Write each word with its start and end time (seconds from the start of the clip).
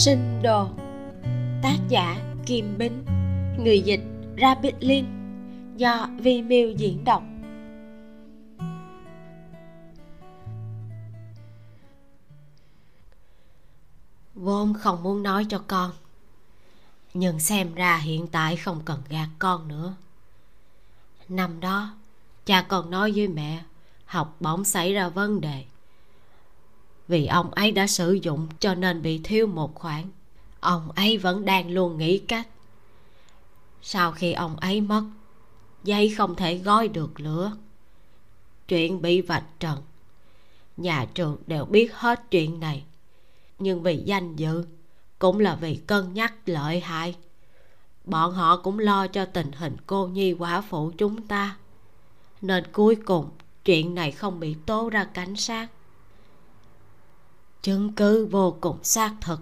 Sinh 0.00 0.42
đồ. 0.42 0.68
Tác 1.62 1.76
giả 1.88 2.16
Kim 2.46 2.78
Bính. 2.78 3.04
Người 3.58 3.80
dịch 3.80 4.00
Rabbit 4.40 4.74
Lin. 4.80 5.04
Do 5.76 6.08
Vi 6.18 6.42
Miu 6.42 6.70
diễn 6.70 7.04
đọc. 7.04 7.22
Vốn 14.34 14.74
không 14.74 15.02
muốn 15.02 15.22
nói 15.22 15.46
cho 15.48 15.62
con, 15.66 15.90
Nhưng 17.14 17.40
xem 17.40 17.74
ra 17.74 17.96
hiện 17.96 18.26
tại 18.26 18.56
không 18.56 18.82
cần 18.84 19.02
gạt 19.08 19.28
con 19.38 19.68
nữa. 19.68 19.94
Năm 21.28 21.60
đó, 21.60 21.94
Cha 22.46 22.62
còn 22.62 22.90
nói 22.90 23.12
với 23.16 23.28
mẹ, 23.28 23.62
Học 24.04 24.36
bổng 24.40 24.64
xảy 24.64 24.92
ra 24.92 25.08
vấn 25.08 25.40
đề 25.40 25.64
vì 27.10 27.26
ông 27.26 27.50
ấy 27.50 27.72
đã 27.72 27.86
sử 27.86 28.12
dụng 28.12 28.48
cho 28.60 28.74
nên 28.74 29.02
bị 29.02 29.20
thiếu 29.24 29.46
một 29.46 29.74
khoản. 29.74 30.04
Ông 30.60 30.90
ấy 30.90 31.18
vẫn 31.18 31.44
đang 31.44 31.70
luôn 31.70 31.98
nghĩ 31.98 32.18
cách. 32.18 32.48
Sau 33.82 34.12
khi 34.12 34.32
ông 34.32 34.56
ấy 34.56 34.80
mất 34.80 35.04
dây 35.84 36.14
không 36.18 36.34
thể 36.34 36.58
gói 36.58 36.88
được 36.88 37.20
lửa. 37.20 37.52
Chuyện 38.68 39.02
bị 39.02 39.20
vạch 39.20 39.44
trần. 39.60 39.78
Nhà 40.76 41.06
trường 41.14 41.36
đều 41.46 41.64
biết 41.64 41.94
hết 41.94 42.30
chuyện 42.30 42.60
này. 42.60 42.84
Nhưng 43.58 43.82
vì 43.82 43.96
danh 43.96 44.36
dự, 44.36 44.64
cũng 45.18 45.38
là 45.40 45.54
vì 45.54 45.76
cân 45.76 46.14
nhắc 46.14 46.34
lợi 46.46 46.80
hại. 46.80 47.16
Bọn 48.04 48.32
họ 48.32 48.56
cũng 48.56 48.78
lo 48.78 49.06
cho 49.06 49.24
tình 49.24 49.52
hình 49.52 49.76
cô 49.86 50.06
nhi 50.06 50.32
quả 50.32 50.60
phụ 50.60 50.90
chúng 50.98 51.26
ta. 51.26 51.56
Nên 52.40 52.64
cuối 52.72 52.96
cùng, 52.96 53.30
chuyện 53.64 53.94
này 53.94 54.12
không 54.12 54.40
bị 54.40 54.56
tố 54.66 54.88
ra 54.88 55.04
cảnh 55.04 55.36
sát 55.36 55.68
chứng 57.62 57.92
cứ 57.92 58.26
vô 58.26 58.56
cùng 58.60 58.84
xác 58.84 59.14
thực. 59.20 59.40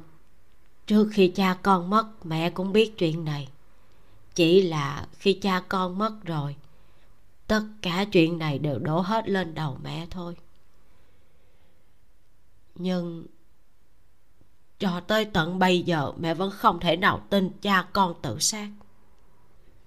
Trước 0.86 1.08
khi 1.12 1.28
cha 1.28 1.58
con 1.62 1.90
mất, 1.90 2.26
mẹ 2.26 2.50
cũng 2.50 2.72
biết 2.72 2.98
chuyện 2.98 3.24
này. 3.24 3.48
Chỉ 4.34 4.62
là 4.62 5.06
khi 5.12 5.32
cha 5.32 5.62
con 5.68 5.98
mất 5.98 6.24
rồi, 6.24 6.56
tất 7.46 7.62
cả 7.82 8.04
chuyện 8.12 8.38
này 8.38 8.58
đều 8.58 8.78
đổ 8.78 9.00
hết 9.00 9.28
lên 9.28 9.54
đầu 9.54 9.78
mẹ 9.82 10.06
thôi. 10.10 10.36
Nhưng 12.74 13.26
cho 14.78 15.00
tới 15.00 15.24
tận 15.24 15.58
bây 15.58 15.82
giờ, 15.82 16.12
mẹ 16.16 16.34
vẫn 16.34 16.50
không 16.50 16.80
thể 16.80 16.96
nào 16.96 17.20
tin 17.30 17.50
cha 17.60 17.88
con 17.92 18.14
tự 18.22 18.38
sát. 18.38 18.68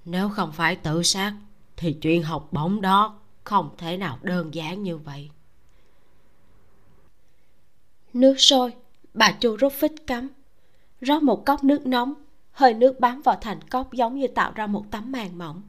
Nếu 0.05 0.29
không 0.29 0.51
phải 0.51 0.75
tự 0.75 1.03
sát, 1.03 1.33
thì 1.77 1.93
chuyện 1.93 2.23
học 2.23 2.47
bổng 2.51 2.81
đó 2.81 3.19
không 3.43 3.69
thể 3.77 3.97
nào 3.97 4.19
đơn 4.21 4.53
giản 4.53 4.83
như 4.83 4.97
vậy 4.97 5.29
nước 8.13 8.35
sôi, 8.37 8.73
bà 9.13 9.31
chu 9.31 9.55
rút 9.55 9.73
phích 9.73 10.07
cắm. 10.07 10.29
Rót 11.01 11.23
một 11.23 11.45
cốc 11.45 11.63
nước 11.63 11.85
nóng, 11.85 12.13
hơi 12.51 12.73
nước 12.73 12.99
bám 12.99 13.21
vào 13.21 13.37
thành 13.41 13.61
cốc 13.61 13.93
giống 13.93 14.19
như 14.19 14.27
tạo 14.27 14.51
ra 14.55 14.67
một 14.67 14.85
tấm 14.91 15.11
màn 15.11 15.37
mỏng, 15.37 15.61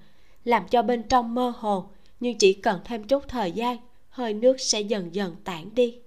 làm 0.44 0.68
cho 0.68 0.82
bên 0.82 1.02
trong 1.02 1.34
mơ 1.34 1.52
hồ, 1.56 1.88
nhưng 2.20 2.38
chỉ 2.38 2.52
cần 2.52 2.80
thêm 2.84 3.04
chút 3.04 3.28
thời 3.28 3.52
gian, 3.52 3.76
hơi 4.10 4.34
nước 4.34 4.56
sẽ 4.60 4.80
dần 4.80 5.14
dần 5.14 5.36
tản 5.44 5.74
đi. 5.74 5.98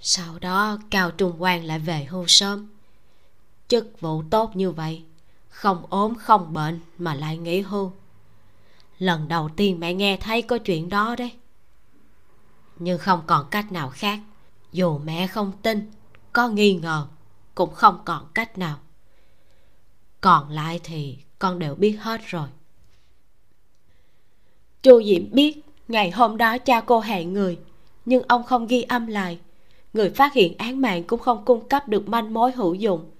Sau 0.00 0.38
đó, 0.38 0.78
cao 0.90 1.10
trung 1.10 1.34
quan 1.38 1.64
lại 1.64 1.78
về 1.78 2.04
hưu 2.10 2.24
sớm. 2.26 2.68
Chức 3.68 4.00
vụ 4.00 4.22
tốt 4.30 4.56
như 4.56 4.70
vậy, 4.70 5.02
không 5.48 5.86
ốm, 5.90 6.14
không 6.14 6.52
bệnh 6.52 6.80
mà 6.98 7.14
lại 7.14 7.38
nghỉ 7.38 7.60
hưu. 7.60 7.92
Lần 8.98 9.28
đầu 9.28 9.48
tiên 9.56 9.80
mẹ 9.80 9.94
nghe 9.94 10.16
thấy 10.16 10.42
có 10.42 10.58
chuyện 10.58 10.88
đó 10.88 11.14
đấy. 11.18 11.32
Nhưng 12.78 12.98
không 12.98 13.22
còn 13.26 13.46
cách 13.50 13.72
nào 13.72 13.90
khác 13.90 14.18
dù 14.74 14.98
mẹ 14.98 15.26
không 15.26 15.52
tin, 15.62 15.90
có 16.32 16.48
nghi 16.48 16.74
ngờ, 16.74 17.06
cũng 17.54 17.74
không 17.74 17.98
còn 18.04 18.26
cách 18.34 18.58
nào. 18.58 18.76
Còn 20.20 20.50
lại 20.50 20.80
thì 20.84 21.18
con 21.38 21.58
đều 21.58 21.74
biết 21.74 21.96
hết 22.00 22.20
rồi. 22.24 22.48
Chu 24.82 25.02
diễm 25.02 25.30
biết 25.30 25.60
ngày 25.88 26.10
hôm 26.10 26.36
đó 26.36 26.58
cha 26.58 26.80
cô 26.80 27.00
hẹn 27.00 27.32
người, 27.32 27.58
nhưng 28.04 28.22
ông 28.28 28.42
không 28.42 28.66
ghi 28.66 28.82
âm 28.82 29.06
lại. 29.06 29.38
Người 29.92 30.10
phát 30.10 30.32
hiện 30.32 30.58
án 30.58 30.80
mạng 30.80 31.04
cũng 31.04 31.20
không 31.20 31.44
cung 31.44 31.68
cấp 31.68 31.88
được 31.88 32.08
manh 32.08 32.34
mối 32.34 32.52
hữu 32.52 32.74
dụng. 32.74 33.10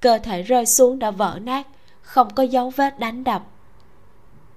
Cơ 0.00 0.18
thể 0.18 0.42
rơi 0.42 0.66
xuống 0.66 0.98
đã 0.98 1.10
vỡ 1.10 1.38
nát, 1.42 1.66
không 2.02 2.34
có 2.34 2.42
dấu 2.42 2.70
vết 2.70 2.98
đánh 2.98 3.24
đập. 3.24 3.46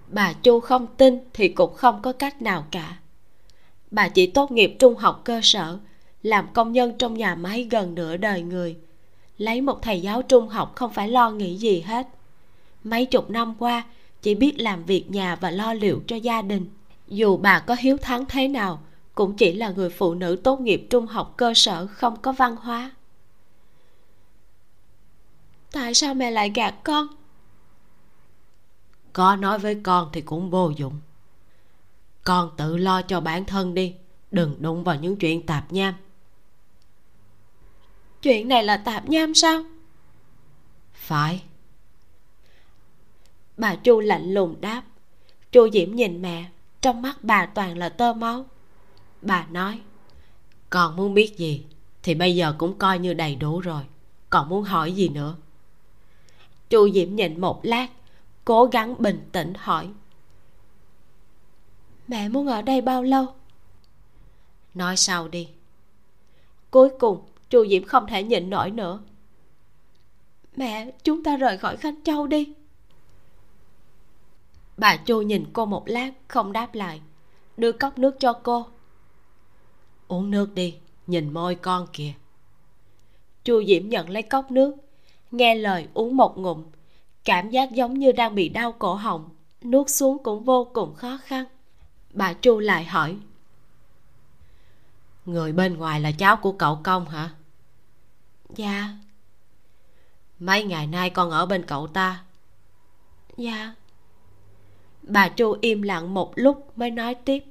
Bà 0.08 0.34
chu 0.34 0.60
không 0.60 0.88
tin 0.98 1.20
thì 1.34 1.50
cũng 1.50 1.74
không 1.76 2.02
có 2.02 2.14
cách 2.14 2.42
nào 2.42 2.66
cả. 2.72 2.98
Bà 3.92 4.10
chỉ 4.10 4.28
tốt 4.28 4.52
nghiệp 4.52 4.76
trung 4.80 4.96
học 4.96 5.22
cơ 5.24 5.40
sở 5.44 5.80
làm 6.28 6.48
công 6.54 6.72
nhân 6.72 6.94
trong 6.98 7.14
nhà 7.14 7.36
máy 7.36 7.68
gần 7.72 7.96
nửa 7.96 8.18
đời 8.18 8.42
người. 8.42 8.78
Lấy 9.38 9.62
một 9.62 9.82
thầy 9.82 10.02
giáo 10.02 10.22
trung 10.22 10.50
học 10.50 10.76
không 10.76 10.94
phải 10.94 11.10
lo 11.10 11.32
nghĩ 11.32 11.56
gì 11.56 11.82
hết. 11.82 12.08
Mấy 12.84 13.06
chục 13.06 13.30
năm 13.30 13.56
qua, 13.60 13.84
chỉ 14.22 14.36
biết 14.36 14.60
làm 14.60 14.86
việc 14.86 15.12
nhà 15.12 15.36
và 15.36 15.52
lo 15.52 15.74
liệu 15.74 16.02
cho 16.08 16.16
gia 16.16 16.42
đình. 16.42 16.70
Dù 17.08 17.38
bà 17.38 17.60
có 17.60 17.76
hiếu 17.80 17.98
thắng 17.98 18.26
thế 18.26 18.48
nào, 18.48 18.82
cũng 19.16 19.38
chỉ 19.38 19.54
là 19.54 19.70
người 19.70 19.90
phụ 19.90 20.14
nữ 20.14 20.36
tốt 20.44 20.60
nghiệp 20.60 20.88
trung 20.90 21.08
học 21.08 21.34
cơ 21.38 21.54
sở 21.56 21.88
không 21.88 22.22
có 22.22 22.32
văn 22.32 22.56
hóa. 22.56 22.92
Tại 25.72 25.94
sao 25.94 26.14
mẹ 26.14 26.32
lại 26.32 26.52
gạt 26.56 26.76
con? 26.84 27.08
Có 29.14 29.36
nói 29.36 29.60
với 29.60 29.76
con 29.84 30.10
thì 30.14 30.22
cũng 30.22 30.50
vô 30.50 30.72
dụng. 30.76 31.00
Con 32.24 32.50
tự 32.58 32.78
lo 32.78 33.02
cho 33.02 33.22
bản 33.22 33.46
thân 33.46 33.74
đi, 33.74 33.94
đừng 34.32 34.56
đụng 34.60 34.84
vào 34.84 34.96
những 34.96 35.16
chuyện 35.16 35.46
tạp 35.46 35.74
nham 35.74 35.94
chuyện 38.22 38.48
này 38.48 38.64
là 38.64 38.78
tạp 38.78 39.10
nham 39.10 39.34
sao? 39.36 39.64
Phải. 40.94 41.44
Bà 43.58 43.76
chu 43.76 44.00
lạnh 44.00 44.34
lùng 44.34 44.62
đáp. 44.62 44.84
Chu 45.52 45.70
diễm 45.74 45.96
nhìn 45.96 46.22
mẹ 46.22 46.50
trong 46.82 47.02
mắt 47.02 47.18
bà 47.22 47.46
toàn 47.46 47.78
là 47.78 47.90
tơ 47.90 48.14
máu. 48.14 48.46
Bà 49.22 49.46
nói 49.52 49.82
còn 50.70 50.96
muốn 50.96 51.14
biết 51.14 51.38
gì 51.38 51.66
thì 52.04 52.16
bây 52.16 52.36
giờ 52.36 52.56
cũng 52.58 52.78
coi 52.78 53.00
như 53.00 53.14
đầy 53.14 53.36
đủ 53.36 53.60
rồi. 53.60 53.84
Còn 54.30 54.50
muốn 54.50 54.64
hỏi 54.64 54.92
gì 54.92 55.10
nữa? 55.10 55.36
Chu 56.70 56.90
diễm 56.90 57.16
nhìn 57.16 57.42
một 57.42 57.60
lát 57.64 57.88
cố 58.46 58.66
gắng 58.66 58.96
bình 59.00 59.30
tĩnh 59.32 59.54
hỏi. 59.58 59.90
Mẹ 62.08 62.30
muốn 62.30 62.48
ở 62.48 62.62
đây 62.62 62.82
bao 62.82 63.04
lâu? 63.04 63.26
Nói 64.74 64.98
sau 64.98 65.28
đi. 65.28 65.50
Cuối 66.72 66.90
cùng 67.00 67.22
chu 67.50 67.66
diễm 67.68 67.84
không 67.84 68.08
thể 68.08 68.24
nhịn 68.24 68.50
nổi 68.50 68.72
nữa. 68.72 69.00
Mẹ 70.56 70.92
chúng 71.04 71.24
ta 71.24 71.38
rời 71.38 71.58
khỏi 71.58 71.78
khanh 71.78 72.04
châu 72.04 72.28
đi. 72.28 72.54
Bà 74.78 74.98
chu 74.98 75.22
nhìn 75.22 75.46
cô 75.54 75.66
một 75.66 75.84
lát 75.88 76.12
không 76.28 76.52
đáp 76.52 76.76
lại. 76.76 77.02
Đưa 77.58 77.72
cốc 77.72 77.98
nước 77.98 78.20
cho 78.20 78.34
cô. 78.34 78.66
Uống 80.08 80.32
nước 80.32 80.54
đi 80.54 80.76
nhìn 81.08 81.34
môi 81.34 81.56
con 81.56 81.88
kìa. 81.94 82.14
Chu 83.44 83.64
diễm 83.68 83.90
nhận 83.90 84.10
lấy 84.10 84.22
cốc 84.24 84.52
nước 84.52 84.76
nghe 85.32 85.56
lời 85.56 85.88
uống 85.94 86.18
một 86.18 86.38
ngụm. 86.38 86.64
Cảm 87.26 87.50
giác 87.50 87.72
giống 87.72 88.00
như 88.00 88.12
đang 88.12 88.36
bị 88.36 88.50
đau 88.50 88.72
cổ 88.72 88.94
họng 88.94 89.30
nuốt 89.64 89.90
xuống 89.90 90.24
cũng 90.24 90.44
vô 90.44 90.68
cùng 90.74 90.96
khó 90.96 91.20
khăn. 91.24 91.46
Bà 92.14 92.34
chu 92.34 92.60
lại 92.60 92.86
hỏi 92.86 93.18
người 95.26 95.52
bên 95.52 95.78
ngoài 95.78 96.02
là 96.02 96.12
cháu 96.12 96.38
của 96.38 96.52
cậu 96.52 96.80
công 96.84 97.10
hả 97.10 97.30
dạ. 98.56 98.90
Mấy 100.40 100.64
ngày 100.64 100.88
nay 100.88 101.10
con 101.10 101.32
ở 101.32 101.46
bên 101.46 101.66
cậu 101.66 101.88
ta? 101.88 102.24
Dạ. 103.38 103.74
Bà 105.02 105.30
chu 105.30 105.58
im 105.62 105.82
lặng 105.82 106.14
một 106.14 106.32
lúc 106.36 106.78
mới 106.78 106.92
nói 106.92 107.16
tiếp. 107.16 107.44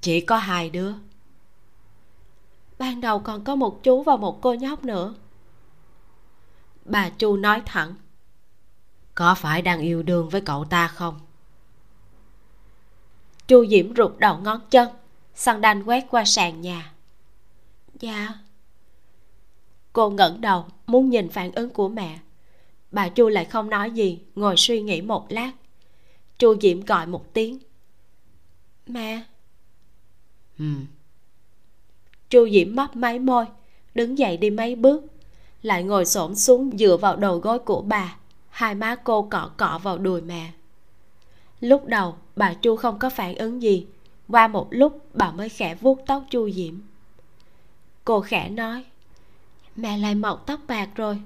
Chỉ 0.00 0.20
có 0.20 0.36
hai 0.36 0.70
đứa. 0.70 0.92
Ban 2.78 3.00
đầu 3.00 3.20
còn 3.20 3.44
có 3.44 3.56
một 3.56 3.82
chú 3.82 4.02
và 4.02 4.16
một 4.16 4.38
cô 4.42 4.54
nhóc 4.54 4.84
nữa. 4.84 5.14
Bà 6.84 7.10
chu 7.10 7.36
nói 7.36 7.62
thẳng. 7.66 7.94
Có 9.14 9.34
phải 9.34 9.62
đang 9.62 9.80
yêu 9.80 10.02
đương 10.02 10.28
với 10.28 10.40
cậu 10.40 10.64
ta 10.64 10.88
không? 10.88 11.20
Chu 13.46 13.66
diễm 13.66 13.96
rụt 13.96 14.18
đầu 14.18 14.38
ngón 14.38 14.60
chân 14.70 14.88
đanh 15.60 15.88
quét 15.88 16.06
qua 16.10 16.24
sàn 16.24 16.60
nhà. 16.60 16.92
Dạ 18.00 18.28
cô 19.92 20.10
ngẩng 20.10 20.40
đầu 20.40 20.64
muốn 20.86 21.10
nhìn 21.10 21.28
phản 21.28 21.52
ứng 21.52 21.70
của 21.70 21.88
mẹ. 21.88 22.18
Bà 22.90 23.08
chu 23.08 23.28
lại 23.28 23.44
không 23.44 23.70
nói 23.70 23.90
gì 23.90 24.18
ngồi 24.34 24.56
suy 24.56 24.82
nghĩ 24.82 25.00
một 25.00 25.32
lát. 25.32 25.52
Chu 26.38 26.54
diễm 26.60 26.80
gọi 26.80 27.06
một 27.06 27.34
tiếng. 27.34 27.58
Mẹ. 28.86 29.22
Ừ. 30.58 30.64
Chu 32.30 32.48
diễm 32.48 32.74
mấp 32.74 32.96
máy 32.96 33.18
môi 33.18 33.44
đứng 33.94 34.18
dậy 34.18 34.36
đi 34.36 34.50
mấy 34.50 34.76
bước 34.76 35.04
lại 35.62 35.82
ngồi 35.82 36.04
xổm 36.04 36.34
xuống 36.34 36.70
dựa 36.78 36.96
vào 36.96 37.16
đầu 37.16 37.38
gối 37.38 37.58
của 37.58 37.82
bà. 37.82 38.16
Hai 38.48 38.74
má 38.74 38.96
cô 39.04 39.22
cọ 39.22 39.50
cọ 39.56 39.80
vào 39.82 39.98
đùi 39.98 40.20
mẹ. 40.20 40.52
Lúc 41.60 41.86
đầu 41.86 42.14
bà 42.36 42.54
chu 42.54 42.76
không 42.76 42.98
có 42.98 43.10
phản 43.10 43.34
ứng 43.34 43.62
gì. 43.62 43.86
Qua 44.28 44.48
một 44.48 44.66
lúc 44.70 45.06
bà 45.14 45.30
mới 45.30 45.48
khẽ 45.48 45.74
vuốt 45.74 45.98
tóc 46.06 46.24
chu 46.30 46.50
diễm 46.50 46.74
cô 48.04 48.20
khẽ 48.20 48.48
nói 48.48 48.84
mẹ 49.76 49.98
lại 49.98 50.14
mọc 50.14 50.46
tóc 50.46 50.60
bạc 50.66 50.88
rồi. 50.94 51.22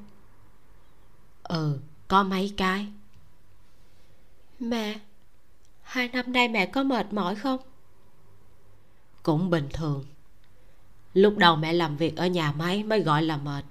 Ừ 1.43 1.79
có 2.09 2.23
mấy 2.23 2.53
cái? 2.57 2.87
Mẹ 4.59 4.99
hai 5.83 6.09
năm 6.09 6.33
nay 6.33 6.49
mẹ 6.49 6.67
có 6.67 6.83
mệt 6.83 7.13
mỏi 7.13 7.35
không? 7.35 7.61
Cũng 9.23 9.51
bình 9.51 9.69
thường. 9.73 10.05
Lúc 11.15 11.37
đầu 11.37 11.57
mẹ 11.57 11.73
làm 11.73 11.97
việc 11.97 12.17
ở 12.17 12.27
nhà 12.27 12.53
máy 12.53 12.83
mới 12.83 13.01
gọi 13.01 13.23
là 13.23 13.37
mệt. 13.37 13.65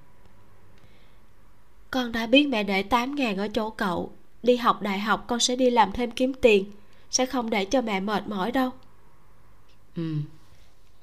Con 1.91 2.11
đã 2.11 2.27
biết 2.27 2.47
mẹ 2.47 2.63
để 2.63 2.83
8 2.83 3.15
ngàn 3.15 3.37
ở 3.37 3.47
chỗ 3.47 3.69
cậu. 3.69 4.11
Đi 4.43 4.55
học 4.55 4.81
đại 4.81 4.99
học 4.99 5.25
con 5.27 5.39
sẽ 5.39 5.55
đi 5.55 5.69
làm 5.69 5.91
thêm 5.91 6.11
kiếm 6.11 6.33
tiền 6.33 6.71
sẽ 7.11 7.25
không 7.25 7.49
để 7.49 7.65
cho 7.65 7.81
mẹ 7.81 7.99
mệt 7.99 8.27
mỏi 8.27 8.51
đâu. 8.51 8.71
Ừ. 9.95 10.15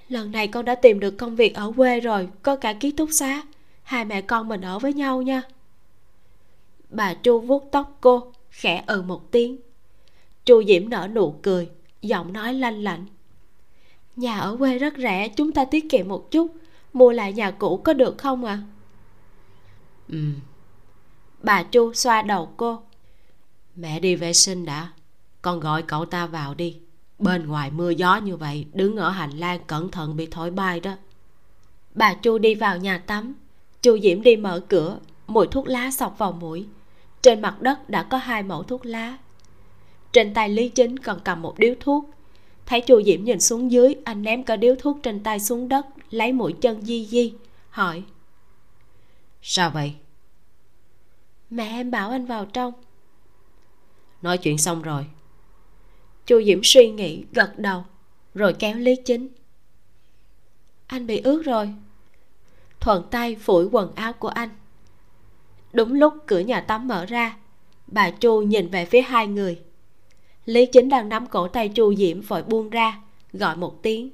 Lần 0.09 0.33
này 0.33 0.49
con 0.49 0.65
đã 0.65 0.75
tìm 0.75 1.01
được 1.01 1.11
công 1.11 1.37
việc 1.37 1.55
ở 1.55 1.73
quê 1.77 2.01
rồi 2.01 2.29
có 2.43 2.57
cả 2.57 2.73
ký 2.73 2.91
túc 2.91 3.09
xá 3.13 3.43
hai 3.93 4.05
mẹ 4.05 4.21
con 4.21 4.49
mình 4.49 4.61
ở 4.61 4.79
với 4.79 4.93
nhau 4.93 5.23
nha. 5.23 5.43
Bà 6.91 7.15
chu 7.15 7.41
vuốt 7.41 7.69
tóc 7.73 7.99
cô 8.01 8.33
khẽ 8.51 8.85
ừ 8.87 9.03
một 9.03 9.31
tiếng. 9.31 9.57
Chu 10.45 10.63
diễm 10.65 10.89
nở 10.89 11.09
nụ 11.13 11.35
cười 11.43 11.71
giọng 12.03 12.33
nói 12.33 12.55
lanh 12.55 12.83
lạnh 12.83 13.07
nhà 14.17 14.39
ở 14.39 14.57
quê 14.57 14.79
rất 14.79 14.95
rẻ 14.99 15.29
chúng 15.29 15.53
ta 15.53 15.65
tiết 15.65 15.91
kiệm 15.91 16.09
một 16.09 16.31
chút. 16.31 16.57
Mua 16.93 17.13
lại 17.13 17.33
nhà 17.33 17.51
cũ 17.51 17.81
có 17.85 17.93
được 17.93 18.19
không 18.19 18.45
ạ? 18.45 18.53
À? 18.53 18.67
ừ. 20.09 20.19
Bà 21.43 21.63
chu 21.63 21.95
xoa 21.95 22.23
đầu 22.23 22.53
cô. 22.57 22.83
Mẹ 23.77 24.01
đi 24.01 24.17
vệ 24.17 24.33
sinh 24.33 24.65
đã. 24.65 24.93
Con 25.43 25.61
gọi 25.61 25.83
cậu 25.83 26.05
ta 26.05 26.27
vào 26.27 26.55
đi. 26.55 26.79
Bên 27.19 27.47
ngoài 27.47 27.71
mưa 27.71 27.91
gió 27.91 28.17
như 28.17 28.37
vậy 28.37 28.67
đứng 28.73 28.97
ở 28.97 29.11
hành 29.11 29.31
lang 29.31 29.61
cẩn 29.67 29.91
thận 29.91 30.17
bị 30.17 30.27
thổi 30.31 30.51
bay 30.51 30.81
đó. 30.81 30.97
Bà 31.95 32.15
chu 32.15 32.39
đi 32.39 32.55
vào 32.55 32.79
nhà 32.79 32.99
tắm 32.99 33.35
chu 33.83 33.99
diễm 33.99 34.23
đi 34.23 34.37
mở 34.37 34.61
cửa 34.69 34.99
mùi 35.27 35.47
thuốc 35.47 35.67
lá 35.67 35.91
xộc 35.91 36.19
vào 36.19 36.33
mũi. 36.33 36.67
Trên 37.23 37.43
mặt 37.43 37.61
đất 37.61 37.91
đã 37.91 38.03
có 38.03 38.19
hai 38.19 38.43
mẫu 38.43 38.63
thuốc 38.63 38.87
lá. 38.87 39.19
Trên 40.13 40.35
tay 40.35 40.49
lý 40.49 40.69
chính 40.69 40.99
còn 40.99 41.21
cầm 41.25 41.43
một 41.43 41.59
điếu 41.59 41.75
thuốc. 41.81 42.11
Thấy 42.67 42.81
chu 42.81 43.03
diễm 43.03 43.25
nhìn 43.25 43.41
xuống 43.41 43.71
dưới 43.71 43.95
anh 44.05 44.23
ném 44.23 44.45
cả 44.45 44.57
điếu 44.57 44.75
thuốc 44.79 44.99
trên 45.03 45.23
tay 45.23 45.41
xuống 45.41 45.69
đất 45.69 45.87
lấy 46.11 46.33
mũi 46.33 46.53
chân 46.61 46.83
di 46.83 47.07
di 47.07 47.33
hỏi. 47.71 48.03
Sao 49.43 49.71
vậy? 49.71 49.95
Mẹ 51.51 51.65
em 51.65 51.91
bảo 51.91 52.11
anh 52.11 52.27
vào 52.27 52.47
trong. 52.47 52.73
Nói 54.23 54.39
chuyện 54.39 54.59
xong 54.59 54.83
rồi. 54.83 55.07
Chu 56.27 56.43
diễm 56.43 56.61
suy 56.63 56.91
nghĩ 56.91 57.25
gật 57.33 57.59
đầu 57.59 57.85
rồi 58.35 58.53
kéo 58.59 58.77
lý 58.77 58.97
chính. 59.05 59.29
Anh 60.87 61.07
bị 61.07 61.19
ướt 61.19 61.43
rồi 61.43 61.75
thuận 62.83 63.05
tay 63.11 63.37
phủi 63.37 63.65
quần 63.65 63.95
áo 63.95 64.13
của 64.13 64.29
anh. 64.29 64.49
Đúng 65.73 65.93
lúc 65.95 66.15
cửa 66.27 66.41
nhà 66.41 66.61
tắm 66.61 66.89
mở 66.89 67.07
ra, 67.07 67.37
bà 67.87 68.11
chu 68.11 68.43
nhìn 68.43 68.69
về 68.69 68.85
phía 68.85 69.03
hai 69.03 69.27
người. 69.27 69.61
Lý 70.45 70.67
chính 70.67 70.89
đang 70.89 71.09
nắm 71.09 71.27
cổ 71.27 71.49
tay 71.49 71.69
chu 71.69 71.95
diễm 71.95 72.21
vội 72.21 72.43
buông 72.43 72.71
ra, 72.71 73.01
gọi 73.33 73.57
một 73.57 73.83
tiếng. 73.83 74.11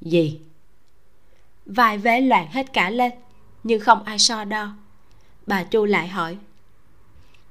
Gì? 0.00 0.40
Vài 1.66 1.98
vế 1.98 2.20
loạn 2.20 2.48
hết 2.50 2.72
cả 2.72 2.90
lên, 2.90 3.12
nhưng 3.64 3.80
không 3.80 4.02
ai 4.02 4.18
so 4.18 4.44
đo. 4.44 4.74
Bà 5.46 5.64
chu 5.64 5.84
lại 5.84 6.08
hỏi. 6.08 6.38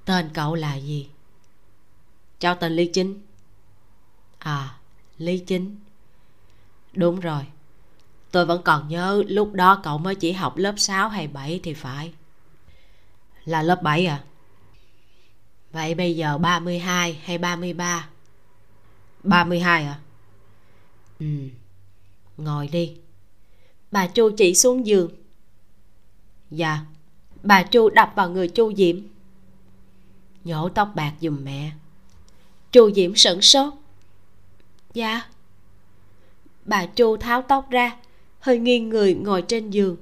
Tên 0.06 0.30
cậu 0.34 0.56
là 0.56 0.76
gì? 0.76 1.10
Cháu 2.40 2.56
tên 2.56 2.76
lý 2.76 2.86
chính. 2.86 3.22
À 4.40 4.78
lý 5.18 5.40
chính. 5.40 5.76
Đúng 6.94 7.20
rồi 7.20 7.44
tôi 8.38 8.46
vẫn 8.46 8.62
còn 8.64 8.88
nhớ 8.88 9.24
lúc 9.28 9.54
đó 9.54 9.80
cậu 9.84 9.98
mới 9.98 10.16
chỉ 10.16 10.32
học 10.32 10.58
lớp 10.58 10.74
6 10.78 11.10
hay 11.10 11.28
7 11.28 11.60
thì 11.64 11.74
phải. 11.74 12.14
Là 13.46 13.62
lớp 13.62 13.82
7 13.84 14.06
à? 14.06 14.24
Vậy 15.72 15.96
bây 15.96 16.16
giờ 16.16 16.38
32 16.38 17.22
hay 17.24 17.38
33 17.38 18.10
32 19.24 19.84
à? 19.86 20.00
Ừ 21.20 21.26
ngồi 22.38 22.68
đi. 22.68 22.98
Bà 23.92 24.08
chu 24.08 24.32
chỉ 24.38 24.56
xuống 24.56 24.88
giường. 24.88 25.12
Dạ 26.52 26.80
bà 27.44 27.64
chu 27.64 27.90
đập 27.90 28.12
vào 28.16 28.30
người 28.30 28.48
chu 28.48 28.74
diễm. 28.74 29.00
Nhổ 30.44 30.70
tóc 30.70 30.92
bạc 30.96 31.14
giùm 31.22 31.44
mẹ. 31.44 31.72
Chu 32.72 32.92
diễm 32.92 33.16
sửng 33.16 33.42
sốt. 33.42 33.74
Dạ. 34.94 35.22
Bà 36.66 36.86
chu 36.86 37.18
tháo 37.18 37.42
tóc 37.42 37.70
ra 37.70 37.98
hơi 38.40 38.60
nghiêng 38.60 38.90
người 38.90 39.14
ngồi 39.14 39.42
trên 39.42 39.70
giường. 39.70 39.98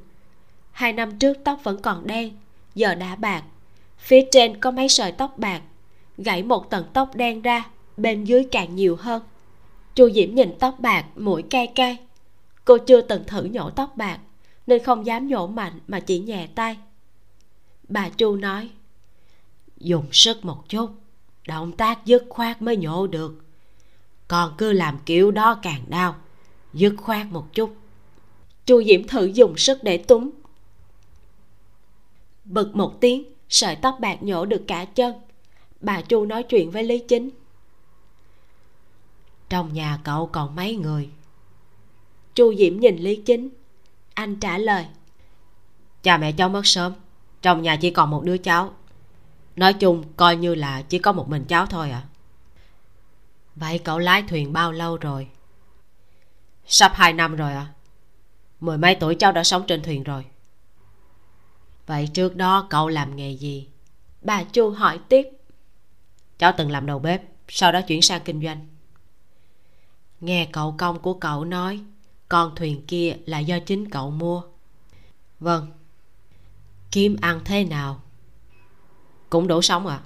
Hai 0.71 0.93
năm 0.93 1.19
trước 1.19 1.37
tóc 1.43 1.59
vẫn 1.63 1.81
còn 1.81 2.07
đen, 2.07 2.33
giờ 2.75 2.95
đã 2.95 3.15
bạc. 3.15 3.43
Phía 3.97 4.21
trên 4.31 4.59
có 4.59 4.71
mấy 4.71 4.89
sợi 4.89 5.11
tóc 5.11 5.37
bạc, 5.37 5.61
gãy 6.17 6.43
một 6.43 6.69
tầng 6.69 6.85
tóc 6.93 7.15
đen 7.15 7.41
ra, 7.41 7.65
bên 7.97 8.23
dưới 8.23 8.47
càng 8.51 8.75
nhiều 8.75 8.95
hơn. 8.95 9.23
Chu 9.95 10.09
diễm 10.11 10.35
nhìn 10.35 10.53
tóc 10.59 10.79
bạc 10.79 11.05
mũi 11.15 11.41
cay 11.41 11.67
cay. 11.67 11.97
Cô 12.65 12.77
chưa 12.77 13.01
từng 13.01 13.23
thử 13.27 13.43
nhổ 13.43 13.69
tóc 13.69 13.97
bạc, 13.97 14.19
nên 14.67 14.83
không 14.83 15.05
dám 15.05 15.27
nhổ 15.27 15.47
mạnh 15.47 15.79
mà 15.87 15.99
chỉ 15.99 16.19
nhẹ 16.19 16.47
tay. 16.55 16.77
Bà 17.87 18.09
chu 18.09 18.35
nói, 18.35 18.69
dùng 19.77 20.05
sức 20.11 20.45
một 20.45 20.69
chút, 20.69 20.91
động 21.47 21.71
tác 21.71 22.05
dứt 22.05 22.25
khoát 22.29 22.61
mới 22.61 22.77
nhổ 22.77 23.07
được. 23.07 23.45
Còn 24.27 24.53
cứ 24.57 24.71
làm 24.71 24.97
kiểu 25.05 25.31
đó 25.31 25.59
càng 25.61 25.81
đau, 25.87 26.15
dứt 26.73 26.93
khoát 26.97 27.27
một 27.31 27.53
chút 27.53 27.75
chu 28.65 28.83
diễm 28.83 29.07
thử 29.07 29.25
dùng 29.25 29.57
sức 29.57 29.83
để 29.83 29.97
túm. 29.97 30.31
Bực 32.45 32.75
một 32.75 32.97
tiếng, 33.01 33.23
sợi 33.49 33.75
tóc 33.75 33.97
bạc 33.99 34.23
nhổ 34.23 34.45
được 34.45 34.63
cả 34.67 34.85
chân. 34.85 35.15
Bà 35.81 36.01
chu 36.01 36.25
nói 36.25 36.43
chuyện 36.43 36.71
với 36.71 36.83
lý 36.83 36.99
chính. 36.99 37.29
Trong 39.49 39.73
nhà 39.73 39.99
cậu 40.03 40.29
còn 40.31 40.55
mấy 40.55 40.75
người? 40.75 41.09
Chu 42.35 42.55
diễm 42.55 42.79
nhìn 42.79 42.97
lý 42.97 43.15
chính. 43.15 43.49
Anh 44.13 44.35
trả 44.39 44.57
lời. 44.57 44.85
Cha 46.03 46.17
mẹ 46.17 46.31
cháu 46.31 46.49
mất 46.49 46.65
sớm. 46.65 46.93
Trong 47.41 47.61
nhà 47.61 47.75
chỉ 47.75 47.89
còn 47.89 48.09
một 48.09 48.23
đứa 48.23 48.37
cháu. 48.37 48.73
Nói 49.55 49.73
chung, 49.73 50.03
coi 50.17 50.35
như 50.35 50.55
là 50.55 50.81
chỉ 50.81 50.99
có 50.99 51.11
một 51.11 51.29
mình 51.29 51.45
cháu 51.47 51.65
thôi 51.65 51.91
à 51.91 52.03
vậy 53.55 53.79
cậu 53.79 53.99
lái 53.99 54.23
thuyền 54.23 54.53
bao 54.53 54.71
lâu 54.71 54.97
rồi? 54.97 55.27
Sắp 56.65 56.91
hai 56.95 57.13
năm 57.13 57.35
rồi 57.35 57.51
à 57.51 57.67
mười 58.59 58.77
mấy 58.77 58.95
tuổi 58.95 59.15
cháu 59.15 59.31
đã 59.31 59.43
sống 59.43 59.63
trên 59.67 59.83
thuyền 59.83 60.03
rồi. 60.03 60.25
Vậy 61.87 62.09
trước 62.13 62.35
đó 62.35 62.67
cậu 62.69 62.87
làm 62.87 63.15
nghề 63.15 63.31
gì? 63.31 63.67
Bà 64.21 64.43
chu 64.43 64.69
hỏi 64.69 64.99
tiếp. 65.09 65.27
Cháu 66.37 66.53
từng 66.57 66.71
làm 66.71 66.85
đầu 66.85 66.99
bếp 66.99 67.23
sau 67.47 67.71
đó 67.71 67.81
chuyển 67.81 68.01
sang 68.01 68.21
kinh 68.25 68.43
doanh. 68.43 68.67
Nghe 70.21 70.47
cậu 70.51 70.75
công 70.77 70.99
của 70.99 71.13
cậu 71.13 71.45
nói 71.45 71.81
con 72.29 72.55
thuyền 72.55 72.85
kia 72.87 73.15
là 73.25 73.39
do 73.39 73.59
chính 73.59 73.89
cậu 73.89 74.11
mua. 74.11 74.41
Vâng. 75.39 75.71
Kiếm 76.91 77.15
ăn 77.21 77.41
thế 77.45 77.63
nào? 77.63 78.01
Cũng 79.29 79.47
đủ 79.47 79.61
sống 79.61 79.87
à 79.87 80.01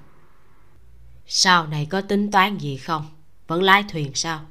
sau 1.31 1.67
này 1.67 1.87
có 1.89 2.01
tính 2.01 2.31
toán 2.31 2.57
gì 2.57 2.77
không? 2.77 3.07
Vẫn 3.47 3.63
lái 3.63 3.83
thuyền 3.89 4.11
sao? 4.13 4.41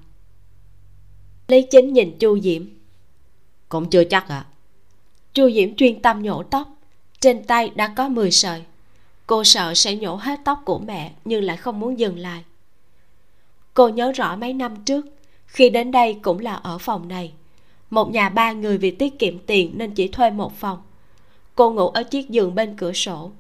Lý 1.49 1.67
chính 1.71 1.93
nhìn 1.93 2.19
chu 2.19 2.41
diễm 2.41 2.65
cũng 3.69 3.91
chưa 3.91 4.05
chắc 4.05 4.29
ạ. 4.29 4.37
À. 4.37 4.49
chu 5.35 5.51
diễm 5.51 5.77
chuyên 5.77 6.03
tâm 6.03 6.23
nhổ 6.23 6.43
tóc, 6.43 6.69
trên 7.21 7.45
tay 7.45 7.71
đã 7.75 7.93
có 7.97 8.09
10 8.09 8.31
sợi. 8.31 8.63
Cô 9.27 9.45
sợ 9.45 9.75
sẽ 9.75 9.97
nhổ 9.97 10.15
hết 10.15 10.41
tóc 10.45 10.63
của 10.65 10.79
mẹ, 10.79 11.13
nhưng 11.25 11.43
lại 11.43 11.57
không 11.57 11.81
muốn 11.81 11.99
dừng 11.99 12.19
lại. 12.19 12.45
Cô 13.75 13.89
nhớ 13.89 14.13
rõ 14.13 14.37
mấy 14.37 14.53
năm 14.53 14.85
trước, 14.85 15.07
khi 15.47 15.71
đến 15.71 15.91
đây 15.91 16.19
cũng 16.23 16.39
là 16.39 16.55
ở 16.55 16.79
phòng 16.79 17.09
này. 17.09 17.33
Một 17.91 18.11
nhà 18.11 18.29
ba 18.29 18.53
người 18.53 18.79
vì 18.79 18.91
tiết 18.91 19.19
kiệm 19.19 19.39
tiền 19.39 19.73
nên 19.75 19.95
chỉ 19.95 20.09
thuê 20.09 20.31
một 20.31 20.57
phòng. 20.57 20.83
Cô 21.55 21.73
ngủ 21.73 21.89
ở 21.89 22.03
chiếc 22.03 22.31
giường 22.31 22.55
bên 22.55 22.77
cửa 22.77 22.93
sổ. 22.93 23.31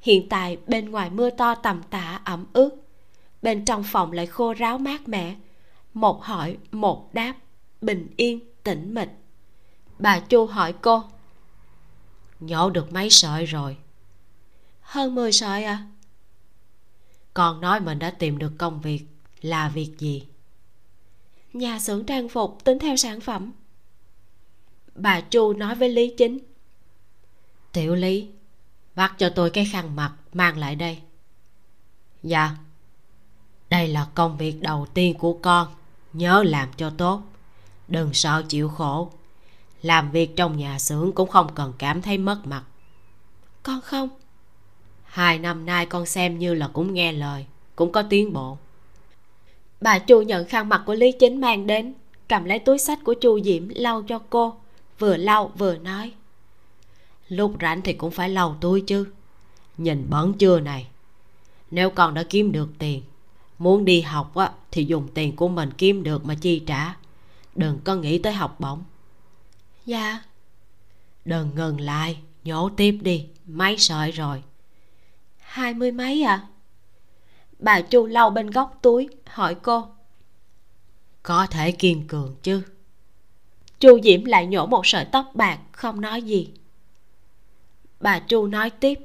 Hiện 0.00 0.28
tại 0.28 0.56
bên 0.66 0.90
ngoài 0.90 1.10
mưa 1.10 1.30
to 1.30 1.54
tầm 1.54 1.82
tã, 1.90 2.20
ẩm 2.24 2.46
ướt. 2.52 2.70
Bên 3.42 3.64
trong 3.64 3.82
phòng 3.82 4.12
lại 4.12 4.26
khô 4.26 4.52
ráo 4.52 4.78
mát 4.78 5.08
mẻ. 5.08 5.34
Một 5.94 6.22
hỏi, 6.22 6.56
một 6.72 7.14
đáp, 7.14 7.34
bình 7.80 8.08
yên 8.16 8.40
tĩnh 8.62 8.94
mịch. 8.94 9.10
Bà 9.98 10.20
chu 10.20 10.46
hỏi 10.46 10.74
cô. 10.80 11.04
Nhổ 12.40 12.70
được 12.70 12.92
mấy 12.92 13.10
sợi 13.10 13.46
rồi? 13.46 13.76
Hơn 14.80 15.14
10 15.14 15.32
sợi 15.32 15.64
à 15.64 15.86
con 17.34 17.60
nói 17.60 17.80
mình 17.80 17.98
đã 17.98 18.10
tìm 18.10 18.38
được 18.38 18.52
công 18.58 18.80
việc 18.80 19.04
là 19.40 19.68
việc 19.68 19.98
gì? 19.98 20.26
Nhà 21.52 21.78
xưởng 21.78 22.04
trang 22.04 22.28
phục 22.28 22.64
tính 22.64 22.78
theo 22.78 22.96
sản 22.96 23.20
phẩm. 23.20 23.52
Bà 24.94 25.20
chu 25.20 25.52
nói 25.52 25.74
với 25.74 25.88
lý 25.88 26.14
chính. 26.18 26.38
Tiểu 27.72 27.94
lý 27.94 28.28
vắt 28.94 29.12
cho 29.18 29.28
tôi 29.28 29.50
cái 29.50 29.64
khăn 29.72 29.96
mặt 29.96 30.12
mang 30.32 30.58
lại 30.58 30.76
đây. 30.76 30.98
Dạ. 32.22 32.56
Đây 33.70 33.88
là 33.88 34.08
công 34.14 34.36
việc 34.36 34.60
đầu 34.60 34.86
tiên 34.94 35.18
của 35.18 35.38
con. 35.42 35.68
Nhớ 36.12 36.42
làm 36.46 36.68
cho 36.76 36.90
tốt 36.90 37.22
đừng 37.92 38.14
sợ 38.14 38.42
chịu 38.48 38.68
khổ. 38.68 39.10
Làm 39.82 40.10
việc 40.10 40.36
trong 40.36 40.56
nhà 40.56 40.78
xưởng 40.78 41.12
cũng 41.12 41.28
không 41.28 41.54
cần 41.54 41.72
cảm 41.78 42.02
thấy 42.02 42.18
mất 42.18 42.46
mặt. 42.46 42.62
Con 43.62 43.80
không? 43.80 44.08
Hai 45.04 45.38
năm 45.38 45.66
nay 45.66 45.86
con 45.86 46.06
xem 46.06 46.38
như 46.38 46.54
là 46.54 46.68
cũng 46.68 46.94
nghe 46.94 47.12
lời 47.12 47.46
cũng 47.76 47.92
có 47.92 48.02
tiến 48.02 48.32
bộ. 48.32 48.58
Bà 49.80 49.98
chu 49.98 50.22
nhận 50.22 50.48
khăn 50.48 50.68
mặt 50.68 50.82
của 50.86 50.94
lý 50.94 51.12
chính 51.12 51.40
mang 51.40 51.66
đến 51.66 51.94
cầm 52.28 52.44
lấy 52.44 52.58
túi 52.58 52.78
sách 52.78 52.98
của 53.04 53.14
chu 53.14 53.40
diễm 53.40 53.68
lau 53.68 54.02
cho 54.02 54.20
cô 54.30 54.54
vừa 54.98 55.16
lau 55.16 55.52
vừa 55.58 55.76
nói. 55.76 56.12
Lúc 57.28 57.54
rảnh 57.60 57.82
thì 57.82 57.92
cũng 57.92 58.10
phải 58.10 58.28
lau 58.28 58.56
túi 58.60 58.80
chứ. 58.80 59.06
Nhìn 59.78 60.06
bẩn 60.10 60.32
chưa 60.32 60.60
này? 60.60 60.86
Nếu 61.70 61.90
con 61.90 62.14
đã 62.14 62.22
kiếm 62.22 62.52
được 62.52 62.68
tiền 62.78 63.02
muốn 63.62 63.84
đi 63.84 64.00
học 64.00 64.36
á 64.36 64.52
thì 64.70 64.84
dùng 64.84 65.08
tiền 65.14 65.36
của 65.36 65.48
mình 65.48 65.70
kiếm 65.78 66.02
được 66.02 66.26
mà 66.26 66.34
chi 66.34 66.58
trả 66.66 66.96
đừng 67.54 67.80
có 67.84 67.94
nghĩ 67.94 68.18
tới 68.18 68.32
học 68.32 68.60
bổng. 68.60 68.82
Dạ. 69.86 70.22
Đừng 71.24 71.54
ngừng 71.54 71.80
lại 71.80 72.20
nhổ 72.44 72.70
tiếp 72.76 72.98
đi 73.02 73.26
mấy 73.46 73.78
sợi 73.78 74.10
rồi. 74.10 74.42
Hai 75.38 75.74
mươi 75.74 75.92
mấy 75.92 76.22
à 76.22 76.48
bà 77.62 77.80
chu 77.80 78.06
lau 78.06 78.30
bên 78.30 78.50
góc 78.50 78.78
túi 78.82 79.08
hỏi 79.26 79.54
cô. 79.54 79.86
Có 81.22 81.46
thể 81.46 81.72
kiên 81.72 82.06
cường 82.06 82.36
chứ. 82.42 82.62
Chu 83.80 84.00
diễm 84.02 84.24
lại 84.24 84.46
nhổ 84.46 84.66
một 84.66 84.86
sợi 84.86 85.04
tóc 85.04 85.30
bạc 85.34 85.58
không 85.72 86.00
nói 86.00 86.22
gì. 86.22 86.50
Bà 88.00 88.18
chu 88.18 88.46
nói 88.46 88.70
tiếp. 88.70 88.98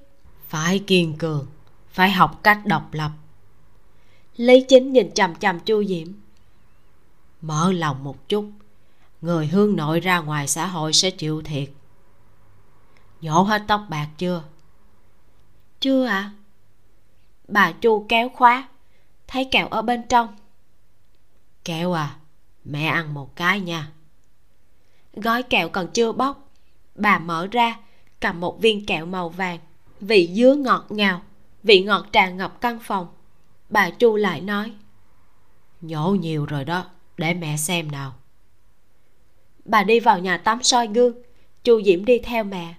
Phải 0.48 0.80
kiên 0.80 1.18
cường 1.18 1.48
phải 1.90 2.12
học 2.12 2.40
cách 2.44 2.62
độc 2.66 2.94
lập. 2.94 3.12
Lý 4.36 4.66
chính 4.68 4.94
nhìn 4.94 5.12
chằm 5.14 5.36
chằm 5.36 5.60
chu 5.60 5.84
diễm 5.84 6.08
mở 7.42 7.72
lòng 7.72 8.04
một 8.04 8.30
chút. 8.30 8.52
Người 9.22 9.48
hướng 9.48 9.76
nội 9.76 10.00
ra 10.00 10.20
ngoài 10.20 10.48
xã 10.48 10.68
hội 10.68 10.94
sẽ 10.94 11.12
chịu 11.12 11.42
thiệt. 11.42 11.70
Nhổ 13.22 13.44
hết 13.44 13.64
tóc 13.68 13.82
bạc 13.90 14.08
chưa? 14.18 14.44
Chưa 15.80 16.06
ạ. 16.06 16.14
À? 16.14 16.32
bà 17.48 17.72
chu 17.72 18.06
kéo 18.10 18.30
khóa 18.30 18.68
thấy 19.28 19.46
kẹo 19.52 19.68
ở 19.68 19.82
bên 19.82 20.04
trong. 20.10 20.38
Kẹo 21.64 21.94
à? 21.94 22.16
Mẹ 22.66 22.86
ăn 22.86 23.14
một 23.14 23.36
cái 23.36 23.60
nha. 23.60 23.92
Gói 25.14 25.44
kẹo 25.44 25.70
còn 25.70 25.88
chưa 25.88 26.12
bóc 26.12 26.48
bà 26.96 27.20
mở 27.20 27.48
ra 27.52 27.80
cầm 28.20 28.40
một 28.40 28.62
viên 28.62 28.86
kẹo 28.86 29.06
màu 29.06 29.30
vàng 29.30 29.60
vị 30.00 30.32
dứa 30.36 30.56
ngọt 30.56 30.86
ngào 30.90 31.22
vị 31.64 31.84
ngọt 31.84 32.06
tràn 32.12 32.38
ngập 32.38 32.62
căn 32.62 32.80
phòng. 32.80 33.08
Bà 33.70 33.90
chu 33.90 34.16
lại 34.16 34.42
nói 34.42 34.74
nhổ 35.82 36.10
nhiều 36.10 36.46
rồi 36.46 36.66
đó 36.66 36.86
để 37.18 37.34
mẹ 37.34 37.58
xem 37.58 37.92
nào. 37.92 38.14
Bà 39.66 39.84
đi 39.84 40.00
vào 40.00 40.20
nhà 40.20 40.38
tắm 40.38 40.64
soi 40.64 40.88
gương. 40.88 41.14
Chu 41.64 41.82
diễm 41.82 42.06
đi 42.06 42.20
theo 42.20 42.44
mẹ. 42.44 42.74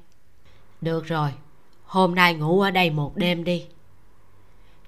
Được 0.80 1.04
rồi, 1.04 1.30
hôm 1.84 2.14
nay 2.14 2.34
ngủ 2.34 2.60
ở 2.60 2.70
đây 2.70 2.90
một 2.90 3.16
đêm 3.16 3.44
đi. 3.44 3.64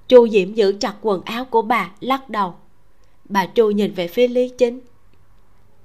Chu 0.09 0.28
diễm 0.28 0.54
giữ 0.54 0.76
chặt 0.80 0.95
quần 1.00 1.23
áo 1.23 1.45
của 1.45 1.62
bà, 1.62 1.90
lắc 2.00 2.30
đầu. 2.30 2.54
Bà 3.25 3.47
chu 3.47 3.71
nhìn 3.71 3.95
về 3.95 4.09
phía 4.09 4.28
lý 4.28 4.49
chính. 4.59 4.80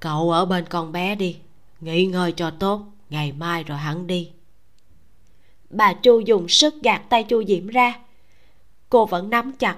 Cậu 0.00 0.30
ở 0.30 0.44
bên 0.44 0.64
con 0.68 0.92
bé 0.92 1.14
đi, 1.14 1.36
nghỉ 1.80 2.06
ngơi 2.06 2.32
cho 2.32 2.50
tốt, 2.50 2.82
ngày 3.10 3.32
mai 3.32 3.64
rồi 3.64 3.78
hắn 3.78 4.06
đi. 4.06 4.30
Bà 5.70 5.92
chu 5.92 6.20
dùng 6.20 6.48
sức 6.48 6.74
gạt 6.82 7.02
tay 7.08 7.24
chu 7.24 7.44
diễm 7.44 7.66
ra. 7.66 8.00
Cô 8.88 9.06
vẫn 9.06 9.30
nắm 9.30 9.52
chặt. 9.52 9.76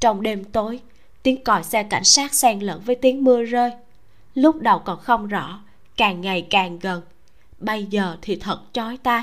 Trong 0.00 0.22
đêm 0.22 0.44
tối 0.44 0.80
tiếng 1.24 1.44
còi 1.44 1.64
xe 1.64 1.82
cảnh 1.82 2.04
sát 2.04 2.34
xen 2.34 2.60
lẫn 2.60 2.80
với 2.80 2.96
tiếng 2.96 3.24
mưa 3.24 3.42
rơi. 3.42 3.70
Lúc 4.34 4.56
đầu 4.60 4.78
còn 4.78 5.00
không 5.00 5.28
rõ, 5.28 5.60
càng 5.96 6.20
ngày 6.20 6.46
càng 6.50 6.78
gần. 6.78 7.02
Bây 7.58 7.84
giờ 7.84 8.16
thì 8.22 8.36
thật 8.36 8.60
chói 8.72 8.96
tai. 8.96 9.22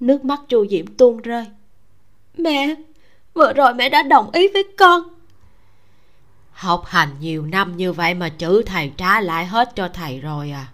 Nước 0.00 0.24
mắt 0.24 0.40
chu 0.48 0.66
diễm 0.66 0.86
tuôn 0.86 1.22
rơi. 1.22 1.46
Mẹ, 2.38 2.74
vừa 3.34 3.52
rồi 3.52 3.74
mẹ 3.74 3.88
đã 3.88 4.02
đồng 4.02 4.30
ý 4.30 4.48
với 4.52 4.64
con. 4.78 5.02
Học 6.52 6.84
hành 6.86 7.16
nhiều 7.20 7.46
năm 7.46 7.76
như 7.76 7.92
vậy 7.92 8.14
mà 8.14 8.28
chữ 8.28 8.62
thầy 8.66 8.92
trả 8.96 9.20
lại 9.20 9.46
hết 9.46 9.72
cho 9.74 9.88
thầy 9.88 10.20
rồi 10.20 10.50
à. 10.50 10.66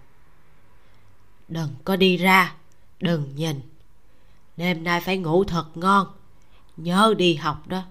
Đừng 1.47 1.69
có 1.83 1.95
đi 1.95 2.17
ra, 2.17 2.55
đừng 2.99 3.35
nhìn. 3.35 3.61
Đêm 4.57 4.83
nay 4.83 5.01
phải 5.01 5.17
ngủ 5.17 5.43
thật 5.43 5.65
ngon, 5.75 6.07
nhớ 6.77 7.13
đi 7.17 7.35
học 7.35 7.67
đó 7.67 7.81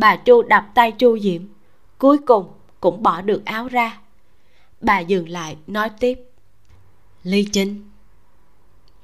bà 0.00 0.16
chu 0.16 0.42
đập 0.42 0.64
tay 0.74 0.92
chu 0.92 1.18
diễm 1.18 1.42
cuối 1.98 2.18
cùng 2.18 2.52
cũng 2.80 3.02
bỏ 3.02 3.20
được 3.20 3.44
áo 3.44 3.68
ra. 3.68 3.98
Bà 4.80 4.98
dừng 4.98 5.28
lại, 5.28 5.56
nói 5.66 5.90
tiếp. 6.00 6.18
Lý 7.22 7.44
chính 7.44 7.88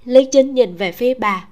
lý 0.04 0.28
chính 0.32 0.54
nhìn 0.54 0.76
về 0.76 0.92
phía 0.92 1.14
bà. 1.14 1.48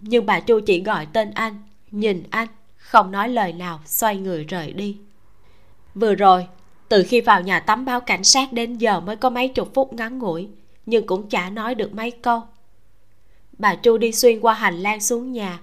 Nhưng 0.00 0.26
bà 0.26 0.40
chu 0.40 0.60
chỉ 0.60 0.82
gọi 0.82 1.06
tên 1.12 1.30
anh, 1.30 1.62
nhìn 1.90 2.22
anh, 2.30 2.48
không 2.76 3.10
nói 3.10 3.28
lời 3.28 3.52
nào, 3.52 3.80
xoay 3.84 4.16
người 4.16 4.44
rời 4.44 4.72
đi. 4.72 4.96
Vừa 5.94 6.14
rồi, 6.14 6.46
từ 6.88 7.04
khi 7.08 7.20
vào 7.20 7.42
nhà 7.42 7.60
tắm 7.60 7.84
báo 7.84 8.00
cảnh 8.00 8.24
sát 8.24 8.52
đến 8.52 8.78
giờ 8.78 9.00
mới 9.00 9.16
có 9.16 9.30
mấy 9.30 9.48
chục 9.48 9.70
phút 9.74 9.92
ngắn 9.92 10.18
ngủi, 10.18 10.48
nhưng 10.86 11.06
cũng 11.06 11.28
chả 11.28 11.50
nói 11.50 11.74
được 11.74 11.94
mấy 11.94 12.10
câu. 12.10 12.42
Bà 13.58 13.74
chu 13.74 13.98
đi 13.98 14.12
xuyên 14.12 14.40
qua 14.40 14.54
hành 14.54 14.76
lang 14.76 15.00
xuống 15.00 15.32
nhà, 15.32 15.60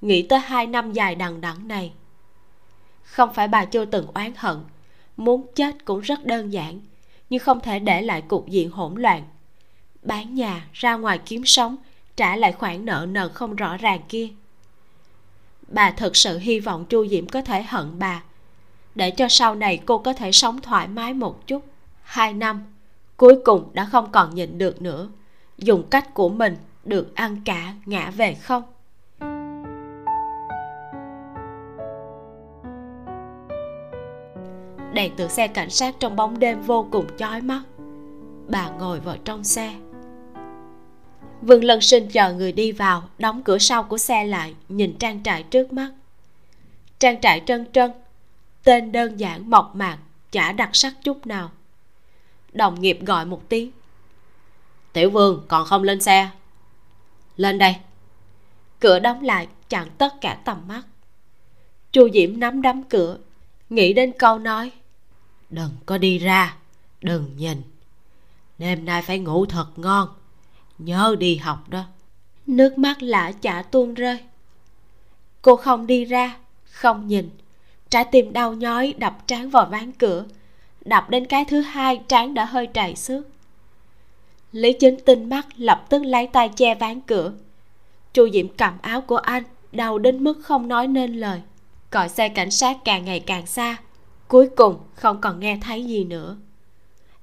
nghĩ 0.00 0.22
tới 0.22 0.38
hai 0.38 0.66
năm 0.66 0.92
dài 0.92 1.14
đằng 1.14 1.40
đẵng 1.40 1.68
này 1.68 1.92
không 3.14 3.34
phải 3.34 3.48
bà 3.48 3.64
chưa 3.64 3.84
từng 3.84 4.06
oán 4.14 4.32
hận. 4.36 4.56
Muốn 5.16 5.46
chết 5.54 5.84
cũng 5.84 6.00
rất 6.00 6.26
đơn 6.26 6.52
giản, 6.52 6.80
nhưng 7.30 7.40
không 7.40 7.60
thể 7.60 7.78
để 7.78 8.02
lại 8.02 8.22
cục 8.22 8.48
diện 8.48 8.70
hỗn 8.70 8.94
loạn. 8.94 9.22
Bán 10.02 10.34
nhà, 10.34 10.66
ra 10.72 10.94
ngoài 10.94 11.18
kiếm 11.26 11.44
sống, 11.44 11.76
trả 12.16 12.36
lại 12.36 12.52
khoản 12.52 12.84
nợ 12.84 13.06
nần 13.10 13.32
không 13.32 13.56
rõ 13.56 13.76
ràng 13.76 14.00
kia. 14.08 14.28
Bà 15.68 15.90
thực 15.90 16.16
sự 16.16 16.38
hy 16.38 16.60
vọng 16.60 16.84
chu 16.84 17.06
diễm 17.06 17.26
có 17.26 17.42
thể 17.42 17.62
hận 17.62 17.98
bà, 17.98 18.22
để 18.94 19.10
cho 19.10 19.28
sau 19.28 19.54
này 19.54 19.80
cô 19.86 19.98
có 19.98 20.12
thể 20.12 20.32
sống 20.32 20.60
thoải 20.60 20.88
mái 20.88 21.14
một 21.14 21.46
chút. 21.46 21.64
Hai 22.02 22.32
năm, 22.32 22.64
cuối 23.16 23.40
cùng 23.44 23.70
đã 23.72 23.84
không 23.84 24.12
còn 24.12 24.34
nhịn 24.34 24.58
được 24.58 24.82
nữa. 24.82 25.08
Dùng 25.58 25.82
cách 25.90 26.14
của 26.14 26.28
mình, 26.28 26.56
được 26.84 27.14
ăn 27.14 27.40
cả, 27.44 27.74
ngã 27.86 28.10
về 28.10 28.34
không? 28.34 28.62
Đèn 34.94 35.12
từ 35.16 35.28
xe 35.28 35.48
cảnh 35.48 35.70
sát 35.70 35.94
trong 36.00 36.16
bóng 36.16 36.38
đêm 36.38 36.60
vô 36.60 36.88
cùng 36.90 37.06
chói 37.18 37.40
mắt. 37.40 37.62
Bà 38.48 38.70
ngồi 38.70 39.00
vào 39.00 39.16
trong 39.24 39.44
xe. 39.44 39.74
Vương 41.42 41.64
lân 41.64 41.80
sinh 41.80 42.08
chờ 42.08 42.32
người 42.32 42.52
đi 42.52 42.72
vào, 42.72 43.08
đóng 43.18 43.42
cửa 43.42 43.58
sau 43.58 43.82
của 43.82 43.98
xe 43.98 44.24
lại, 44.24 44.54
nhìn 44.68 44.98
trang 44.98 45.22
trại 45.22 45.42
trước 45.42 45.72
mắt. 45.72 45.90
Trang 46.98 47.20
trại 47.20 47.42
trân 47.46 47.72
trân, 47.72 47.90
tên 48.64 48.92
đơn 48.92 49.20
giản, 49.20 49.50
mộc 49.50 49.76
mạc, 49.76 49.98
chả 50.30 50.52
đặc 50.52 50.70
sắc 50.72 50.94
chút 51.02 51.26
nào. 51.26 51.50
Đồng 52.52 52.80
nghiệp 52.80 52.98
gọi 53.06 53.24
một 53.24 53.48
tiếng. 53.48 53.70
Tiểu 54.92 55.10
vương, 55.10 55.44
còn 55.48 55.66
không 55.66 55.82
lên 55.82 56.00
xe? 56.00 56.28
Lên 57.36 57.58
đây. 57.58 57.76
Cửa 58.80 58.98
đóng 58.98 59.22
lại, 59.22 59.48
chặn 59.68 59.88
tất 59.98 60.20
cả 60.20 60.38
tầm 60.44 60.58
mắt. 60.68 60.82
Chu 61.92 62.08
diễm 62.10 62.40
nắm 62.40 62.62
đấm 62.62 62.82
cửa, 62.82 63.18
nghĩ 63.70 63.92
đến 63.92 64.12
câu 64.18 64.38
nói 64.38 64.70
đừng 65.54 65.70
có 65.86 65.98
đi 65.98 66.18
ra. 66.18 66.56
Đừng 67.00 67.36
nhìn. 67.36 67.62
Đêm 68.58 68.84
nay 68.84 69.02
phải 69.02 69.18
ngủ 69.18 69.46
thật 69.46 69.66
ngon. 69.76 70.08
Nhớ 70.78 71.16
đi 71.18 71.36
học 71.36 71.68
đó. 71.68 71.84
Nước 72.46 72.78
mắt 72.78 73.02
lã 73.02 73.32
chả 73.32 73.62
tuôn 73.62 73.94
rơi. 73.94 74.18
Cô 75.42 75.56
không 75.56 75.86
đi 75.86 76.04
ra, 76.04 76.36
không 76.64 77.06
nhìn. 77.06 77.30
Trái 77.88 78.04
tim 78.04 78.32
đau 78.32 78.54
nhói 78.54 78.94
đập 78.98 79.18
trán 79.26 79.50
vào 79.50 79.66
ván 79.66 79.92
cửa. 79.92 80.24
Đập 80.84 81.10
đến 81.10 81.26
cái 81.26 81.44
thứ 81.44 81.60
hai, 81.60 82.00
trán 82.08 82.34
đã 82.34 82.44
hơi 82.44 82.66
trầy 82.74 82.96
xước. 82.96 83.26
Lý 84.52 84.72
chính 84.72 84.96
tinh 85.04 85.28
mắt 85.28 85.46
lập 85.56 85.84
tức 85.88 86.02
lấy 86.04 86.26
tay 86.26 86.48
che 86.56 86.74
ván 86.74 87.00
cửa. 87.00 87.32
Chu 88.12 88.28
diễm 88.32 88.48
cầm 88.48 88.74
áo 88.82 89.00
của 89.00 89.16
anh, 89.16 89.42
đau 89.72 89.98
đến 89.98 90.24
mức 90.24 90.34
không 90.42 90.68
nói 90.68 90.86
nên 90.86 91.14
lời. 91.14 91.40
Còi 91.90 92.08
xe 92.08 92.28
cảnh 92.28 92.50
sát 92.50 92.76
càng 92.84 93.04
ngày 93.04 93.20
càng 93.20 93.46
xa 93.46 93.76
cuối 94.28 94.48
cùng 94.56 94.78
không 94.94 95.20
còn 95.20 95.40
nghe 95.40 95.58
thấy 95.62 95.84
gì 95.84 96.04
nữa. 96.04 96.36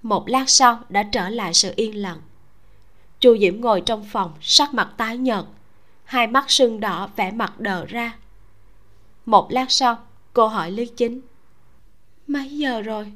Một 0.01 0.29
lát 0.29 0.50
sau 0.50 0.79
đã 0.89 1.03
trở 1.03 1.29
lại 1.29 1.53
sự 1.53 1.74
yên 1.75 2.01
lặng. 2.01 2.22
Chu 3.20 3.38
diễm 3.38 3.62
ngồi 3.62 3.81
trong 3.81 4.05
phòng 4.05 4.34
sắc 4.41 4.74
mặt 4.74 4.93
tái 4.98 5.17
nhợt 5.17 5.46
hai 6.03 6.27
mắt 6.27 6.46
sưng 6.48 6.79
đỏ 6.79 7.10
vẻ 7.15 7.31
mặt 7.31 7.60
đờ 7.60 7.86
ra. 7.86 8.17
Một 9.25 9.51
lát 9.51 9.72
sau 9.72 9.98
cô 10.34 10.48
hỏi 10.48 10.72
lý 10.72 10.86
chính 10.86 11.22
mấy 12.27 12.50
giờ 12.50 12.81
rồi? 12.81 13.12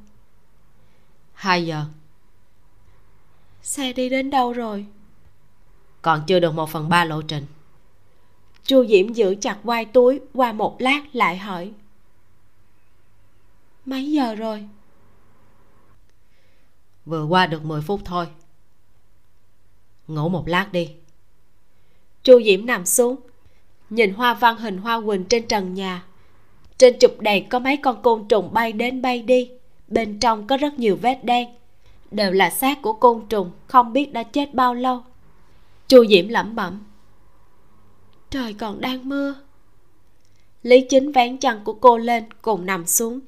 Hai 1.33 1.65
giờ. 1.65 1.85
Xe 3.61 3.93
đi 3.93 4.09
đến 4.09 4.29
đâu 4.29 4.53
rồi? 4.53 4.85
Còn 6.01 6.23
chưa 6.27 6.39
được 6.39 6.53
một 6.53 6.69
phần 6.69 6.89
ba 6.89 7.05
lộ 7.05 7.21
trình. 7.21 7.45
Chu 8.63 8.85
diễm 8.85 9.13
giữ 9.13 9.35
chặt 9.41 9.57
vai 9.63 9.85
túi 9.85 10.19
qua 10.33 10.51
một 10.51 10.75
lát 10.79 11.01
lại 11.13 11.37
hỏi 11.37 11.73
mấy 13.85 14.11
giờ 14.11 14.35
rồi? 14.35 14.67
Vừa 17.05 17.25
qua 17.25 17.47
được 17.47 17.65
10 17.65 17.81
phút 17.81 18.01
thôi. 18.05 18.27
Ngủ 20.07 20.29
một 20.29 20.47
lát 20.47 20.69
đi. 20.71 20.89
Chu 22.23 22.41
diễm 22.45 22.65
nằm 22.65 22.85
xuống 22.85 23.15
nhìn 23.89 24.13
hoa 24.13 24.33
văn 24.33 24.57
hình 24.57 24.77
hoa 24.77 25.01
quỳnh 25.01 25.23
trên 25.25 25.47
trần 25.47 25.73
nhà. 25.73 26.05
Trên 26.77 26.99
chụp 26.99 27.11
đèn 27.19 27.49
có 27.49 27.59
mấy 27.59 27.77
con 27.77 28.01
côn 28.01 28.27
trùng 28.27 28.53
bay 28.53 28.71
đến 28.71 29.01
bay 29.01 29.21
đi. 29.21 29.51
Bên 29.87 30.19
trong 30.19 30.47
có 30.47 30.57
rất 30.57 30.79
nhiều 30.79 30.97
vết 31.01 31.19
đen. 31.23 31.49
Đều 32.11 32.31
là 32.31 32.49
xác 32.49 32.81
của 32.81 32.93
côn 32.93 33.25
trùng 33.29 33.51
không 33.67 33.93
biết 33.93 34.13
đã 34.13 34.23
chết 34.23 34.53
bao 34.53 34.73
lâu. 34.73 35.03
Chu 35.87 36.05
diễm 36.05 36.27
lẩm 36.27 36.55
bẩm. 36.55 36.83
Trời 38.29 38.53
còn 38.53 38.81
đang 38.81 39.09
mưa. 39.09 39.35
Lý 40.63 40.81
chính 40.89 41.11
vén 41.11 41.37
chăn 41.37 41.63
của 41.63 41.73
cô 41.73 41.97
lên 41.97 42.23
cùng 42.41 42.65
nằm 42.65 42.85
xuống 42.85 43.19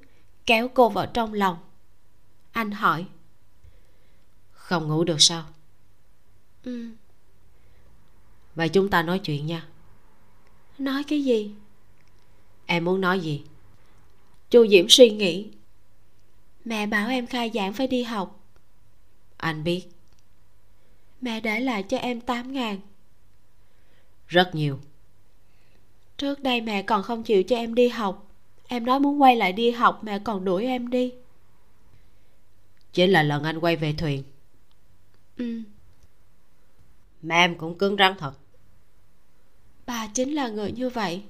kéo 0.47 0.67
cô 0.73 0.89
vào 0.89 1.05
trong 1.05 1.33
lòng. 1.33 1.57
Anh 2.51 2.71
hỏi. 2.71 3.05
Không 4.51 4.87
ngủ 4.87 5.03
được 5.03 5.21
sao? 5.21 5.45
Ừ. 6.63 6.89
Vậy 8.55 8.69
chúng 8.69 8.89
ta 8.89 9.01
nói 9.01 9.19
chuyện 9.19 9.45
nha. 9.45 9.67
Nói 10.77 11.03
cái 11.03 11.23
gì? 11.23 11.55
Em 12.65 12.85
muốn 12.85 13.01
nói 13.01 13.19
gì? 13.19 13.43
Chu 14.49 14.67
diễm 14.67 14.85
suy 14.89 15.09
nghĩ. 15.09 15.51
Mẹ 16.65 16.87
bảo 16.87 17.09
em 17.09 17.27
khai 17.27 17.51
giảng 17.53 17.73
phải 17.73 17.87
đi 17.87 18.03
học. 18.03 18.39
Anh 19.37 19.63
biết. 19.63 19.87
Mẹ 21.21 21.39
để 21.39 21.59
lại 21.59 21.83
cho 21.83 21.97
em 21.97 22.21
tám 22.21 22.53
ngàn. 22.53 22.79
Rất 24.27 24.55
nhiều. 24.55 24.79
Trước 26.17 26.39
đây 26.39 26.61
mẹ 26.61 26.81
còn 26.81 27.03
không 27.03 27.23
chịu 27.23 27.43
cho 27.43 27.55
em 27.55 27.75
đi 27.75 27.87
học 27.87 28.26
em 28.67 28.85
nói 28.85 28.99
muốn 28.99 29.21
quay 29.21 29.35
lại 29.35 29.53
đi 29.53 29.71
học 29.71 29.99
mẹ 30.03 30.19
còn 30.19 30.45
đuổi 30.45 30.65
em 30.65 30.89
đi. 30.89 31.13
Chính 32.93 33.11
là 33.11 33.23
lần 33.23 33.43
anh 33.43 33.59
quay 33.59 33.75
về 33.75 33.93
thuyền. 33.93 34.23
Ừ. 35.37 35.61
Mẹ 37.21 37.35
em 37.35 37.55
cũng 37.55 37.77
cứng 37.77 37.95
rắn 37.97 38.13
thật. 38.17 38.33
Bà 39.85 40.07
chính 40.07 40.35
là 40.35 40.47
người 40.47 40.71
như 40.71 40.89
vậy. 40.89 41.23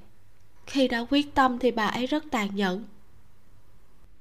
Khi 0.65 0.88
đã 0.88 1.06
quyết 1.10 1.36
tâm 1.36 1.60
thì 1.60 1.72
bà 1.72 1.88
ấy 1.88 2.08
rất 2.08 2.24
tàn 2.32 2.56
nhẫn. 2.56 2.84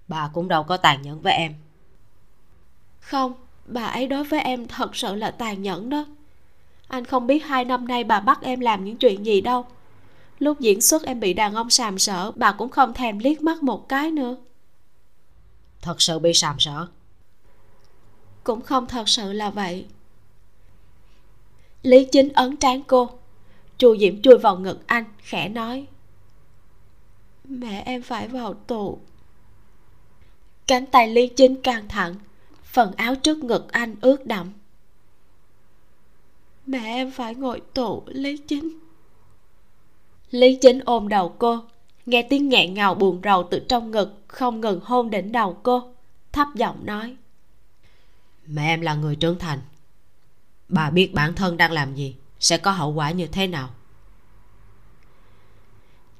Bà 0.08 0.30
cũng 0.35 0.49
đâu 0.49 0.62
có 0.62 0.76
tàn 0.76 1.02
nhẫn 1.02 1.20
với 1.20 1.32
em. 1.32 1.54
Không 3.00 3.32
bà 3.66 3.85
ấy 3.85 4.06
đối 4.06 4.25
với 4.25 4.40
em 4.40 4.66
thật 4.68 4.96
sự 4.96 5.14
là 5.14 5.30
tàn 5.30 5.62
nhẫn 5.62 5.90
đó. 5.90 6.06
Anh 6.88 7.04
không 7.04 7.26
biết 7.26 7.44
hai 7.44 7.64
năm 7.64 7.88
nay 7.88 8.04
bà 8.04 8.20
bắt 8.20 8.42
em 8.42 8.61
làm 8.61 8.85
những 8.85 8.96
chuyện 8.96 9.26
gì 9.26 9.40
đâu 9.40 9.66
lúc 10.38 10.60
diễn 10.60 10.80
xuất 10.80 11.02
em 11.02 11.20
bị 11.20 11.34
đàn 11.34 11.54
ông 11.54 11.70
sàm 11.70 11.98
sỡ 11.98 12.32
bà 12.34 12.52
cũng 12.52 12.70
không 12.70 12.94
thèm 12.94 13.18
liếc 13.18 13.42
mắt 13.42 13.62
một 13.62 13.88
cái 13.88 14.10
nữa. 14.10 14.36
Thật 15.82 16.02
sự 16.02 16.18
bị 16.18 16.34
sàm 16.34 16.56
sỡ? 16.58 16.86
Cũng 18.44 18.60
không 18.60 18.86
thật 18.86 19.08
sự 19.08 19.32
là 19.32 19.50
vậy. 19.50 19.86
Lý 21.82 22.04
chính 22.12 22.28
ấn 22.32 22.56
trán 22.56 22.82
cô. 22.82 23.10
Chu 23.78 23.96
diễm 23.96 24.22
chui 24.22 24.38
vào 24.38 24.58
ngực 24.58 24.86
anh 24.86 25.04
khẽ 25.18 25.48
nói 25.48 25.86
mẹ 27.48 27.82
em 27.86 28.02
phải 28.02 28.28
vào 28.28 28.54
tù. 28.54 28.98
Cánh 30.66 30.86
tay 30.86 31.08
lý 31.08 31.28
chính 31.28 31.62
căng 31.62 31.88
thẳng 31.88 32.14
phần 32.64 32.92
áo 32.96 33.14
trước 33.14 33.38
ngực 33.38 33.72
anh 33.72 33.96
ướt 34.00 34.26
đẫm. 34.26 34.52
Mẹ 36.66 36.94
em 36.94 37.10
phải 37.10 37.34
ngồi 37.34 37.60
tù 37.75 38.02
lý 38.06 38.36
chính 38.36 38.78
lý 40.36 40.56
chính 40.56 40.80
ôm 40.84 41.08
đầu 41.08 41.34
cô. 41.38 41.64
Nghe 42.06 42.22
tiếng 42.22 42.49
nghẹn 42.49 42.75
ngào 42.75 42.94
buồn 42.94 43.20
rầu 43.25 43.49
từ 43.50 43.58
trong 43.68 43.90
ngực 43.90 44.22
không 44.28 44.60
ngừng 44.60 44.80
hôn 44.84 45.10
đỉnh 45.10 45.32
đầu 45.32 45.58
cô. 45.62 45.94
Thấp 46.32 46.49
giọng 46.54 46.86
nói. 46.86 47.16
Mẹ 48.46 48.66
em 48.66 48.80
là 48.80 48.94
người 48.94 49.16
trưởng 49.16 49.38
thành. 49.38 49.58
Bà 50.68 50.90
biết 50.90 51.14
bản 51.14 51.34
thân 51.34 51.56
đang 51.56 51.72
làm 51.72 51.94
gì 51.94 52.14
sẽ 52.40 52.58
có 52.58 52.70
hậu 52.70 52.92
quả 52.92 53.10
như 53.10 53.26
thế 53.26 53.46
nào. 53.46 53.70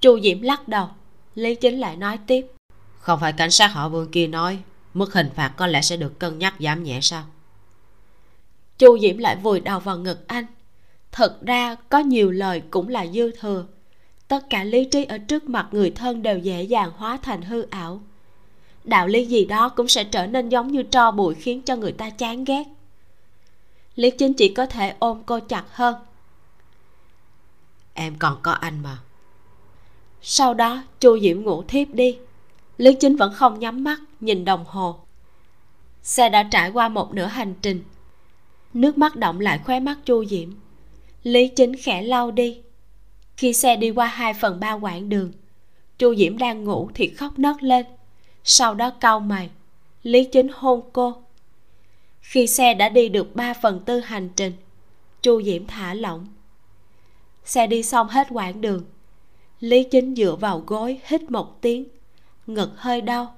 Chu 0.01 0.21
diễm 0.21 0.43
lắc 0.43 0.69
đầu. 0.69 0.89
Lý 1.35 1.55
chính 1.55 1.81
lại 1.81 1.97
nói 1.97 2.19
tiếp. 2.27 2.47
Không 2.99 3.21
phải 3.21 3.33
cảnh 3.33 3.51
sát 3.51 3.67
họ 3.67 3.89
vương 3.89 4.11
kia 4.11 4.27
nói 4.27 4.59
mức 4.95 5.15
hình 5.15 5.31
phạt 5.35 5.49
có 5.57 5.67
lẽ 5.67 5.83
sẽ 5.83 5.97
được 5.97 6.19
cân 6.19 6.39
nhắc 6.39 6.55
giảm 6.61 6.83
nhẹ 6.83 6.99
sao? 7.01 7.25
Chu 8.79 8.99
diễm 8.99 9.19
lại 9.19 9.37
vùi 9.37 9.61
đầu 9.61 9.81
vào 9.81 9.99
ngực 9.99 10.29
anh. 10.29 10.47
Thật 11.13 11.39
ra 11.47 11.75
có 11.89 11.99
nhiều 11.99 12.31
lời 12.31 12.63
cũng 12.71 12.89
là 12.89 13.07
dư 13.07 13.31
thừa 13.31 13.67
tất 14.29 14.51
cả 14.51 14.65
lý 14.65 14.85
trí 14.85 15.05
ở 15.05 15.19
trước 15.19 15.49
mặt 15.49 15.69
người 15.71 15.91
thân 15.91 16.23
đều 16.23 16.39
dễ 16.39 16.63
dàng 16.63 16.91
hóa 16.97 17.19
thành 17.23 17.43
hư 17.43 17.63
ảo. 17.63 18.01
Đạo 18.85 19.07
lý 19.07 19.25
gì 19.25 19.45
đó 19.45 19.69
cũng 19.69 19.89
sẽ 19.89 20.05
trở 20.05 20.27
nên 20.27 20.49
giống 20.49 20.73
như 20.73 20.83
tro 20.83 21.11
bụi 21.11 21.35
khiến 21.35 21.63
cho 21.63 21.77
người 21.77 21.93
ta 21.93 22.11
chán 22.11 22.45
ghét. 22.45 22.65
Lý 23.97 24.11
chính 24.11 24.33
chỉ 24.35 24.49
có 24.49 24.67
thể 24.67 24.95
ôm 24.99 25.23
cô 25.27 25.41
chặt 25.41 25.65
hơn. 25.71 25.95
Em 27.95 28.15
còn 28.19 28.39
có 28.43 28.53
anh 28.53 28.83
mà. 28.83 28.99
Sau 30.23 30.55
đó 30.55 30.83
chu 31.01 31.19
diễm 31.21 31.43
ngủ 31.43 31.63
thiếp 31.63 31.89
đi. 31.89 32.19
Lý 32.79 32.95
chính 32.95 33.17
vẫn 33.17 33.33
không 33.35 33.59
nhắm 33.59 33.85
mắt 33.85 34.01
nhìn 34.21 34.45
đồng 34.45 34.65
hồ. 34.65 34.99
Xe 36.03 36.29
đã 36.29 36.43
trải 36.43 36.71
qua 36.71 36.89
một 36.89 37.15
nửa 37.15 37.27
hành 37.27 37.55
trình. 37.63 37.85
Nước 38.75 38.99
mắt 38.99 39.17
động 39.17 39.41
lại 39.41 39.61
khóe 39.65 39.81
mắt 39.81 39.99
chu 40.05 40.25
diễm. 40.25 40.51
Lý 41.23 41.49
chính 41.49 41.77
khẽ 41.77 42.03
lau 42.03 42.31
đi 42.31 42.61
khi 43.37 43.53
xe 43.53 43.77
đi 43.77 43.91
qua 43.91 44.07
hai 44.07 44.35
phần 44.35 44.61
ba 44.61 44.73
quãng 44.73 45.09
đường, 45.09 45.33
chu 45.99 46.15
diễm 46.15 46.39
đang 46.39 46.65
ngủ 46.65 46.91
thì 46.95 47.09
khóc 47.09 47.39
nấc 47.39 47.63
lên. 47.63 47.87
Sau 48.45 48.75
đó 48.75 48.91
cau 48.91 49.21
mày, 49.21 49.51
lý 50.03 50.25
chính 50.25 50.49
hôn 50.55 50.91
cô. 50.93 51.23
Khi 52.21 52.47
xe 52.47 52.75
đã 52.75 52.89
đi 52.89 53.09
được 53.09 53.37
ba 53.37 53.55
phần 53.55 53.81
tư 53.85 54.01
hành 54.01 54.29
trình, 54.37 54.53
chu 55.23 55.43
diễm 55.43 55.67
thả 55.67 55.95
lỏng. 55.95 56.27
Xe 57.45 57.67
đi 57.67 57.83
xong 57.83 58.09
hết 58.09 58.27
quãng 58.31 58.61
đường, 58.61 58.85
lý 59.61 59.85
chính 59.85 60.15
dựa 60.15 60.37
vào 60.41 60.63
gối 60.67 61.01
hít 61.05 61.31
một 61.31 61.61
tiếng, 61.61 61.85
ngực 62.47 62.71
hơi 62.77 63.01
đau. 63.01 63.36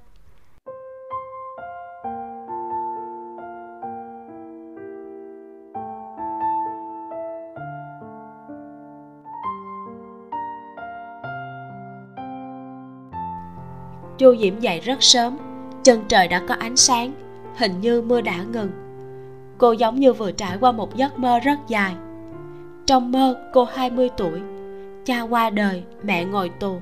Chu 14.18 14.36
diễm 14.36 14.60
dậy 14.60 14.80
rất 14.80 15.02
sớm. 15.02 15.36
Chân 15.82 16.04
trời 16.08 16.28
đã 16.28 16.42
có 16.48 16.54
ánh 16.54 16.76
sáng 16.76 17.12
hình 17.56 17.80
như 17.80 18.02
mưa 18.02 18.20
đã 18.20 18.42
ngừng. 18.42 18.70
Cô 19.58 19.72
giống 19.72 20.00
như 20.00 20.12
vừa 20.12 20.32
trải 20.32 20.56
qua 20.60 20.72
một 20.72 20.96
giấc 20.96 21.18
mơ 21.18 21.38
rất 21.38 21.58
dài. 21.68 21.94
Trong 22.86 23.12
mơ 23.12 23.50
cô 23.52 23.64
20 23.64 24.08
tuổi 24.16 24.40
cha 25.04 25.22
qua 25.22 25.50
đời 25.50 25.82
mẹ 26.02 26.24
ngồi 26.24 26.48
tù. 26.48 26.80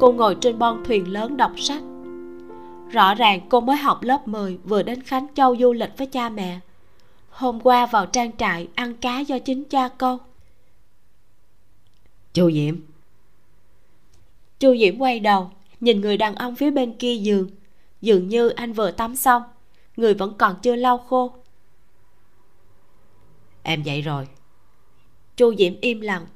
Cô 0.00 0.12
ngồi 0.12 0.36
trên 0.40 0.58
bon 0.58 0.84
thuyền 0.84 1.12
lớn 1.12 1.36
đọc 1.36 1.52
sách. 1.56 1.82
Rõ 2.90 3.14
ràng 3.14 3.40
cô 3.48 3.60
mới 3.60 3.76
học 3.76 4.02
lớp 4.02 4.28
10 4.28 4.58
vừa 4.64 4.82
đến 4.82 5.02
Khánh 5.02 5.26
Châu 5.34 5.56
du 5.56 5.72
lịch 5.72 5.98
với 5.98 6.06
cha 6.06 6.28
mẹ. 6.28 6.60
Hôm 7.30 7.60
qua 7.60 7.86
vào 7.86 8.06
trang 8.06 8.36
trại 8.36 8.68
ăn 8.74 8.94
cá 8.94 9.20
do 9.20 9.38
chính 9.38 9.64
cha 9.64 9.88
câu. 9.88 10.18
Chu 12.32 12.50
diễm. 12.50 12.76
Chu 14.58 14.76
diễm 14.76 14.98
quay 14.98 15.20
đầu 15.20 15.50
nhìn 15.84 16.00
người 16.00 16.16
đàn 16.16 16.34
ông 16.34 16.56
phía 16.56 16.70
bên 16.70 16.98
kia 16.98 17.14
giường 17.14 17.50
dường 18.00 18.28
như 18.28 18.48
anh 18.48 18.72
vừa 18.72 18.90
tắm 18.90 19.16
xong. 19.16 19.42
Người 19.96 20.14
vẫn 20.14 20.34
còn 20.38 20.56
chưa 20.62 20.76
lau 20.76 20.98
khô. 20.98 21.32
Em 23.62 23.82
dậy 23.82 24.02
rồi. 24.02 24.28
Chu 25.36 25.54
diễm 25.54 25.72
im 25.80 26.00
lặng. 26.00 26.26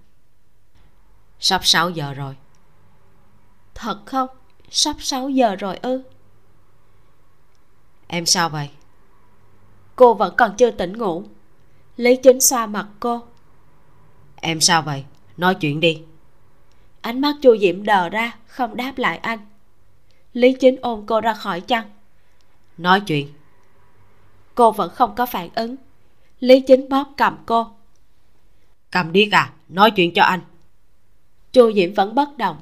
Sắp 1.41 1.61
6 1.65 1.91
giờ 1.91 2.15
rồi. 2.15 2.37
Thật 3.75 3.99
không? 4.07 4.29
Sắp 4.71 4.97
6 4.99 5.29
giờ 5.29 5.57
rồi 5.57 5.77
ư? 5.77 6.03
Em 8.07 8.27
sao 8.27 8.49
vậy? 8.49 8.69
Cô 9.97 10.15
vẫn 10.15 10.35
còn 10.37 10.57
chưa 10.57 10.71
tỉnh 10.71 10.99
ngủ. 10.99 11.25
Lý 11.97 12.17
chính 12.17 12.41
xoa 12.41 12.67
mặt 12.67 12.89
cô. 13.01 13.23
Em 14.37 14.61
sao 14.61 14.83
vậy? 14.83 15.05
Nói 15.37 15.55
chuyện 15.55 15.81
đi. 15.81 16.03
Ánh 17.01 17.21
mắt 17.21 17.37
chu 17.43 17.57
diễm 17.59 17.85
đờ 17.85 18.09
ra 18.09 18.38
không 18.59 18.77
đáp 18.77 18.99
lại 18.99 19.19
anh. 19.19 19.39
Lý 20.33 20.53
chính 20.53 20.77
ôm 20.83 21.05
cô 21.07 21.21
ra 21.21 21.35
khỏi 21.35 21.61
chăn. 21.61 21.91
Nói 22.79 23.01
chuyện. 23.01 23.33
Cô 24.55 24.73
vẫn 24.73 24.91
không 24.95 25.15
có 25.15 25.27
phản 25.27 25.49
ứng. 25.55 25.77
Lý 26.41 26.61
chính 26.61 26.89
bóp 26.89 27.05
cầm 27.17 27.37
cô. 27.47 27.67
Cầm 28.91 29.13
điếc 29.13 29.33
à 29.33 29.53
nói 29.69 29.91
chuyện 29.91 30.15
cho 30.15 30.23
anh. 30.23 30.41
Chu 31.53 31.73
diễm 31.73 31.95
vẫn 31.95 32.15
bất 32.15 32.37
động. 32.37 32.57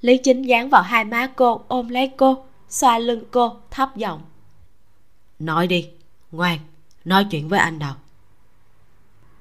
Lý 0.00 0.18
chính 0.18 0.42
dán 0.42 0.70
vào 0.70 0.82
hai 0.82 1.04
má 1.04 1.26
cô 1.36 1.64
ôm 1.68 1.88
lấy 1.88 2.10
cô 2.16 2.44
xoa 2.68 2.98
lưng 2.98 3.24
cô 3.30 3.56
thấp 3.70 3.96
giọng. 3.96 4.22
Nói 5.38 5.66
đi 5.66 5.90
ngoan 6.32 6.58
nói 7.04 7.26
chuyện 7.30 7.48
với 7.48 7.58
anh 7.60 7.78
nào. 7.78 7.96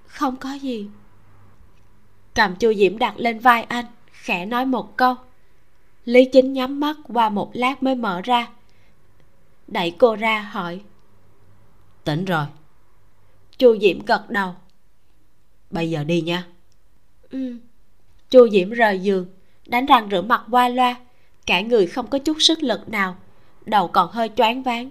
Không 0.07 0.35
có 0.35 0.53
gì. 0.53 0.89
Cầm 2.35 2.55
chu 2.55 2.73
diễm 2.73 2.97
đặt 2.97 3.13
lên 3.17 3.39
vai 3.39 3.63
anh 3.63 3.85
khẽ 4.11 4.45
nói 4.45 4.65
một 4.65 4.97
câu 4.97 5.15
lý 6.05 6.25
chính 6.25 6.53
nhắm 6.53 6.79
mắt 6.79 6.97
qua 7.03 7.29
một 7.29 7.51
lát 7.53 7.83
mới 7.83 7.95
mở 7.95 8.21
ra. 8.21 8.47
Đẩy 9.67 9.91
cô 9.91 10.15
ra 10.15 10.41
hỏi. 10.41 10.81
Tỉnh 12.03 12.25
rồi. 12.25 12.45
Chu 13.57 13.77
diễm 13.81 14.05
gật 14.05 14.29
đầu. 14.29 14.55
Bây 15.69 15.89
giờ 15.89 16.03
đi 16.03 16.21
nha. 16.21 16.47
Ừ. 17.29 17.57
Chu 18.29 18.49
diễm 18.49 18.69
rời 18.69 18.99
giường 18.99 19.25
đánh 19.65 19.85
răng 19.85 20.07
rửa 20.11 20.21
mặt 20.21 20.43
qua 20.51 20.69
loa. 20.69 20.95
Cả 21.45 21.61
người 21.61 21.87
không 21.87 22.07
có 22.07 22.19
chút 22.19 22.37
sức 22.39 22.63
lực 22.63 22.89
nào 22.89 23.15
đầu 23.65 23.87
còn 23.87 24.11
hơi 24.11 24.29
choáng 24.35 24.63
váng. 24.63 24.89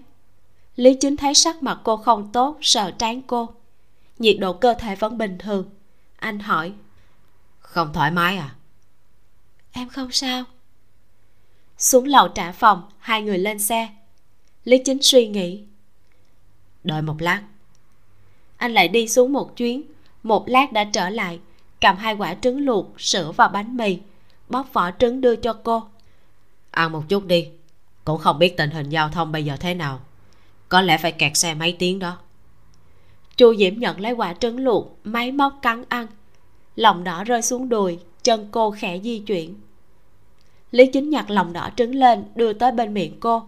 Lý 0.77 0.95
chính 0.95 1.17
thấy 1.17 1.35
sắc 1.35 1.63
mặt 1.63 1.81
cô 1.85 1.97
không 1.97 2.33
tốt 2.33 2.59
sợ 2.61 2.91
trán 2.99 3.23
cô. 3.23 3.49
Nhiệt 4.19 4.37
độ 4.41 4.53
cơ 4.53 4.75
thể 4.75 4.97
vẫn 4.97 5.19
bình 5.19 5.39
thường. 5.39 5.71
Anh 6.17 6.39
hỏi. 6.39 6.73
Không 7.59 7.93
thoải 7.93 8.11
mái 8.11 8.37
à? 8.37 8.55
Em 9.73 9.89
không 9.89 10.13
sao 10.13 10.45
xuống 11.83 12.07
lầu 12.07 12.29
trả 12.29 12.53
phòng 12.53 12.83
hai 12.99 13.23
người 13.23 13.39
lên 13.39 13.59
xe. 13.59 13.89
Lý 14.65 14.79
chính 14.85 15.03
suy 15.03 15.29
nghĩ. 15.29 15.63
Đợi 16.85 17.03
một 17.03 17.23
lát. 17.23 17.43
Anh 18.57 18.75
lại 18.75 18.89
đi 18.89 19.09
xuống 19.09 19.33
một 19.33 19.57
chuyến. 19.57 19.83
Một 20.23 20.49
lát 20.49 20.73
đã 20.73 20.85
trở 20.85 21.09
lại 21.09 21.41
cầm 21.81 21.97
hai 21.97 22.15
quả 22.15 22.35
trứng 22.35 22.61
luộc 22.61 23.01
sữa 23.01 23.33
và 23.37 23.49
bánh 23.49 23.77
mì 23.77 23.99
bóc 24.49 24.69
vỏ 24.73 24.91
trứng 24.99 25.21
đưa 25.21 25.37
cho 25.37 25.53
cô. 25.53 25.83
Ăn 26.71 26.93
một 26.93 27.03
chút 27.09 27.27
đi. 27.27 27.49
Cũng 28.05 28.19
không 28.19 28.39
biết 28.39 28.57
tình 28.57 28.71
hình 28.71 28.89
giao 28.89 29.09
thông 29.09 29.33
bây 29.33 29.45
giờ 29.45 29.57
thế 29.57 29.75
nào. 29.75 30.01
Có 30.69 30.81
lẽ 30.81 30.99
phải 30.99 31.13
kẹt 31.13 31.37
xe 31.37 31.55
mấy 31.55 31.77
tiếng 31.79 31.99
đó. 31.99 32.19
Chu 33.37 33.55
diễm 33.57 33.79
nhận 33.79 34.01
lấy 34.01 34.13
quả 34.13 34.35
trứng 34.35 34.59
luộc 34.59 34.99
máy 35.05 35.33
móc 35.33 35.59
cắn 35.63 35.85
ăn. 35.89 36.07
Lòng 36.77 37.05
đỏ 37.05 37.25
rơi 37.25 37.43
xuống 37.43 37.69
đùi 37.69 37.99
chân 38.23 38.49
cô 38.51 38.71
khẽ 38.71 39.01
di 39.01 39.19
chuyển 39.19 39.55
lý 40.73 40.87
chính 40.87 41.11
nhặt 41.11 41.31
lòng 41.31 41.53
đỏ 41.53 41.71
trứng 41.77 41.95
lên 41.95 42.25
đưa 42.35 42.53
tới 42.53 42.73
bên 42.73 42.95
miệng 42.95 43.21
cô. 43.21 43.43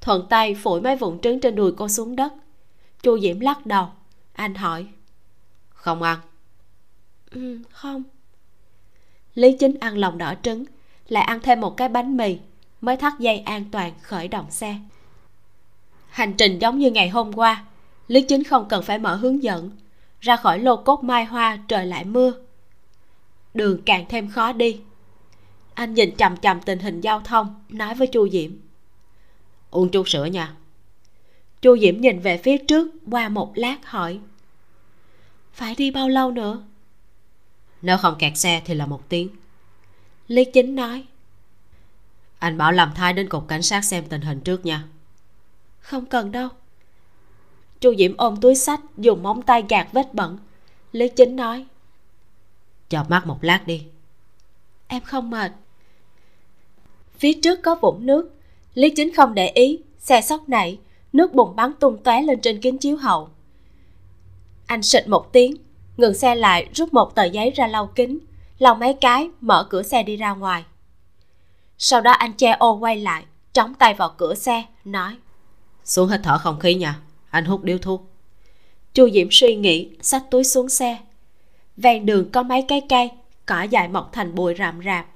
Thuận 0.00 0.26
tay 0.28 0.54
phủi 0.54 0.80
mấy 0.80 0.96
vụn 0.96 1.20
trứng 1.20 1.40
trên 1.40 1.54
đùi 1.54 1.72
cô 1.72 1.88
xuống 1.88 2.16
đất. 2.16 2.32
Chu 3.02 3.18
diễm 3.20 3.40
lắc 3.40 3.66
đầu. 3.66 3.86
Anh 4.32 4.54
hỏi. 4.54 4.86
Không 5.68 6.02
ăn. 6.02 6.18
Ừ 7.30 7.58
không. 7.70 8.02
Lý 9.34 9.56
chính 9.60 9.78
ăn 9.80 9.98
lòng 9.98 10.18
đỏ 10.18 10.34
trứng 10.42 10.64
lại 11.08 11.24
ăn 11.24 11.40
thêm 11.42 11.60
một 11.60 11.76
cái 11.76 11.88
bánh 11.88 12.16
mì 12.16 12.38
mới 12.80 12.96
thắt 12.96 13.12
dây 13.18 13.38
an 13.38 13.64
toàn 13.72 13.92
khởi 14.02 14.28
động 14.28 14.50
xe. 14.50 14.76
Hành 16.08 16.34
trình 16.34 16.58
giống 16.58 16.78
như 16.78 16.90
ngày 16.90 17.08
hôm 17.08 17.32
qua 17.32 17.64
lý 18.08 18.22
chính 18.22 18.44
không 18.44 18.68
cần 18.68 18.82
phải 18.82 18.98
mở 18.98 19.14
hướng 19.14 19.42
dẫn. 19.42 19.70
Ra 20.20 20.36
khỏi 20.36 20.58
lô 20.58 20.76
cốt 20.76 21.04
mai 21.04 21.24
hoa 21.24 21.58
trời 21.68 21.86
lại 21.86 22.04
mưa. 22.04 22.32
Đường 23.54 23.82
càng 23.86 24.04
thêm 24.08 24.30
khó 24.30 24.52
đi 24.52 24.80
anh 25.78 25.94
nhìn 25.94 26.16
chằm 26.16 26.36
chằm 26.36 26.60
tình 26.60 26.78
hình 26.78 27.00
giao 27.00 27.20
thông 27.20 27.64
nói 27.68 27.94
với 27.94 28.06
chu 28.06 28.28
diễm. 28.28 28.50
Uống 29.70 29.90
chút 29.90 30.08
sữa 30.08 30.24
nha. 30.24 30.54
Chu 31.62 31.78
diễm 31.78 32.00
nhìn 32.00 32.20
về 32.20 32.38
phía 32.38 32.58
trước 32.58 32.88
qua 33.10 33.28
một 33.28 33.52
lát 33.54 33.86
hỏi. 33.86 34.20
Phải 35.52 35.74
đi 35.74 35.90
bao 35.90 36.08
lâu 36.08 36.30
nữa? 36.30 36.62
Nếu 37.82 37.98
không 37.98 38.14
kẹt 38.18 38.38
xe 38.38 38.62
thì 38.64 38.74
là 38.74 38.86
một 38.86 39.08
tiếng. 39.08 39.28
Lý 40.28 40.44
chính 40.44 40.74
nói. 40.74 41.04
Anh 42.38 42.58
bảo 42.58 42.72
làm 42.72 42.92
thai 42.94 43.12
đến 43.12 43.28
cục 43.28 43.48
cảnh 43.48 43.62
sát 43.62 43.84
xem 43.84 44.04
tình 44.08 44.20
hình 44.20 44.40
trước 44.40 44.66
nha. 44.66 44.84
Không 45.80 46.06
cần 46.06 46.32
đâu. 46.32 46.48
Chu 47.80 47.94
diễm 47.98 48.16
ôm 48.16 48.40
túi 48.40 48.54
sách 48.54 48.80
dùng 48.96 49.22
móng 49.22 49.42
tay 49.42 49.64
gạt 49.68 49.88
vết 49.92 50.14
bẩn. 50.14 50.38
Lý 50.92 51.08
chính 51.08 51.36
nói. 51.36 51.66
Chợp 52.88 53.10
mắt 53.10 53.26
một 53.26 53.38
lát 53.44 53.62
đi. 53.66 53.86
Em 54.88 55.02
không 55.02 55.30
mệt 55.30 55.52
phía 57.18 57.32
trước 57.32 57.62
có 57.62 57.74
vũng 57.74 58.06
nước. 58.06 58.34
Lý 58.74 58.90
chính 58.90 59.14
không 59.14 59.34
để 59.34 59.48
ý 59.48 59.80
xe 59.98 60.20
sóc 60.20 60.48
nảy 60.48 60.78
nước 61.12 61.34
bùn 61.34 61.56
bắn 61.56 61.72
tung 61.80 62.02
tóe 62.02 62.22
lên 62.22 62.40
trên 62.40 62.60
kính 62.60 62.78
chiếu 62.78 62.96
hậu. 62.96 63.28
Anh 64.66 64.82
xịt 64.82 65.08
một 65.08 65.32
tiếng 65.32 65.56
ngừng 65.96 66.14
xe 66.14 66.34
lại 66.34 66.68
rút 66.74 66.94
một 66.94 67.14
tờ 67.14 67.24
giấy 67.24 67.50
ra 67.50 67.66
lau 67.66 67.86
kính 67.86 68.18
lau 68.58 68.74
mấy 68.74 68.94
cái 68.94 69.30
mở 69.40 69.66
cửa 69.70 69.82
xe 69.82 70.02
đi 70.02 70.16
ra 70.16 70.34
ngoài. 70.34 70.64
Sau 71.78 72.00
đó 72.00 72.12
anh 72.12 72.32
che 72.32 72.50
ô 72.50 72.78
quay 72.78 72.96
lại 72.96 73.24
trống 73.52 73.74
tay 73.74 73.94
vào 73.94 74.14
cửa 74.16 74.34
xe 74.34 74.64
nói 74.84 75.16
xuống 75.84 76.08
hít 76.08 76.20
thở 76.22 76.38
không 76.38 76.60
khí 76.60 76.74
nha 76.74 77.00
anh 77.30 77.44
hút 77.44 77.64
điếu 77.64 77.78
thuốc. 77.78 78.02
Chu 78.94 79.10
diễm 79.10 79.28
suy 79.30 79.56
nghĩ 79.56 79.90
xách 80.00 80.30
túi 80.30 80.44
xuống 80.44 80.68
xe. 80.68 80.98
Ven 81.76 82.06
đường 82.06 82.30
có 82.32 82.42
mấy 82.42 82.62
cái 82.68 82.82
cây 82.88 83.10
cỏ 83.46 83.62
dại 83.62 83.88
mọc 83.88 84.12
thành 84.12 84.34
bụi 84.34 84.54
rậm 84.58 84.80
rạp 84.84 85.06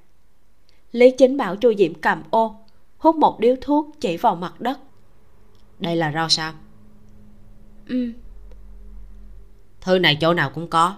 lý 0.93 1.11
chính 1.11 1.37
bảo 1.37 1.57
chu 1.57 1.73
diễm 1.79 1.95
cầm 1.95 2.23
ô 2.31 2.57
hút 2.99 3.17
một 3.17 3.41
điếu 3.41 3.57
thuốc 3.61 3.91
chỉ 4.01 4.17
vào 4.17 4.37
mặt 4.37 4.61
đất. 4.61 4.79
Đây 5.79 5.97
là 5.97 6.13
rau 6.13 6.29
sao? 6.29 6.53
Ừ. 7.89 8.13
Thứ 9.81 9.99
này 9.99 10.19
chỗ 10.21 10.35
nào 10.35 10.51
cũng 10.51 10.69
có. 10.69 10.97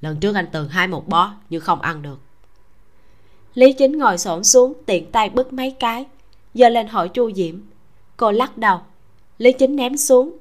Lần 0.00 0.20
trước 0.20 0.34
anh 0.34 0.46
từng 0.52 0.68
hái 0.68 0.88
một 0.88 1.08
bó 1.08 1.34
nhưng 1.50 1.60
không 1.60 1.80
ăn 1.80 2.02
được. 2.02 2.20
Lý 3.54 3.72
chính 3.72 3.98
ngồi 3.98 4.18
xổm 4.18 4.44
xuống 4.44 4.72
tiện 4.86 5.12
tay 5.12 5.30
bứt 5.30 5.52
mấy 5.52 5.70
cái 5.70 6.06
giơ 6.54 6.68
lên 6.68 6.86
hỏi 6.86 7.08
chu 7.08 7.32
diễm 7.32 7.60
cô 8.16 8.32
lắc 8.32 8.58
đầu. 8.58 8.80
Lý 9.38 9.52
chính 9.52 9.76
ném 9.76 9.96
xuống 9.96 10.38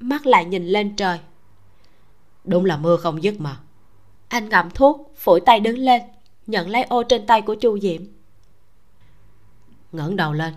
mắt 0.00 0.26
lại 0.26 0.44
nhìn 0.44 0.66
lên 0.66 0.96
trời. 0.96 1.18
Đúng 2.44 2.64
là 2.64 2.76
mưa 2.76 2.96
không 2.96 3.22
dứt 3.22 3.40
mà. 3.40 3.60
Anh 4.28 4.48
ngậm 4.48 4.70
thuốc 4.70 5.12
phủi 5.16 5.40
tay 5.40 5.60
đứng 5.60 5.78
lên 5.78 6.02
nhận 6.52 6.70
lấy 6.70 6.82
ô 6.82 7.02
trên 7.02 7.26
tay 7.26 7.42
của 7.42 7.54
chu 7.54 7.78
diễm 7.78 8.02
ngẩng 9.92 10.16
đầu 10.16 10.32
lên. 10.32 10.54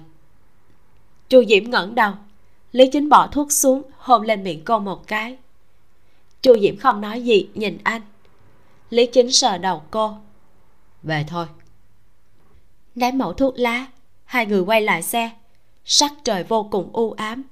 Chu 1.29 1.43
diễm 1.45 1.69
ngẩng 1.69 1.95
đầu 1.95 2.13
lý 2.71 2.89
chính 2.91 3.09
bỏ 3.09 3.27
thuốc 3.27 3.51
xuống 3.51 3.81
hôn 3.97 4.21
lên 4.21 4.43
miệng 4.43 4.63
cô 4.65 4.79
một 4.79 5.07
cái. 5.07 5.37
Chu 6.41 6.59
diễm 6.61 6.77
không 6.77 7.01
nói 7.01 7.21
gì 7.21 7.49
nhìn 7.53 7.77
anh. 7.83 8.01
Lý 8.89 9.05
chính 9.05 9.31
sờ 9.31 9.57
đầu 9.57 9.83
cô. 9.91 10.17
Về 11.03 11.25
thôi. 11.27 11.45
Ném 12.95 13.17
mẫu 13.17 13.33
thuốc 13.33 13.59
lá 13.59 13.85
hai 14.25 14.45
người 14.45 14.61
quay 14.61 14.81
lại 14.81 15.03
xe. 15.03 15.31
Sắc 15.85 16.13
trời 16.23 16.43
vô 16.43 16.67
cùng 16.71 16.89
u 16.93 17.11
ám 17.11 17.43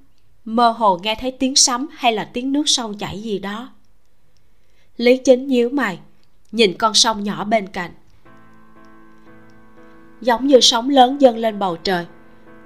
mơ 0.44 0.70
hồ 0.70 0.98
nghe 1.02 1.14
thấy 1.20 1.30
tiếng 1.30 1.56
sấm 1.56 1.86
hay 1.92 2.12
là 2.12 2.30
tiếng 2.32 2.52
nước 2.52 2.64
sông 2.66 2.98
chảy 2.98 3.22
gì 3.22 3.38
đó. 3.38 3.72
Lý 4.96 5.16
chính 5.16 5.46
nhíu 5.46 5.68
mày 5.68 5.98
nhìn 6.52 6.74
con 6.78 6.94
sông 6.94 7.24
nhỏ 7.24 7.44
bên 7.44 7.66
cạnh 7.66 7.90
giống 10.24 10.46
như 10.46 10.60
sóng 10.60 10.90
lớn 10.90 11.20
dâng 11.20 11.36
lên 11.36 11.58
bầu 11.58 11.76
trời. 11.76 12.06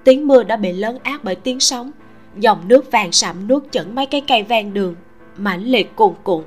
Tiếng 0.04 0.26
mưa 0.28 0.42
đã 0.42 0.56
bị 0.56 0.72
lớn 0.72 0.98
át 1.02 1.24
bởi 1.24 1.34
tiếng 1.34 1.60
sóng. 1.60 1.90
Dòng 2.36 2.68
nước 2.68 2.90
vàng 2.90 3.12
sậm 3.12 3.48
nuốt 3.48 3.62
chửng 3.72 3.94
mấy 3.94 4.06
cái 4.06 4.20
cây 4.20 4.42
ven 4.42 4.74
đường, 4.74 4.94
mãnh 5.36 5.64
liệt 5.64 5.96
cuồn 5.96 6.14
cuộn. 6.22 6.44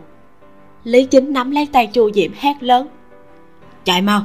Lý 0.83 1.05
chính 1.05 1.33
nắm 1.33 1.51
lấy 1.51 1.67
tay 1.71 1.87
chu 1.87 2.11
diễm 2.11 2.31
hét 2.35 2.63
lớn. 2.63 2.87
Chạy 3.83 4.01
mau! 4.01 4.21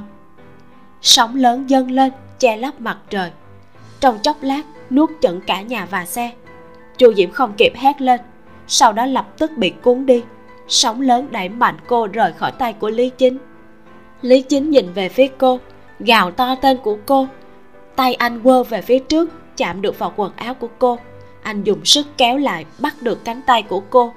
Sóng 1.03 1.37
lớn 1.37 1.71
dâng 1.71 1.91
lên, 1.91 2.13
che 2.39 2.57
lấp 2.57 2.81
mặt 2.81 2.99
trời. 3.11 3.31
Trong 4.01 4.19
chốc 4.23 4.37
lát, 4.43 4.63
nuốt 4.91 5.11
chửng 5.23 5.41
cả 5.47 5.63
nhà 5.63 5.87
và 5.91 6.07
xe. 6.07 6.33
Chu 6.99 7.15
diễm 7.15 7.31
không 7.31 7.53
kịp 7.57 7.73
hét 7.77 8.01
lên, 8.01 8.21
sau 8.67 8.93
đó 8.93 9.07
lập 9.07 9.39
tức 9.39 9.51
bị 9.57 9.71
cuốn 9.71 10.07
đi. 10.07 10.23
Sóng 10.69 11.01
lớn 11.01 11.29
đẩy 11.31 11.49
mạnh 11.49 11.77
cô 11.87 12.07
rời 12.07 12.33
khỏi 12.33 12.53
tay 12.53 12.73
của 12.73 12.91
lý 12.91 13.11
chính. 13.11 13.39
Lý 14.23 14.43
chính 14.43 14.71
nhìn 14.71 14.93
về 14.93 15.09
phía 15.09 15.29
cô 15.39 15.61
gào 16.01 16.31
to 16.31 16.55
tên 16.55 16.77
của 16.77 16.99
cô. 17.07 17.29
Tay 17.97 18.15
anh 18.15 18.43
quơ 18.43 18.63
về 18.63 18.83
phía 18.83 18.99
trước, 18.99 19.31
chạm 19.57 19.83
được 19.83 19.99
vào 19.99 20.13
quần 20.17 20.33
áo 20.37 20.55
của 20.55 20.69
cô. 20.79 20.99
Anh 21.43 21.63
dùng 21.63 21.85
sức 21.85 22.07
kéo 22.17 22.37
lại, 22.37 22.65
bắt 22.79 22.95
được 23.03 23.25
cánh 23.25 23.41
tay 23.47 23.63
của 23.63 23.81
cô. 23.81 24.15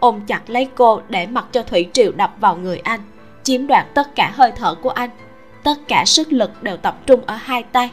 Ôm 0.00 0.20
chặt 0.26 0.50
lấy 0.50 0.68
cô 0.74 1.00
để 1.08 1.26
mặc 1.26 1.44
cho 1.52 1.62
thủy 1.62 1.90
triều 1.92 2.12
đập 2.12 2.34
vào 2.40 2.56
người 2.56 2.78
anh, 2.78 3.00
chiếm 3.42 3.66
đoạt 3.66 3.86
tất 3.94 4.14
cả 4.14 4.32
hơi 4.34 4.52
thở 4.56 4.74
của 4.74 4.90
anh. 4.90 5.10
Tất 5.62 5.74
cả 5.88 6.04
sức 6.06 6.32
lực 6.32 6.62
đều 6.62 6.76
tập 6.76 6.98
trung 7.06 7.20
ở 7.26 7.34
hai 7.34 7.62
tay. 7.62 7.90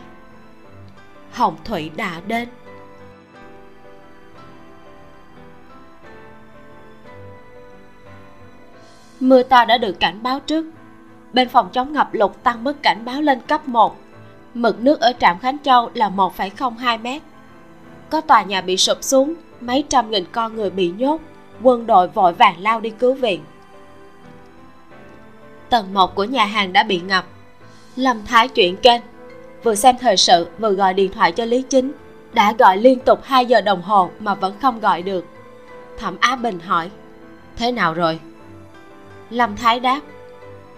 Hồng 1.31 1.55
thủy 1.65 1.91
đã 1.95 2.21
đến. 2.27 2.49
Mưa 9.19 9.43
to 9.43 9.65
đã 9.65 9.77
được 9.77 9.99
cảnh 9.99 10.23
báo 10.23 10.39
trước 10.39 10.65
bên 11.33 11.49
phòng 11.49 11.69
chống 11.73 11.93
ngập 11.93 12.13
lụt 12.13 12.31
tăng 12.43 12.63
mức 12.63 12.83
cảnh 12.83 13.05
báo 13.05 13.21
lên 13.21 13.39
cấp 13.47 13.67
1 13.67 13.97
mực 14.53 14.81
nước 14.81 14.99
ở 14.99 15.13
trạm 15.19 15.39
Khánh 15.39 15.57
Châu 15.63 15.89
là 15.93 16.09
1,02 16.09 17.01
mét. 17.01 17.21
Có 18.09 18.21
tòa 18.21 18.43
nhà 18.43 18.61
bị 18.61 18.77
sụp 18.77 18.97
xuống 19.01 19.33
mấy 19.59 19.83
trăm 19.89 20.11
nghìn 20.11 20.25
con 20.31 20.55
người 20.55 20.69
bị 20.69 20.91
nhốt 20.97 21.21
quân 21.61 21.87
đội 21.87 22.07
vội 22.07 22.33
vàng 22.33 22.59
lao 22.59 22.79
đi 22.79 22.89
cứu 22.89 23.13
viện. 23.13 23.43
Tầng 25.69 25.93
1 25.93 26.15
của 26.15 26.23
nhà 26.23 26.45
hàng 26.45 26.73
đã 26.73 26.83
bị 26.83 26.99
ngập. 26.99 27.25
Lâm 27.95 28.25
thái 28.25 28.47
chuyển 28.47 28.77
kênh 28.77 29.01
vừa 29.63 29.75
xem 29.75 29.95
thời 30.01 30.17
sự 30.17 30.47
vừa 30.59 30.71
gọi 30.71 30.93
điện 30.93 31.11
thoại 31.11 31.31
cho 31.31 31.45
lý 31.45 31.61
chính. 31.61 31.91
Đã 32.33 32.53
gọi 32.53 32.77
liên 32.77 32.99
tục 32.99 33.19
2 33.23 33.45
giờ 33.45 33.61
đồng 33.61 33.81
hồ 33.81 34.09
mà 34.19 34.33
vẫn 34.33 34.53
không 34.61 34.79
gọi 34.79 35.01
được. 35.01 35.25
Thẩm 35.97 36.17
á 36.19 36.35
bình 36.35 36.59
hỏi 36.59 36.89
thế 37.55 37.71
nào 37.71 37.93
rồi? 37.93 38.19
Lâm 39.29 39.55
thái 39.55 39.79
đáp 39.79 39.99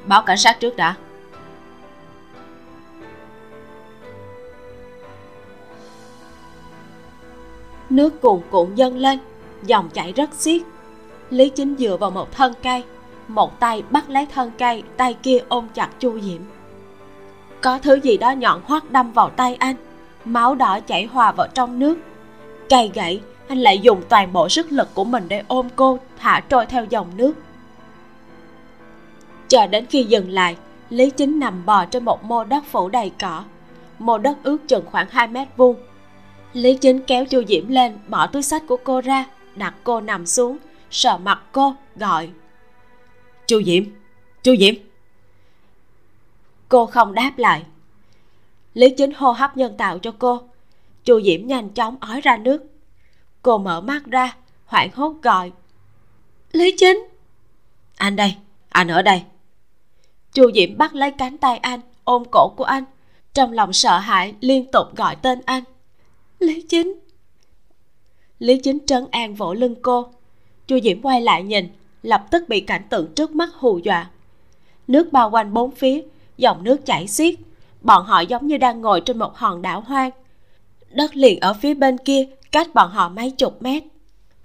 báo 0.06 0.22
cảnh 0.22 0.38
sát 0.38 0.60
trước 0.60 0.76
đã. 0.76 0.96
Nước 7.90 8.22
cuồn 8.22 8.42
cuộn 8.50 8.76
dâng 8.76 8.98
lên, 8.98 9.20
dòng 9.64 9.90
chảy 9.90 10.14
rất 10.14 10.34
xiết. 10.34 10.62
Lý 11.30 11.50
chính 11.50 11.76
dựa 11.80 11.98
vào 11.98 12.12
một 12.12 12.32
thân 12.32 12.54
cây, 12.64 12.84
một 13.28 13.60
tay 13.60 13.84
bắt 13.90 14.10
lấy 14.10 14.26
thân 14.26 14.52
cây, 14.58 14.84
tay 14.98 15.14
kia 15.24 15.38
ôm 15.48 15.68
chặt 15.74 15.90
chu 16.00 16.20
diễm. 16.20 16.42
Có 17.62 17.78
thứ 17.78 17.96
gì 18.04 18.18
đó 18.18 18.32
nhọn 18.32 18.62
hoắt 18.66 18.92
đâm 18.92 19.12
vào 19.12 19.30
tay 19.30 19.56
anh, 19.56 19.76
máu 20.26 20.56
đỏ 20.56 20.80
chảy 20.88 21.06
hòa 21.06 21.32
vào 21.32 21.48
trong 21.54 21.80
nước. 21.80 21.98
Cây 22.70 22.92
gãy, 22.94 23.22
anh 23.48 23.58
lại 23.58 23.80
dùng 23.80 24.02
toàn 24.10 24.34
bộ 24.34 24.50
sức 24.50 24.72
lực 24.72 24.88
của 24.94 25.04
mình 25.04 25.26
để 25.28 25.44
ôm 25.48 25.68
cô, 25.76 26.00
thả 26.20 26.40
trôi 26.50 26.66
theo 26.66 26.86
dòng 26.86 27.08
nước 27.18 27.34
chờ 29.52 29.68
đến 29.68 29.86
khi 29.86 30.04
dừng 30.04 30.30
lại 30.30 30.58
lý 30.90 31.10
chính 31.10 31.40
nằm 31.40 31.66
bò 31.66 31.86
trên 31.86 32.06
một 32.06 32.24
mô 32.24 32.44
đất 32.44 32.64
phủ 32.72 32.90
đầy 32.90 33.12
cỏ. 33.20 33.44
Mô 34.00 34.18
đất 34.18 34.38
ước 34.44 34.58
chừng 34.68 34.86
khoảng 34.86 35.08
2 35.10 35.28
mét 35.28 35.48
vuông. 35.58 35.76
Lý 36.54 36.78
chính 36.78 37.00
kéo 37.08 37.26
chu 37.26 37.44
diễm 37.48 37.68
lên 37.68 37.98
bỏ 38.08 38.28
túi 38.28 38.44
sách 38.44 38.64
của 38.68 38.78
cô 38.84 39.02
ra 39.02 39.26
đặt 39.56 39.74
cô 39.84 40.02
nằm 40.02 40.26
xuống 40.26 40.58
sờ 40.92 41.18
mặt 41.18 41.42
cô 41.52 41.76
gọi. 41.96 42.30
Chu 43.48 43.64
diễm 43.64 43.84
chu 44.44 44.56
diễm. 44.60 44.76
Cô 46.70 46.86
không 46.86 47.14
đáp 47.14 47.32
lại. 47.38 47.64
Lý 48.74 48.90
chính 48.98 49.14
hô 49.14 49.32
hấp 49.32 49.58
nhân 49.58 49.78
tạo 49.78 50.00
cho 50.00 50.12
cô. 50.20 50.42
Chu 51.04 51.22
diễm 51.22 51.48
nhanh 51.48 51.70
chóng 51.70 51.98
ói 52.00 52.22
ra 52.22 52.38
nước. 52.38 52.64
Cô 53.42 53.58
mở 53.58 53.82
mắt 53.82 54.06
ra 54.06 54.36
hoảng 54.66 54.90
hốt 54.94 55.14
gọi. 55.22 55.52
Lý 56.52 56.76
chính. 56.78 57.08
Anh 57.98 58.16
đây 58.16 58.36
anh 58.70 58.88
ở 58.88 59.02
đây 59.02 59.24
chu 60.34 60.52
diễm 60.56 60.78
bắt 60.78 60.96
lấy 60.96 61.12
cánh 61.12 61.38
tay 61.38 61.58
anh, 61.58 61.80
ôm 62.04 62.24
cổ 62.32 62.54
của 62.58 62.63
anh. 62.63 62.84
Trong 63.34 63.52
lòng 63.52 63.74
sợ 63.74 63.98
hãi, 63.98 64.34
liên 64.39 64.72
tục 64.72 64.96
gọi 64.96 65.15
tên 65.15 65.41
anh. 65.46 65.63
Lý 66.39 66.62
chính. 66.62 67.00
Lý 68.39 68.58
chính 68.58 68.78
trấn 68.86 69.08
an 69.12 69.36
vỗ 69.36 69.54
lưng 69.54 69.76
cô. 69.82 70.08
Chu 70.67 70.80
diễm 70.84 71.02
quay 71.02 71.22
lại 71.22 71.44
nhìn, 71.44 71.67
lập 72.04 72.26
tức 72.32 72.50
bị 72.50 72.62
cảnh 72.62 72.84
tượng 72.89 73.13
trước 73.15 73.32
mắt 73.32 73.50
hù 73.54 73.78
dọa. 73.78 74.10
Nước 74.88 75.12
bao 75.12 75.30
quanh 75.30 75.54
bốn 75.54 75.72
phía, 75.72 76.02
dòng 76.38 76.63
nước 76.63 76.86
chảy 76.86 77.08
xiết. 77.08 77.36
Bọn 77.82 78.06
họ 78.06 78.20
giống 78.20 78.48
như 78.48 78.58
đang 78.58 78.82
ngồi 78.82 79.02
trên 79.02 79.20
một 79.20 79.36
hòn 79.36 79.62
đảo 79.62 79.82
hoang. 79.82 80.12
Đất 80.89 81.15
liền 81.15 81.39
ở 81.39 81.54
phía 81.54 81.74
bên 81.74 81.98
kia, 81.98 82.26
cách 82.52 82.74
bọn 82.74 82.91
họ 82.91 83.10
mấy 83.10 83.32
chục 83.32 83.62
mét. 83.62 83.84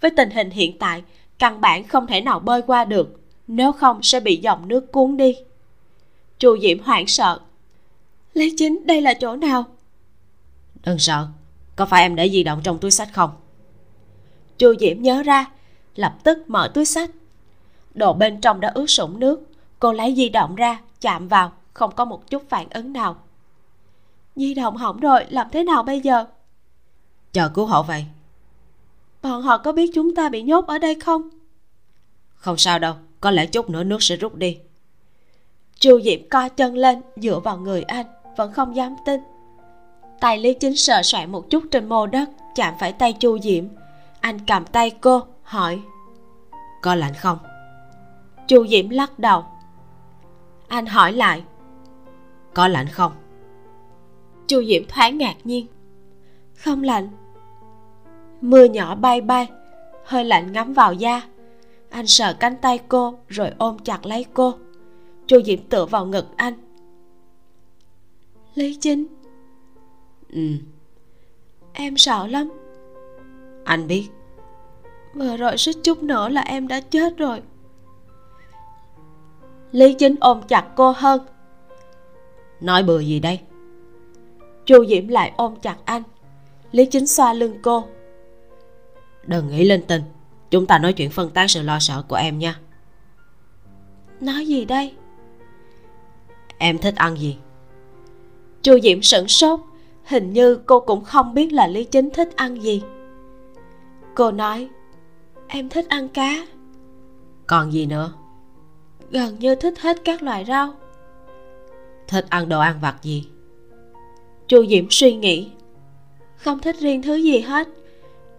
Với 0.01 0.11
tình 0.11 0.31
hình 0.31 0.51
hiện 0.51 0.79
tại, 0.79 1.03
căn 1.39 1.61
bản 1.61 1.85
không 1.85 2.07
thể 2.07 2.21
nào 2.21 2.39
bơi 2.39 2.63
qua 2.63 2.85
được. 2.85 3.21
Nếu 3.47 3.73
không 3.73 4.03
sẽ 4.03 4.21
bị 4.21 4.37
dòng 4.37 4.69
nước 4.69 4.93
cuốn 4.93 5.17
đi 5.17 5.37
chu 6.39 6.59
diễm 6.63 6.79
hoảng 6.79 7.07
sợ. 7.07 7.41
Lý 8.35 8.55
chính 8.57 8.87
đây 8.87 9.01
là 9.01 9.15
chỗ 9.15 9.37
nào? 9.37 9.65
Đừng 10.85 10.99
sợ 10.99 11.29
có 11.77 11.87
phải 11.87 12.03
em 12.03 12.17
để 12.17 12.31
di 12.31 12.43
động 12.43 12.61
trong 12.65 12.79
túi 12.79 12.91
sách 12.91 13.09
không? 13.13 13.31
Chu 14.59 14.75
diễm 14.81 15.03
nhớ 15.03 15.23
ra 15.23 15.47
lập 15.95 16.15
tức 16.25 16.39
mở 16.47 16.71
túi 16.75 16.85
sách. 16.85 17.11
Đồ 17.95 18.13
bên 18.13 18.41
trong 18.41 18.61
đã 18.61 18.69
ướt 18.75 18.87
sũng 18.87 19.21
nước 19.21 19.41
cô 19.79 19.93
lấy 19.93 20.15
di 20.17 20.29
động 20.29 20.55
ra 20.55 20.81
chạm 21.01 21.29
vào 21.29 21.53
không 21.75 21.95
có 21.95 22.05
một 22.05 22.31
chút 22.31 22.43
phản 22.49 22.71
ứng 22.71 22.93
nào. 22.93 23.17
Di 24.37 24.55
động 24.55 24.77
hỏng 24.77 25.01
rồi 25.01 25.25
làm 25.29 25.47
thế 25.53 25.65
nào 25.65 25.83
bây 25.83 26.01
giờ? 26.01 26.25
Chờ 27.33 27.49
cứu 27.49 27.67
hộ 27.67 27.83
vậy. 27.83 28.07
Bọn 29.23 29.43
họ 29.43 29.59
có 29.59 29.73
biết 29.73 29.91
chúng 29.95 30.15
ta 30.15 30.29
bị 30.29 30.43
nhốt 30.43 30.67
ở 30.67 30.79
đây 30.79 31.01
không? 31.01 31.29
Không 32.35 32.57
sao 32.57 32.79
đâu 32.79 32.95
có 33.21 33.31
lẽ 33.31 33.47
chút 33.47 33.71
nữa 33.71 33.85
nước 33.85 34.03
sẽ 34.03 34.17
rút 34.17 34.35
đi 34.35 34.59
chu 35.81 36.01
Diệm 36.01 36.29
co 36.31 36.49
chân 36.49 36.75
lên, 36.75 37.03
dựa 37.17 37.41
vào 37.41 37.59
người 37.59 37.83
anh, 37.83 38.07
vẫn 38.37 38.53
không 38.53 38.77
dám 38.77 38.97
tin. 39.07 39.21
Tay 40.21 40.39
lý 40.39 40.55
chính 40.55 40.77
sờ 40.77 41.03
soạn 41.03 41.33
một 41.33 41.51
chút 41.51 41.65
trên 41.71 41.89
mô 41.89 42.07
đất, 42.07 42.31
chạm 42.55 42.75
phải 42.81 42.93
tay 42.93 43.13
chu 43.13 43.39
Diệm. 43.39 43.65
anh 44.21 44.39
cầm 44.47 44.65
tay 44.65 44.91
cô, 44.91 45.23
hỏi, 45.43 45.81
có 46.83 46.95
lạnh 46.95 47.15
không? 47.15 47.39
Chu 48.49 48.67
diễm 48.67 48.89
lắc 48.89 49.19
đầu. 49.19 49.45
Anh 50.69 50.87
hỏi 50.87 51.13
lại, 51.13 51.43
có 52.55 52.69
lạnh 52.69 52.87
không? 52.89 53.13
Chu 54.47 54.65
diễm 54.65 54.83
thoáng 54.89 55.19
ngạc 55.19 55.37
nhiên. 55.45 55.67
Không 56.55 56.83
lạnh. 56.83 57.09
Mưa 58.41 58.65
nhỏ 58.65 58.95
bay 58.95 59.21
bay, 59.21 59.47
hơi 60.05 60.25
lạnh 60.25 60.53
ngắm 60.53 60.73
vào 60.73 60.93
da. 60.93 61.23
Anh 61.91 62.07
sờ 62.07 62.33
cánh 62.33 62.57
tay 62.57 62.79
cô, 62.89 63.19
rồi 63.29 63.51
ôm 63.59 63.79
chặt 63.79 64.07
lấy 64.07 64.25
cô 64.35 64.55
chu 65.27 65.43
diễm 65.43 65.59
tựa 65.63 65.87
vào 65.87 66.07
ngực 66.07 66.27
anh. 66.37 66.55
Lý 68.55 68.79
chính 68.81 69.07
ừ. 70.33 70.41
Em 71.73 71.97
sợ 71.97 72.27
lắm. 72.27 72.53
Anh 73.65 73.87
biết. 73.87 74.09
Vừa 75.15 75.37
rồi 75.37 75.57
suýt 75.57 75.77
chút 75.83 76.03
nữa 76.03 76.29
là 76.29 76.41
em 76.41 76.69
đã 76.69 76.81
chết 76.81 77.17
rồi. 77.17 77.43
Lý 79.73 79.95
chính 79.95 80.15
ôm 80.21 80.43
chặt 80.49 80.67
cô 80.77 80.91
hơn. 80.97 81.21
Nói 82.61 82.83
bừa 82.83 83.01
gì 83.01 83.21
đây? 83.21 83.41
Chu 84.67 84.87
diễm 84.87 85.09
lại 85.09 85.33
ôm 85.37 85.57
chặt 85.63 85.77
anh. 85.85 86.03
Lý 86.73 86.87
chính 86.87 87.07
xoa 87.07 87.33
lưng 87.33 87.59
cô. 87.63 87.85
Đừng 89.27 89.49
nghĩ 89.49 89.65
linh 89.65 89.83
tinh. 89.87 90.03
Chúng 90.51 90.67
ta 90.67 90.79
nói 90.79 90.93
chuyện 90.93 91.11
phân 91.11 91.31
tán 91.31 91.49
sự 91.49 91.63
lo 91.63 91.79
sợ 91.81 92.03
của 92.09 92.17
em 92.17 92.39
nha. 92.39 92.61
Nói 94.21 94.47
gì 94.47 94.65
đây 94.65 94.95
em 96.59 96.79
thích 96.79 96.97
ăn 96.97 97.17
gì? 97.17 97.37
Chu 98.63 98.79
diễm 98.83 99.03
sửng 99.03 99.29
sốt 99.29 99.61
hình 100.05 100.33
như 100.33 100.59
cô 100.67 100.81
cũng 100.81 101.05
không 101.05 101.35
biết 101.35 101.53
là 101.53 101.67
lý 101.67 101.85
chính 101.85 102.11
thích 102.11 102.37
ăn 102.37 102.63
gì. 102.63 102.83
Cô 104.15 104.31
nói 104.31 104.69
em 105.49 105.69
thích 105.69 105.89
ăn 105.89 106.09
cá. 106.09 106.47
Còn 107.47 107.73
gì 107.73 107.87
nữa? 107.87 108.13
Gần 109.11 109.39
như 109.39 109.55
thích 109.55 109.81
hết 109.81 109.97
các 110.05 110.23
loại 110.23 110.45
rau. 110.45 110.75
Thích 112.09 112.27
ăn 112.29 112.49
đồ 112.49 112.61
ăn 112.61 112.79
vặt 112.81 112.97
gì? 113.03 113.29
Chu 114.49 114.67
diễm 114.67 114.87
suy 114.91 115.15
nghĩ 115.17 115.51
không 116.37 116.59
thích 116.59 116.77
riêng 116.81 117.03
thứ 117.03 117.15
gì 117.15 117.41
hết. 117.41 117.69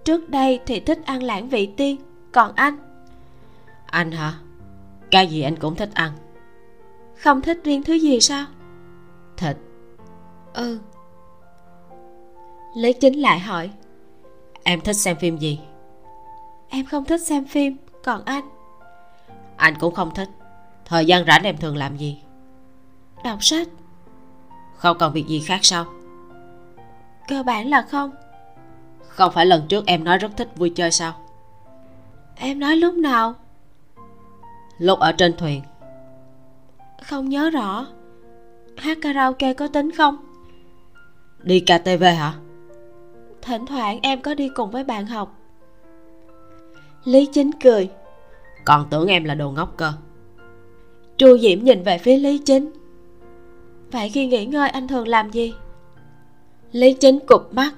Trước 0.03 0.29
đây 0.29 0.59
thì 0.65 0.79
thích 0.79 0.99
ăn 1.05 1.23
lãng 1.23 1.49
vị 1.49 1.69
tiên 1.77 1.97
còn 2.31 2.51
anh? 2.55 2.77
Anh 3.85 4.11
hả? 4.11 4.33
Cái 5.11 5.27
gì 5.27 5.41
anh 5.41 5.55
cũng 5.55 5.75
thích 5.75 5.89
ăn 5.93 6.11
không 7.19 7.41
thích 7.41 7.61
riêng 7.63 7.83
thứ 7.83 7.93
gì 7.93 8.19
sao? 8.19 8.45
Thịt. 9.37 9.57
Ừ. 10.53 10.79
Lý 12.75 12.93
chính 12.93 13.13
lại 13.13 13.39
hỏi. 13.39 13.71
Em 14.63 14.81
thích 14.81 14.95
xem 14.95 15.17
phim 15.19 15.37
gì? 15.37 15.59
Em 16.69 16.85
không 16.85 17.05
thích 17.05 17.21
xem 17.21 17.45
phim 17.45 17.77
còn 18.03 18.25
anh? 18.25 18.49
Anh 19.57 19.73
cũng 19.79 19.93
không 19.93 20.11
thích. 20.15 20.29
Thời 20.85 21.05
gian 21.05 21.25
rảnh 21.25 21.43
em 21.43 21.57
thường 21.57 21.77
làm 21.77 21.97
gì? 21.97 22.21
Đọc 23.23 23.43
sách. 23.43 23.67
Không 24.75 24.97
còn 24.97 25.13
việc 25.13 25.27
gì 25.27 25.39
khác 25.39 25.59
sao? 25.61 25.85
Cơ 27.27 27.43
bản 27.43 27.69
là 27.69 27.81
không. 27.81 28.11
Không 29.07 29.31
phải 29.33 29.45
lần 29.45 29.67
trước 29.67 29.85
em 29.85 30.03
nói 30.03 30.17
rất 30.17 30.31
thích 30.37 30.49
vui 30.55 30.69
chơi 30.69 30.91
sao? 30.91 31.13
Em 32.35 32.59
nói 32.59 32.75
lúc 32.75 32.95
nào? 32.95 33.33
Lúc 34.77 34.99
ở 34.99 35.11
trên 35.11 35.37
thuyền 35.37 35.61
không 37.07 37.29
nhớ 37.29 37.49
rõ. 37.49 37.87
Hát 38.77 38.97
karaoke 39.01 39.53
có 39.53 39.67
tính 39.67 39.91
không? 39.91 40.17
Đi 41.43 41.59
ktv 41.59 42.03
hả? 42.03 42.33
Thỉnh 43.41 43.65
thoảng 43.65 43.99
em 44.01 44.21
có 44.21 44.33
đi 44.33 44.49
cùng 44.49 44.71
với 44.71 44.83
bạn 44.83 45.05
học. 45.05 45.39
Lý 47.03 47.25
chính 47.25 47.51
cười. 47.63 47.89
Còn 48.65 48.87
tưởng 48.89 49.07
em 49.07 49.23
là 49.23 49.35
đồ 49.35 49.51
ngốc 49.51 49.73
cơ. 49.77 49.93
Chu 51.17 51.37
diễm 51.37 51.63
nhìn 51.63 51.83
về 51.83 51.97
phía 51.97 52.17
lý 52.17 52.37
chính. 52.37 52.71
Vậy 53.91 54.09
khi 54.09 54.27
nghỉ 54.27 54.45
ngơi 54.45 54.69
anh 54.69 54.87
thường 54.87 55.07
làm 55.07 55.31
gì? 55.31 55.53
Lý 56.71 56.93
chính 56.93 57.19
cụp 57.27 57.53
mắt. 57.53 57.71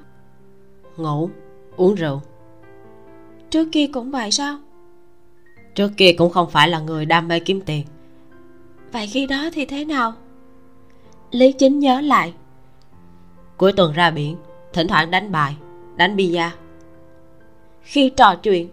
Ngủ 0.98 1.30
uống 1.76 1.96
rượu. 1.96 2.22
Trước 3.50 3.68
kia 3.72 3.88
cũng 3.88 4.12
vậy 4.12 4.32
sao? 4.32 4.58
Trước 5.76 5.92
kia 5.98 6.14
cũng 6.18 6.32
không 6.32 6.50
phải 6.50 6.70
là 6.70 6.80
người 6.80 7.06
đam 7.06 7.28
mê 7.28 7.40
kiếm 7.40 7.62
tiền 7.62 7.86
vậy 8.92 9.08
khi 9.08 9.26
đó 9.26 9.50
thì 9.54 9.66
thế 9.66 9.86
nào? 9.86 10.14
Lý 11.32 11.52
chính 11.52 11.80
nhớ 11.80 12.02
lại. 12.02 12.34
Cuối 13.58 13.74
tuần 13.74 13.94
ra 13.94 14.12
biển 14.12 14.38
thỉnh 14.74 14.88
thoảng 14.88 15.12
đánh 15.12 15.32
bài 15.32 15.56
đánh 15.96 16.16
bia. 16.16 16.50
Khi 17.82 18.10
trò 18.10 18.36
chuyện 18.36 18.70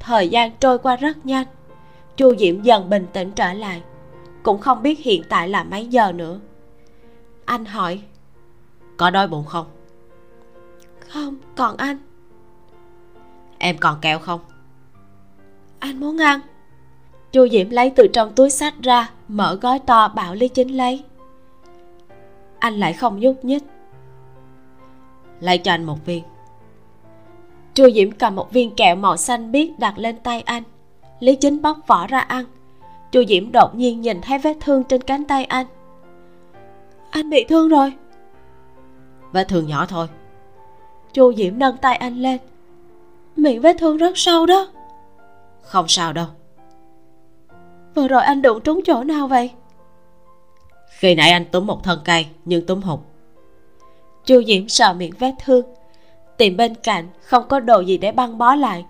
thời 0.00 0.28
gian 0.28 0.50
trôi 0.60 0.78
qua 0.78 0.96
rất 0.96 1.26
nhanh. 1.26 1.46
Chu 2.16 2.36
diễm 2.36 2.62
dần 2.62 2.90
bình 2.90 3.06
tĩnh 3.12 3.32
trở 3.32 3.52
lại 3.52 3.82
cũng 4.42 4.60
không 4.60 4.82
biết 4.82 4.98
hiện 4.98 5.22
tại 5.28 5.48
là 5.48 5.64
mấy 5.64 5.86
giờ 5.86 6.12
nữa. 6.12 6.40
Anh 7.44 7.64
hỏi 7.64 8.02
có 8.96 9.10
đói 9.10 9.28
bụng 9.28 9.44
không? 9.44 9.66
Không 11.08 11.36
còn 11.56 11.76
anh. 11.76 11.98
Em 13.58 13.78
còn 13.78 13.98
kẹo 14.00 14.18
không? 14.18 14.40
Anh 15.78 16.00
muốn 16.00 16.18
ăn. 16.18 16.40
Chu 17.32 17.48
diễm 17.48 17.70
lấy 17.70 17.92
từ 17.96 18.06
trong 18.12 18.34
túi 18.34 18.50
sách 18.50 18.74
ra 18.82 19.10
mở 19.28 19.58
gói 19.62 19.78
to 19.78 20.08
bảo 20.08 20.34
lý 20.34 20.48
chính 20.48 20.68
lấy. 20.68 21.04
Anh 22.58 22.74
lại 22.74 22.92
không 22.92 23.20
nhúc 23.20 23.44
nhích. 23.44 23.62
Lấy 25.40 25.58
cho 25.58 25.72
anh 25.72 25.84
một 25.84 26.06
viên. 26.06 26.24
Chu 27.74 27.90
diễm 27.94 28.10
cầm 28.10 28.36
một 28.36 28.52
viên 28.52 28.74
kẹo 28.74 28.96
màu 28.96 29.16
xanh 29.16 29.52
biếc 29.52 29.78
đặt 29.78 29.98
lên 29.98 30.16
tay 30.18 30.40
anh. 30.40 30.62
Lý 31.20 31.36
chính 31.36 31.62
bóc 31.62 31.78
vỏ 31.86 32.06
ra 32.06 32.18
ăn. 32.18 32.44
Chu 33.12 33.24
diễm 33.28 33.52
đột 33.52 33.74
nhiên 33.74 34.00
nhìn 34.00 34.20
thấy 34.20 34.38
vết 34.38 34.56
thương 34.60 34.84
trên 34.84 35.02
cánh 35.02 35.24
tay 35.24 35.44
anh. 35.44 35.66
Anh 37.10 37.30
bị 37.30 37.44
thương 37.48 37.68
rồi. 37.68 37.92
Vết 39.32 39.48
thương 39.48 39.66
nhỏ 39.66 39.86
thôi. 39.86 40.06
Chu 41.12 41.34
diễm 41.34 41.58
nâng 41.58 41.76
tay 41.76 41.96
anh 41.96 42.16
lên. 42.16 42.38
Miệng 43.36 43.60
vết 43.60 43.76
thương 43.78 43.96
rất 43.96 44.18
sâu 44.18 44.46
đó. 44.46 44.68
Không 45.62 45.88
sao 45.88 46.12
đâu 46.12 46.26
vừa 47.94 48.08
rồi 48.08 48.22
anh 48.22 48.42
đụng 48.42 48.60
trúng 48.60 48.80
chỗ 48.84 49.04
nào 49.04 49.28
vậy? 49.28 49.50
Khi 50.98 51.14
nãy 51.14 51.30
anh 51.30 51.44
túm 51.44 51.66
một 51.66 51.84
thân 51.84 52.00
cây 52.04 52.26
nhưng 52.44 52.66
túm 52.66 52.80
hụt. 52.80 53.00
Chu 54.24 54.42
diễm 54.46 54.68
sợ 54.68 54.94
miệng 54.94 55.12
vết 55.18 55.32
thương. 55.44 55.66
Tìm 56.36 56.56
bên 56.56 56.74
cạnh 56.74 57.08
không 57.20 57.48
có 57.48 57.60
đồ 57.60 57.80
gì 57.80 57.98
để 57.98 58.12
băng 58.12 58.38
bó 58.38 58.54
lại. 58.54 58.84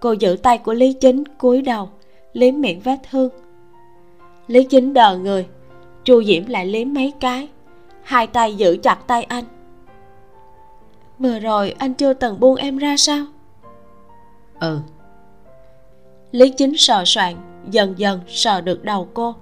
Cô 0.00 0.12
giữ 0.12 0.36
tay 0.42 0.58
của 0.58 0.72
lý 0.72 0.92
chính 0.92 1.24
cúi 1.38 1.62
đầu 1.62 1.88
liếm 2.32 2.60
miệng 2.60 2.80
vết 2.80 2.96
thương. 3.10 3.28
Lý 4.46 4.64
chính 4.64 4.94
đờ 4.94 5.18
người. 5.18 5.46
Chu 6.04 6.24
diễm 6.24 6.46
lại 6.46 6.66
liếm 6.66 6.94
mấy 6.94 7.12
cái. 7.20 7.48
Hai 8.02 8.26
tay 8.26 8.54
giữ 8.54 8.76
chặt 8.82 8.98
tay 9.06 9.24
anh. 9.24 9.44
Vừa 11.18 11.38
rồi 11.38 11.74
anh 11.78 11.94
chưa 11.94 12.12
từng 12.12 12.40
buông 12.40 12.56
em 12.56 12.78
ra 12.78 12.96
sao? 12.96 13.26
Ừ. 14.60 14.78
Lý 16.30 16.50
chính 16.50 16.76
sờ 16.76 17.02
soạn 17.06 17.34
dần 17.70 17.98
dần 17.98 18.20
sờ 18.28 18.60
được 18.60 18.84
đầu 18.84 19.08
cô. 19.14 19.34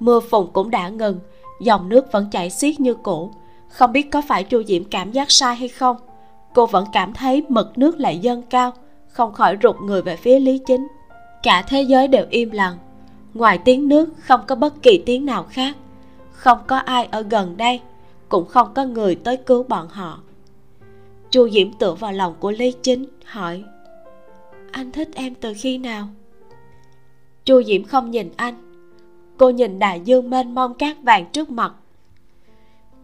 Mưa 0.00 0.20
phùn 0.20 0.46
cũng 0.52 0.70
đã 0.70 0.88
ngừng, 0.88 1.20
dòng 1.60 1.88
nước 1.88 2.12
vẫn 2.12 2.26
chảy 2.30 2.50
xiết 2.50 2.80
như 2.80 2.94
cũ. 2.94 3.30
Không 3.68 3.92
biết 3.92 4.10
có 4.10 4.22
phải 4.28 4.44
chu 4.44 4.62
diễm 4.62 4.84
cảm 4.84 5.12
giác 5.12 5.30
sai 5.30 5.56
hay 5.56 5.68
không, 5.68 5.96
cô 6.54 6.66
vẫn 6.66 6.84
cảm 6.92 7.12
thấy 7.12 7.44
mực 7.48 7.78
nước 7.78 8.00
lại 8.00 8.18
dâng 8.18 8.42
cao, 8.42 8.72
không 9.08 9.32
khỏi 9.32 9.56
rụt 9.62 9.76
người 9.80 10.02
về 10.02 10.16
phía 10.16 10.38
lý 10.38 10.60
chính. 10.66 10.88
Cả 11.42 11.64
thế 11.68 11.82
giới 11.82 12.08
đều 12.08 12.26
im 12.30 12.50
lặng, 12.50 12.78
ngoài 13.34 13.58
tiếng 13.64 13.88
nước 13.88 14.08
không 14.20 14.40
có 14.46 14.54
bất 14.54 14.82
kỳ 14.82 15.02
tiếng 15.06 15.26
nào 15.26 15.46
khác. 15.50 15.76
Không 16.32 16.58
có 16.66 16.76
ai 16.76 17.08
ở 17.10 17.22
gần 17.22 17.56
đây, 17.56 17.80
cũng 18.28 18.46
không 18.46 18.74
có 18.74 18.84
người 18.84 19.14
tới 19.14 19.36
cứu 19.36 19.62
bọn 19.62 19.88
họ. 19.88 20.20
Chu 21.30 21.48
diễm 21.50 21.72
tựa 21.72 21.94
vào 21.94 22.12
lòng 22.12 22.34
của 22.40 22.50
lý 22.50 22.72
chính, 22.82 23.04
hỏi, 23.24 23.64
anh 24.72 24.92
thích 24.92 25.08
em 25.14 25.34
từ 25.34 25.52
khi 25.56 25.78
nào? 25.78 26.08
Chu 27.48 27.62
diễm 27.62 27.84
không 27.84 28.10
nhìn 28.10 28.30
anh. 28.36 28.54
Cô 29.36 29.50
nhìn 29.50 29.78
đại 29.78 30.00
dương 30.00 30.30
mênh 30.30 30.54
mông 30.54 30.74
cát 30.74 30.96
vàng 31.02 31.26
trước 31.32 31.50
mặt. 31.50 31.74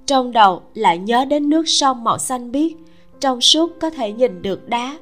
Trong 0.07 0.33
đầu 0.33 0.62
lại 0.74 0.98
nhớ 0.98 1.24
đến 1.24 1.48
nước 1.48 1.68
sông 1.68 2.04
màu 2.04 2.18
xanh 2.18 2.52
biếc, 2.52 2.72
trong 3.20 3.40
suốt 3.40 3.72
có 3.80 3.90
thể 3.90 4.12
nhìn 4.12 4.42
được 4.42 4.68
đá. 4.68 4.98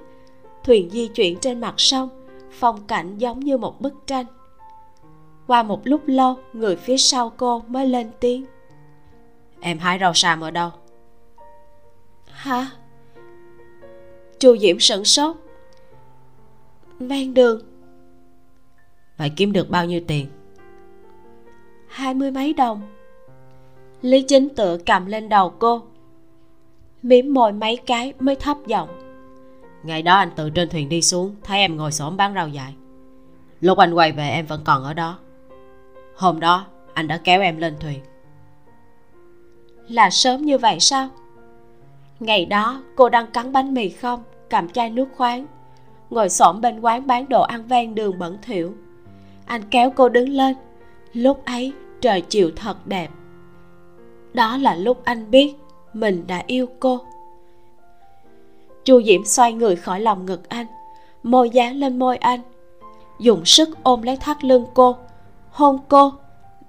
Thuyền 0.65 0.91
di 0.91 1.09
chuyển 1.09 1.39
trên 1.39 1.61
mặt 1.61 1.75
sông, 1.77 2.09
phong 2.51 2.87
cảnh 2.87 3.19
giống 3.19 3.41
như 3.41 3.59
một 3.59 3.81
bức 3.81 3.95
tranh. 4.07 4.27
Qua 5.47 5.63
một 5.63 5.81
lúc 5.85 6.01
lâu, 6.07 6.37
người 6.53 6.77
phía 6.77 6.97
sau 6.97 7.33
cô 7.37 7.63
mới 7.67 7.89
lên 7.89 8.11
tiếng. 8.21 8.45
Em 9.61 9.79
hái 9.79 9.99
rau 9.99 10.15
sam 10.15 10.41
ở 10.41 10.51
đâu? 10.51 10.71
Hả? 12.27 12.71
Chu 14.39 14.57
diễm 14.57 14.81
sửng 14.81 15.05
sốt. 15.05 15.37
Ven 16.99 17.35
đường 17.35 17.72
phải 19.17 19.31
kiếm 19.31 19.53
được 19.53 19.71
bao 19.71 19.87
nhiêu 19.87 20.01
tiền? 20.07 20.27
Hai 21.89 22.15
mươi 22.15 22.31
mấy 22.31 22.53
đồng. 22.53 22.83
Lý 24.03 24.23
chính 24.23 24.49
tự 24.49 24.79
cầm 24.87 25.07
lên 25.07 25.29
đầu 25.29 25.51
cô. 25.51 25.83
Mím 27.03 27.35
môi 27.35 27.53
mấy 27.53 27.77
cái 27.77 28.13
mới 28.21 28.37
thấp 28.37 28.57
giọng. 28.67 28.89
Ngày 29.83 30.03
đó 30.03 30.15
anh 30.15 30.31
từ 30.37 30.51
trên 30.51 30.69
thuyền 30.69 30.89
đi 30.89 31.03
xuống 31.03 31.35
thấy 31.43 31.59
em 31.59 31.77
ngồi 31.77 31.93
xổm 31.93 32.17
bán 32.17 32.35
rau 32.35 32.49
dại 32.49 32.75
lúc 33.63 33.79
anh 33.79 33.95
quay 33.95 34.13
về 34.13 34.29
em 34.29 34.47
vẫn 34.47 34.61
còn 34.65 34.85
ở 34.85 34.95
đó. 34.95 35.19
Hôm 36.17 36.41
đó 36.41 36.67
anh 36.95 37.09
đã 37.09 37.17
kéo 37.17 37.41
em 37.41 37.57
lên 37.57 37.77
thuyền. 37.81 38.01
Là 39.89 40.11
sớm 40.11 40.43
như 40.43 40.59
vậy 40.59 40.81
sao? 40.81 41.09
Ngày 42.21 42.45
đó 42.45 42.83
cô 42.97 43.09
đang 43.09 43.27
cắn 43.27 43.53
bánh 43.53 43.75
mì 43.75 43.89
không 43.89 44.23
cầm 44.51 44.69
chai 44.69 44.91
nước 44.91 45.09
khoáng. 45.17 45.47
Ngồi 46.11 46.29
xổm 46.29 46.61
bên 46.61 46.81
quán 46.81 47.07
bán 47.07 47.29
đồ 47.29 47.43
ăn 47.43 47.67
ven 47.67 47.95
đường 47.95 48.19
bẩn 48.19 48.39
thỉu 48.43 48.75
anh 49.53 49.63
kéo 49.71 49.91
cô 49.91 50.09
đứng 50.09 50.29
lên. 50.29 50.57
Lúc 51.13 51.45
ấy, 51.45 51.73
trời 52.01 52.21
chiều 52.21 52.51
thật 52.57 52.87
đẹp. 52.87 53.11
Đó 54.33 54.57
là 54.57 54.75
lúc 54.75 55.05
anh 55.05 55.31
biết 55.31 55.55
mình 55.93 56.25
đã 56.27 56.43
yêu 56.47 56.67
cô. 56.81 57.01
Chu 58.85 59.03
diễm 59.03 59.25
xoay 59.25 59.53
người 59.53 59.77
khỏi 59.77 60.01
lòng 60.01 60.27
ngực 60.27 60.49
anh, 60.49 60.67
môi 61.23 61.51
dán 61.51 61.77
lên 61.77 61.99
môi 61.99 62.17
anh, 62.17 62.41
dùng 63.21 63.45
sức 63.45 63.69
ôm 63.83 64.03
lấy 64.03 64.17
thắt 64.17 64.45
lưng 64.45 64.67
cô, 64.75 64.97
hôn 65.51 65.79
cô, 65.89 66.13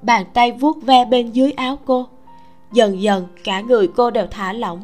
bàn 0.02 0.26
tay 0.34 0.52
vuốt 0.52 0.82
ve 0.82 1.06
bên 1.06 1.32
dưới 1.32 1.52
áo 1.52 1.78
cô. 1.86 2.08
Dần 2.74 3.02
dần, 3.02 3.28
cả 3.44 3.62
người 3.62 3.88
cô 3.96 4.12
đều 4.12 4.28
thả 4.32 4.54
lỏng. 4.54 4.84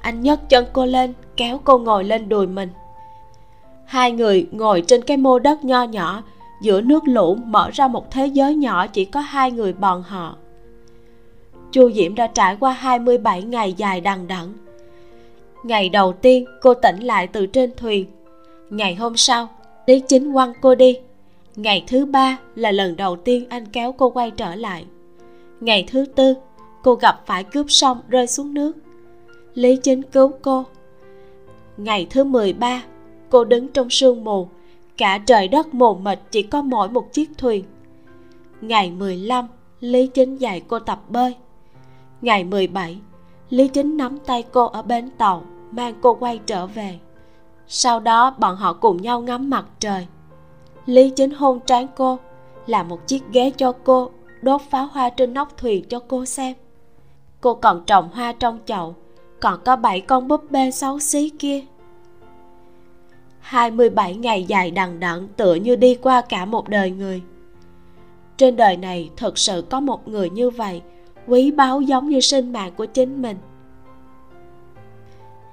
Anh 0.00 0.20
nhấc 0.20 0.48
chân 0.48 0.66
cô 0.72 0.86
lên, 0.86 1.12
kéo 1.36 1.60
cô 1.64 1.78
ngồi 1.78 2.04
lên 2.04 2.28
đùi 2.28 2.46
mình. 2.46 2.68
Hai 3.84 4.12
người 4.12 4.48
ngồi 4.52 4.84
trên 4.86 5.02
cái 5.02 5.16
mô 5.16 5.38
đất 5.38 5.64
nho 5.64 5.82
nhỏ 5.82 6.22
giữa 6.64 6.80
nước 6.80 7.08
lũ 7.08 7.34
mở 7.34 7.70
ra 7.72 7.88
một 7.88 8.10
thế 8.10 8.26
giới 8.26 8.54
nhỏ 8.54 8.86
chỉ 8.86 9.04
có 9.04 9.20
hai 9.20 9.50
người 9.50 9.72
bọn 9.72 10.02
họ. 10.02 10.36
Chu 11.72 11.90
diễm 11.90 12.14
đã 12.14 12.26
trải 12.26 12.56
qua 12.60 12.72
27 12.72 13.42
ngày 13.42 13.72
dài 13.72 14.00
đằng 14.00 14.26
đẵng. 14.26 14.52
Ngày 15.62 15.88
đầu 15.88 16.12
tiên, 16.12 16.44
cô 16.60 16.74
tỉnh 16.74 17.00
lại 17.00 17.26
từ 17.26 17.46
trên 17.46 17.70
thuyền. 17.76 18.06
Ngày 18.70 18.94
hôm 18.94 19.16
sau, 19.16 19.48
lý 19.86 20.00
chính 20.00 20.32
quăng 20.32 20.52
cô 20.60 20.74
đi. 20.74 20.98
Ngày 21.56 21.84
thứ 21.86 22.06
ba 22.06 22.38
là 22.54 22.72
lần 22.72 22.96
đầu 22.96 23.16
tiên 23.16 23.46
anh 23.48 23.66
kéo 23.66 23.92
cô 23.92 24.10
quay 24.10 24.30
trở 24.30 24.54
lại. 24.54 24.84
Ngày 25.60 25.84
thứ 25.88 26.06
tư, 26.14 26.34
cô 26.82 26.94
gặp 26.94 27.22
phải 27.26 27.44
cướp 27.44 27.70
sông 27.70 27.98
rơi 28.08 28.26
xuống 28.26 28.54
nước. 28.54 28.72
Lý 29.54 29.76
chính 29.76 30.02
cứu 30.02 30.32
cô. 30.42 30.64
Ngày 31.76 32.06
thứ 32.10 32.24
13 32.24 32.82
cô 33.30 33.44
đứng 33.44 33.68
trong 33.68 33.90
sương 33.90 34.24
mù 34.24 34.48
cả 34.96 35.18
trời 35.26 35.48
đất 35.48 35.74
mù 35.74 35.94
mịt 35.94 36.18
chỉ 36.30 36.42
có 36.42 36.62
mỗi 36.62 36.88
một 36.88 37.12
chiếc 37.12 37.38
thuyền. 37.38 37.64
Ngày 38.60 38.90
15 38.90 39.48
lý 39.80 40.06
chính 40.06 40.36
dạy 40.36 40.60
cô 40.68 40.78
tập 40.78 41.00
bơi. 41.08 41.36
Ngày 42.20 42.44
17 42.44 43.00
lý 43.50 43.68
chính 43.68 43.96
nắm 43.96 44.18
tay 44.18 44.42
cô 44.52 44.66
ở 44.66 44.82
bến 44.82 45.10
tàu, 45.18 45.42
mang 45.70 45.94
cô 46.00 46.14
quay 46.14 46.40
trở 46.46 46.66
về. 46.66 46.98
Sau 47.66 48.00
đó 48.00 48.34
bọn 48.38 48.56
họ 48.56 48.72
cùng 48.72 49.02
nhau 49.02 49.20
ngắm 49.20 49.50
mặt 49.50 49.64
trời. 49.78 50.06
Lý 50.86 51.10
chính 51.10 51.30
hôn 51.30 51.60
trán 51.66 51.86
cô 51.96 52.18
làm 52.66 52.88
một 52.88 53.06
chiếc 53.06 53.22
ghế 53.32 53.50
cho 53.50 53.72
cô, 53.84 54.10
đốt 54.42 54.60
pháo 54.70 54.86
hoa 54.86 55.10
trên 55.10 55.34
nóc 55.34 55.56
thuyền 55.56 55.84
cho 55.88 56.00
cô 56.08 56.24
xem. 56.24 56.54
Cô 57.40 57.54
còn 57.54 57.84
trồng 57.86 58.08
hoa 58.12 58.32
trong 58.32 58.58
chậu, 58.66 58.94
còn 59.40 59.60
có 59.64 59.76
bảy 59.76 60.00
con 60.00 60.28
búp 60.28 60.50
bê 60.50 60.70
xấu 60.70 60.98
xí 60.98 61.28
kia. 61.28 61.60
27 63.44 64.14
ngày 64.14 64.44
dài 64.44 64.70
đằng 64.70 65.00
đẵng 65.00 65.28
tựa 65.36 65.54
như 65.54 65.76
đi 65.76 65.94
qua 65.94 66.20
cả 66.20 66.44
một 66.44 66.68
đời 66.68 66.90
người. 66.90 67.22
Trên 68.36 68.56
đời 68.56 68.76
này 68.76 69.10
thật 69.16 69.38
sự 69.38 69.64
có 69.70 69.80
một 69.80 70.08
người 70.08 70.30
như 70.30 70.50
vậy, 70.50 70.82
quý 71.26 71.50
báu 71.50 71.80
giống 71.80 72.08
như 72.08 72.20
sinh 72.20 72.52
mạng 72.52 72.72
của 72.76 72.86
chính 72.86 73.22
mình. 73.22 73.36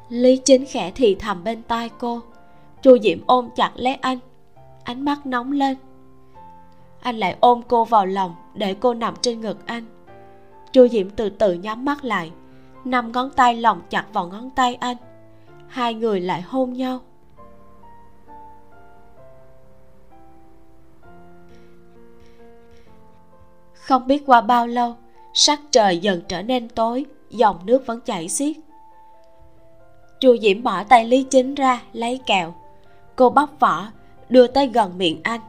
Lý 0.10 0.38
chính 0.38 0.66
khẽ 0.66 0.92
thì 0.96 1.16
thầm 1.16 1.44
bên 1.44 1.62
tai 1.64 1.90
cô. 2.00 2.20
Chu 2.82 2.98
diễm 3.00 3.18
ôm 3.26 3.50
chặt 3.56 3.72
lấy 3.76 3.96
anh, 3.96 4.20
ánh 4.84 5.06
mắt 5.06 5.26
nóng 5.26 5.52
lên. 5.52 5.78
Anh 7.02 7.18
lại 7.18 7.38
ôm 7.40 7.62
cô 7.68 7.86
vào 7.86 8.06
lòng 8.06 8.36
để 8.54 8.76
cô 8.80 8.94
nằm 8.94 9.14
trên 9.22 9.42
ngực 9.42 9.58
anh. 9.66 9.84
Chu 10.74 10.88
diễm 10.88 11.10
từ 11.10 11.30
từ 11.30 11.54
nhắm 11.54 11.86
mắt 11.86 12.04
lại, 12.04 12.32
năm 12.86 13.12
ngón 13.12 13.30
tay 13.36 13.56
lòng 13.56 13.82
chặt 13.90 14.06
vào 14.14 14.28
ngón 14.28 14.50
tay 14.50 14.76
anh. 14.76 14.98
Hai 15.68 15.94
người 15.94 16.20
lại 16.20 16.42
hôn 16.42 16.74
nhau. 16.74 17.00
Không 23.92 24.08
biết 24.08 24.24
qua 24.26 24.42
bao 24.42 24.68
lâu, 24.68 24.96
sắc 25.34 25.60
trời 25.72 25.98
dần 25.98 26.22
trở 26.28 26.42
nên 26.42 26.70
tối, 26.70 27.06
dòng 27.30 27.60
nước 27.66 27.86
vẫn 27.86 28.00
chảy 28.06 28.30
xiết. 28.30 28.56
Chu 30.20 30.38
diễm 30.42 30.64
bỏ 30.64 30.84
tay 30.84 31.06
lý 31.06 31.24
chính 31.24 31.56
ra, 31.56 31.82
lấy 31.94 32.20
kẹo. 32.26 32.54
Cô 33.16 33.30
bóc 33.30 33.50
vỏ, 33.60 33.88
đưa 34.30 34.48
tới 34.48 34.68
gần 34.68 34.98
miệng 34.98 35.20
anh. 35.24 35.40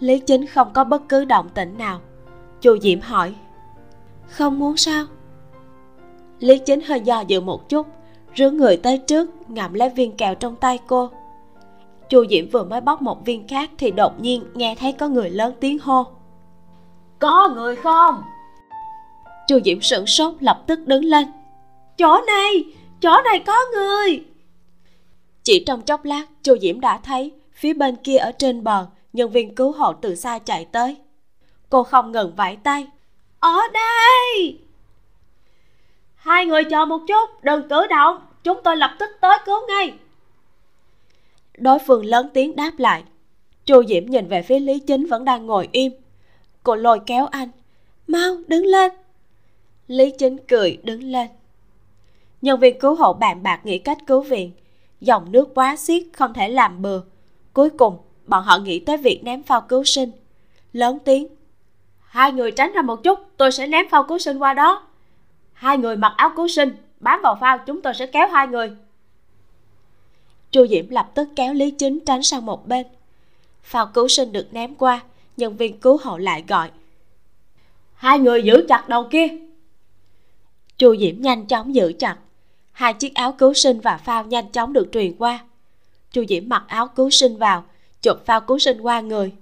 Lý 0.00 0.18
chính 0.18 0.46
không 0.46 0.72
có 0.72 0.84
bất 0.84 1.08
cứ 1.08 1.24
động 1.24 1.48
tĩnh 1.54 1.78
nào. 1.78 2.00
Chu 2.60 2.78
diễm 2.78 3.00
hỏi, 3.00 3.34
không 4.28 4.58
muốn 4.58 4.76
sao? 4.76 5.04
Lý 6.40 6.58
chính 6.58 6.80
hơi 6.80 7.00
do 7.00 7.20
dự 7.20 7.40
một 7.40 7.68
chút, 7.68 7.86
rướn 8.36 8.56
người 8.56 8.76
tới 8.76 8.98
trước, 8.98 9.50
ngậm 9.50 9.74
lấy 9.74 9.88
viên 9.88 10.16
kẹo 10.16 10.34
trong 10.34 10.56
tay 10.56 10.78
cô. 10.86 11.10
Chu 12.08 12.24
diễm 12.30 12.48
vừa 12.48 12.64
mới 12.64 12.80
bóc 12.80 13.02
một 13.02 13.24
viên 13.24 13.48
khác 13.48 13.70
thì 13.78 13.90
đột 13.90 14.20
nhiên 14.20 14.44
nghe 14.54 14.74
thấy 14.74 14.92
có 14.92 15.08
người 15.08 15.30
lớn 15.30 15.54
tiếng 15.60 15.78
hô 15.78 16.17
có 17.18 17.48
người 17.54 17.76
không? 17.76 18.22
Chu 19.48 19.58
diễm 19.64 19.80
sửng 19.80 20.06
sốt 20.06 20.34
lập 20.40 20.62
tức 20.66 20.86
đứng 20.86 21.04
lên. 21.04 21.26
Chỗ 21.96 22.20
này 22.26 22.64
chỗ 23.00 23.20
này 23.24 23.38
có 23.46 23.56
người. 23.74 24.24
Chỉ 25.42 25.64
trong 25.66 25.82
chốc 25.82 26.04
lát 26.04 26.24
chu 26.42 26.58
diễm 26.58 26.80
đã 26.80 27.00
thấy 27.04 27.32
phía 27.52 27.72
bên 27.72 27.96
kia 27.96 28.16
ở 28.16 28.32
trên 28.32 28.64
bờ 28.64 28.86
nhân 29.12 29.30
viên 29.30 29.54
cứu 29.54 29.72
hộ 29.72 29.92
từ 29.92 30.14
xa 30.14 30.38
chạy 30.38 30.64
tới. 30.64 30.96
Cô 31.70 31.82
không 31.82 32.12
ngừng 32.12 32.34
vẫy 32.36 32.56
tay. 32.62 32.86
Ở 33.40 33.58
đây! 33.72 34.58
Hai 36.14 36.46
người 36.46 36.64
chờ 36.64 36.84
một 36.84 37.00
chút 37.08 37.44
đừng 37.44 37.68
cử 37.68 37.86
động. 37.86 38.26
Chúng 38.44 38.60
tôi 38.64 38.76
lập 38.76 38.96
tức 38.98 39.10
tới 39.20 39.38
cứu 39.46 39.66
ngay. 39.68 39.94
Đối 41.58 41.78
phương 41.86 42.04
lớn 42.04 42.30
tiếng 42.34 42.56
đáp 42.56 42.72
lại. 42.78 43.04
Chu 43.64 43.84
diễm 43.84 44.06
nhìn 44.06 44.28
về 44.28 44.42
phía 44.42 44.58
lý 44.58 44.78
chính 44.78 45.06
vẫn 45.06 45.24
đang 45.24 45.46
ngồi 45.46 45.68
im 45.72 45.92
cô 46.68 46.74
lôi 46.74 47.00
kéo 47.06 47.26
anh. 47.26 47.48
Mau, 48.06 48.36
đứng 48.46 48.66
lên. 48.66 48.92
Lý 49.86 50.10
chính 50.18 50.36
cười, 50.48 50.78
đứng 50.82 51.02
lên. 51.02 51.28
Nhân 52.42 52.60
viên 52.60 52.78
cứu 52.78 52.94
hộ 52.94 53.12
bàn 53.12 53.42
bạc 53.42 53.60
nghĩ 53.64 53.78
cách 53.78 53.98
cứu 54.06 54.20
viện. 54.20 54.52
Dòng 55.00 55.32
nước 55.32 55.54
quá 55.54 55.76
xiết, 55.76 56.02
không 56.12 56.34
thể 56.34 56.48
làm 56.48 56.82
bừa. 56.82 57.02
Cuối 57.52 57.70
cùng, 57.70 57.98
bọn 58.26 58.44
họ 58.44 58.58
nghĩ 58.58 58.78
tới 58.78 58.96
việc 58.96 59.20
ném 59.24 59.42
phao 59.42 59.60
cứu 59.60 59.84
sinh. 59.84 60.10
Lớn 60.72 60.98
tiếng. 61.04 61.26
Hai 62.00 62.32
người 62.32 62.50
tránh 62.50 62.72
ra 62.72 62.82
một 62.82 63.02
chút, 63.04 63.18
tôi 63.36 63.52
sẽ 63.52 63.66
ném 63.66 63.88
phao 63.88 64.04
cứu 64.04 64.18
sinh 64.18 64.38
qua 64.38 64.54
đó. 64.54 64.86
Hai 65.52 65.78
người 65.78 65.96
mặc 65.96 66.12
áo 66.16 66.30
cứu 66.36 66.48
sinh, 66.48 66.76
bám 67.00 67.20
vào 67.22 67.36
phao, 67.40 67.58
chúng 67.58 67.82
tôi 67.82 67.94
sẽ 67.94 68.06
kéo 68.06 68.28
hai 68.28 68.46
người. 68.46 68.70
Chu 70.50 70.66
diễm 70.66 70.90
lập 70.90 71.10
tức 71.14 71.28
kéo 71.36 71.54
lý 71.54 71.70
chính 71.70 72.00
tránh 72.00 72.22
sang 72.22 72.46
một 72.46 72.68
bên. 72.68 72.86
Phao 73.62 73.86
cứu 73.86 74.08
sinh 74.08 74.32
được 74.32 74.48
ném 74.52 74.74
qua 74.74 75.00
nhân 75.38 75.56
viên 75.56 75.80
cứu 75.80 75.98
hộ 76.02 76.18
lại 76.18 76.44
gọi. 76.48 76.70
Hai 77.94 78.18
người 78.18 78.42
giữ 78.42 78.66
chặt 78.68 78.88
đầu 78.88 79.08
kia. 79.10 79.26
Chu 80.78 80.96
diễm 80.96 81.20
nhanh 81.20 81.46
chóng 81.46 81.74
giữ 81.74 81.92
chặt. 81.98 82.16
Hai 82.72 82.94
chiếc 82.94 83.14
áo 83.14 83.32
cứu 83.32 83.54
sinh 83.54 83.80
và 83.80 83.96
phao 83.96 84.24
nhanh 84.24 84.52
chóng 84.52 84.72
được 84.72 84.88
truyền 84.92 85.16
qua. 85.18 85.44
Chu 86.12 86.24
diễm 86.28 86.48
mặc 86.48 86.64
áo 86.66 86.88
cứu 86.88 87.10
sinh 87.10 87.36
vào 87.36 87.64
chụp 88.02 88.16
phao 88.26 88.40
cứu 88.40 88.58
sinh 88.58 88.80
qua 88.80 89.00
người. 89.00 89.32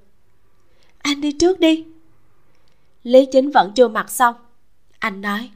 Anh 0.99 1.21
đi 1.21 1.33
trước 1.33 1.61
đi. 1.61 1.85
Lý 3.03 3.27
chính 3.33 3.51
vẫn 3.51 3.73
chưa 3.75 3.89
mặc 3.89 4.11
xong. 4.11 4.35
Anh 4.99 5.21
nói. 5.21 5.51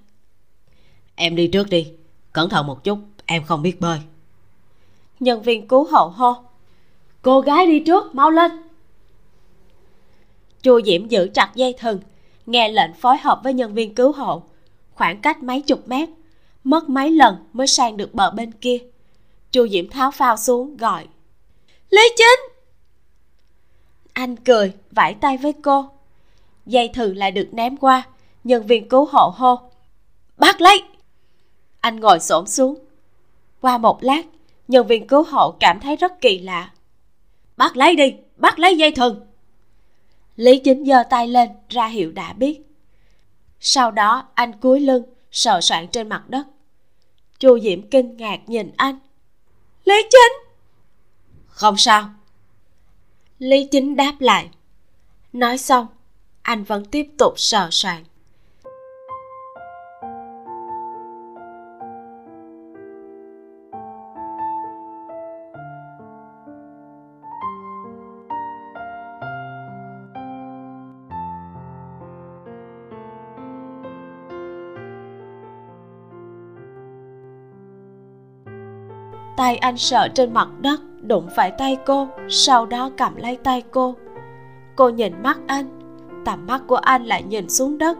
Em 1.14 1.36
đi 1.36 1.48
trước 1.48 1.70
đi 1.70 1.92
cẩn 2.32 2.48
thận 2.48 2.66
một 2.66 2.84
chút 2.84 2.98
em 3.26 3.44
không 3.44 3.62
biết 3.62 3.80
bơi. 3.80 3.98
Nhân 5.20 5.42
viên 5.42 5.68
cứu 5.68 5.84
hộ 5.84 6.12
hô. 6.16 6.34
Cô 7.22 7.40
gái 7.40 7.66
đi 7.66 7.80
trước 7.80 8.14
mau 8.14 8.30
lên 8.30 8.50
chu 10.62 10.80
diễm 10.86 11.08
giữ 11.08 11.28
chặt 11.34 11.50
dây 11.54 11.74
thừng, 11.78 12.00
nghe 12.46 12.68
lệnh 12.68 12.94
phối 12.94 13.16
hợp 13.16 13.40
với 13.44 13.54
nhân 13.54 13.74
viên 13.74 13.94
cứu 13.94 14.12
hộ. 14.12 14.42
Khoảng 14.94 15.20
cách 15.20 15.42
mấy 15.42 15.60
chục 15.60 15.88
mét, 15.88 16.08
mất 16.64 16.88
mấy 16.88 17.10
lần 17.10 17.36
mới 17.52 17.66
sang 17.66 17.96
được 17.96 18.14
bờ 18.14 18.30
bên 18.30 18.52
kia. 18.52 18.78
Chu 19.52 19.68
diễm 19.68 19.88
tháo 19.88 20.10
phao 20.10 20.36
xuống, 20.36 20.76
gọi. 20.76 21.06
Lý 21.90 22.12
chính! 22.16 22.40
Anh 24.12 24.36
cười, 24.36 24.72
vẫy 24.90 25.14
tay 25.14 25.36
với 25.36 25.52
cô. 25.52 25.90
Dây 26.66 26.88
thừng 26.88 27.16
lại 27.16 27.30
được 27.30 27.48
ném 27.52 27.76
qua, 27.76 28.02
nhân 28.44 28.66
viên 28.66 28.88
cứu 28.88 29.04
hộ 29.12 29.32
hô. 29.36 29.58
Bắt 30.36 30.60
lấy! 30.60 30.82
Anh 31.80 32.00
ngồi 32.00 32.20
xổm 32.20 32.46
xuống. 32.46 32.74
Qua 33.60 33.78
một 33.78 34.02
lát, 34.02 34.22
nhân 34.68 34.86
viên 34.86 35.06
cứu 35.06 35.22
hộ 35.22 35.54
cảm 35.60 35.80
thấy 35.80 35.96
rất 35.96 36.20
kỳ 36.20 36.38
lạ. 36.38 36.70
Bắt 37.56 37.76
lấy 37.76 37.96
đi, 37.96 38.14
bắt 38.36 38.58
lấy 38.58 38.76
dây 38.76 38.90
thừng! 38.90 39.29
Lý 40.40 40.58
chính 40.58 40.84
giơ 40.84 41.02
tay 41.10 41.28
lên, 41.28 41.50
ra 41.68 41.86
hiệu 41.86 42.12
đã 42.12 42.32
biết. 42.32 42.60
Sau 43.60 43.90
đó, 43.90 44.28
anh 44.34 44.52
cúi 44.52 44.80
lưng, 44.80 45.02
sờ 45.30 45.60
soạn 45.60 45.88
trên 45.88 46.08
mặt 46.08 46.24
đất. 46.28 46.46
Chu 47.38 47.60
diễm 47.60 47.88
kinh 47.88 48.16
ngạc 48.16 48.40
nhìn 48.46 48.72
anh. 48.76 48.98
Lý 49.84 49.94
chính! 50.10 50.32
Không 51.46 51.76
sao. 51.76 52.10
Lý 53.38 53.68
chính 53.70 53.96
đáp 53.96 54.16
lại. 54.20 54.48
Nói 55.32 55.58
xong, 55.58 55.86
anh 56.42 56.64
vẫn 56.64 56.84
tiếp 56.84 57.06
tục 57.18 57.34
sờ 57.36 57.68
soạn 57.70 58.04
tay 79.40 79.56
anh 79.56 79.76
sợ 79.76 80.08
trên 80.14 80.34
mặt 80.34 80.48
đất, 80.60 80.80
đụng 81.02 81.28
phải 81.36 81.50
tay 81.50 81.76
cô, 81.86 82.08
sau 82.28 82.66
đó 82.66 82.90
cầm 82.96 83.16
lấy 83.16 83.36
tay 83.36 83.62
cô. 83.70 83.94
Cô 84.76 84.88
nhìn 84.88 85.22
mắt 85.22 85.38
anh, 85.46 85.66
tầm 86.24 86.46
mắt 86.46 86.62
của 86.66 86.76
anh 86.76 87.04
lại 87.04 87.22
nhìn 87.22 87.48
xuống 87.48 87.78
đất. 87.78 87.98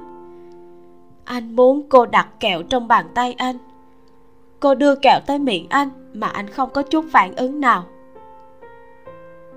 Anh 1.25 1.57
muốn 1.57 1.83
cô 1.89 2.07
đặt 2.07 2.29
kẹo 2.41 2.63
trong 2.63 2.89
bàn 2.89 3.07
tay 3.15 3.33
anh. 3.33 3.57
Cô 4.61 4.75
đưa 4.75 4.95
kẹo 4.95 5.21
tới 5.27 5.39
miệng 5.39 5.67
anh 5.69 5.89
mà 6.15 6.27
anh 6.27 6.49
không 6.49 6.71
có 6.71 6.83
chút 6.83 7.05
phản 7.13 7.37
ứng 7.37 7.61
nào. 7.61 7.85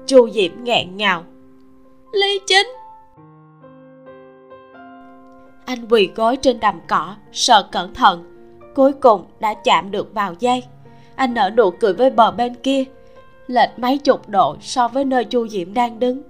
Chu 0.05 0.29
diễm 0.29 0.51
nghẹn 0.63 0.97
ngào. 0.97 1.23
Lý 2.13 2.39
chính! 2.47 2.67
Anh 5.65 5.87
quỳ 5.89 6.11
gối 6.15 6.37
trên 6.37 6.59
đầm 6.59 6.79
cỏ, 6.87 7.15
sợ 7.31 7.69
cẩn 7.71 7.93
thận, 7.93 8.23
cuối 8.75 8.93
cùng 8.93 9.25
đã 9.39 9.53
chạm 9.53 9.91
được 9.91 10.13
vào 10.13 10.33
dây 10.39 10.63
anh 11.15 11.33
nở 11.33 11.49
nụ 11.57 11.71
cười 11.71 11.93
với 11.93 12.09
bờ 12.09 12.31
bên 12.31 12.55
kia, 12.55 12.83
lệch 13.47 13.79
mấy 13.79 13.97
chục 13.97 14.29
độ 14.29 14.57
so 14.61 14.87
với 14.87 15.05
nơi 15.05 15.25
chu 15.25 15.47
diễm 15.47 15.73
đang 15.73 15.99
đứng. 15.99 16.21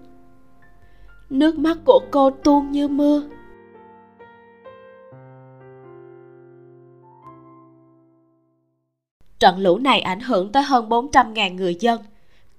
Nước 1.29 1.57
mắt 1.57 1.77
của 1.85 1.99
cô 2.11 2.29
tuôn 2.29 2.71
như 2.71 2.87
mưa. 2.87 3.23
Trận 9.39 9.59
lũ 9.59 9.77
này 9.77 10.01
ảnh 10.01 10.19
hưởng 10.19 10.51
tới 10.51 10.63
hơn 10.63 10.89
400.000 10.89 11.55
người 11.55 11.75
dân. 11.79 12.01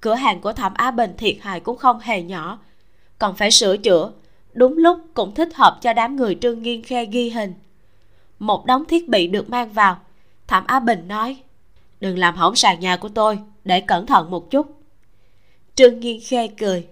Cửa 0.00 0.14
hàng 0.14 0.40
của 0.40 0.52
thẩm 0.52 0.74
á 0.74 0.90
bình 0.90 1.14
thiệt 1.18 1.36
hại 1.40 1.60
cũng 1.60 1.76
không 1.76 2.00
hề 2.00 2.22
nhỏ. 2.22 2.58
Còn 3.18 3.36
phải 3.36 3.50
sửa 3.50 3.76
chữa, 3.76 4.10
đúng 4.52 4.76
lúc 4.76 4.98
cũng 5.14 5.34
thích 5.34 5.54
hợp 5.54 5.78
cho 5.80 5.92
đám 5.92 6.16
người 6.16 6.38
trương 6.40 6.62
nghiên 6.62 6.82
khe 6.82 7.04
ghi 7.04 7.30
hình. 7.30 7.54
Một 8.38 8.66
đống 8.66 8.84
thiết 8.84 9.08
bị 9.08 9.26
được 9.26 9.50
mang 9.50 9.72
vào, 9.72 9.96
thẩm 10.46 10.64
á 10.66 10.80
bình 10.80 11.08
nói 11.08 11.36
đừng 12.04 12.18
làm 12.18 12.36
hỏng 12.36 12.56
sàn 12.56 12.80
nhà 12.80 12.96
của 12.96 13.08
tôi, 13.08 13.38
để 13.64 13.80
cẩn 13.80 14.06
thận 14.06 14.30
một 14.30 14.50
chút. 14.50 14.66
Trương 15.74 16.00
nghiên 16.00 16.20
khê 16.20 16.48
cười. 16.58 16.86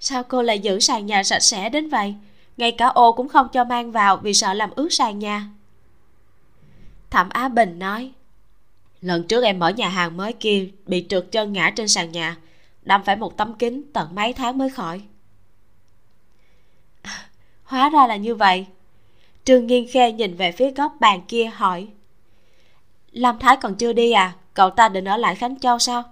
Sao 0.00 0.22
cô 0.22 0.42
lại 0.42 0.58
giữ 0.58 0.80
sàn 0.80 1.06
nhà 1.06 1.22
sạch 1.22 1.40
sẽ 1.40 1.68
đến 1.68 1.88
vậy? 1.88 2.14
Ngay 2.56 2.72
cả 2.72 2.86
ô 2.86 3.12
cũng 3.12 3.28
không 3.28 3.48
cho 3.52 3.64
mang 3.64 3.92
vào 3.92 4.16
vì 4.16 4.34
sợ 4.34 4.54
làm 4.54 4.70
ướt 4.76 4.92
sàn 4.92 5.18
nhà. 5.18 5.48
Thẩm 7.10 7.28
á 7.28 7.48
bình 7.48 7.78
nói, 7.78 8.12
lần 9.00 9.26
trước 9.26 9.44
em 9.44 9.58
mở 9.58 9.68
nhà 9.68 9.88
hàng 9.88 10.16
mới 10.16 10.32
kia 10.32 10.68
bị 10.86 11.06
trượt 11.08 11.26
chân 11.32 11.52
ngã 11.52 11.72
trên 11.76 11.88
sàn 11.88 12.12
nhà, 12.12 12.36
đâm 12.82 13.04
phải 13.04 13.16
một 13.16 13.36
tấm 13.36 13.54
kính 13.54 13.82
tận 13.92 14.14
mấy 14.14 14.32
tháng 14.32 14.58
mới 14.58 14.70
khỏi. 14.70 15.02
Hóa 17.64 17.88
ra 17.88 18.06
là 18.06 18.16
như 18.16 18.34
vậy. 18.34 18.66
Trương 19.44 19.66
nghiên 19.66 19.86
khê 19.88 20.12
nhìn 20.12 20.34
về 20.34 20.52
phía 20.52 20.70
góc 20.70 20.96
bàn 21.00 21.20
kia 21.28 21.44
hỏi 21.44 21.88
lâm 23.12 23.38
thái 23.38 23.56
còn 23.56 23.74
chưa 23.74 23.92
đi 23.92 24.12
à? 24.12 24.34
Cậu 24.54 24.70
ta 24.70 24.88
định 24.88 25.04
ở 25.04 25.16
lại 25.16 25.34
khánh 25.34 25.60
châu 25.60 25.78
sao? 25.78 26.02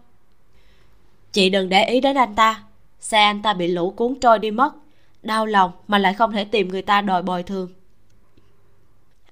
Chị 1.33 1.51
đừng 1.51 1.69
để 1.69 1.85
ý 1.85 2.01
đến 2.01 2.17
anh 2.17 2.35
ta. 2.35 2.63
Xe 3.01 3.23
anh 3.23 3.43
ta 3.43 3.55
bị 3.55 3.69
lũ 3.69 3.91
cuốn 3.91 4.15
trôi 4.21 4.39
đi 4.39 4.51
mất. 4.51 4.75
Đau 5.23 5.47
lòng 5.47 5.73
mà 5.89 5.99
lại 5.99 6.15
không 6.15 6.33
thể 6.33 6.45
tìm 6.45 6.69
người 6.69 6.83
ta 6.83 7.01
đòi 7.01 7.23
bồi 7.23 7.43
thường. 7.43 7.71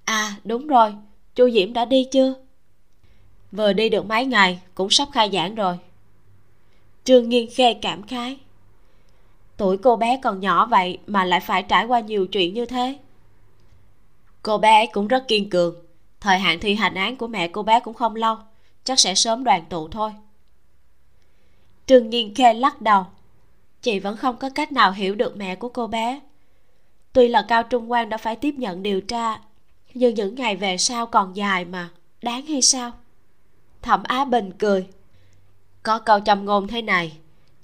À 0.04 0.34
đúng 0.44 0.66
rồi. 0.66 0.94
Chu 1.34 1.50
diễm 1.50 1.72
đã 1.72 1.84
đi 1.84 2.08
chưa? 2.12 2.34
Vừa 3.52 3.72
đi 3.72 3.88
được 3.88 4.06
mấy 4.06 4.26
ngày, 4.26 4.60
cũng 4.74 4.90
sắp 4.90 5.08
khai 5.12 5.30
giảng 5.32 5.54
rồi. 5.54 5.78
Trương 7.04 7.28
nghiên 7.28 7.46
khê 7.50 7.74
cảm 7.74 8.02
khái. 8.02 8.38
Tuổi 9.56 9.76
cô 9.76 9.96
bé 9.96 10.20
còn 10.22 10.40
nhỏ 10.40 10.66
vậy 10.66 10.98
mà 11.06 11.24
lại 11.24 11.40
phải 11.40 11.62
trải 11.62 11.84
qua 11.84 12.00
nhiều 12.00 12.26
chuyện 12.26 12.54
như 12.54 12.66
thế. 12.66 12.98
Cô 14.42 14.58
bé 14.58 14.74
ấy 14.80 14.86
cũng 14.92 15.08
rất 15.08 15.28
kiên 15.28 15.50
cường 15.50 15.83
thời 16.24 16.38
hạn 16.38 16.58
thi 16.60 16.74
hành 16.74 16.94
án 16.94 17.16
của 17.16 17.26
mẹ, 17.26 17.48
cô 17.48 17.62
bé 17.62 17.80
cũng 17.80 17.94
không 17.94 18.16
lâu, 18.16 18.36
chắc 18.84 19.00
sẽ 19.00 19.14
sớm 19.14 19.44
đoàn 19.44 19.64
tụ 19.68 19.88
thôi. 19.88 20.12
Trương 21.86 22.10
nghiên 22.10 22.34
khê 22.34 22.54
lắc 22.54 22.82
đầu. 22.82 23.04
Chị 23.82 23.98
vẫn 23.98 24.16
không 24.16 24.36
có 24.36 24.50
cách 24.50 24.72
nào 24.72 24.92
hiểu 24.92 25.14
được 25.14 25.36
mẹ 25.36 25.54
của 25.54 25.68
cô 25.68 25.86
bé. 25.86 26.20
Tuy 27.12 27.28
là 27.28 27.44
cao 27.48 27.62
trung 27.62 27.90
quan 27.90 28.08
đã 28.08 28.16
phải 28.16 28.36
tiếp 28.36 28.54
nhận 28.58 28.82
điều 28.82 29.00
tra, 29.00 29.40
nhưng 29.94 30.14
những 30.14 30.34
ngày 30.34 30.56
về 30.56 30.76
sau 30.76 31.06
còn 31.06 31.36
dài 31.36 31.64
mà, 31.64 31.88
đáng 32.22 32.46
hay 32.46 32.62
sao? 32.62 32.92
Thẩm 33.82 34.02
á 34.02 34.24
bình 34.24 34.50
cười. 34.58 34.86
Có 35.82 35.98
câu 35.98 36.20
châm 36.20 36.44
ngôn 36.44 36.68
thế 36.68 36.82
này, 36.82 37.12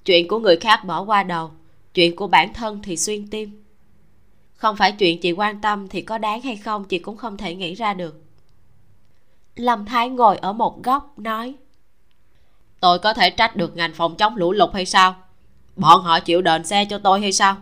chuyện 0.05 0.27
của 0.27 0.39
người 0.39 0.55
khác 0.55 0.85
bỏ 0.85 1.01
qua 1.01 1.23
đầu, 1.23 1.51
chuyện 1.93 2.15
của 2.15 2.27
bản 2.27 2.53
thân 2.53 2.79
thì 2.83 2.97
xuyên 2.97 3.27
tim. 3.27 3.63
Không 4.55 4.75
phải 4.75 4.91
chuyện 4.91 5.19
chị 5.19 5.31
quan 5.31 5.61
tâm 5.61 5.87
thì 5.87 6.01
có 6.01 6.17
đáng 6.17 6.41
hay 6.41 6.55
không, 6.55 6.85
chị 6.85 6.99
cũng 6.99 7.17
không 7.17 7.37
thể 7.37 7.55
nghĩ 7.55 7.75
ra 7.75 7.93
được 7.93 8.21
lâm 9.55 9.85
thái 9.85 10.09
ngồi 10.09 10.37
ở 10.37 10.53
một 10.53 10.83
góc, 10.83 11.19
nói, 11.19 11.55
tôi 12.79 12.99
có 12.99 13.13
thể 13.13 13.29
trách 13.29 13.55
được 13.55 13.75
ngành 13.75 13.93
phòng 13.93 14.15
chống 14.15 14.35
lũ 14.35 14.51
lụt 14.51 14.73
hay 14.73 14.85
sao? 14.85 15.15
Bọn 15.75 16.01
họ 16.01 16.19
chịu 16.19 16.41
đền 16.41 16.65
xe 16.65 16.85
cho 16.85 16.97
tôi 16.97 17.21
hay 17.21 17.31
sao? 17.31 17.55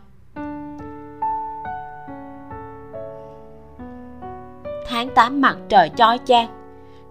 Tháng 4.87 5.09
8 5.15 5.41
mặt 5.41 5.57
trời 5.69 5.89
chói 5.97 6.19
chang, 6.25 6.47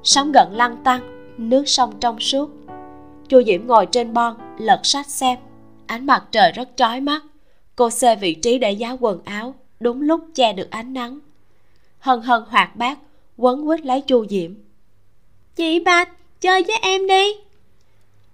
sóng 0.03 0.33
gần 0.33 0.57
lăn 0.57 0.85
tăng 0.85 1.18
nước 1.39 1.68
sông 1.68 2.01
trong 2.01 2.20
suốt. 2.20 2.51
Chu 3.29 3.43
diễm 3.47 3.66
ngồi 3.66 3.87
trên 3.87 4.14
bon, 4.14 4.35
lật 4.59 4.81
sách 4.83 5.07
xem. 5.07 5.39
Ánh 5.87 6.07
mặt 6.07 6.24
trời 6.33 6.53
rất 6.53 6.68
chói 6.76 7.01
mắt. 7.01 7.22
Cô 7.76 7.91
xê 7.91 8.16
vị 8.16 8.35
trí 8.35 8.59
để 8.59 8.72
giá 8.72 8.97
quần 9.01 9.20
áo, 9.24 9.55
đúng 9.81 10.03
lúc 10.03 10.20
che 10.35 10.53
được 10.53 10.70
ánh 10.70 10.93
nắng. 10.93 11.18
Hân 11.99 12.20
hân 12.20 12.43
hoạt 12.49 12.76
bát, 12.76 12.99
quấn 13.37 13.66
quýt 13.66 13.87
lấy 13.87 14.01
chu 14.01 14.26
diễm 14.26 14.55
chị 15.59 15.80
bạch, 15.80 16.09
chơi 16.40 16.62
với 16.62 16.76
em 16.82 17.06
đi. 17.06 17.32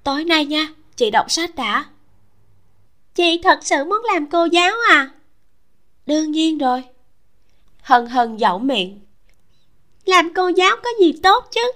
Tối 0.03 0.25
nay 0.25 0.47
nha, 0.47 0.69
chị 0.97 1.11
đọc 1.11 1.31
sách 1.31 1.55
đã. 1.55 1.85
Chị 3.15 3.41
thật 3.43 3.59
sự 3.63 3.85
muốn 3.85 4.03
làm 4.13 4.27
cô 4.31 4.45
giáo 4.45 4.75
à? 4.91 5.11
Đương 6.07 6.31
nhiên 6.31 6.59
rồi. 6.59 6.85
Hân 7.83 8.07
hân 8.07 8.37
dẫu 8.37 8.59
miệng. 8.59 9.01
Làm 10.05 10.35
cô 10.35 10.49
giáo 10.49 10.77
có 10.77 10.91
gì 11.01 11.13
tốt 11.23 11.45
chứ? 11.51 11.73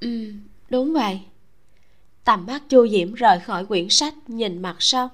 Ừ 0.00 0.32
đúng 0.70 0.92
vậy. 0.92 1.20
Tầm 2.24 2.46
mắt 2.46 2.62
chu 2.68 2.88
diễm 2.88 3.14
rời 3.14 3.40
khỏi 3.40 3.66
quyển 3.66 3.88
sách, 3.88 4.14
nhìn 4.26 4.62
mặt 4.62 4.76
sau. 4.78 5.10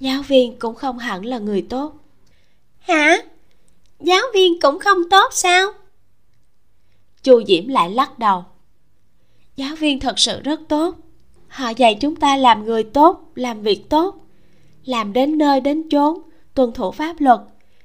Giáo 0.00 0.22
viên 0.22 0.58
cũng 0.58 0.74
không 0.74 0.98
hẳn 0.98 1.24
là 1.24 1.38
người 1.38 1.66
tốt. 1.70 1.94
Hả? 2.78 3.22
Giáo 4.00 4.22
viên 4.34 4.60
cũng 4.60 4.78
không 4.78 5.08
tốt 5.10 5.28
sao? 5.32 5.72
Chu 7.22 7.42
diễm 7.46 7.68
lại 7.68 7.90
lắc 7.90 8.18
đầu. 8.18 8.44
Giáo 9.56 9.76
viên 9.76 10.00
thật 10.00 10.18
sự 10.18 10.40
rất 10.40 10.60
tốt. 10.68 10.96
Họ 11.48 11.70
dạy 11.70 11.94
chúng 12.00 12.16
ta 12.16 12.36
làm 12.36 12.64
người 12.64 12.84
tốt, 12.84 13.30
làm 13.34 13.62
việc 13.62 13.88
tốt. 13.88 14.16
Làm 14.84 15.12
đến 15.12 15.38
nơi 15.38 15.60
đến 15.60 15.88
chốn, 15.90 16.18
tuân 16.54 16.72
thủ 16.72 16.90
pháp 16.90 17.20
luật, 17.20 17.40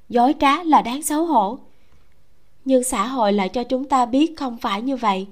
dối 0.08 0.34
trá 0.40 0.62
là 0.64 0.82
đáng 0.82 1.02
xấu 1.02 1.24
hổ. 1.26 1.58
Nhưng 2.64 2.84
xã 2.84 3.06
hội 3.06 3.32
lại 3.32 3.48
cho 3.48 3.64
chúng 3.64 3.84
ta 3.84 4.06
biết 4.06 4.36
không 4.36 4.58
phải 4.58 4.82
như 4.82 4.96
vậy. 4.96 5.26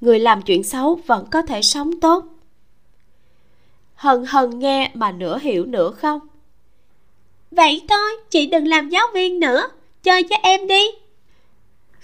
Người 0.00 0.18
làm 0.18 0.42
chuyện 0.42 0.62
xấu 0.62 1.00
vẫn 1.06 1.26
có 1.30 1.42
thể 1.42 1.62
sống 1.62 2.00
tốt. 2.00 2.24
Hần 3.94 4.24
hần 4.24 4.58
nghe 4.58 4.90
mà 4.94 5.12
nửa 5.12 5.38
hiểu 5.38 5.64
nửa 5.66 5.90
không. 5.90 6.20
Vậy 7.50 7.82
thôi, 7.88 8.10
chị 8.30 8.46
đừng 8.46 8.66
làm 8.66 8.88
giáo 8.88 9.06
viên 9.14 9.40
nữa. 9.40 9.68
Chơi 10.02 10.22
cho 10.22 10.36
em 10.42 10.66
đi. 10.66 10.86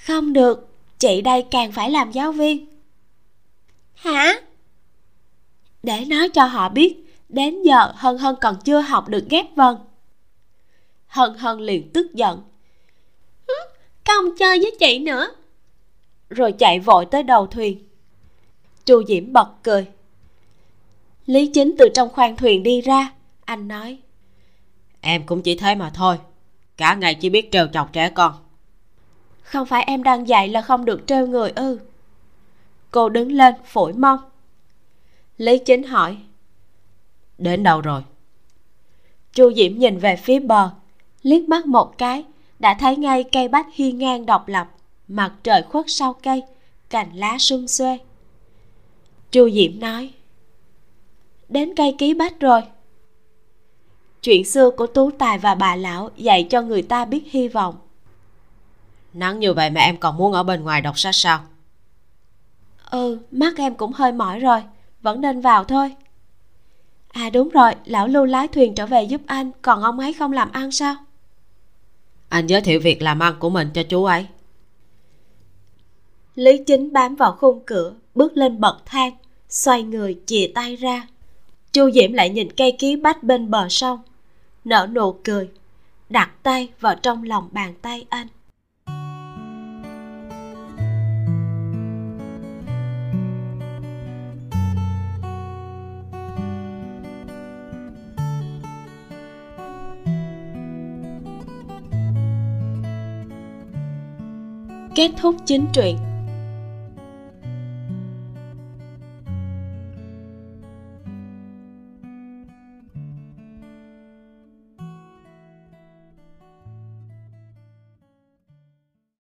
Không 0.06 0.32
được 0.32 0.67
chị 0.98 1.20
đây 1.20 1.42
càng 1.50 1.72
phải 1.72 1.90
làm 1.90 2.12
giáo 2.12 2.32
viên. 2.32 2.66
Hả? 3.94 4.40
Để 5.82 6.04
nói 6.04 6.28
cho 6.28 6.44
họ 6.44 6.68
biết 6.68 6.96
đến 7.28 7.62
giờ 7.62 7.92
hân 7.94 8.18
hân 8.18 8.34
còn 8.40 8.56
chưa 8.64 8.80
học 8.80 9.08
được 9.08 9.26
ghép 9.30 9.46
vần. 9.56 9.76
Hân 11.06 11.34
hân 11.34 11.60
liền 11.60 11.92
tức 11.92 12.14
giận. 12.14 12.42
Không 14.06 14.36
chơi 14.38 14.58
với 14.58 14.76
chị 14.80 14.98
nữa. 14.98 15.28
Rồi 16.30 16.52
chạy 16.52 16.80
vội 16.80 17.06
tới 17.06 17.22
đầu 17.22 17.46
thuyền. 17.46 17.88
Chu 18.84 19.02
diễm 19.08 19.32
bật 19.32 19.48
cười. 19.62 19.86
Lý 21.26 21.46
chính 21.46 21.74
từ 21.78 21.88
trong 21.94 22.08
khoang 22.08 22.36
thuyền 22.36 22.62
đi 22.62 22.80
ra. 22.80 23.12
Anh 23.44 23.68
nói 23.68 23.98
em 25.00 25.26
cũng 25.26 25.42
chỉ 25.42 25.54
thế 25.56 25.74
mà 25.74 25.90
thôi. 25.94 26.18
Cả 26.76 26.94
ngày 26.94 27.14
chỉ 27.14 27.30
biết 27.30 27.48
trêu 27.52 27.66
chọc 27.72 27.92
trẻ 27.92 28.10
con 28.10 28.32
không 29.48 29.66
phải 29.66 29.82
em 29.82 30.02
đang 30.02 30.28
dạy 30.28 30.48
là 30.48 30.62
không 30.62 30.84
được 30.84 31.06
trêu 31.06 31.26
người 31.26 31.50
ư? 31.50 31.78
Cô 32.90 33.08
đứng 33.08 33.32
lên 33.32 33.54
phổi 33.64 33.92
mong 33.92 34.18
lý 35.38 35.58
chính 35.58 35.82
hỏi. 35.82 36.16
Đến 37.38 37.62
đâu 37.62 37.80
rồi? 37.80 38.02
Chu 39.32 39.52
diễm 39.52 39.78
nhìn 39.78 39.98
về 39.98 40.16
phía 40.16 40.40
bờ, 40.40 40.70
liếc 41.22 41.48
mắt 41.48 41.66
một 41.66 41.98
cái, 41.98 42.24
đã 42.58 42.74
thấy 42.74 42.96
ngay 42.96 43.24
cây 43.32 43.48
bách 43.48 43.66
hiên 43.74 43.98
ngang 43.98 44.26
độc 44.26 44.48
lập, 44.48 44.68
mặt 45.08 45.32
trời 45.42 45.62
khuất 45.62 45.84
sau 45.88 46.12
cây, 46.12 46.42
cành 46.90 47.16
lá 47.16 47.38
sum 47.38 47.66
xuê. 47.66 47.98
Chu 49.30 49.50
diễm 49.50 49.80
nói. 49.80 50.10
Đến 51.48 51.74
cây 51.76 51.94
ký 51.98 52.14
bách 52.14 52.40
rồi. 52.40 52.62
Chuyện 54.22 54.44
xưa 54.44 54.70
của 54.70 54.86
tú 54.86 55.10
tài 55.10 55.38
và 55.38 55.54
bà 55.54 55.76
lão 55.76 56.10
dạy 56.16 56.46
cho 56.50 56.62
người 56.62 56.82
ta 56.82 57.04
biết 57.04 57.22
hy 57.30 57.48
vọng 57.48 57.74
nắng 59.18 59.38
như 59.38 59.54
vậy 59.54 59.70
mà 59.70 59.80
em 59.80 59.96
còn 59.96 60.16
muốn 60.16 60.32
ở 60.32 60.42
bên 60.42 60.62
ngoài 60.62 60.80
đọc 60.80 60.98
sách 60.98 61.14
sao? 61.14 61.40
Ừ 62.90 63.18
mắt 63.30 63.56
em 63.56 63.74
cũng 63.74 63.92
hơi 63.92 64.12
mỏi 64.12 64.38
rồi 64.38 64.62
vẫn 65.02 65.20
nên 65.20 65.40
vào 65.40 65.64
thôi. 65.64 65.94
À 67.08 67.30
đúng 67.30 67.48
rồi 67.48 67.72
lão 67.84 68.08
lưu 68.08 68.24
lái 68.24 68.48
thuyền 68.48 68.74
trở 68.74 68.86
về 68.86 69.02
giúp 69.02 69.20
anh 69.26 69.50
còn 69.62 69.82
ông 69.82 69.98
ấy 69.98 70.12
không 70.12 70.32
làm 70.32 70.52
ăn 70.52 70.70
sao? 70.70 70.94
Anh 72.28 72.46
giới 72.46 72.60
thiệu 72.60 72.80
việc 72.80 73.02
làm 73.02 73.22
ăn 73.22 73.34
của 73.38 73.50
mình 73.50 73.70
cho 73.74 73.82
chú 73.82 74.04
ấy. 74.04 74.26
Lý 76.34 76.58
chính 76.66 76.92
bám 76.92 77.14
vào 77.14 77.32
khung 77.32 77.62
cửa 77.66 77.94
bước 78.14 78.36
lên 78.36 78.60
bậc 78.60 78.82
thang 78.86 79.12
xoay 79.48 79.82
người 79.82 80.20
chìa 80.26 80.50
tay 80.54 80.76
ra. 80.76 81.06
Chu 81.72 81.90
diễm 81.90 82.12
lại 82.12 82.30
nhìn 82.30 82.52
cây 82.56 82.72
ký 82.78 82.96
bách 82.96 83.22
bên 83.22 83.50
bờ 83.50 83.68
sông 83.68 84.00
nở 84.64 84.88
nụ 84.92 85.12
cười 85.24 85.50
đặt 86.08 86.30
tay 86.42 86.68
vào 86.80 86.94
trong 86.94 87.22
lòng 87.22 87.48
bàn 87.52 87.74
tay 87.82 88.06
anh 88.08 88.26
kết 104.98 105.10
thúc 105.16 105.36
chính 105.46 105.66
truyện. 105.72 105.96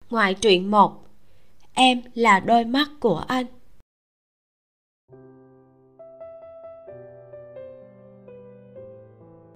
Ngoại 0.10 0.34
truyện 0.34 0.72
1 0.72 1.06
Em 1.74 2.02
là 2.14 2.40
đôi 2.40 2.66
mắt 2.66 2.88
của 3.00 3.24
anh. 3.28 3.46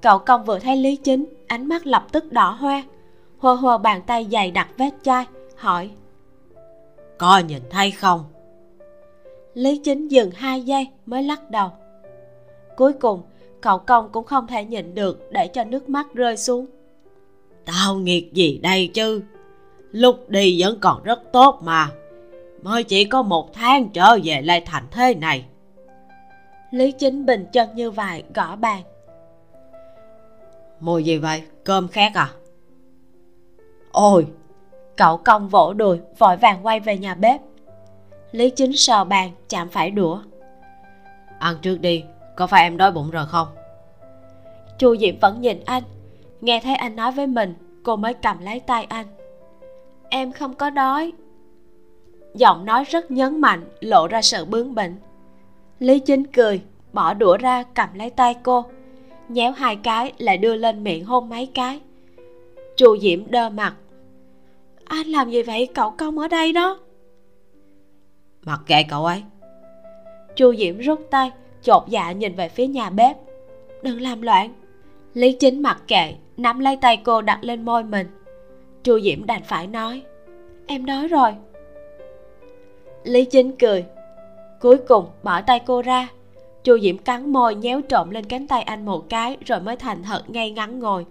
Cậu 0.02 0.20
công 0.20 0.46
vừa 0.46 0.60
thấy 0.60 0.78
Lý 0.78 0.96
Chính, 0.96 1.26
Ánh 1.48 1.68
mắt 1.68 1.88
lập 1.88 2.06
tức 2.12 2.32
đỏ 2.32 2.52
hoe. 2.52 2.82
Hô 3.38 3.54
hô 3.54 3.78
bàn 3.78 4.02
tay 4.08 4.28
dày 4.32 4.52
đặt 4.52 4.70
vết 4.78 4.92
chai, 5.04 5.26
Hỏi 5.58 5.92
có 7.22 7.40
nhìn 7.40 7.62
thấy 7.70 7.92
không? 7.92 8.24
Lý 9.54 9.82
Chính 9.84 10.08
dừng 10.08 10.32
hai 10.32 10.62
giây 10.62 10.88
mới 11.06 11.24
lắc 11.24 11.52
đầu. 11.52 11.70
Cuối 12.78 12.94
cùng, 12.94 13.22
cậu 13.62 13.78
công 13.78 14.10
cũng 14.12 14.26
không 14.26 14.48
thể 14.48 14.66
nhịn 14.66 14.96
được 14.96 15.28
Để 15.32 15.48
cho 15.48 15.64
nước 15.64 15.90
mắt 15.90 16.14
rơi 16.14 16.38
xuống. 16.38 16.66
Tao 17.66 17.96
nghiệt 17.96 18.34
gì 18.34 18.58
đây 18.58 18.88
chứ? 18.94 19.22
Lúc 19.92 20.30
đi 20.30 20.62
vẫn 20.62 20.80
còn 20.80 21.04
rất 21.04 21.32
tốt 21.32 21.60
mà. 21.64 21.92
Mới 22.62 22.84
chỉ 22.84 23.06
có 23.06 23.22
một 23.22 23.54
tháng 23.54 23.90
trở 23.90 24.18
về 24.24 24.42
lại 24.42 24.64
thành 24.66 24.86
thế 24.92 25.16
này. 25.16 25.46
Lý 26.72 26.92
chính 26.92 27.26
bình 27.26 27.46
chân 27.54 27.70
như 27.76 27.92
vậy 27.92 28.24
gõ 28.36 28.56
bàn. 28.56 28.82
Mùi 30.80 31.04
gì 31.04 31.18
vậy? 31.18 31.42
Cơm 31.64 31.88
khét 31.88 32.14
à? 32.14 32.32
Ôi 33.92 34.26
cậu 35.02 35.18
công 35.18 35.50
vỗ 35.50 35.74
đùi 35.74 36.00
vội 36.18 36.38
vàng 36.38 36.66
quay 36.66 36.80
về 36.80 36.98
nhà 36.98 37.16
bếp. 37.16 37.42
Lý 38.32 38.50
chính 38.50 38.78
sờ 38.78 39.04
bàn 39.04 39.32
chạm 39.50 39.70
phải 39.70 39.92
đũa. 39.92 40.20
Ăn 41.40 41.56
trước 41.62 41.78
đi 41.82 42.04
có 42.36 42.48
phải 42.48 42.64
em 42.64 42.78
đói 42.78 42.92
bụng 42.92 43.12
rồi 43.12 43.26
không? 43.26 43.48
Chu 44.78 44.98
diệm 44.98 45.20
vẫn 45.20 45.42
nhìn 45.42 45.62
anh 45.66 45.84
nghe 46.42 46.60
thấy 46.64 46.76
anh 46.76 46.96
nói 46.96 47.12
với 47.12 47.28
mình 47.28 47.54
cô 47.84 47.96
mới 47.96 48.14
cầm 48.14 48.40
lấy 48.40 48.60
tay 48.60 48.86
anh. 48.90 49.06
Em 50.10 50.32
không 50.32 50.54
có 50.54 50.70
đói. 50.70 51.12
Giọng 52.36 52.66
nói 52.66 52.84
rất 52.84 53.12
nhấn 53.12 53.42
mạnh 53.42 53.64
lộ 53.80 54.08
ra 54.08 54.22
sự 54.22 54.46
bướng 54.46 54.76
bỉnh. 54.76 54.96
Lý 55.80 56.00
chính 56.00 56.28
cười 56.28 56.62
bỏ 56.94 57.14
đũa 57.14 57.38
ra 57.38 57.64
cầm 57.64 57.90
lấy 57.94 58.10
tay 58.10 58.36
cô 58.44 58.66
nhéo 59.30 59.52
hai 59.52 59.76
cái 59.76 60.14
lại 60.18 60.38
đưa 60.38 60.56
lên 60.56 60.84
miệng 60.84 61.06
hôn 61.06 61.30
mấy 61.30 61.46
cái. 61.46 61.80
Chu 62.78 62.98
diễm 62.98 63.32
đơ 63.32 63.50
mặt 63.50 63.74
anh 64.92 65.08
làm 65.08 65.30
gì 65.30 65.42
vậy? 65.44 65.70
Cậu 65.74 65.92
công 65.92 66.20
ở 66.20 66.28
đây 66.28 66.54
đó. 66.54 66.80
Mặc 68.46 68.60
kệ 68.66 68.84
cậu 68.84 69.06
ấy. 69.06 69.24
Chu 70.36 70.56
diễm 70.56 70.78
rút 70.78 71.08
tay 71.10 71.32
chột 71.62 71.84
dạ 71.88 72.12
nhìn 72.12 72.36
về 72.36 72.50
phía 72.50 72.68
nhà 72.68 72.90
bếp. 72.90 73.18
Đừng 73.82 74.02
làm 74.02 74.22
loạn. 74.22 74.54
Lý 75.14 75.32
chính 75.34 75.62
mặc 75.62 75.82
kệ 75.88 76.14
nắm 76.38 76.60
lấy 76.60 76.78
tay 76.82 76.98
cô 76.98 77.22
đặt 77.22 77.40
lên 77.44 77.66
môi 77.66 77.84
mình. 77.84 78.08
Chu 78.84 79.00
diễm 79.00 79.26
đành 79.26 79.44
phải 79.44 79.68
nói 79.68 80.02
em 80.68 80.86
đói 80.86 81.08
rồi. 81.08 81.36
Lý 83.04 83.26
chính 83.26 83.52
cười. 83.58 83.86
Cuối 84.60 84.78
cùng 84.78 85.06
bỏ 85.24 85.42
tay 85.42 85.60
cô 85.66 85.82
ra. 85.82 86.08
Chu 86.64 86.80
diễm 86.80 86.98
cắn 86.98 87.34
môi 87.34 87.56
nhéo 87.56 87.82
trộm 87.82 88.10
lên 88.10 88.26
cánh 88.26 88.48
tay 88.48 88.62
anh 88.62 88.86
một 88.86 89.10
cái 89.10 89.38
rồi 89.46 89.60
mới 89.60 89.76
thành 89.76 90.04
thật 90.04 90.24
ngay 90.28 90.52
ngắn 90.52 90.80
ngồi. 90.80 91.06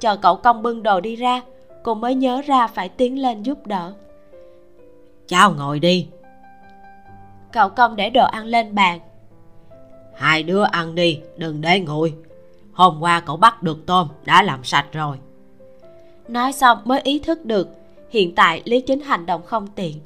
Chờ 0.00 0.16
cậu 0.16 0.36
công 0.36 0.62
bưng 0.62 0.82
đồ 0.82 1.00
đi 1.00 1.16
ra 1.16 1.42
cô 1.86 1.94
mới 1.94 2.14
nhớ 2.14 2.42
ra 2.46 2.66
phải 2.66 2.88
tiến 2.88 3.22
lên 3.22 3.42
giúp 3.42 3.66
đỡ. 3.66 3.92
Cháu 5.26 5.54
ngồi 5.54 5.78
đi. 5.78 6.08
Cậu 7.52 7.68
công 7.68 7.96
để 7.96 8.10
đồ 8.10 8.26
ăn 8.26 8.46
lên 8.46 8.74
bàn. 8.74 9.00
Hai 10.14 10.42
đứa 10.42 10.62
ăn 10.62 10.94
đi 10.94 11.20
đừng 11.36 11.60
để 11.60 11.80
nguội. 11.80 12.14
Hôm 12.72 12.98
qua 13.00 13.20
cậu 13.20 13.36
bắt 13.36 13.62
được 13.62 13.86
tôm 13.86 14.08
đã 14.24 14.42
làm 14.42 14.64
sạch 14.64 14.86
rồi. 14.92 15.18
Nói 16.28 16.52
xong 16.52 16.78
mới 16.84 17.00
ý 17.00 17.18
thức 17.18 17.44
được 17.44 17.68
hiện 18.10 18.34
tại 18.34 18.62
lý 18.64 18.80
chính 18.80 19.00
hành 19.00 19.26
động 19.26 19.42
không 19.46 19.66
tiện. 19.66 20.00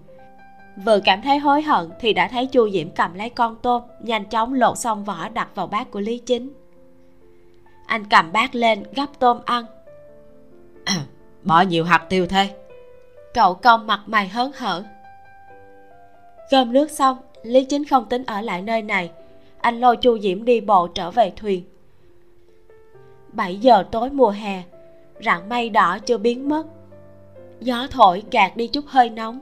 Vừa 0.85 1.01
cảm 1.05 1.23
thấy 1.23 1.39
hối 1.39 1.63
hận 1.63 1.91
thì 2.01 2.13
đã 2.13 2.29
thấy 2.29 2.47
chu 2.47 2.71
diễm 2.71 2.91
cầm 2.91 3.15
lấy 3.15 3.31
con 3.31 3.57
tôm 3.63 3.83
nhanh 4.01 4.25
chóng 4.25 4.55
lột 4.55 4.79
xong 4.79 5.05
vỏ 5.05 5.29
đặt 5.29 5.49
vào 5.55 5.67
bát 5.67 5.91
của 5.91 6.01
lý 6.01 6.19
chính. 6.19 6.53
Anh 7.87 8.05
cầm 8.05 8.33
bát 8.33 8.55
lên 8.55 8.83
gắp 8.95 9.09
tôm 9.19 9.39
ăn 9.45 9.65
bỏ 11.43 11.61
nhiều 11.61 11.85
hạt 11.85 12.07
tiêu 12.09 12.27
thế. 12.27 12.49
Cậu 13.35 13.55
công 13.55 13.87
mặt 13.87 14.01
mày 14.07 14.29
hớn 14.29 14.53
hở. 14.55 14.85
Gom 16.51 16.73
nước 16.73 16.91
xong, 16.91 17.19
lý 17.43 17.65
chính 17.65 17.85
không 17.85 18.05
tính 18.09 18.25
ở 18.27 18.41
lại 18.41 18.63
nơi 18.63 18.83
này. 18.83 19.11
Anh 19.61 19.81
lôi 19.81 19.97
chu 19.97 20.19
diễm 20.19 20.45
đi 20.45 20.61
bộ 20.61 20.87
trở 20.87 21.11
về 21.11 21.33
thuyền. 21.37 21.65
7 23.33 23.57
giờ 23.57 23.85
tối 23.91 24.11
mùa 24.11 24.31
hè, 24.31 24.63
rạng 25.25 25.49
mây 25.49 25.71
đỏ 25.71 25.99
chưa 26.07 26.19
biến 26.19 26.49
mất. 26.49 26.67
Gió 27.61 27.87
thổi 27.91 28.23
gạt 28.31 28.57
đi 28.57 28.67
chút 28.67 28.85
hơi 28.87 29.11
nóng. 29.11 29.41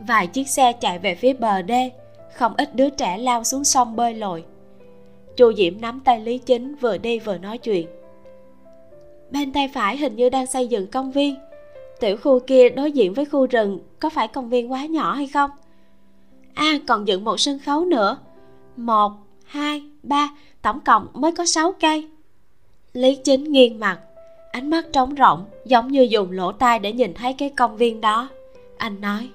Vài 0.00 0.26
chiếc 0.26 0.48
xe 0.48 0.72
chạy 0.72 0.98
về 0.98 1.14
phía 1.14 1.32
bờ 1.32 1.62
đê, 1.62 1.90
không 2.34 2.54
ít 2.56 2.74
đứa 2.74 2.90
trẻ 2.90 3.18
lao 3.18 3.44
xuống 3.44 3.64
sông 3.64 3.96
bơi 3.96 4.14
lội. 4.14 4.44
Chu 5.36 5.52
diễm 5.52 5.80
nắm 5.80 6.00
tay 6.04 6.20
lý 6.20 6.38
chính 6.38 6.74
vừa 6.74 6.98
đi 6.98 7.18
vừa 7.18 7.38
nói 7.38 7.58
chuyện 7.58 7.86
bên 9.32 9.52
tay 9.52 9.68
phải 9.68 9.96
hình 9.96 10.16
như 10.16 10.28
đang 10.28 10.46
xây 10.46 10.66
dựng 10.68 10.86
công 10.86 11.12
viên. 11.12 11.36
Tiểu 12.00 12.16
khu 12.16 12.40
kia 12.40 12.68
đối 12.68 12.92
diện 12.92 13.14
với 13.14 13.24
khu 13.24 13.46
rừng 13.46 13.78
có 14.00 14.10
phải 14.10 14.28
công 14.28 14.48
viên 14.48 14.72
quá 14.72 14.86
nhỏ 14.86 15.14
hay 15.14 15.26
không? 15.26 15.50
À 16.54 16.78
còn 16.86 17.08
dựng 17.08 17.24
một 17.24 17.40
sân 17.40 17.58
khấu 17.58 17.84
nữa. 17.84 18.18
Một 18.76 19.12
hai 19.44 19.82
ba 20.02 20.30
tổng 20.62 20.80
cộng 20.80 21.06
mới 21.12 21.32
có 21.32 21.46
sáu 21.46 21.72
cây. 21.72 22.08
Lý 22.92 23.16
chính 23.16 23.44
nghiêng 23.44 23.80
mặt 23.80 23.98
ánh 24.52 24.70
mắt 24.70 24.86
trống 24.92 25.14
rỗng 25.18 25.44
giống 25.64 25.88
như 25.88 26.02
dùng 26.02 26.32
lỗ 26.32 26.52
tai 26.52 26.78
để 26.78 26.92
nhìn 26.92 27.14
thấy 27.14 27.32
cái 27.32 27.50
công 27.50 27.76
viên 27.76 28.00
đó. 28.00 28.28
Anh 28.76 29.00
nói 29.00 29.30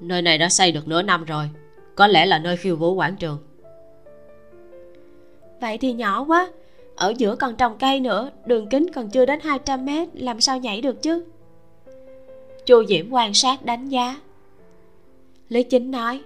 nơi 0.00 0.22
này 0.22 0.38
đã 0.38 0.48
xây 0.48 0.72
được 0.72 0.88
nửa 0.88 1.02
năm 1.02 1.24
rồi 1.24 1.50
có 1.94 2.06
lẽ 2.06 2.26
là 2.26 2.38
nơi 2.38 2.56
khiêu 2.56 2.76
vũ 2.76 2.94
quảng 2.94 3.16
trường. 3.16 3.38
Vậy 5.60 5.78
thì 5.78 5.92
nhỏ 5.92 6.24
quá 6.24 6.48
ở 6.98 7.14
giữa 7.16 7.36
còn 7.36 7.56
trồng 7.56 7.76
cây 7.78 8.00
nữa 8.00 8.30
đường 8.46 8.66
kính 8.66 8.86
còn 8.94 9.10
chưa 9.10 9.26
đến 9.26 9.40
200 9.42 9.84
mét 9.84 10.08
làm 10.12 10.40
sao 10.40 10.58
nhảy 10.58 10.80
được 10.80 11.02
chứ? 11.02 11.24
Chu 12.66 12.84
diễm 12.84 13.10
quan 13.10 13.34
sát 13.34 13.64
đánh 13.64 13.88
giá. 13.88 14.16
Lý 15.48 15.62
chính 15.62 15.90
nói 15.90 16.20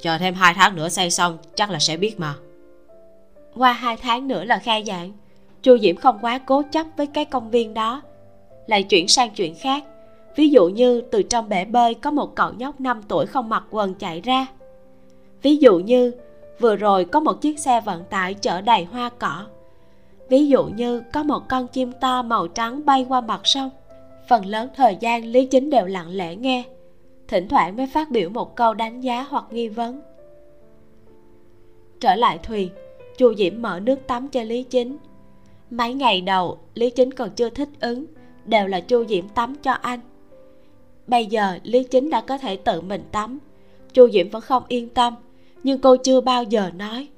chờ 0.00 0.18
thêm 0.18 0.34
hai 0.34 0.54
tháng 0.54 0.76
nữa 0.76 0.88
xây 0.88 1.10
xong 1.10 1.38
chắc 1.54 1.70
là 1.70 1.78
sẽ 1.78 1.96
biết 1.96 2.20
mà. 2.20 2.34
Qua 3.54 3.72
hai 3.72 3.96
tháng 3.96 4.28
nữa 4.28 4.44
là 4.44 4.58
khai 4.58 4.84
giảng 4.86 5.12
chu 5.62 5.78
diễm 5.78 5.96
không 5.96 6.18
quá 6.20 6.38
cố 6.38 6.62
chấp 6.72 6.86
với 6.96 7.06
cái 7.06 7.24
công 7.24 7.50
viên 7.50 7.74
đó. 7.74 8.02
Lại 8.66 8.82
chuyển 8.82 9.08
sang 9.08 9.30
chuyện 9.30 9.54
khác. 9.54 9.84
Ví 10.36 10.48
dụ 10.48 10.68
như 10.68 11.00
từ 11.00 11.22
trong 11.22 11.48
bể 11.48 11.64
bơi 11.64 11.94
có 11.94 12.10
một 12.10 12.34
cậu 12.34 12.52
nhóc 12.52 12.80
5 12.80 13.02
tuổi 13.08 13.26
không 13.26 13.48
mặc 13.48 13.64
quần 13.70 13.94
chạy 13.94 14.20
ra. 14.20 14.46
Ví 15.42 15.56
dụ 15.56 15.78
như 15.78 16.12
vừa 16.60 16.76
rồi 16.76 17.04
có 17.04 17.20
một 17.20 17.40
chiếc 17.40 17.58
xe 17.58 17.80
vận 17.80 18.04
tải 18.04 18.34
chở 18.34 18.60
đầy 18.60 18.84
hoa 18.84 19.10
cỏ 19.18 19.46
ví 20.28 20.46
dụ 20.46 20.64
như 20.64 21.02
có 21.12 21.22
một 21.22 21.48
con 21.48 21.68
chim 21.68 21.92
to 22.00 22.22
màu 22.22 22.48
trắng 22.48 22.84
bay 22.84 23.06
qua 23.08 23.20
mặt 23.20 23.40
sông. 23.44 23.70
Phần 24.28 24.46
lớn 24.46 24.68
thời 24.76 24.96
gian 25.00 25.24
lý 25.24 25.46
chính 25.46 25.70
đều 25.70 25.86
lặng 25.86 26.10
lẽ 26.10 26.36
nghe. 26.36 26.64
Thỉnh 27.28 27.48
thoảng 27.48 27.76
mới 27.76 27.86
phát 27.86 28.10
biểu 28.10 28.30
một 28.30 28.56
câu 28.56 28.74
đánh 28.74 29.00
giá 29.00 29.22
hoặc 29.22 29.44
nghi 29.50 29.68
vấn. 29.68 30.00
Trở 32.00 32.14
lại 32.14 32.38
thuyền, 32.42 32.68
chu 33.18 33.34
diễm 33.34 33.62
mở 33.62 33.80
nước 33.80 34.06
tắm 34.06 34.28
cho 34.28 34.42
lý 34.42 34.62
chính. 34.62 34.96
Mấy 35.70 35.94
ngày 35.94 36.20
đầu, 36.20 36.58
lý 36.74 36.90
chính 36.90 37.12
còn 37.12 37.30
chưa 37.30 37.50
thích 37.50 37.68
ứng, 37.80 38.06
đều 38.44 38.66
là 38.66 38.80
chu 38.80 39.04
diễm 39.04 39.28
tắm 39.28 39.56
cho 39.62 39.72
anh. 39.72 40.00
Bây 41.06 41.26
giờ, 41.26 41.58
lý 41.62 41.84
chính 41.84 42.10
đã 42.10 42.20
có 42.20 42.38
thể 42.38 42.56
tự 42.56 42.80
mình 42.80 43.02
tắm. 43.12 43.38
Chu 43.92 44.08
diễm 44.10 44.28
vẫn 44.28 44.42
không 44.42 44.62
yên 44.68 44.88
tâm, 44.88 45.14
nhưng 45.62 45.80
cô 45.80 45.96
chưa 45.96 46.20
bao 46.20 46.42
giờ 46.42 46.70
nói 46.76 47.08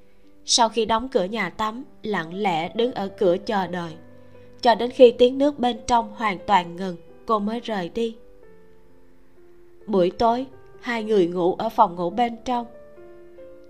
sau 0.44 0.68
khi 0.68 0.84
đóng 0.84 1.08
cửa 1.08 1.24
nhà 1.24 1.50
tắm, 1.50 1.84
lặng 2.02 2.34
lẽ 2.34 2.72
đứng 2.74 2.92
ở 2.92 3.08
cửa 3.08 3.36
chờ 3.46 3.66
đợi. 3.66 3.92
Cho 4.60 4.74
đến 4.74 4.90
khi 4.90 5.12
tiếng 5.12 5.38
nước 5.38 5.58
bên 5.58 5.76
trong 5.86 6.14
hoàn 6.14 6.38
toàn 6.46 6.76
ngừng, 6.76 6.96
cô 7.26 7.38
mới 7.38 7.60
rời 7.60 7.88
đi. 7.88 8.16
Buổi 9.86 10.10
tối, 10.10 10.46
hai 10.80 11.04
người 11.04 11.26
ngủ 11.26 11.54
ở 11.54 11.68
phòng 11.68 11.96
ngủ 11.96 12.10
bên 12.10 12.36
trong. 12.44 12.66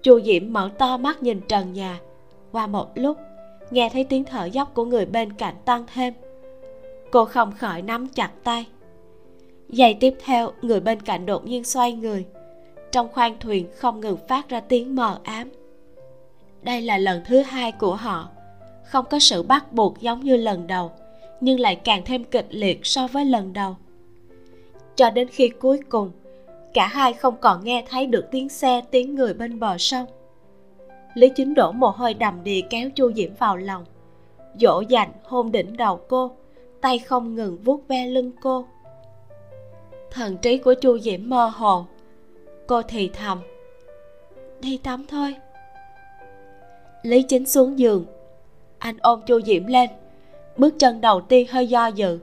Chu 0.03 0.21
diễm 0.21 0.53
mở 0.53 0.71
to 0.79 0.97
mắt 0.97 1.23
nhìn 1.23 1.41
trần 1.49 1.73
nhà. 1.73 2.01
Qua 2.53 2.67
một 2.67 2.89
lúc, 2.95 3.17
nghe 3.71 3.91
thấy 3.93 4.05
tiếng 4.05 4.25
thở 4.25 4.45
dốc 4.45 4.75
của 4.75 4.85
người 4.85 5.07
bên 5.07 5.33
cạnh 5.33 5.55
tăng 5.65 5.85
thêm. 5.95 6.15
Cô 7.11 7.25
không 7.25 7.53
khỏi 7.53 7.83
nắm 7.83 8.09
chặt 8.09 8.31
tay. 8.45 8.67
Giây 9.69 9.97
tiếp 10.01 10.15
theo, 10.25 10.53
người 10.63 10.81
bên 10.81 11.01
cạnh 11.01 11.27
đột 11.27 11.47
nhiên 11.47 11.65
xoay 11.65 11.93
người. 11.93 12.25
Trong 12.93 13.09
khoang 13.13 13.37
thuyền 13.41 13.67
không 13.77 14.01
ngừng 14.01 14.19
phát 14.29 14.49
ra 14.49 14.61
tiếng 14.61 14.95
mờ 14.95 15.21
ám 15.23 15.51
đây 16.63 16.83
là 16.83 16.99
lần 16.99 17.23
thứ 17.25 17.43
hai 17.43 17.73
của 17.73 17.95
họ. 17.95 18.29
Không 18.85 19.05
có 19.11 19.19
sự 19.19 19.43
bắt 19.43 19.73
buộc 19.73 20.01
giống 20.01 20.21
như 20.21 20.37
lần 20.37 20.67
đầu, 20.67 20.91
nhưng 21.41 21.61
lại 21.61 21.77
càng 21.77 22.03
thêm 22.05 22.25
kịch 22.25 22.47
liệt 22.51 22.87
so 22.87 23.07
với 23.07 23.25
lần 23.25 23.53
đầu. 23.53 23.77
Cho 24.97 25.11
đến 25.11 25.29
khi 25.29 25.49
cuối 25.49 25.81
cùng, 25.89 26.11
cả 26.75 26.87
hai 26.87 27.13
không 27.13 27.37
còn 27.41 27.65
nghe 27.65 27.85
thấy 27.89 28.07
được 28.07 28.25
tiếng 28.31 28.49
xe, 28.49 28.81
tiếng 28.91 29.15
người 29.15 29.35
bên 29.35 29.61
bờ 29.61 29.79
sông. 29.79 30.07
Lý 31.15 31.29
chính 31.37 31.55
đổ 31.55 31.73
mồ 31.73 31.89
hôi 31.89 32.15
đầm 32.15 32.45
đìa 32.45 32.61
kéo 32.71 32.91
chu 32.91 33.13
diễm 33.13 33.35
vào 33.35 33.57
lòng. 33.57 33.85
Dỗ 34.61 34.81
dành 34.81 35.13
hôn 35.25 35.53
đỉnh 35.53 35.77
đầu 35.77 36.01
cô, 36.09 36.31
tay 36.81 36.99
không 36.99 37.35
ngừng 37.35 37.59
vuốt 37.65 37.89
ve 37.89 38.07
lưng 38.07 38.33
cô. 38.43 38.65
Thần 40.11 40.37
trí 40.37 40.59
của 40.59 40.75
chu 40.75 40.99
diễm 40.99 41.21
mơ 41.29 41.47
hồ. 41.47 41.87
Cô 42.67 42.83
thì 42.83 43.09
thầm, 43.09 43.39
đi 44.61 44.77
tắm 44.77 45.05
thôi 45.09 45.35
lý 47.03 47.23
chính 47.23 47.47
xuống 47.47 47.79
giường. 47.79 48.05
Anh 48.79 48.97
ôm 49.01 49.21
chu 49.27 49.41
diễm 49.41 49.67
lên. 49.67 49.91
Bước 50.57 50.75
chân 50.79 51.01
đầu 51.01 51.21
tiên 51.21 51.47
hơi 51.51 51.67
do 51.67 51.87
dự. 51.87 52.19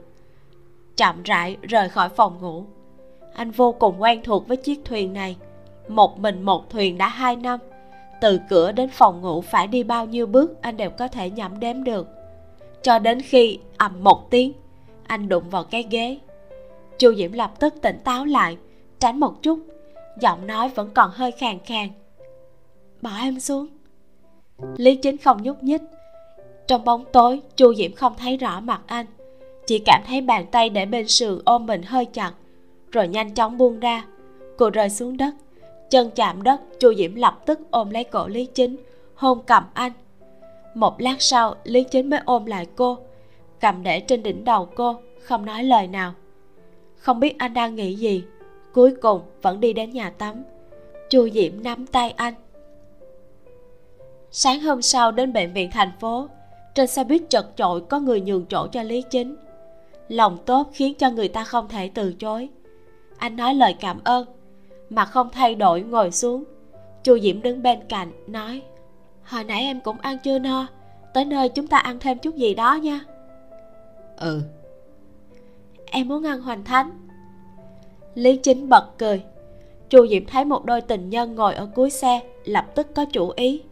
Chậm 0.96 1.22
rãi 1.22 1.56
rời 1.62 1.88
khỏi 1.88 2.08
phòng 2.08 2.38
ngủ. 2.40 2.64
Anh 3.34 3.50
vô 3.50 3.72
cùng 3.72 4.02
quen 4.02 4.20
thuộc 4.24 4.48
với 4.48 4.56
chiếc 4.56 4.80
thuyền 4.84 5.12
này. 5.12 5.36
Một 5.88 6.18
mình 6.18 6.42
một 6.42 6.70
thuyền 6.70 6.98
đã 6.98 7.08
hai 7.08 7.36
năm. 7.36 7.60
Từ 8.20 8.40
cửa 8.48 8.72
đến 8.72 8.88
phòng 8.92 9.20
ngủ 9.20 9.40
phải 9.40 9.66
đi 9.66 9.82
bao 9.82 10.06
nhiêu 10.06 10.26
bước 10.26 10.62
anh 10.62 10.76
đều 10.76 10.90
có 10.90 11.08
thể 11.08 11.30
nhẩm 11.30 11.60
đếm 11.60 11.84
được. 11.84 12.08
Cho 12.82 12.98
đến 12.98 13.20
khi 13.20 13.58
ầm 13.76 14.04
một 14.04 14.30
tiếng, 14.30 14.52
anh 15.06 15.28
đụng 15.28 15.50
vào 15.50 15.64
cái 15.64 15.86
ghế. 15.90 16.18
Chu 16.98 17.14
diễm 17.14 17.32
lập 17.32 17.60
tức 17.60 17.74
tỉnh 17.82 17.98
táo 18.04 18.24
lại, 18.24 18.56
tránh 18.98 19.20
một 19.20 19.42
chút. 19.42 19.58
Giọng 20.20 20.46
nói 20.46 20.68
vẫn 20.68 20.90
còn 20.94 21.10
hơi 21.10 21.30
khàn 21.30 21.58
khàn. 21.58 21.88
Bỏ 23.02 23.10
em 23.22 23.40
xuống 23.40 23.66
lý 24.76 24.96
chính 24.96 25.16
không 25.18 25.42
nhúc 25.42 25.62
nhích. 25.62 25.82
Trong 26.66 26.84
bóng 26.84 27.04
tối, 27.12 27.40
chu 27.56 27.74
diễm 27.74 27.92
không 27.92 28.14
thấy 28.18 28.36
rõ 28.36 28.60
mặt 28.60 28.80
anh, 28.86 29.06
chỉ 29.66 29.78
cảm 29.78 30.02
thấy 30.06 30.20
bàn 30.20 30.46
tay 30.50 30.70
để 30.70 30.86
bên 30.86 31.08
sườn 31.08 31.38
ôm 31.44 31.66
mình 31.66 31.82
hơi 31.82 32.04
chặt, 32.04 32.32
rồi 32.92 33.08
nhanh 33.08 33.34
chóng 33.34 33.58
buông 33.58 33.80
ra. 33.80 34.04
Cô 34.56 34.70
rơi 34.70 34.90
xuống 34.90 35.16
đất, 35.16 35.34
chân 35.90 36.10
chạm 36.14 36.42
đất, 36.42 36.60
chu 36.80 36.94
diễm 36.94 37.14
lập 37.14 37.42
tức 37.46 37.60
ôm 37.70 37.90
lấy 37.90 38.04
cổ 38.04 38.28
lý 38.28 38.46
chính, 38.46 38.76
hôn 39.14 39.42
cầm 39.46 39.62
anh. 39.74 39.92
Một 40.74 41.00
lát 41.00 41.16
sau, 41.18 41.54
lý 41.64 41.84
chính 41.84 42.10
mới 42.10 42.20
ôm 42.24 42.46
lại 42.46 42.66
cô, 42.76 42.98
cầm 43.60 43.82
để 43.82 44.00
trên 44.00 44.22
đỉnh 44.22 44.44
đầu 44.44 44.68
cô, 44.74 44.96
không 45.20 45.44
nói 45.44 45.64
lời 45.64 45.86
nào. 45.86 46.14
Không 46.96 47.20
biết 47.20 47.38
anh 47.38 47.54
đang 47.54 47.74
nghĩ 47.74 47.94
gì, 47.94 48.24
cuối 48.72 48.94
cùng 49.02 49.20
vẫn 49.42 49.60
đi 49.60 49.72
đến 49.72 49.90
nhà 49.90 50.10
tắm. 50.10 50.42
Chu 51.10 51.28
diễm 51.28 51.62
nắm 51.62 51.86
tay 51.86 52.10
anh 52.10 52.34
sáng 54.30 54.60
hôm 54.60 54.82
sau 54.82 55.12
đến 55.12 55.32
bệnh 55.32 55.52
viện 55.52 55.70
thành 55.70 55.92
phố 56.00 56.28
trên 56.74 56.86
xe 56.86 57.04
buýt 57.04 57.22
chật 57.30 57.46
chội 57.56 57.80
có 57.80 58.00
người 58.00 58.20
nhường 58.20 58.46
chỗ 58.46 58.66
cho 58.72 58.82
lý 58.82 59.02
chính. 59.02 59.36
Lòng 60.08 60.38
tốt 60.46 60.70
khiến 60.72 60.94
cho 60.94 61.10
người 61.10 61.28
ta 61.28 61.44
không 61.44 61.68
thể 61.68 61.90
từ 61.94 62.12
chối. 62.12 62.48
Anh 63.18 63.36
nói 63.36 63.54
lời 63.54 63.74
cảm 63.80 64.00
ơn 64.04 64.26
mà 64.90 65.04
không 65.04 65.28
thay 65.32 65.54
đổi 65.54 65.80
ngồi 65.80 66.10
xuống. 66.10 66.44
Chu 67.02 67.18
diễm 67.18 67.42
đứng 67.42 67.62
bên 67.62 67.78
cạnh 67.88 68.12
nói 68.26 68.62
hồi 69.22 69.44
nãy 69.44 69.62
em 69.62 69.80
cũng 69.80 69.98
ăn 70.00 70.18
chưa 70.24 70.38
no 70.38 70.66
tới 71.14 71.24
nơi 71.24 71.48
chúng 71.48 71.66
ta 71.66 71.78
ăn 71.78 71.98
thêm 71.98 72.18
chút 72.18 72.34
gì 72.34 72.54
đó 72.54 72.74
nha. 72.74 73.00
Ừ. 74.16 74.42
Em 75.86 76.08
muốn 76.08 76.26
ăn 76.26 76.40
hoành 76.40 76.64
thánh. 76.64 76.90
Lý 78.14 78.36
chính 78.36 78.68
bật 78.68 78.98
cười. 78.98 79.22
Chu 79.90 80.06
diễm 80.06 80.26
thấy 80.26 80.44
một 80.44 80.64
đôi 80.64 80.80
tình 80.80 81.10
nhân 81.10 81.34
ngồi 81.34 81.54
ở 81.54 81.68
cuối 81.74 81.90
xe 81.90 82.20
lập 82.44 82.66
tức 82.74 82.94
có 82.94 83.04
chủ 83.04 83.30
ý 83.36 83.62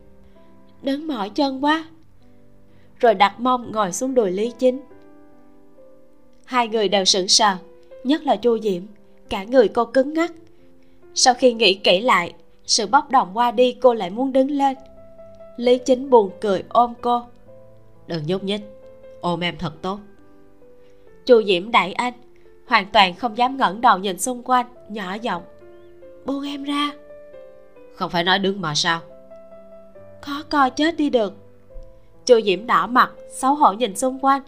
đứng 0.87 1.07
mỏi 1.07 1.31
chân 1.31 1.65
quá. 1.65 1.85
Rồi 3.01 3.15
đặt 3.15 3.41
mông 3.41 3.73
ngồi 3.73 3.93
xuống 3.93 4.15
đùi 4.15 4.31
lý 4.31 4.53
chính. 4.59 4.81
Hai 6.45 6.69
người 6.69 6.89
đều 6.89 7.05
sững 7.05 7.29
sờ 7.29 7.57
nhất 8.05 8.23
là 8.23 8.37
chu 8.37 8.59
diễm 8.59 8.83
cả 9.29 9.45
người 9.45 9.69
cô 9.69 9.85
cứng 9.85 10.15
ngắc. 10.15 10.33
Sau 11.15 11.35
khi 11.35 11.53
nghĩ 11.53 11.75
kỹ 11.75 12.01
lại 12.01 12.33
sự 12.67 12.87
bốc 12.87 13.11
đồng 13.11 13.31
qua 13.35 13.51
đi 13.51 13.73
cô 13.73 13.95
lại 13.95 14.11
muốn 14.11 14.33
đứng 14.33 14.51
lên. 14.51 14.77
Lý 15.57 15.79
chính 15.79 16.11
buồn 16.11 16.31
cười 16.41 16.63
ôm 16.69 16.95
cô. 17.01 17.23
Đừng 18.07 18.23
nhúc 18.27 18.45
nhích 18.45 18.63
ôm 19.21 19.41
em 19.41 19.59
thật 19.59 19.73
tốt. 19.83 19.99
Chu 21.27 21.43
diễm 21.43 21.71
đẩy 21.71 21.93
anh 21.93 22.15
hoàn 22.67 22.87
toàn 22.93 23.15
không 23.15 23.39
dám 23.39 23.57
ngẩng 23.57 23.81
đầu 23.81 23.99
nhìn 23.99 24.19
xung 24.19 24.43
quanh 24.43 24.67
nhỏ 24.89 25.15
giọng. 25.15 25.43
Buông 26.25 26.47
em 26.47 26.65
ra. 26.65 26.91
Không 27.95 28.11
phải 28.11 28.25
nói 28.25 28.39
đứng 28.39 28.61
mà 28.61 28.75
sao 28.75 29.01
khó 30.27 30.43
coi 30.51 30.71
chết 30.71 30.97
đi 30.97 31.11
được. 31.11 31.35
Chu 32.27 32.41
diễm 32.45 32.67
đỏ 32.67 32.87
mặt 32.87 33.11
xấu 33.31 33.55
hổ 33.55 33.73
nhìn 33.73 33.97
xung 33.97 34.19
quanh. 34.19 34.43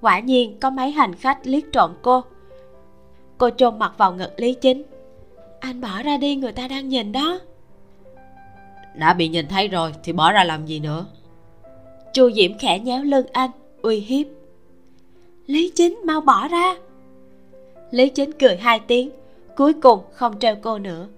Quả 0.00 0.20
nhiên 0.20 0.60
có 0.60 0.70
mấy 0.70 0.90
hành 0.90 1.14
khách 1.14 1.38
liếc 1.44 1.64
trộm 1.72 1.94
cô. 2.02 2.24
Cô 3.38 3.50
chôn 3.50 3.78
mặt 3.78 3.92
vào 3.98 4.12
ngực 4.12 4.30
lý 4.36 4.54
chính. 4.54 4.82
Anh 5.60 5.80
bỏ 5.80 6.02
ra 6.02 6.16
đi 6.16 6.36
người 6.36 6.52
ta 6.52 6.68
đang 6.68 6.88
nhìn 6.88 7.12
đó. 7.12 7.40
Đã 8.94 9.14
bị 9.14 9.28
nhìn 9.28 9.46
thấy 9.48 9.68
rồi 9.68 9.92
thì 10.04 10.12
bỏ 10.12 10.32
ra 10.32 10.44
làm 10.44 10.66
gì 10.66 10.80
nữa? 10.80 11.06
Chu 12.12 12.30
diễm 12.30 12.58
khẽ 12.58 12.78
nhéo 12.78 13.02
lưng 13.02 13.26
anh 13.32 13.50
uy 13.82 14.00
hiếp. 14.00 14.26
Lý 15.46 15.72
chính 15.74 16.00
mau 16.04 16.20
bỏ 16.20 16.48
ra. 16.48 16.74
Lý 17.90 18.08
chính 18.08 18.32
cười 18.32 18.56
hai 18.56 18.80
tiếng 18.80 19.10
cuối 19.56 19.72
cùng 19.72 20.00
không 20.12 20.38
treo 20.38 20.56
cô 20.62 20.78
nữa. 20.78 21.08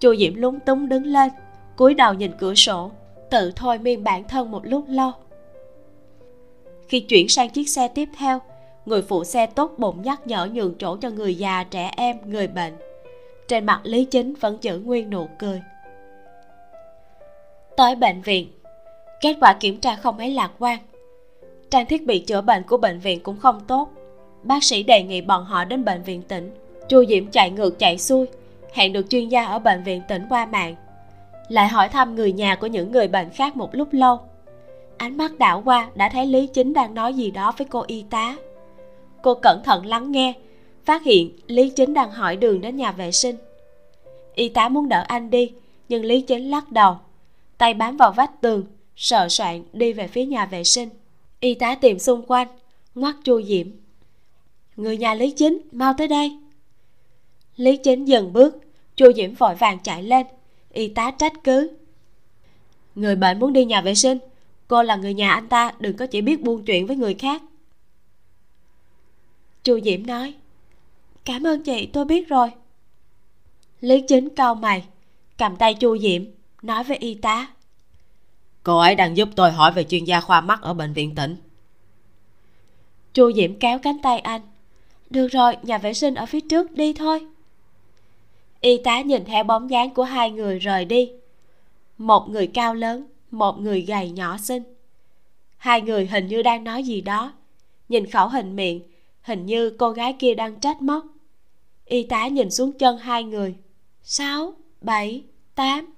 Chu 0.00 0.16
diễm 0.16 0.34
lúng 0.34 0.60
túng 0.60 0.88
đứng 0.88 1.04
lên 1.04 1.30
cúi 1.76 1.94
đầu 1.94 2.14
nhìn 2.14 2.32
cửa 2.38 2.54
sổ 2.54 2.90
tự 3.30 3.52
thôi 3.56 3.78
miên 3.78 4.04
bản 4.04 4.24
thân 4.24 4.50
một 4.50 4.66
lúc 4.66 4.84
lâu. 4.88 5.12
Khi 6.88 7.00
chuyển 7.00 7.28
sang 7.28 7.50
chiếc 7.50 7.68
xe 7.68 7.88
tiếp 7.88 8.08
theo, 8.18 8.40
người 8.86 9.02
phụ 9.02 9.24
xe 9.24 9.46
tốt 9.46 9.74
bụng 9.78 10.02
nhắc 10.02 10.26
nhở 10.26 10.48
nhường 10.52 10.74
chỗ 10.78 10.96
cho 10.96 11.10
người 11.10 11.34
già, 11.34 11.64
trẻ 11.64 11.92
em, 11.96 12.16
người 12.24 12.46
bệnh. 12.46 12.76
Trên 13.48 13.66
mặt 13.66 13.80
lý 13.82 14.04
chính 14.04 14.34
vẫn 14.34 14.58
giữ 14.60 14.78
nguyên 14.78 15.10
nụ 15.10 15.28
cười. 15.38 15.62
Tới 17.76 17.94
bệnh 17.94 18.22
viện, 18.22 18.48
kết 19.20 19.36
quả 19.40 19.56
kiểm 19.60 19.80
tra 19.80 19.96
không 19.96 20.16
mấy 20.16 20.30
lạc 20.30 20.50
quan. 20.58 20.78
Trang 21.70 21.86
thiết 21.86 22.06
bị 22.06 22.18
chữa 22.18 22.40
bệnh 22.40 22.62
của 22.62 22.76
bệnh 22.76 22.98
viện 22.98 23.20
cũng 23.22 23.38
không 23.40 23.60
tốt. 23.66 23.88
Bác 24.42 24.64
sĩ 24.64 24.82
đề 24.82 25.02
nghị 25.02 25.20
bọn 25.20 25.44
họ 25.44 25.64
đến 25.64 25.84
bệnh 25.84 26.02
viện 26.02 26.22
tỉnh. 26.22 26.50
Chu 26.88 27.04
diễm 27.08 27.26
chạy 27.26 27.50
ngược 27.50 27.78
chạy 27.78 27.98
xuôi, 27.98 28.26
hẹn 28.72 28.92
được 28.92 29.10
chuyên 29.10 29.28
gia 29.28 29.44
ở 29.44 29.58
bệnh 29.58 29.82
viện 29.82 30.02
tỉnh 30.08 30.22
qua 30.28 30.46
mạng 30.46 30.74
lại 31.48 31.68
hỏi 31.68 31.88
thăm 31.88 32.14
người 32.14 32.32
nhà 32.32 32.56
của 32.56 32.66
những 32.66 32.92
người 32.92 33.08
bệnh 33.08 33.30
khác 33.30 33.56
một 33.56 33.74
lúc 33.74 33.88
lâu. 33.92 34.18
Ánh 34.96 35.16
mắt 35.16 35.38
đảo 35.38 35.62
qua 35.64 35.90
đã 35.94 36.08
thấy 36.08 36.26
lý 36.26 36.46
chính 36.46 36.72
đang 36.72 36.94
nói 36.94 37.14
gì 37.14 37.30
đó 37.30 37.52
với 37.58 37.66
cô 37.70 37.84
y 37.86 38.04
tá. 38.10 38.36
Cô 39.22 39.34
cẩn 39.34 39.62
thận 39.64 39.86
lắng 39.86 40.12
nghe, 40.12 40.32
phát 40.84 41.02
hiện 41.02 41.38
lý 41.46 41.70
chính 41.70 41.94
đang 41.94 42.10
hỏi 42.10 42.36
đường 42.36 42.60
đến 42.60 42.76
nhà 42.76 42.92
vệ 42.92 43.12
sinh. 43.12 43.36
Y 44.34 44.48
tá 44.48 44.68
muốn 44.68 44.88
đỡ 44.88 45.04
anh 45.08 45.30
đi, 45.30 45.52
nhưng 45.88 46.04
lý 46.04 46.20
chính 46.20 46.50
lắc 46.50 46.72
đầu, 46.72 46.96
tay 47.58 47.74
bám 47.74 47.96
vào 47.96 48.12
vách 48.12 48.40
tường, 48.40 48.64
sợ 48.96 49.28
soạn 49.28 49.62
đi 49.72 49.92
về 49.92 50.06
phía 50.06 50.24
nhà 50.24 50.46
vệ 50.46 50.64
sinh. 50.64 50.88
Y 51.40 51.54
tá 51.54 51.74
tìm 51.74 51.98
xung 51.98 52.22
quanh 52.26 52.48
ngoắt 52.94 53.14
chu 53.24 53.42
diễm. 53.42 53.66
Người 54.76 54.96
nhà 54.96 55.14
lý 55.14 55.30
chính 55.30 55.58
mau 55.72 55.94
tới 55.98 56.08
đây. 56.08 56.38
Lý 57.56 57.76
chính 57.76 58.04
dừng 58.04 58.32
bước, 58.32 58.56
chu 58.96 59.12
diễm 59.12 59.34
vội 59.34 59.54
vàng 59.54 59.78
chạy 59.82 60.02
lên 60.02 60.26
y 60.76 60.88
tá 60.88 61.10
trách 61.10 61.32
cứ. 61.44 61.70
Người 62.94 63.16
bệnh 63.16 63.40
muốn 63.40 63.52
đi 63.52 63.64
nhà 63.64 63.80
vệ 63.80 63.94
sinh 63.94 64.18
cô 64.68 64.82
là 64.82 64.96
người 64.96 65.14
nhà 65.14 65.32
anh 65.32 65.48
ta 65.48 65.72
đừng 65.78 65.96
có 65.96 66.06
chỉ 66.06 66.20
biết 66.20 66.42
buôn 66.42 66.64
chuyện 66.64 66.86
với 66.86 66.96
người 66.96 67.14
khác. 67.14 67.42
Chu 69.64 69.80
diễm 69.80 70.06
nói 70.06 70.34
cảm 71.24 71.46
ơn 71.46 71.62
chị 71.62 71.86
tôi 71.92 72.04
biết 72.04 72.28
rồi. 72.28 72.50
Lý 73.80 74.00
chính 74.08 74.28
cau 74.28 74.54
mày 74.54 74.84
cầm 75.38 75.56
tay 75.56 75.74
chu 75.74 75.98
diễm 75.98 76.24
nói 76.62 76.84
với 76.84 76.96
y 76.96 77.14
tá 77.14 77.46
cô 78.62 78.78
ấy 78.78 78.94
đang 78.94 79.16
giúp 79.16 79.28
tôi 79.36 79.52
hỏi 79.52 79.72
về 79.72 79.84
chuyên 79.84 80.04
gia 80.04 80.20
khoa 80.20 80.40
mắt 80.40 80.62
ở 80.62 80.74
bệnh 80.74 80.92
viện 80.92 81.14
tỉnh. 81.14 81.36
Chu 83.14 83.32
diễm 83.32 83.58
kéo 83.58 83.78
cánh 83.78 83.98
tay 84.02 84.18
anh 84.18 84.40
được 85.10 85.28
rồi 85.28 85.56
nhà 85.62 85.78
vệ 85.78 85.94
sinh 85.94 86.14
ở 86.14 86.26
phía 86.26 86.40
trước 86.40 86.72
đi 86.72 86.92
thôi 86.92 87.26
y 88.66 88.78
tá 88.78 89.00
nhìn 89.00 89.24
theo 89.24 89.44
bóng 89.44 89.70
dáng 89.70 89.94
của 89.94 90.02
hai 90.02 90.30
người 90.30 90.58
rời 90.58 90.84
đi. 90.84 91.12
Một 91.98 92.28
người 92.28 92.46
cao 92.46 92.74
lớn, 92.74 93.06
một 93.30 93.60
người 93.60 93.80
gầy 93.80 94.10
nhỏ 94.10 94.36
xinh. 94.36 94.62
Hai 95.56 95.80
người 95.80 96.06
hình 96.06 96.26
như 96.26 96.42
đang 96.42 96.64
nói 96.64 96.82
gì 96.82 97.00
đó. 97.00 97.32
Nhìn 97.88 98.10
khẩu 98.10 98.28
hình 98.28 98.56
miệng, 98.56 98.82
hình 99.22 99.46
như 99.46 99.70
cô 99.78 99.90
gái 99.90 100.12
kia 100.12 100.34
đang 100.34 100.60
trách 100.60 100.82
móc. 100.82 101.04
Y 101.84 102.02
tá 102.02 102.26
nhìn 102.26 102.50
xuống 102.50 102.72
chân 102.72 102.98
hai 102.98 103.24
người. 103.24 103.54
Sáu, 104.02 104.54
bảy, 104.80 105.24
tám. 105.54 105.94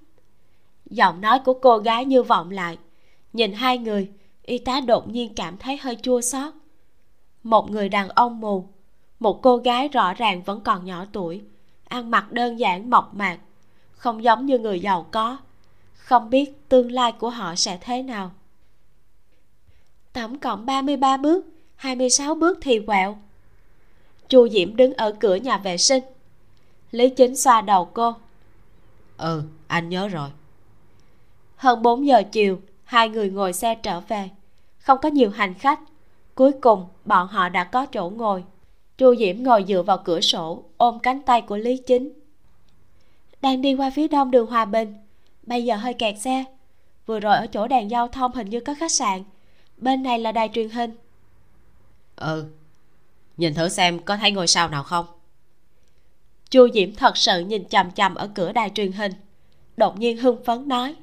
Giọng 0.85 1.21
nói 1.21 1.39
của 1.45 1.53
cô 1.53 1.77
gái 1.77 2.05
như 2.05 2.23
vọng 2.23 2.51
lại. 2.51 2.77
Nhìn 3.33 3.53
hai 3.53 3.77
người, 3.77 4.09
y 4.43 4.57
tá 4.57 4.81
đột 4.81 5.09
nhiên 5.09 5.33
cảm 5.35 5.57
thấy 5.57 5.77
hơi 5.77 5.97
chua 6.01 6.21
xót. 6.21 6.53
Một 7.43 7.71
người 7.71 7.89
đàn 7.89 8.09
ông 8.09 8.39
mù, 8.39 8.67
một 9.19 9.41
cô 9.41 9.57
gái 9.57 9.87
rõ 9.87 10.13
ràng 10.13 10.41
vẫn 10.41 10.61
còn 10.61 10.85
nhỏ 10.85 11.05
tuổi 11.11 11.41
ăn 11.89 12.11
mặc 12.11 12.31
đơn 12.31 12.59
giản 12.59 12.89
mộc 12.89 13.13
mạc 13.13 13.37
không 13.91 14.23
giống 14.23 14.45
như 14.45 14.57
người 14.59 14.79
giàu 14.79 15.07
có. 15.11 15.37
Không 15.93 16.29
biết 16.29 16.69
tương 16.69 16.91
lai 16.91 17.11
của 17.11 17.29
họ 17.29 17.55
sẽ 17.55 17.77
thế 17.81 18.01
nào. 18.03 18.31
Tổng 20.13 20.39
cộng 20.39 20.65
33 20.65 21.17
bước 21.17 21.45
26 21.75 22.35
bước 22.35 22.57
thì 22.61 22.79
quẹo. 22.79 23.17
Chu 24.29 24.49
diễm 24.49 24.75
đứng 24.75 24.93
ở 24.93 25.11
cửa 25.19 25.35
nhà 25.35 25.57
vệ 25.57 25.77
sinh. 25.77 26.03
Lý 26.91 27.09
chính 27.09 27.37
xoa 27.37 27.61
đầu 27.61 27.85
cô. 27.85 28.15
Ừ 29.17 29.43
anh 29.67 29.89
nhớ 29.89 30.07
rồi. 30.07 30.29
Hơn 31.55 31.81
4 31.81 32.07
giờ 32.07 32.23
chiều 32.31 32.61
hai 32.83 33.09
người 33.09 33.29
ngồi 33.29 33.53
xe 33.53 33.75
trở 33.75 33.99
về. 33.99 34.29
Không 34.79 34.97
có 35.01 35.09
nhiều 35.09 35.29
hành 35.29 35.53
khách. 35.53 35.79
Cuối 36.35 36.51
cùng 36.61 36.85
bọn 37.05 37.27
họ 37.27 37.49
đã 37.49 37.63
có 37.63 37.85
chỗ 37.85 38.09
ngồi 38.09 38.43
chu 38.99 39.15
diễm 39.15 39.43
ngồi 39.43 39.65
dựa 39.67 39.81
vào 39.81 39.97
cửa 39.97 40.21
sổ 40.21 40.63
ôm 40.77 40.99
cánh 40.99 41.21
tay 41.21 41.41
của 41.41 41.57
lý 41.57 41.77
chính. 41.77 42.09
Đang 43.41 43.61
đi 43.61 43.73
qua 43.73 43.89
phía 43.89 44.07
đông 44.07 44.31
đường 44.31 44.47
hòa 44.47 44.65
bình 44.65 44.93
bây 45.43 45.65
giờ 45.65 45.75
hơi 45.75 45.93
kẹt 45.93 46.19
xe. 46.19 46.43
Vừa 47.05 47.19
rồi 47.19 47.35
ở 47.35 47.47
chỗ 47.47 47.67
đèn 47.67 47.91
giao 47.91 48.07
thông 48.07 48.33
hình 48.33 48.49
như 48.49 48.59
có 48.59 48.73
khách 48.73 48.91
sạn 48.91 49.23
bên 49.77 50.03
này 50.03 50.19
là 50.19 50.31
đài 50.31 50.49
truyền 50.53 50.69
hình. 50.69 50.91
Ừ 52.15 52.45
nhìn 53.37 53.53
thử 53.53 53.69
xem 53.69 53.99
có 53.99 54.17
thấy 54.17 54.31
ngôi 54.31 54.47
sao 54.47 54.69
nào 54.69 54.83
không? 54.83 55.05
Chu 56.49 56.67
diễm 56.73 56.95
thật 56.95 57.17
sự 57.17 57.39
nhìn 57.39 57.69
chằm 57.69 57.91
chằm 57.91 58.15
ở 58.15 58.27
cửa 58.35 58.51
đài 58.51 58.69
truyền 58.69 58.91
hình 58.91 59.11
đột 59.77 59.99
nhiên 59.99 60.17
hưng 60.17 60.43
phấn 60.45 60.67
nói. 60.67 60.95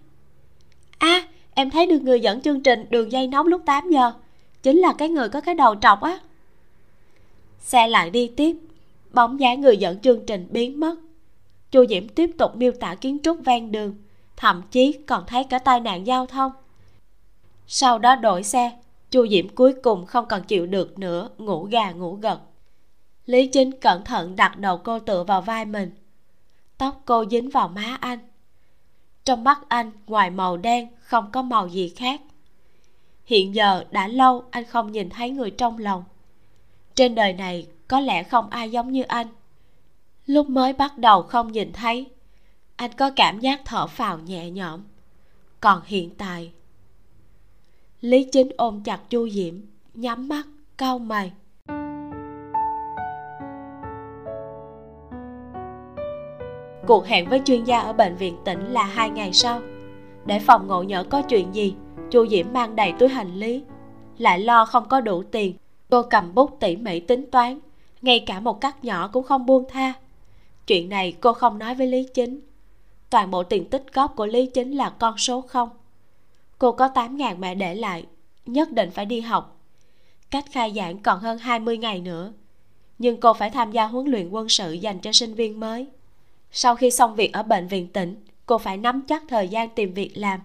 A 0.99 1.09
à, 1.09 1.29
em 1.55 1.71
thấy 1.71 1.87
được 1.87 2.03
người 2.03 2.21
dẫn 2.21 2.41
chương 2.41 2.63
trình 2.63 2.87
đường 2.91 3.13
dây 3.13 3.27
nóng 3.27 3.47
lúc 3.47 3.63
8 3.67 3.91
giờ 3.91 4.13
chính 4.63 4.79
là 4.79 4.93
cái 4.99 5.09
người 5.09 5.29
có 5.29 5.41
cái 5.41 5.55
đầu 5.55 5.75
trọc 5.81 6.01
á 6.01 6.19
xe 7.61 7.89
lại 7.89 8.11
đi 8.11 8.29
tiếp. 8.37 8.57
Bóng 9.13 9.41
dáng 9.41 9.61
người 9.61 9.77
dẫn 9.77 10.01
chương 10.01 10.27
trình 10.27 10.49
biến 10.51 10.81
mất. 10.81 10.95
Chu 11.71 11.87
diễm 11.87 12.09
tiếp 12.09 12.31
tục 12.39 12.57
miêu 12.57 12.73
tả 12.73 12.95
kiến 12.95 13.19
trúc 13.23 13.39
ven 13.45 13.73
đường, 13.73 13.95
thậm 14.37 14.63
chí 14.71 14.93
còn 14.93 15.25
thấy 15.27 15.45
cả 15.45 15.59
tai 15.59 15.81
nạn 15.81 16.07
giao 16.07 16.27
thông. 16.27 16.53
Sau 17.67 17.99
đó 17.99 18.17
đổi 18.17 18.43
xe, 18.43 18.79
chu 19.11 19.27
diễm 19.29 19.49
cuối 19.49 19.75
cùng 19.83 20.07
không 20.07 20.27
còn 20.29 20.43
chịu 20.43 20.67
được 20.67 20.99
nữa, 20.99 21.29
ngủ 21.39 21.65
gà 21.65 21.91
ngủ 21.91 22.15
gật. 22.15 22.41
Lý 23.27 23.47
chính 23.47 23.81
cẩn 23.81 24.05
thận 24.05 24.37
đặt 24.37 24.59
đầu 24.59 24.79
cô 24.79 24.99
tựa 24.99 25.25
vào 25.25 25.43
vai 25.43 25.65
mình. 25.65 25.91
Tóc 26.79 27.03
cô 27.05 27.25
dính 27.31 27.51
vào 27.51 27.69
má 27.69 27.97
anh. 28.01 28.19
Trong 29.25 29.45
mắt 29.45 29.61
anh, 29.69 29.93
ngoài 30.07 30.31
màu 30.31 30.57
đen, 30.57 30.89
không 31.01 31.31
có 31.33 31.43
màu 31.43 31.69
gì 31.69 31.89
khác. 31.89 32.21
Hiện 33.25 33.55
giờ 33.55 33.85
đã 33.91 34.09
lâu 34.09 34.45
anh 34.51 34.65
không 34.65 34.93
nhìn 34.93 35.11
thấy 35.11 35.31
người 35.31 35.51
trong 35.51 35.79
lòng 35.79 36.05
trên 36.97 37.15
đời 37.15 37.33
này 37.33 37.67
có 37.89 38.01
lẽ 38.01 38.23
không 38.23 38.51
ai 38.51 38.71
giống 38.71 38.93
như 38.93 39.03
anh. 39.03 39.27
Lúc 40.27 40.49
mới 40.49 40.73
bắt 40.73 40.99
đầu 40.99 41.23
không 41.23 41.53
nhìn 41.53 41.73
thấy, 41.73 42.07
anh 42.77 42.91
có 42.93 43.11
cảm 43.17 43.41
giác 43.41 43.61
thở 43.65 43.87
phào 43.87 44.19
nhẹ 44.19 44.51
nhõm. 44.51 44.81
Còn 45.61 45.81
hiện 45.85 46.11
tại, 46.19 46.53
lý 48.01 48.25
chính 48.33 48.49
ôm 48.57 48.83
chặt 48.83 49.01
chu 49.11 49.29
diễm, 49.29 49.55
nhắm 49.95 50.29
mắt, 50.29 50.47
cau 50.77 50.99
mày. 50.99 51.33
Cuộc 56.87 57.07
hẹn 57.07 57.29
với 57.29 57.41
chuyên 57.45 57.65
gia 57.65 57.81
ở 57.81 57.93
bệnh 57.93 58.17
viện 58.17 58.37
tỉnh 58.45 58.73
là 58.73 58.85
hai 58.85 59.11
ngày 59.11 59.33
sau. 59.33 59.61
Để 60.27 60.39
phòng 60.39 60.67
ngộ 60.67 60.83
nhỡ 60.83 61.05
có 61.05 61.23
chuyện 61.23 61.55
gì, 61.55 61.75
chu 62.11 62.27
diễm 62.27 62.47
mang 62.53 62.77
đầy 62.77 62.93
túi 62.99 63.09
hành 63.09 63.35
lý, 63.35 63.65
lại 64.19 64.41
lo 64.41 64.65
không 64.65 64.89
có 64.89 65.01
đủ 65.01 65.23
tiền 65.23 65.57
cô 65.91 66.03
cầm 66.03 66.35
bút 66.35 66.57
tỉ 66.61 66.77
mỉ 66.77 67.01
tính 67.01 67.31
toán, 67.31 67.59
ngay 68.03 68.21
cả 68.21 68.41
một 68.41 68.61
cắt 68.61 68.85
nhỏ 68.85 69.09
cũng 69.13 69.25
không 69.25 69.47
buông 69.47 69.65
tha. 69.69 69.93
Chuyện 70.67 70.89
này 70.89 71.17
cô 71.21 71.33
không 71.33 71.59
nói 71.59 71.75
với 71.75 71.87
lý 71.87 72.05
chính. 72.15 72.41
Toàn 73.11 73.31
bộ 73.31 73.43
tiền 73.43 73.71
tích 73.71 73.85
góp 73.93 74.17
của 74.17 74.27
lý 74.27 74.47
chính 74.47 74.73
là 74.73 74.91
con 74.91 75.19
số 75.19 75.41
không. 75.41 75.69
Cô 76.59 76.73
có 76.73 76.89
tám 76.89 77.17
ngàn 77.17 77.41
mẹ 77.41 77.55
để 77.55 77.75
lại, 77.75 78.05
nhất 78.47 78.73
định 78.73 78.91
phải 78.91 79.07
đi 79.07 79.21
học. 79.21 79.61
Cách 80.31 80.45
khai 80.53 80.73
giảng 80.77 80.99
còn 80.99 81.21
hơn 81.21 81.39
20 81.39 81.79
ngày 81.79 82.01
nữa, 82.01 82.33
nhưng 82.99 83.21
cô 83.21 83.33
phải 83.33 83.51
tham 83.51 83.73
gia 83.73 83.85
huấn 83.87 84.07
luyện 84.07 84.29
quân 84.29 84.49
sự 84.49 84.73
dành 84.73 85.01
cho 85.01 85.13
sinh 85.13 85.35
viên 85.35 85.61
mới. 85.61 85.87
Sau 86.53 86.77
khi 86.77 86.91
xong 86.91 87.15
việc 87.15 87.33
ở 87.33 87.43
bệnh 87.43 87.69
viện 87.69 87.89
tỉnh, 87.89 88.25
cô 88.47 88.59
phải 88.59 88.77
nắm 88.77 89.03
chắc 89.09 89.23
thời 89.29 89.49
gian 89.49 89.69
tìm 89.69 89.95
việc 89.95 90.11
làm. 90.15 90.41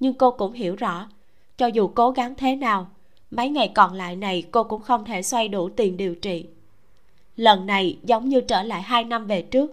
Nhưng 0.00 0.14
cô 0.14 0.30
cũng 0.30 0.52
hiểu 0.52 0.76
rõ, 0.76 1.08
cho 1.56 1.66
dù 1.66 1.88
cố 1.94 2.10
gắng 2.10 2.34
thế 2.34 2.56
nào 2.56 2.88
mấy 3.30 3.48
ngày 3.48 3.72
còn 3.74 3.92
lại 3.92 4.16
này 4.16 4.44
cô 4.50 4.64
cũng 4.64 4.82
không 4.82 5.04
thể 5.04 5.22
xoay 5.22 5.48
đủ 5.48 5.68
tiền 5.68 5.96
điều 5.96 6.14
trị. 6.14 6.46
Lần 7.36 7.66
này 7.66 7.98
giống 8.02 8.28
như 8.28 8.40
trở 8.40 8.62
lại 8.62 8.82
hai 8.82 9.04
năm 9.04 9.26
về 9.26 9.42
trước 9.42 9.70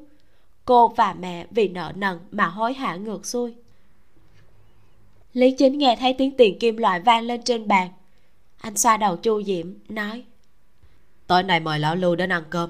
cô 0.65 0.87
và 0.87 1.13
mẹ 1.13 1.47
vì 1.51 1.67
nợ 1.67 1.91
nần 1.95 2.19
mà 2.31 2.47
hối 2.47 2.73
hả 2.73 2.95
ngược 2.95 3.25
xuôi. 3.25 3.55
Lý 5.33 5.51
chính 5.51 5.77
nghe 5.77 5.95
thấy 5.99 6.13
tiếng 6.13 6.37
tiền 6.37 6.59
kim 6.59 6.77
loại 6.77 6.99
vang 6.99 7.23
lên 7.23 7.41
trên 7.43 7.67
bàn. 7.67 7.89
Anh 8.57 8.77
xoa 8.77 8.97
đầu 8.97 9.17
chu 9.17 9.43
diễm 9.43 9.73
nói 9.89 10.23
tối 11.27 11.43
nay 11.43 11.59
mời 11.59 11.79
lão 11.79 11.95
lưu 11.95 12.15
đến 12.15 12.31
ăn 12.31 12.43
cơm. 12.49 12.69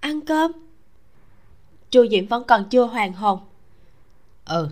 Ăn 0.00 0.20
cơm? 0.20 0.52
Chu 1.90 2.06
diễm 2.10 2.26
vẫn 2.26 2.44
còn 2.44 2.68
chưa 2.70 2.84
hoàn 2.84 3.12
hồn. 3.12 3.38
Ừ 4.44 4.68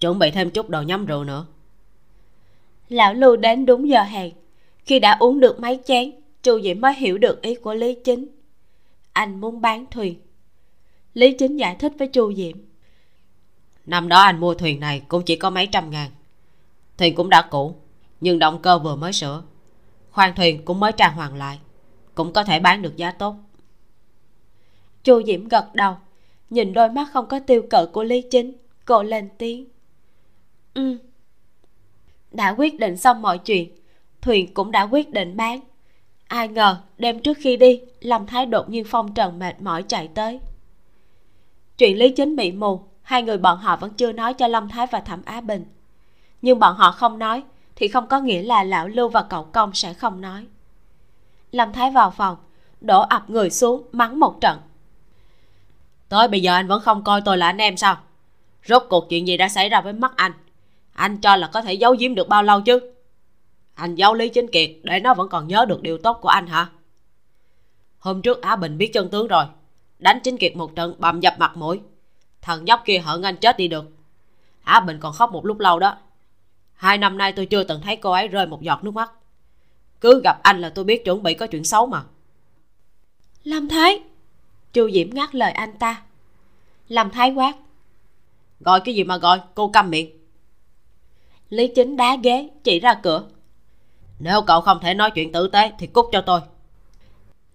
chuẩn 0.00 0.18
bị 0.18 0.30
thêm 0.30 0.50
chút 0.50 0.68
đồ 0.68 0.82
nhắm 0.82 1.06
rượu 1.06 1.24
nữa 1.24 1.46
lão 2.90 3.14
lưu 3.14 3.36
đến 3.36 3.66
đúng 3.66 3.88
giờ 3.88 4.02
hẹn 4.02 4.32
khi 4.78 4.98
đã 4.98 5.16
uống 5.20 5.40
được 5.40 5.60
mấy 5.60 5.80
chén 5.84 6.12
chu 6.42 6.60
diễm 6.60 6.80
mới 6.80 6.94
hiểu 6.94 7.18
được 7.18 7.42
ý 7.42 7.54
của 7.54 7.74
lý 7.74 7.94
chính. 8.04 8.26
Anh 9.12 9.40
muốn 9.40 9.60
bán 9.60 9.86
thuyền. 9.90 10.20
Lý 11.14 11.32
chính 11.38 11.56
giải 11.56 11.76
thích 11.78 11.92
với 11.98 12.08
chu 12.08 12.34
diễm 12.34 12.56
năm 13.86 14.08
đó 14.08 14.20
anh 14.20 14.40
mua 14.40 14.54
thuyền 14.54 14.80
này 14.80 15.02
cũng 15.08 15.22
chỉ 15.22 15.36
có 15.36 15.50
mấy 15.50 15.66
trăm 15.66 15.90
ngàn. 15.90 16.10
Thuyền 16.98 17.14
cũng 17.14 17.30
đã 17.30 17.42
cũ 17.50 17.76
nhưng 18.20 18.38
động 18.38 18.62
cơ 18.62 18.78
vừa 18.78 18.96
mới 18.96 19.12
sửa. 19.12 19.42
Khoang 20.10 20.34
thuyền 20.34 20.64
cũng 20.64 20.80
mới 20.80 20.92
trang 20.92 21.14
hoàng 21.14 21.34
lại 21.34 21.58
cũng 22.14 22.32
có 22.32 22.44
thể 22.44 22.60
bán 22.60 22.82
được 22.82 22.96
giá 22.96 23.10
tốt. 23.10 23.36
Chu 25.04 25.22
diễm 25.26 25.48
gật 25.48 25.74
đầu 25.74 25.96
nhìn 26.50 26.72
đôi 26.72 26.88
mắt 26.88 27.08
không 27.12 27.26
có 27.26 27.40
tiêu 27.40 27.62
cự 27.70 27.86
của 27.92 28.02
lý 28.02 28.22
chính 28.30 28.52
cô 28.84 29.02
lên 29.02 29.28
tiếng. 29.38 29.68
Ừ 30.74 30.98
đã 32.30 32.54
quyết 32.58 32.78
định 32.78 32.96
xong 32.96 33.22
mọi 33.22 33.38
chuyện. 33.38 33.76
Thuyền 34.22 34.54
cũng 34.54 34.70
đã 34.70 34.82
quyết 34.82 35.10
định 35.10 35.36
bán. 35.36 35.60
Ai 36.28 36.48
ngờ, 36.48 36.76
đêm 36.98 37.20
trước 37.20 37.38
khi 37.40 37.56
đi 37.56 37.80
lâm 38.00 38.26
thái 38.26 38.46
đột 38.46 38.70
nhiên 38.70 38.84
phong 38.84 39.14
trần 39.14 39.38
mệt 39.38 39.60
mỏi 39.60 39.82
chạy 39.82 40.08
tới. 40.08 40.40
Chuyện 41.78 41.98
lý 41.98 42.10
chính 42.10 42.36
bị 42.36 42.52
mù, 42.52 42.80
hai 43.02 43.22
người 43.22 43.38
bọn 43.38 43.58
họ 43.58 43.76
vẫn 43.76 43.90
chưa 43.90 44.12
nói 44.12 44.34
cho 44.34 44.46
lâm 44.46 44.68
thái 44.68 44.86
và 44.86 45.00
thẩm 45.00 45.22
á 45.24 45.40
bình. 45.40 45.64
Nhưng 46.42 46.58
bọn 46.58 46.76
họ 46.76 46.92
không 46.92 47.18
nói, 47.18 47.42
thì 47.76 47.88
không 47.88 48.06
có 48.06 48.20
nghĩa 48.20 48.42
là 48.42 48.64
lão 48.64 48.88
lưu 48.88 49.08
và 49.08 49.22
cậu 49.22 49.44
công 49.44 49.74
sẽ 49.74 49.94
không 49.94 50.20
nói. 50.20 50.46
Lâm 51.52 51.72
thái 51.72 51.90
vào 51.90 52.10
phòng, 52.10 52.36
đổ 52.80 53.00
ập 53.00 53.30
người 53.30 53.50
xuống, 53.50 53.82
mắng 53.92 54.20
một 54.20 54.40
trận. 54.40 54.58
Tới 56.08 56.28
bây 56.28 56.42
giờ 56.42 56.54
anh 56.54 56.66
vẫn 56.66 56.82
không 56.82 57.04
coi 57.04 57.20
tôi 57.20 57.38
là 57.38 57.46
anh 57.46 57.58
em 57.58 57.76
sao? 57.76 57.96
Rốt 58.66 58.82
cuộc 58.90 59.08
chuyện 59.08 59.28
gì 59.28 59.36
đã 59.36 59.48
xảy 59.48 59.68
ra 59.68 59.80
với 59.80 59.92
mắt 59.92 60.12
anh? 60.16 60.32
Anh 61.00 61.16
cho 61.16 61.36
là 61.36 61.46
có 61.46 61.62
thể 61.62 61.74
giấu 61.74 61.96
giếm 61.98 62.14
được 62.14 62.28
bao 62.28 62.42
lâu 62.42 62.60
chứ? 62.60 62.80
Anh 63.74 63.94
giấu 63.94 64.14
lý 64.14 64.28
chính 64.28 64.50
kiệt 64.50 64.70
để 64.82 65.00
nó 65.00 65.14
vẫn 65.14 65.28
còn 65.28 65.48
nhớ 65.48 65.64
được 65.68 65.82
điều 65.82 65.98
tốt 65.98 66.18
của 66.22 66.28
anh 66.28 66.46
hả? 66.46 66.70
Hôm 67.98 68.22
trước 68.22 68.42
á 68.42 68.56
bình 68.56 68.78
biết 68.78 68.90
chân 68.92 69.08
tướng 69.10 69.28
rồi. 69.28 69.44
Đánh 69.98 70.20
chính 70.24 70.36
kiệt 70.36 70.56
một 70.56 70.76
trận 70.76 70.94
bầm 70.98 71.20
dập 71.20 71.34
mặt 71.38 71.56
mũi. 71.56 71.80
Thằng 72.40 72.64
nhóc 72.64 72.82
kia 72.84 72.98
hận 72.98 73.22
anh 73.22 73.36
chết 73.36 73.56
đi 73.56 73.68
được. 73.68 73.84
Á 74.62 74.80
bình 74.80 74.98
còn 75.00 75.12
khóc 75.12 75.32
một 75.32 75.46
lúc 75.46 75.58
lâu 75.58 75.78
đó. 75.78 75.96
Hai 76.74 76.98
năm 76.98 77.18
nay 77.18 77.32
tôi 77.32 77.46
chưa 77.46 77.64
từng 77.64 77.80
thấy 77.80 77.96
cô 77.96 78.10
ấy 78.10 78.28
rơi 78.28 78.46
một 78.46 78.62
giọt 78.62 78.84
nước 78.84 78.94
mắt. 78.94 79.12
Cứ 80.00 80.20
gặp 80.24 80.40
anh 80.42 80.60
là 80.60 80.70
tôi 80.70 80.84
biết 80.84 81.04
chuẩn 81.04 81.22
bị 81.22 81.34
có 81.34 81.46
chuyện 81.46 81.64
xấu 81.64 81.86
mà. 81.86 82.02
Lâm 83.44 83.68
thái. 83.68 84.00
Chu 84.72 84.90
diễm 84.90 85.10
ngắt 85.12 85.34
lời 85.34 85.52
anh 85.52 85.78
ta. 85.78 86.02
Lâm 86.88 87.10
thái 87.10 87.32
quát. 87.32 87.52
Gọi 88.60 88.80
cái 88.80 88.94
gì 88.94 89.04
mà 89.04 89.16
gọi 89.16 89.40
cô 89.54 89.68
câm 89.68 89.90
miệng 89.90 90.19
lý 91.50 91.68
chính 91.68 91.96
đá 91.96 92.16
ghế 92.22 92.48
chỉ 92.64 92.80
ra 92.80 92.94
cửa. 92.94 93.24
Nếu 94.18 94.42
cậu 94.42 94.60
không 94.60 94.78
thể 94.82 94.94
nói 94.94 95.10
chuyện 95.10 95.32
tử 95.32 95.48
tế 95.48 95.72
thì 95.78 95.86
cút 95.86 96.06
cho 96.12 96.20
tôi. 96.20 96.40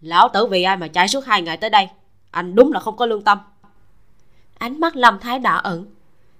Lão 0.02 0.30
tử 0.30 0.46
vì 0.46 0.64
ai 0.64 0.78
mà 0.78 0.88
chạy 0.88 1.08
suốt 1.08 1.26
hai 1.26 1.41
ngày 1.41 1.58
tới 1.58 1.70
đây? 1.70 1.88
Anh 2.32 2.56
đúng 2.56 2.72
là 2.74 2.80
không 2.80 2.98
có 2.98 3.06
lương 3.06 3.24
tâm. 3.24 3.38
Ánh 4.58 4.80
mắt 4.80 4.96
lâm 4.96 5.20
thái 5.20 5.39
đỏ 5.39 5.56
ửng. 5.64 5.86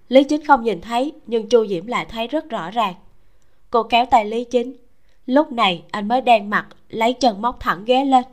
Lý 0.10 0.24
chính 0.24 0.46
không 0.46 0.64
nhìn 0.64 0.82
thấy 0.82 1.14
nhưng 1.28 1.50
chu 1.50 1.68
diễm 1.68 1.86
lại 1.86 2.06
thấy 2.06 2.28
rất 2.28 2.50
rõ 2.50 2.72
ràng. 2.72 2.94
Cô 3.70 3.84
kéo 3.84 4.06
tay 4.06 4.26
lý 4.26 4.44
chính. 4.44 4.76
Lúc 5.26 5.52
này 5.52 5.84
anh 5.92 6.08
mới 6.08 6.22
đen 6.22 6.50
mặt 6.50 6.68
lấy 6.90 7.14
chân 7.14 7.42
móc 7.42 7.60
thẳng 7.60 7.86
ghế 7.86 8.06
lên. 8.06 8.24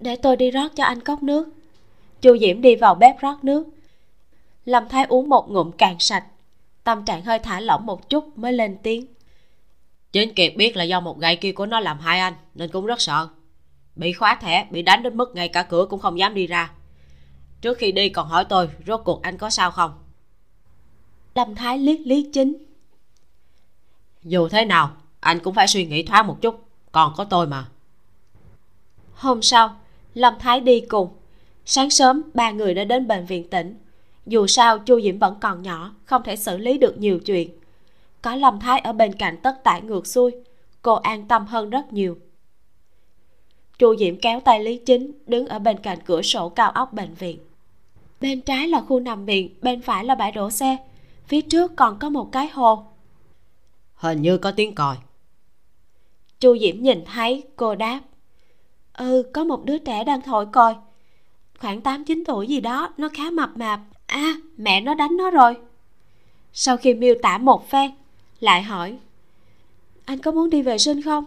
Để 0.00 0.16
tôi 0.16 0.36
đi 0.36 0.50
rót 0.50 0.68
cho 0.76 0.84
anh 0.84 1.00
cốc 1.00 1.22
nước. 1.22 1.48
Chu 2.20 2.38
diễm 2.38 2.60
đi 2.60 2.76
vào 2.76 2.94
bếp 2.94 3.20
rót 3.20 3.44
nước. 3.44 3.66
Lâm 4.64 4.88
thái 4.88 5.04
uống 5.08 5.28
một 5.28 5.50
ngụm 5.50 5.70
càng 5.70 5.96
sạch 5.98 6.24
tâm 6.88 7.04
trạng 7.04 7.24
hơi 7.24 7.38
thả 7.38 7.60
lỏng 7.60 7.86
một 7.86 8.10
chút 8.10 8.38
mới 8.38 8.52
lên 8.52 8.78
tiếng. 8.82 9.06
Chính 10.12 10.34
kiệt 10.34 10.56
biết 10.56 10.76
là 10.76 10.84
do 10.84 11.00
một 11.00 11.18
gậy 11.18 11.36
kia 11.36 11.52
của 11.52 11.66
nó 11.66 11.80
làm 11.80 11.98
hai 11.98 12.20
anh 12.20 12.34
nên 12.54 12.70
cũng 12.70 12.86
rất 12.86 13.00
sợ. 13.00 13.28
Bị 13.96 14.12
khóa 14.12 14.38
thẻ 14.40 14.66
bị 14.70 14.82
đánh 14.82 15.02
đến 15.02 15.16
mức 15.16 15.34
ngay 15.34 15.48
cả 15.48 15.62
cửa 15.62 15.86
cũng 15.90 16.00
không 16.00 16.18
dám 16.18 16.34
đi 16.34 16.46
ra. 16.46 16.72
Trước 17.60 17.78
khi 17.78 17.92
đi 17.92 18.08
còn 18.08 18.28
hỏi 18.28 18.44
tôi 18.44 18.68
rốt 18.86 19.00
cuộc 19.04 19.22
anh 19.22 19.38
có 19.38 19.50
sao 19.50 19.70
không? 19.70 19.92
Lâm 21.34 21.54
thái 21.54 21.78
liếc 21.78 22.00
lý 22.04 22.30
chính. 22.32 22.56
Dù 24.22 24.48
thế 24.48 24.64
nào 24.64 24.90
anh 25.20 25.38
cũng 25.40 25.54
phải 25.54 25.68
suy 25.68 25.86
nghĩ 25.86 26.02
thoáng 26.02 26.26
một 26.26 26.38
chút 26.40 26.64
còn 26.92 27.12
có 27.16 27.24
tôi 27.24 27.46
mà. 27.46 27.68
Hôm 29.14 29.42
sau 29.42 29.76
lâm 30.14 30.34
thái 30.38 30.60
đi 30.60 30.80
cùng. 30.80 31.08
Sáng 31.64 31.90
sớm 31.90 32.22
ba 32.34 32.50
người 32.50 32.74
đã 32.74 32.84
đến 32.84 33.06
bệnh 33.06 33.26
viện 33.26 33.50
tỉnh 33.50 33.78
dù 34.28 34.46
sao 34.46 34.78
chu 34.78 35.00
diễm 35.00 35.18
vẫn 35.18 35.36
còn 35.40 35.62
nhỏ 35.62 35.94
không 36.04 36.22
thể 36.22 36.36
xử 36.36 36.58
lý 36.58 36.78
được 36.78 36.98
nhiều 36.98 37.18
chuyện. 37.18 37.50
Có 38.22 38.34
lâm 38.34 38.60
thái 38.60 38.80
ở 38.80 38.92
bên 38.92 39.12
cạnh 39.12 39.36
tất 39.42 39.64
tải 39.64 39.82
ngược 39.82 40.06
xuôi 40.06 40.32
cô 40.82 40.94
an 40.94 41.28
tâm 41.28 41.46
hơn 41.46 41.70
rất 41.70 41.92
nhiều. 41.92 42.18
Chu 43.78 43.96
diễm 43.96 44.16
kéo 44.16 44.40
tay 44.40 44.64
lý 44.64 44.76
chính 44.86 45.12
đứng 45.26 45.46
ở 45.46 45.58
bên 45.58 45.78
cạnh 45.78 45.98
cửa 46.06 46.22
sổ 46.22 46.48
cao 46.48 46.70
ốc 46.70 46.92
bệnh 46.92 47.14
viện. 47.14 47.38
Bên 48.20 48.40
trái 48.40 48.68
là 48.68 48.80
khu 48.80 49.00
nằm 49.00 49.24
viện 49.24 49.54
bên 49.62 49.80
phải 49.80 50.04
là 50.04 50.14
bãi 50.14 50.32
đổ 50.32 50.50
xe 50.50 50.76
phía 51.26 51.40
trước 51.40 51.72
còn 51.76 51.98
có 51.98 52.08
một 52.08 52.32
cái 52.32 52.48
hồ. 52.48 52.84
Hình 53.94 54.22
như 54.22 54.38
có 54.38 54.50
tiếng 54.50 54.74
còi. 54.74 54.96
Chu 56.40 56.58
diễm 56.58 56.82
nhìn 56.82 57.04
thấy 57.14 57.44
cô 57.56 57.74
đáp. 57.74 58.00
Ừ 58.92 59.22
có 59.34 59.44
một 59.44 59.64
đứa 59.64 59.78
trẻ 59.78 60.04
đang 60.04 60.22
thổi 60.22 60.46
còi. 60.46 60.74
Khoảng 61.58 61.80
tám 61.80 62.04
chín 62.04 62.24
tuổi 62.26 62.46
gì 62.46 62.60
đó 62.60 62.94
nó 62.96 63.08
khá 63.14 63.30
mập 63.30 63.56
mạp 63.56 63.80
à 64.08 64.36
mẹ 64.56 64.80
nó 64.80 64.94
đánh 64.94 65.16
nó 65.16 65.30
rồi. 65.30 65.56
Sau 66.52 66.76
khi 66.76 66.94
miêu 66.94 67.14
tả 67.22 67.38
một 67.38 67.70
phen 67.70 67.90
lại 68.40 68.62
hỏi 68.62 68.98
anh 70.04 70.18
có 70.18 70.32
muốn 70.32 70.50
đi 70.50 70.62
vệ 70.62 70.78
sinh 70.78 71.02
không? 71.02 71.24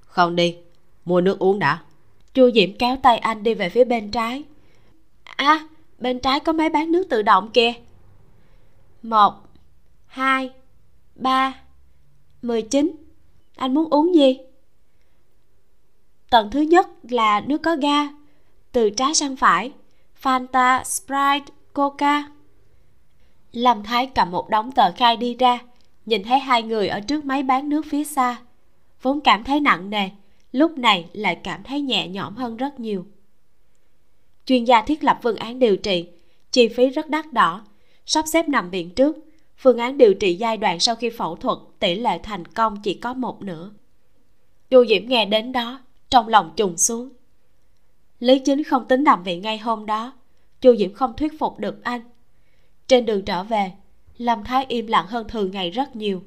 Không 0.00 0.36
đi 0.36 0.56
mua 1.04 1.20
nước 1.20 1.38
uống 1.38 1.58
đã. 1.58 1.82
Chu 2.34 2.50
diễm 2.54 2.70
kéo 2.78 2.96
tay 2.96 3.18
anh 3.18 3.42
đi 3.42 3.54
về 3.54 3.68
phía 3.68 3.84
bên 3.84 4.10
trái. 4.10 4.42
À 5.24 5.68
bên 5.98 6.20
trái 6.20 6.40
có 6.40 6.52
máy 6.52 6.68
bán 6.68 6.92
nước 6.92 7.06
tự 7.10 7.22
động 7.22 7.50
kìa. 7.50 7.72
Một 9.02 9.34
hai 10.06 10.50
ba 11.14 11.54
mười 12.42 12.62
chín. 12.62 12.96
Anh 13.56 13.74
muốn 13.74 13.90
uống 13.90 14.14
gì? 14.14 14.38
Tầng 16.30 16.50
thứ 16.50 16.60
nhất 16.60 16.88
là 17.10 17.40
nước 17.40 17.58
có 17.62 17.76
ga 17.76 18.08
từ 18.72 18.90
trái 18.90 19.14
sang 19.14 19.36
phải 19.36 19.72
fanta, 20.22 20.84
sprite, 20.84 21.52
coca. 21.72 22.24
Lâm 23.52 23.82
thái 23.82 24.06
cầm 24.06 24.30
một 24.30 24.48
đống 24.48 24.72
tờ 24.72 24.92
khai 24.92 25.16
đi 25.16 25.34
ra, 25.34 25.58
nhìn 26.06 26.22
thấy 26.22 26.38
hai 26.38 26.62
người 26.62 26.88
ở 26.88 27.00
trước 27.00 27.24
máy 27.24 27.42
bán 27.42 27.68
nước 27.68 27.86
phía 27.90 28.04
xa. 28.04 28.42
Vốn 29.02 29.20
cảm 29.20 29.44
thấy 29.44 29.60
nặng 29.60 29.90
nề, 29.90 30.10
lúc 30.52 30.78
này 30.78 31.08
lại 31.12 31.34
cảm 31.44 31.62
thấy 31.62 31.80
nhẹ 31.80 32.08
nhõm 32.08 32.36
hơn 32.36 32.56
rất 32.56 32.80
nhiều. 32.80 33.06
Chuyên 34.46 34.64
gia 34.64 34.82
thiết 34.82 35.04
lập 35.04 35.18
phương 35.22 35.36
án 35.36 35.58
điều 35.58 35.76
trị, 35.76 36.08
chi 36.50 36.68
phí 36.68 36.88
rất 36.88 37.08
đắt 37.08 37.32
đỏ. 37.32 37.64
Sắp 38.06 38.24
xếp 38.28 38.48
nằm 38.48 38.70
viện 38.70 38.90
trước, 38.94 39.16
phương 39.56 39.78
án 39.78 39.98
điều 39.98 40.14
trị 40.14 40.34
giai 40.34 40.56
đoạn 40.56 40.80
sau 40.80 40.94
khi 40.94 41.10
phẫu 41.10 41.36
thuật 41.36 41.58
tỷ 41.78 41.94
lệ 41.94 42.18
thành 42.22 42.46
công 42.46 42.82
chỉ 42.82 42.94
có 42.94 43.14
một 43.14 43.42
nửa. 43.42 43.70
Chu 44.70 44.84
diễm 44.86 45.08
nghe 45.08 45.26
đến 45.26 45.52
đó, 45.52 45.80
trong 46.10 46.28
lòng 46.28 46.52
trùng 46.56 46.76
xuống 46.76 47.08
lý 48.20 48.38
chính 48.38 48.64
không 48.64 48.88
tính 48.88 49.04
nằm 49.04 49.22
viện 49.22 49.42
ngay 49.42 49.58
hôm 49.58 49.86
đó. 49.86 50.12
Chu 50.60 50.76
diễm 50.76 50.94
không 50.94 51.16
thuyết 51.16 51.38
phục 51.38 51.58
được 51.58 51.84
anh. 51.84 52.00
Trên 52.88 53.06
đường 53.06 53.24
trở 53.24 53.44
về 53.44 53.72
lâm 54.18 54.44
thái 54.44 54.66
im 54.68 54.86
lặng 54.86 55.06
hơn 55.06 55.28
thường 55.28 55.50
ngày 55.50 55.70
rất 55.70 55.96
nhiều. 55.96 56.22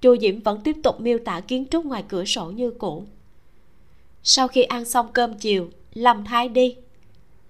Chu 0.00 0.16
diễm 0.16 0.40
vẫn 0.40 0.60
tiếp 0.60 0.76
tục 0.82 1.00
miêu 1.00 1.18
tả 1.24 1.40
kiến 1.40 1.66
trúc 1.70 1.84
ngoài 1.84 2.04
cửa 2.08 2.24
sổ 2.24 2.46
như 2.50 2.70
cũ. 2.70 3.04
Sau 4.22 4.48
khi 4.48 4.62
ăn 4.62 4.84
xong 4.84 5.12
cơm 5.12 5.34
chiều 5.34 5.70
lâm 5.94 6.24
thái 6.24 6.48
đi. 6.48 6.76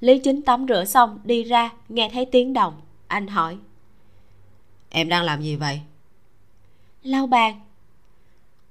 Lý 0.01 0.19
chính 0.19 0.43
tắm 0.43 0.67
rửa 0.69 0.85
xong 0.85 1.21
đi 1.25 1.45
ra 1.45 1.71
nghe 1.89 2.11
thấy 2.13 2.25
tiếng 2.25 2.53
động. 2.53 2.81
Anh 3.07 3.27
hỏi. 3.27 3.57
Em 4.91 5.09
đang 5.09 5.25
làm 5.25 5.43
gì 5.43 5.57
vậy? 5.57 5.81
Lau 7.03 7.27
bàn. 7.27 7.61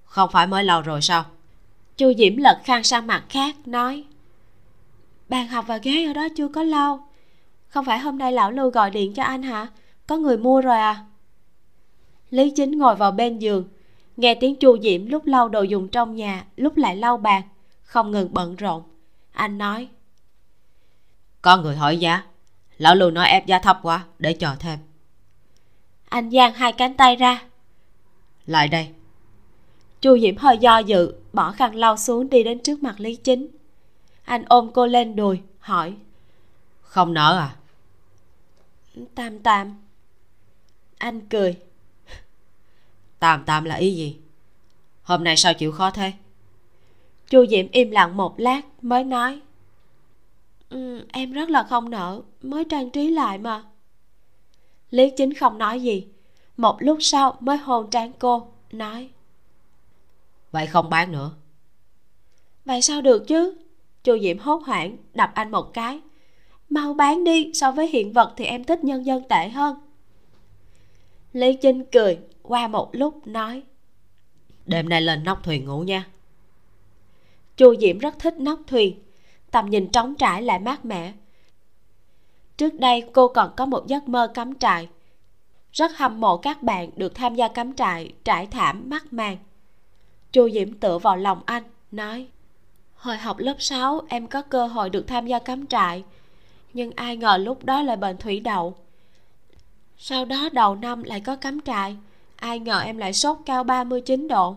Không 0.05 0.29
phải 0.33 0.47
mới 0.47 0.63
lau 0.63 0.81
rồi 0.81 1.01
sao? 1.01 1.25
Chu 1.97 2.13
diễm 2.17 2.37
lật 2.37 2.61
khăn 2.63 2.83
sang 2.83 3.07
mặt 3.07 3.25
khác 3.29 3.67
nói 3.67 4.03
bàn 5.29 5.47
học 5.47 5.65
và 5.67 5.77
ghế 5.77 6.05
ở 6.05 6.13
đó 6.13 6.27
chưa 6.35 6.47
có 6.47 6.63
lau 6.63 7.07
không 7.67 7.85
phải 7.85 7.99
hôm 7.99 8.17
nay 8.17 8.31
lão 8.31 8.51
lưu 8.51 8.69
gọi 8.69 8.91
điện 8.91 9.13
cho 9.13 9.23
anh 9.23 9.43
hả? 9.43 9.67
Có 10.07 10.17
người 10.17 10.37
mua 10.37 10.61
rồi 10.61 10.77
à? 10.77 11.05
Lý 12.29 12.51
chính 12.55 12.77
ngồi 12.77 12.95
vào 12.95 13.11
bên 13.11 13.39
giường 13.39 13.67
nghe 14.17 14.35
tiếng 14.35 14.55
chu 14.55 14.77
diễm 14.81 15.05
lúc 15.05 15.25
lau 15.25 15.49
đồ 15.49 15.61
dùng 15.61 15.87
trong 15.87 16.15
nhà 16.15 16.45
lúc 16.55 16.77
lại 16.77 16.95
lau 16.95 17.17
bàn 17.17 17.41
không 17.83 18.11
ngừng 18.11 18.33
bận 18.33 18.55
rộn. 18.55 18.83
Anh 19.31 19.57
nói 19.57 19.87
có 21.41 21.57
người 21.57 21.75
hỏi 21.75 21.97
giá. 21.97 22.23
Lão 22.77 22.95
lưu 22.95 23.11
nói 23.11 23.27
ép 23.27 23.45
giá 23.45 23.59
thấp 23.59 23.79
quá 23.81 24.05
để 24.19 24.33
chờ 24.33 24.55
thêm. 24.59 24.79
Anh 26.09 26.31
giang 26.31 26.53
hai 26.53 26.71
cánh 26.71 26.93
tay 26.93 27.15
ra. 27.15 27.41
Lại 28.45 28.67
đây. 28.67 28.87
Chu 30.01 30.17
diễm 30.19 30.37
hơi 30.37 30.57
do 30.57 30.77
dự 30.77 31.13
bỏ 31.33 31.51
khăn 31.51 31.75
lau 31.75 31.97
xuống 31.97 32.29
đi 32.29 32.43
đến 32.43 32.59
trước 32.59 32.83
mặt 32.83 32.99
lý 32.99 33.15
chính 33.15 33.47
anh 34.27 34.45
ôm 34.49 34.69
cô 34.73 34.85
lên 34.85 35.15
đùi 35.15 35.41
hỏi. 35.59 35.95
Không 36.81 37.13
nở 37.13 37.37
à? 37.37 37.55
Tạm 39.15 39.39
tạm 39.39 39.75
anh 40.97 41.21
cười. 41.27 41.59
Tạm 43.19 43.43
tạm 43.45 43.63
là 43.63 43.75
ý 43.75 43.95
gì? 43.95 44.17
Hôm 45.03 45.23
nay 45.23 45.37
sao 45.37 45.53
chịu 45.53 45.71
khó 45.71 45.91
thế? 45.91 46.13
Chu 47.29 47.45
diễm 47.45 47.67
im 47.71 47.91
lặng 47.91 48.17
một 48.17 48.39
lát 48.39 48.61
mới 48.81 49.03
nói. 49.03 49.41
Ừ, 50.69 51.05
em 51.13 51.31
rất 51.31 51.49
là 51.49 51.63
không 51.63 51.89
nỡ 51.89 52.21
mới 52.41 52.65
trang 52.69 52.89
trí 52.89 53.09
lại 53.09 53.37
mà. 53.37 53.63
Lý 54.89 55.11
chính 55.17 55.33
không 55.33 55.57
nói 55.57 55.81
gì. 55.81 56.07
Một 56.57 56.77
lúc 56.79 56.97
sau 57.01 57.37
mới 57.39 57.57
hôn 57.57 57.89
trán 57.89 58.11
cô 58.19 58.47
nói. 58.71 59.09
Vậy 60.51 60.67
không 60.67 60.89
bán 60.89 61.11
nữa. 61.11 61.31
Vậy 62.65 62.81
sao 62.81 63.01
được 63.01 63.27
chứ 63.27 63.53
chu 64.07 64.19
diễm 64.19 64.39
hốt 64.39 64.63
hoảng 64.65 64.97
đập 65.13 65.31
anh 65.33 65.51
một 65.51 65.73
cái. 65.73 65.99
Mau 66.69 66.93
bán 66.93 67.23
đi 67.23 67.51
so 67.53 67.71
với 67.71 67.87
hiện 67.87 68.13
vật 68.13 68.33
thì 68.37 68.45
em 68.45 68.63
thích 68.63 68.83
nhân 68.83 69.05
dân 69.05 69.23
tệ 69.29 69.49
hơn. 69.49 69.75
Lý 71.33 71.53
chính 71.53 71.85
cười 71.85 72.19
qua 72.41 72.67
một 72.67 72.89
lúc 72.91 73.27
nói 73.27 73.63
đêm 74.65 74.89
nay 74.89 75.01
lên 75.01 75.23
nóc 75.23 75.43
thuyền 75.43 75.65
ngủ 75.65 75.81
nha. 75.81 76.07
Chu 77.57 77.75
diễm 77.75 77.97
rất 77.97 78.19
thích 78.19 78.39
nóc 78.39 78.59
thuyền 78.67 78.99
tầm 79.51 79.69
nhìn 79.69 79.91
trống 79.91 80.15
trải 80.15 80.41
lại 80.41 80.59
mát 80.59 80.85
mẻ. 80.85 81.13
Trước 82.57 82.73
đây 82.73 83.03
cô 83.13 83.27
còn 83.27 83.51
có 83.57 83.65
một 83.65 83.87
giấc 83.87 84.07
mơ 84.07 84.31
cắm 84.33 84.59
trại. 84.59 84.87
Rất 85.71 85.97
hâm 85.97 86.19
mộ 86.19 86.37
các 86.37 86.63
bạn 86.63 86.89
được 86.95 87.15
tham 87.15 87.35
gia 87.35 87.47
cắm 87.47 87.73
trại 87.73 88.13
trải 88.23 88.45
thảm 88.45 88.89
mắc 88.89 89.13
màn. 89.13 89.37
Chu 90.31 90.49
diễm 90.49 90.73
tựa 90.73 90.97
vào 90.97 91.17
lòng 91.17 91.41
anh 91.45 91.63
nói 91.91 92.27
hồi 93.07 93.17
học 93.17 93.37
lớp 93.39 93.55
6 93.59 94.01
em 94.09 94.27
có 94.27 94.41
cơ 94.41 94.67
hội 94.67 94.89
được 94.89 95.07
tham 95.07 95.27
gia 95.27 95.39
cắm 95.39 95.67
trại. 95.67 96.03
Nhưng 96.73 96.91
ai 96.95 97.17
ngờ 97.17 97.37
lúc 97.37 97.65
đó 97.65 97.81
lại 97.81 97.97
bệnh 97.97 98.17
thủy 98.17 98.39
đậu. 98.39 98.75
Sau 99.97 100.25
đó 100.25 100.49
đầu 100.53 100.75
năm 100.75 101.03
lại 101.03 101.21
có 101.21 101.35
cắm 101.35 101.61
trại. 101.61 101.97
Ai 102.35 102.59
ngờ 102.59 102.79
em 102.79 102.97
lại 102.97 103.13
sốt 103.13 103.37
cao 103.45 103.63
39 103.63 104.27
độ. 104.27 104.55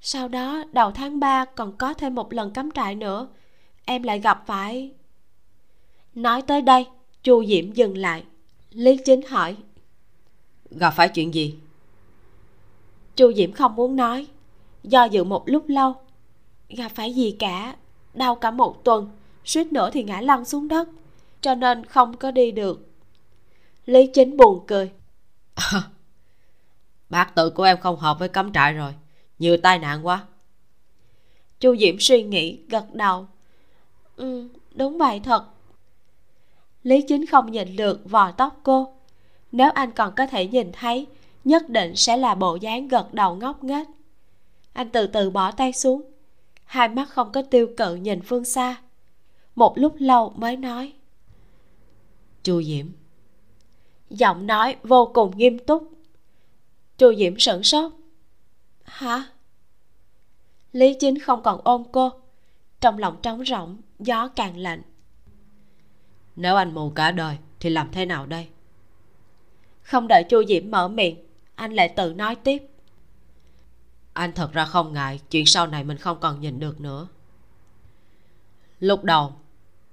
Sau 0.00 0.28
đó 0.28 0.64
đầu 0.72 0.90
tháng 0.90 1.20
3 1.20 1.44
còn 1.44 1.76
có 1.76 1.94
thêm 1.94 2.14
một 2.14 2.32
lần 2.32 2.50
cắm 2.50 2.70
trại 2.70 2.94
nữa. 2.94 3.28
Em 3.84 4.02
lại 4.02 4.20
gặp 4.20 4.42
phải. 4.46 4.90
Nói 6.14 6.42
tới 6.42 6.62
đây 6.62 6.86
chu 7.22 7.44
diễm 7.44 7.72
dừng 7.72 7.96
lại. 7.96 8.24
Lý 8.70 8.96
chính 9.04 9.22
hỏi. 9.22 9.56
Gặp 10.70 10.90
phải 10.90 11.08
chuyện 11.08 11.34
gì? 11.34 11.54
Chu 13.16 13.32
diễm 13.32 13.52
không 13.52 13.76
muốn 13.76 13.96
nói. 13.96 14.26
Do 14.82 15.04
dự 15.04 15.24
một 15.24 15.48
lúc 15.48 15.64
lâu 15.68 15.94
gặp 16.68 16.88
phải 16.94 17.14
gì 17.14 17.36
cả 17.38 17.76
đau 18.14 18.34
cả 18.34 18.50
một 18.50 18.84
tuần 18.84 19.10
suýt 19.44 19.72
nữa 19.72 19.90
thì 19.92 20.04
ngã 20.04 20.20
lăn 20.20 20.44
xuống 20.44 20.68
đất 20.68 20.88
cho 21.40 21.54
nên 21.54 21.84
không 21.84 22.16
có 22.16 22.30
đi 22.30 22.50
được. 22.50 22.88
Lý 23.86 24.06
chính 24.06 24.36
buồn 24.36 24.64
cười. 24.66 24.90
Bác 27.10 27.34
tự 27.34 27.50
của 27.50 27.62
em 27.62 27.78
không 27.78 27.96
hợp 27.96 28.18
với 28.18 28.28
cắm 28.28 28.52
trại 28.52 28.72
rồi 28.72 28.94
nhiều 29.38 29.56
tai 29.62 29.78
nạn 29.78 30.06
quá. 30.06 30.26
Chu 31.60 31.76
diễm 31.76 31.96
suy 32.00 32.22
nghĩ 32.22 32.58
gật 32.68 32.94
đầu. 32.94 33.26
Ừ 34.16 34.48
đúng 34.74 34.98
vậy 34.98 35.20
thật. 35.24 35.44
Lý 36.82 37.02
chính 37.02 37.26
không 37.26 37.52
nhìn 37.52 37.76
được 37.76 38.10
vò 38.10 38.30
tóc 38.30 38.60
cô. 38.62 38.94
Nếu 39.52 39.70
anh 39.70 39.92
còn 39.92 40.14
có 40.16 40.26
thể 40.26 40.46
nhìn 40.46 40.72
thấy 40.72 41.06
nhất 41.44 41.68
định 41.68 41.96
sẽ 41.96 42.16
là 42.16 42.34
bộ 42.34 42.56
dáng 42.56 42.88
gật 42.88 43.14
đầu 43.14 43.34
ngốc 43.34 43.64
nghếch. 43.64 43.86
Anh 44.72 44.90
từ 44.90 45.06
từ 45.06 45.30
bỏ 45.30 45.50
tay 45.50 45.72
xuống 45.72 46.02
hai 46.66 46.88
mắt 46.88 47.08
không 47.10 47.32
có 47.32 47.42
tiêu 47.42 47.68
cự 47.76 47.94
nhìn 47.94 48.22
phương 48.22 48.44
xa. 48.44 48.76
Một 49.54 49.78
lúc 49.78 49.94
lâu 49.98 50.32
mới 50.36 50.56
nói. 50.56 50.92
Chu 52.42 52.62
diễm. 52.62 52.86
Giọng 54.10 54.46
nói 54.46 54.76
vô 54.82 55.10
cùng 55.14 55.36
nghiêm 55.36 55.58
túc. 55.58 55.92
Chu 56.98 57.14
diễm 57.14 57.38
sửng 57.38 57.62
sốt. 57.62 57.92
Hả? 58.84 59.24
Lý 60.72 60.96
chính 61.00 61.18
không 61.18 61.42
còn 61.42 61.60
ôm 61.64 61.82
cô. 61.92 62.10
Trong 62.80 62.98
lòng 62.98 63.16
trống 63.22 63.44
rỗng 63.44 63.76
gió 63.98 64.28
càng 64.28 64.56
lạnh. 64.56 64.82
Nếu 66.36 66.56
anh 66.56 66.74
mù 66.74 66.90
cả 66.90 67.10
đời 67.10 67.36
thì 67.60 67.70
làm 67.70 67.88
thế 67.92 68.06
nào 68.06 68.26
đây? 68.26 68.48
Không 69.82 70.08
đợi 70.08 70.24
chu 70.28 70.44
diễm 70.48 70.70
mở 70.70 70.88
miệng 70.88 71.26
anh 71.54 71.72
lại 71.72 71.88
tự 71.88 72.12
nói 72.14 72.34
tiếp 72.34 72.62
anh 74.16 74.32
thật 74.32 74.52
ra 74.52 74.64
không 74.64 74.92
ngại, 74.92 75.20
chuyện 75.30 75.46
sau 75.46 75.66
này 75.66 75.84
mình 75.84 75.98
không 75.98 76.20
còn 76.20 76.40
nhìn 76.40 76.58
được 76.58 76.80
nữa. 76.80 77.08
Lúc 78.80 79.04
đầu, 79.04 79.32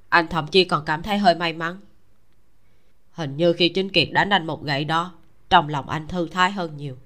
anh 0.10 0.28
thậm 0.28 0.48
chí 0.48 0.64
còn 0.64 0.86
cảm 0.86 1.04
thấy 1.04 1.18
hơi 1.18 1.36
may 1.36 1.54
mắn. 1.54 1.80
Hình 3.12 3.38
như 3.38 3.54
khi 3.54 3.70
chính 3.70 3.90
kiệt 3.90 4.08
đánh 4.12 4.30
anh 4.30 4.48
một 4.48 4.64
gậy 4.64 4.86
đó, 4.86 5.14
trong 5.50 5.70
lòng 5.70 5.90
anh 5.90 6.08
thư 6.08 6.28
thái 6.28 6.52
hơn 6.52 6.78
nhiều. 6.78 6.98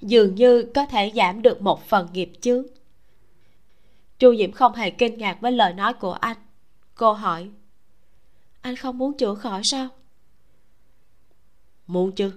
Dường 0.00 0.34
như 0.34 0.70
có 0.74 0.86
thể 0.86 1.12
giảm 1.14 1.42
được 1.42 1.62
một 1.62 1.88
phần 1.88 2.08
nghiệp 2.12 2.32
chướng. 2.40 2.66
Chu 4.18 4.36
diễm 4.36 4.52
không 4.52 4.74
hề 4.74 4.90
kinh 4.90 5.18
ngạc 5.18 5.40
với 5.40 5.52
lời 5.52 5.74
nói 5.74 5.94
của 5.94 6.12
anh. 6.12 6.36
Cô 6.94 7.12
hỏi, 7.12 7.50
anh 8.60 8.76
không 8.76 8.98
muốn 8.98 9.16
chữa 9.16 9.34
khỏi 9.34 9.64
sao? 9.64 9.88
Muốn 11.86 12.12
chứ. 12.12 12.32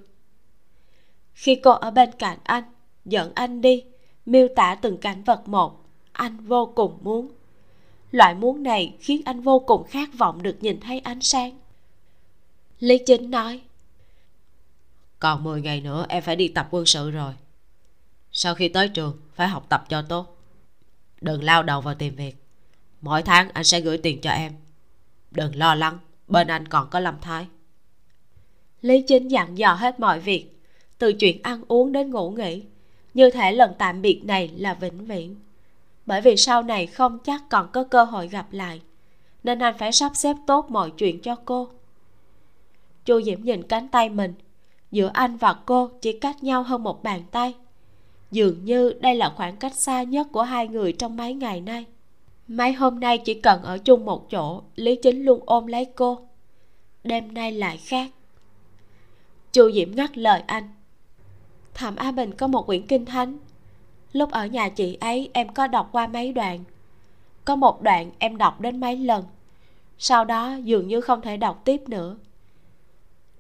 Khi 1.34 1.56
cô 1.56 1.72
ở 1.72 1.92
bên 1.92 2.10
cạnh 2.20 2.38
anh 2.44 2.64
dẫn 3.06 3.32
anh 3.36 3.62
đi. 3.62 3.84
Miêu 4.26 4.48
tả 4.56 4.76
từng 4.82 4.98
cảnh 4.98 5.24
vật 5.24 5.48
một. 5.48 5.86
Anh 6.12 6.38
vô 6.38 6.74
cùng 6.76 6.98
muốn. 7.02 7.32
Loại 8.12 8.36
muốn 8.36 8.64
này 8.64 8.96
khiến 9.00 9.22
anh 9.26 9.42
vô 9.42 9.60
cùng 9.60 9.84
khát 9.84 10.10
vọng 10.18 10.44
được 10.44 10.58
nhìn 10.62 10.80
thấy 10.80 11.00
ánh 11.00 11.22
sáng. 11.22 11.58
Lý 12.80 12.98
chính 13.06 13.32
nói, 13.32 13.62
còn 15.22 15.44
10 15.44 15.62
ngày 15.62 15.82
nữa 15.82 16.06
em 16.10 16.24
phải 16.24 16.36
đi 16.36 16.48
tập 16.48 16.68
quân 16.72 16.86
sự 16.86 17.12
rồi. 17.12 17.34
Sau 18.32 18.56
khi 18.56 18.70
tới 18.70 18.90
trường, 18.90 19.18
phải 19.34 19.48
học 19.48 19.66
tập 19.70 19.86
cho 19.90 20.02
tốt. 20.02 20.38
Đừng 21.22 21.44
lao 21.44 21.64
đầu 21.64 21.82
vào 21.82 21.96
tìm 21.96 22.16
việc. 22.16 22.36
Mỗi 23.02 23.22
tháng 23.22 23.50
anh 23.54 23.64
sẽ 23.64 23.80
gửi 23.80 23.98
tiền 23.98 24.22
cho 24.22 24.30
em. 24.30 24.54
Đừng 25.32 25.56
lo 25.56 25.76
lắng, 25.76 26.00
bên 26.28 26.48
anh 26.48 26.68
còn 26.68 26.90
có 26.90 27.00
lâm 27.00 27.16
thái. 27.22 27.48
Lý 28.82 29.02
chính 29.08 29.28
dặn 29.28 29.58
dò 29.58 29.74
hết 29.74 30.00
mọi 30.00 30.20
việc, 30.20 30.62
từ 30.98 31.14
chuyện 31.14 31.42
ăn 31.44 31.64
uống 31.68 31.92
đến 31.92 32.12
ngủ 32.12 32.32
nghỉ 32.32 32.64
như 33.14 33.30
thể 33.30 33.52
lần 33.52 33.74
tạm 33.78 34.02
biệt 34.02 34.22
này 34.24 34.48
là 34.58 34.74
vĩnh 34.74 35.06
viễn. 35.06 35.36
Bởi 36.06 36.22
vì 36.22 36.38
sau 36.38 36.64
này 36.64 36.88
không 36.88 37.20
chắc 37.24 37.50
còn 37.50 37.70
có 37.72 37.84
cơ 37.84 38.04
hội 38.04 38.28
gặp 38.28 38.48
lại, 38.52 38.82
nên 39.44 39.60
anh 39.60 39.78
phải 39.78 39.92
sắp 39.92 40.12
xếp 40.16 40.36
tốt 40.48 40.66
mọi 40.70 40.92
chuyện 40.92 41.22
cho 41.22 41.36
cô. 41.46 41.68
Chu 43.06 43.22
diễm 43.22 43.44
nhìn 43.44 43.64
cánh 43.64 43.88
tay 43.88 44.10
mình. 44.10 44.34
Giữa 44.92 45.12
anh 45.14 45.38
và 45.38 45.56
cô 45.66 45.88
chỉ 46.02 46.20
cách 46.20 46.44
nhau 46.44 46.64
hơn 46.64 46.84
một 46.84 47.04
bàn 47.04 47.22
tay. 47.32 47.54
Dường 48.32 48.66
như 48.66 48.94
đây 49.00 49.16
là 49.16 49.34
khoảng 49.36 49.58
cách 49.58 49.76
xa 49.76 50.04
nhất 50.04 50.28
của 50.32 50.42
hai 50.42 50.68
người 50.68 50.94
trong 50.94 51.18
mấy 51.18 51.34
ngày 51.34 51.62
nay. 51.62 51.86
Mấy 52.48 52.74
hôm 52.74 53.00
nay 53.00 53.18
chỉ 53.18 53.34
cần 53.34 53.64
ở 53.64 53.78
chung 53.78 54.06
một 54.06 54.30
chỗ, 54.30 54.62
lý 54.76 54.96
chính 54.96 55.26
luôn 55.26 55.40
ôm 55.46 55.68
lấy 55.68 55.86
cô. 55.86 56.28
Đêm 57.04 57.34
nay 57.34 57.52
lại 57.52 57.78
khác. 57.78 58.10
Chu 59.52 59.72
diễm 59.72 59.96
ngắt 59.96 60.18
lời 60.18 60.44
anh 60.48 60.70
thẩm 61.74 61.96
a 61.96 62.12
bình 62.12 62.32
có 62.34 62.48
một 62.48 62.66
quyển 62.66 62.88
kinh 62.88 63.06
thánh. 63.06 63.38
Lúc 64.14 64.32
ở 64.32 64.46
nhà 64.46 64.70
chị 64.70 64.98
ấy, 65.02 65.30
em 65.34 65.54
có 65.54 65.68
đọc 65.68 65.90
qua 65.92 66.08
mấy 66.08 66.34
đoạn. 66.34 66.64
Có 67.46 67.56
một 67.56 67.82
đoạn 67.82 68.12
em 68.20 68.38
đọc 68.38 68.62
đến 68.62 68.80
mấy 68.80 68.98
lần. 68.98 69.26
Sau 69.98 70.26
đó 70.26 70.56
dường 70.64 70.88
như 70.88 71.02
không 71.02 71.22
thể 71.22 71.38
đọc 71.38 71.62
tiếp 71.66 71.90
nữa. 71.90 72.18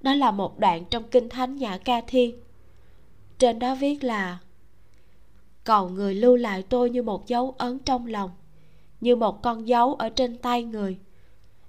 Đó 0.01 0.13
là 0.13 0.31
một 0.31 0.59
đoạn 0.59 0.85
trong 0.85 1.03
kinh 1.03 1.29
thánh 1.29 1.55
nhã 1.55 1.77
ca 1.77 2.01
thiên. 2.07 2.35
Trên 3.37 3.59
đó 3.59 3.75
viết 3.75 4.03
là, 4.03 4.37
cầu 5.63 5.89
người 5.89 6.15
lưu 6.15 6.35
lại 6.35 6.63
tôi 6.69 6.89
như 6.89 7.03
một 7.03 7.27
dấu 7.27 7.55
ấn 7.57 7.79
trong 7.79 8.07
lòng, 8.07 8.31
như 9.01 9.15
một 9.15 9.41
con 9.41 9.67
dấu 9.67 9.93
ở 9.93 10.09
trên 10.09 10.37
tay 10.37 10.63
người. 10.63 10.97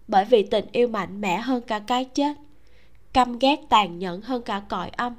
Bởi 0.09 0.25
vì 0.25 0.43
tình 0.43 0.65
yêu 0.73 0.89
mạnh 0.89 1.21
mẽ 1.21 1.41
hơn 1.41 1.63
cả 1.67 1.79
cái 1.79 2.05
chết, 2.05 2.37
căm 3.13 3.39
ghét 3.39 3.61
tàn 3.69 3.99
nhẫn 3.99 4.21
hơn 4.21 4.43
cả 4.43 4.63
cõi 4.69 4.91
âm 4.97 5.15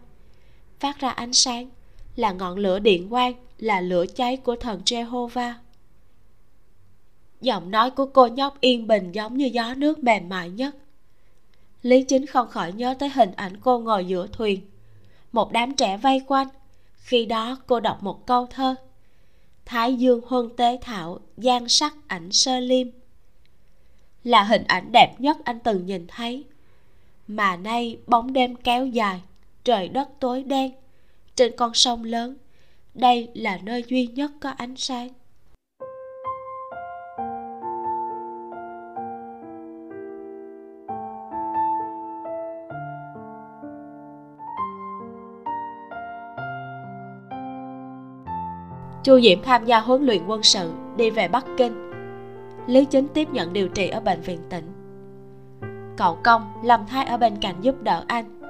phát 0.84 1.00
ra 1.00 1.10
ánh 1.10 1.34
sáng. 1.34 1.70
Là 2.16 2.32
ngọn 2.32 2.58
lửa 2.58 2.80
điện 2.80 3.10
quang, 3.10 3.34
là 3.60 3.82
lửa 3.82 4.06
cháy 4.16 4.38
của 4.38 4.56
thần 4.56 4.82
jehovah. 4.86 5.54
Giọng 7.42 7.72
nói 7.72 7.92
của 7.92 8.06
cô 8.06 8.28
nhóc 8.28 8.62
yên 8.62 8.88
bình 8.88 9.12
giống 9.12 9.38
như 9.38 9.46
gió 9.46 9.74
nước 9.74 10.04
mềm 10.04 10.30
mại 10.30 10.50
nhất. 10.50 10.76
Lý 11.82 12.04
chính 12.04 12.26
không 12.26 12.48
khỏi 12.48 12.72
nhớ 12.72 12.96
tới 13.00 13.10
hình 13.10 13.32
ảnh 13.36 13.58
cô 13.62 13.80
ngồi 13.80 14.06
giữa 14.06 14.28
thuyền. 14.28 14.62
Một 15.32 15.52
đám 15.52 15.76
trẻ 15.76 15.98
vây 15.98 16.22
quanh. 16.28 16.48
Khi 16.96 17.26
đó, 17.26 17.58
cô 17.68 17.80
đọc 17.80 18.04
một 18.04 18.26
câu 18.26 18.46
thơ. 18.46 18.76
Thái 19.66 19.96
dương 19.96 20.22
huân 20.28 20.50
tế 20.58 20.78
thảo, 20.82 21.20
gian 21.38 21.70
sắc 21.70 21.94
ảnh 22.08 22.32
sơ 22.32 22.60
liêm 22.60 22.88
là 24.24 24.44
hình 24.44 24.64
ảnh 24.68 24.92
đẹp 24.92 25.16
nhất 25.20 25.38
anh 25.44 25.60
từng 25.60 25.86
nhìn 25.86 26.08
thấy. 26.08 26.44
Mà 27.28 27.56
nay, 27.56 27.98
bóng 28.08 28.34
đêm 28.34 28.56
kéo 28.56 28.86
dài 28.86 29.22
trời 29.64 29.90
đất 29.90 30.10
tối 30.20 30.44
đen. 30.44 30.72
Trên 31.36 31.52
con 31.58 31.74
sông 31.74 32.04
lớn, 32.04 32.38
đây 32.94 33.30
là 33.34 33.60
nơi 33.64 33.84
duy 33.88 34.08
nhất 34.08 34.32
có 34.42 34.50
ánh 34.50 34.76
sáng. 34.76 35.10
Chu 49.04 49.20
diễm 49.22 49.42
tham 49.44 49.66
gia 49.66 49.80
huấn 49.80 50.06
luyện 50.06 50.26
quân 50.28 50.44
sự, 50.44 50.74
đi 50.98 51.10
về 51.10 51.28
bắc 51.28 51.46
kinh. 51.58 51.92
Lý 52.68 52.86
chính 52.86 53.08
tiếp 53.08 53.28
nhận 53.32 53.54
điều 53.54 53.68
trị 53.68 53.90
ở 53.90 54.00
bệnh 54.00 54.22
viện 54.22 54.40
tỉnh. 54.50 54.66
Cậu 55.98 56.18
công 56.24 56.54
lâm 56.64 56.86
thái 56.88 57.06
ở 57.06 57.18
bên 57.18 57.34
cạnh 57.42 57.56
giúp 57.62 57.82
đỡ 57.82 58.04
anh 58.08 58.43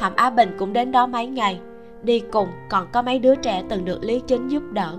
thẩm 0.00 0.12
á 0.16 0.30
bình 0.30 0.56
cũng 0.58 0.72
đến 0.72 0.92
đó 0.92 1.06
mấy 1.06 1.26
ngày. 1.26 1.60
Đi 2.02 2.22
cùng, 2.32 2.48
còn 2.68 2.88
có 2.92 3.02
mấy 3.02 3.18
đứa 3.18 3.34
trẻ 3.34 3.62
từng 3.68 3.84
được 3.84 4.04
lý 4.04 4.20
chính 4.26 4.48
giúp 4.48 4.62
đỡ. 4.72 4.98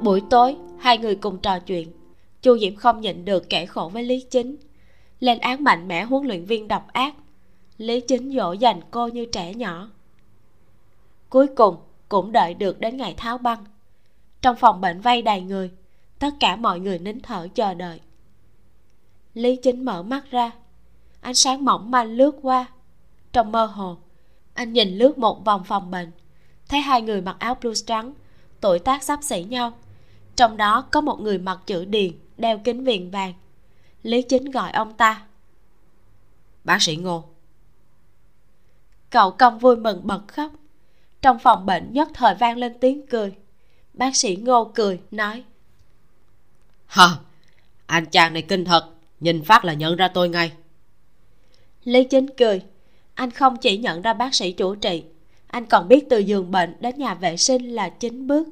Buổi 0.00 0.22
tối, 0.30 0.56
hai 0.78 0.98
người 0.98 1.14
cùng 1.14 1.38
trò 1.38 1.58
chuyện. 1.58 1.92
Chu 2.42 2.58
diễm 2.58 2.76
không 2.76 3.00
nhịn 3.00 3.24
được 3.24 3.50
kể 3.50 3.66
khổ 3.66 3.90
với 3.92 4.02
lý 4.02 4.20
chính. 4.30 4.56
Lên 5.20 5.38
án 5.38 5.64
mạnh 5.64 5.88
mẽ 5.88 6.04
huấn 6.04 6.26
luyện 6.26 6.44
viên 6.44 6.68
độc 6.68 6.86
ác, 6.92 7.14
lý 7.78 8.00
chính 8.00 8.30
dỗ 8.30 8.52
dành 8.52 8.80
cô 8.90 9.06
như 9.08 9.26
trẻ 9.32 9.54
nhỏ. 9.54 9.90
Cuối 11.28 11.46
cùng, 11.46 11.76
cũng 12.08 12.32
đợi 12.32 12.54
được 12.54 12.80
đến 12.80 12.96
ngày 12.96 13.14
tháo 13.16 13.38
băng. 13.38 13.64
Trong 14.42 14.56
phòng 14.56 14.80
bệnh 14.80 15.00
vây 15.00 15.22
đầy 15.22 15.40
người, 15.40 15.70
tất 16.18 16.34
cả 16.40 16.56
mọi 16.56 16.80
người 16.80 16.98
nín 16.98 17.20
thở 17.20 17.48
chờ 17.54 17.74
đợi. 17.74 18.00
Lý 19.34 19.56
chính 19.56 19.84
mở 19.84 20.02
mắt 20.02 20.30
ra, 20.30 20.50
ánh 21.20 21.34
sáng 21.34 21.64
mỏng 21.64 21.90
manh 21.90 22.10
lướt 22.10 22.36
qua 22.42 22.66
trong 23.34 23.52
mơ 23.52 23.64
hồ. 23.64 23.96
Anh 24.54 24.72
nhìn 24.72 24.98
lướt 24.98 25.18
một 25.18 25.44
vòng 25.44 25.64
phòng 25.64 25.90
bệnh. 25.90 26.10
Thấy 26.68 26.80
hai 26.80 27.02
người 27.02 27.20
mặc 27.20 27.36
áo 27.38 27.54
blue 27.54 27.74
trắng 27.86 28.14
tuổi 28.60 28.78
tác 28.78 29.02
sắp 29.02 29.20
xỉ 29.22 29.42
nhau. 29.42 29.72
Trong 30.36 30.56
đó 30.56 30.84
có 30.90 31.00
một 31.00 31.20
người 31.20 31.38
mặc 31.38 31.58
chữ 31.66 31.84
điền 31.84 32.12
đeo 32.36 32.58
kính 32.58 32.84
viền 32.84 33.10
vàng. 33.10 33.32
Lý 34.02 34.22
chính 34.22 34.50
gọi 34.50 34.72
ông 34.72 34.94
ta. 34.94 35.26
Bác 36.64 36.82
sĩ 36.82 36.96
ngô. 36.96 37.24
Cậu 39.10 39.30
công 39.30 39.58
vui 39.58 39.76
mừng 39.76 40.06
bật 40.06 40.28
khóc. 40.28 40.52
Trong 41.22 41.38
phòng 41.38 41.66
bệnh 41.66 41.92
nhất 41.92 42.08
thời 42.14 42.34
vang 42.34 42.56
lên 42.56 42.78
tiếng 42.80 43.06
cười. 43.06 43.34
Bác 43.92 44.16
sĩ 44.16 44.36
ngô 44.36 44.64
cười 44.74 45.00
nói. 45.10 45.44
Hờ 46.86 47.16
anh 47.86 48.06
chàng 48.06 48.32
này 48.32 48.42
kinh 48.42 48.64
thật 48.64 48.90
nhìn 49.20 49.44
phát 49.44 49.64
là 49.64 49.74
nhận 49.74 49.96
ra 49.96 50.08
tôi 50.08 50.28
ngay. 50.28 50.52
Lý 51.84 52.04
chính 52.04 52.26
cười 52.38 52.62
anh 53.14 53.30
không 53.30 53.56
chỉ 53.56 53.78
nhận 53.78 54.02
ra 54.02 54.12
bác 54.12 54.34
sĩ 54.34 54.52
chủ 54.52 54.74
trị 54.74 55.04
anh 55.54 55.66
còn 55.66 55.88
biết 55.88 56.06
từ 56.10 56.18
giường 56.18 56.50
bệnh 56.50 56.76
đến 56.80 56.98
nhà 56.98 57.14
vệ 57.14 57.36
sinh 57.36 57.74
là 57.74 57.88
9 57.88 58.26
bước. 58.26 58.48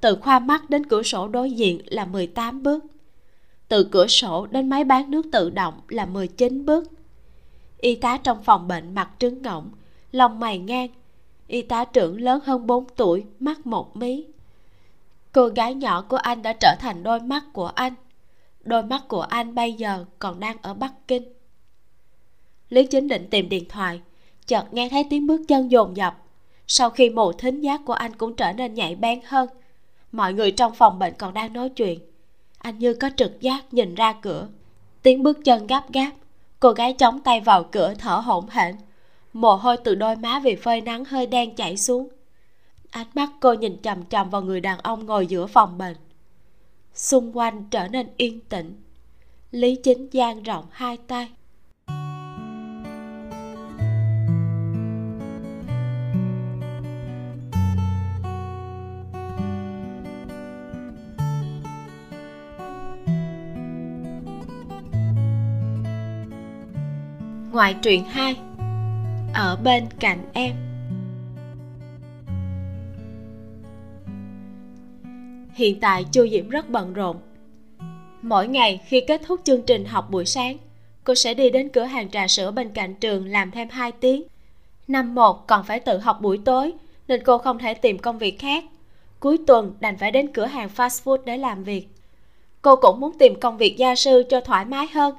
Từ 0.00 0.16
khoa 0.16 0.38
mắt 0.38 0.70
đến 0.70 0.86
cửa 0.86 1.02
sổ 1.02 1.28
đối 1.28 1.50
diện 1.50 1.80
là 1.86 2.04
18 2.04 2.62
bước. 2.62 2.84
Từ 3.68 3.84
cửa 3.84 4.06
sổ 4.06 4.46
đến 4.46 4.68
máy 4.68 4.84
bán 4.84 5.10
nước 5.10 5.26
tự 5.32 5.50
động 5.50 5.80
là 5.88 6.06
19 6.06 6.66
bước. 6.66 6.84
Y 7.78 7.94
tá 7.94 8.16
trong 8.16 8.42
phòng 8.42 8.68
bệnh 8.68 8.94
mặt 8.94 9.10
trứng 9.18 9.42
ngỗng, 9.42 9.70
lông 10.12 10.40
mày 10.40 10.58
ngang. 10.58 10.88
Y 11.46 11.62
tá 11.62 11.84
trưởng 11.84 12.20
lớn 12.20 12.40
hơn 12.44 12.66
4 12.66 12.84
tuổi, 12.96 13.24
mắt 13.40 13.66
một 13.66 13.96
mí. 13.96 14.24
Cô 15.32 15.48
gái 15.48 15.74
nhỏ 15.74 16.02
của 16.02 16.16
anh 16.16 16.42
đã 16.42 16.52
trở 16.52 16.74
thành 16.80 17.02
đôi 17.02 17.20
mắt 17.20 17.44
của 17.52 17.66
anh. 17.66 17.94
Đôi 18.64 18.82
mắt 18.82 19.08
của 19.08 19.22
anh 19.22 19.54
bây 19.54 19.72
giờ 19.72 20.04
còn 20.18 20.40
đang 20.40 20.56
ở 20.62 20.74
bắc 20.74 20.92
kinh 21.08 21.22
lý 22.70 22.86
chính 22.86 23.08
định 23.08 23.26
tìm 23.30 23.48
điện 23.48 23.64
thoại, 23.68 24.00
chợt 24.46 24.74
nghe 24.74 24.88
thấy 24.88 25.04
tiếng 25.10 25.26
bước 25.26 25.40
chân 25.48 25.70
dồn 25.70 25.96
dập. 25.96 26.16
Sau 26.66 26.90
khi 26.90 27.10
mù 27.10 27.32
thính 27.32 27.60
giác 27.60 27.80
của 27.84 27.92
anh 27.92 28.14
cũng 28.16 28.36
trở 28.36 28.52
nên 28.52 28.74
nhạy 28.74 28.94
bén 28.94 29.20
hơn, 29.24 29.48
mọi 30.12 30.32
người 30.32 30.50
trong 30.50 30.74
phòng 30.74 30.98
bệnh 30.98 31.14
còn 31.18 31.34
đang 31.34 31.52
nói 31.52 31.68
chuyện. 31.68 31.98
Anh 32.58 32.78
như 32.78 32.94
có 32.94 33.10
trực 33.16 33.40
giác 33.40 33.74
nhìn 33.74 33.94
ra 33.94 34.12
cửa. 34.12 34.48
Tiếng 35.02 35.22
bước 35.22 35.38
chân 35.44 35.66
gấp 35.66 35.92
gáp, 35.92 36.10
cô 36.60 36.72
gái 36.72 36.92
chống 36.92 37.20
tay 37.20 37.40
vào 37.40 37.64
cửa 37.64 37.94
thở 37.98 38.16
hổn 38.16 38.46
hển. 38.50 38.76
Mồ 39.32 39.54
hôi 39.54 39.76
từ 39.76 39.94
đôi 39.94 40.16
má 40.16 40.40
vì 40.44 40.56
phơi 40.56 40.80
nắng 40.80 41.04
hơi 41.04 41.26
đen 41.26 41.54
chảy 41.54 41.76
xuống. 41.76 42.08
Ánh 42.90 43.06
mắt 43.14 43.30
cô 43.40 43.52
nhìn 43.52 43.82
chằm 43.82 44.04
chằm 44.04 44.30
vào 44.30 44.42
người 44.42 44.60
đàn 44.60 44.78
ông 44.78 45.06
ngồi 45.06 45.26
giữa 45.26 45.46
phòng 45.46 45.78
bệnh. 45.78 45.96
Xung 46.94 47.36
quanh 47.36 47.64
trở 47.70 47.88
nên 47.88 48.08
yên 48.16 48.40
tĩnh. 48.40 48.82
Lý 49.50 49.76
chính 49.76 50.08
dang 50.12 50.42
rộng 50.42 50.64
hai 50.70 50.96
tay. 50.96 51.28
Ngoại 67.52 67.74
truyện 67.82 68.04
2 68.04 68.36
Ở 69.34 69.56
bên 69.64 69.84
cạnh 70.00 70.18
em. 70.32 70.52
Hiện 75.54 75.80
tại 75.80 76.04
Chu 76.12 76.28
Diễm 76.28 76.48
rất 76.48 76.70
bận 76.70 76.92
rộn. 76.92 77.16
Mỗi 78.22 78.48
ngày 78.48 78.80
khi 78.86 79.00
kết 79.00 79.20
thúc 79.26 79.40
chương 79.44 79.62
trình 79.62 79.84
học 79.84 80.10
buổi 80.10 80.26
sáng, 80.26 80.56
Cô 81.04 81.14
sẽ 81.14 81.34
đi 81.34 81.50
đến 81.50 81.68
cửa 81.68 81.82
hàng 81.82 82.10
trà 82.10 82.28
sữa 82.28 82.50
bên 82.50 82.70
cạnh 82.70 82.94
trường 82.94 83.26
làm 83.26 83.50
thêm 83.50 83.68
2 83.68 83.92
tiếng. 83.92 84.22
Năm 84.88 85.14
một 85.14 85.46
còn 85.46 85.64
phải 85.64 85.80
tự 85.80 85.98
học 85.98 86.20
buổi 86.20 86.40
tối, 86.44 86.72
Nên 87.08 87.24
cô 87.24 87.38
không 87.38 87.58
thể 87.58 87.74
tìm 87.74 87.98
công 87.98 88.18
việc 88.18 88.38
khác. 88.38 88.64
Cuối 89.20 89.38
tuần 89.46 89.74
đành 89.80 89.98
phải 89.98 90.10
đến 90.10 90.32
cửa 90.32 90.46
hàng 90.46 90.68
fast 90.76 91.04
food 91.04 91.18
để 91.24 91.36
làm 91.36 91.64
việc. 91.64 91.88
Cô 92.62 92.76
cũng 92.76 93.00
muốn 93.00 93.18
tìm 93.18 93.40
công 93.40 93.56
việc 93.56 93.76
gia 93.78 93.94
sư 93.94 94.22
cho 94.30 94.40
thoải 94.40 94.64
mái 94.64 94.86
hơn 94.86 95.14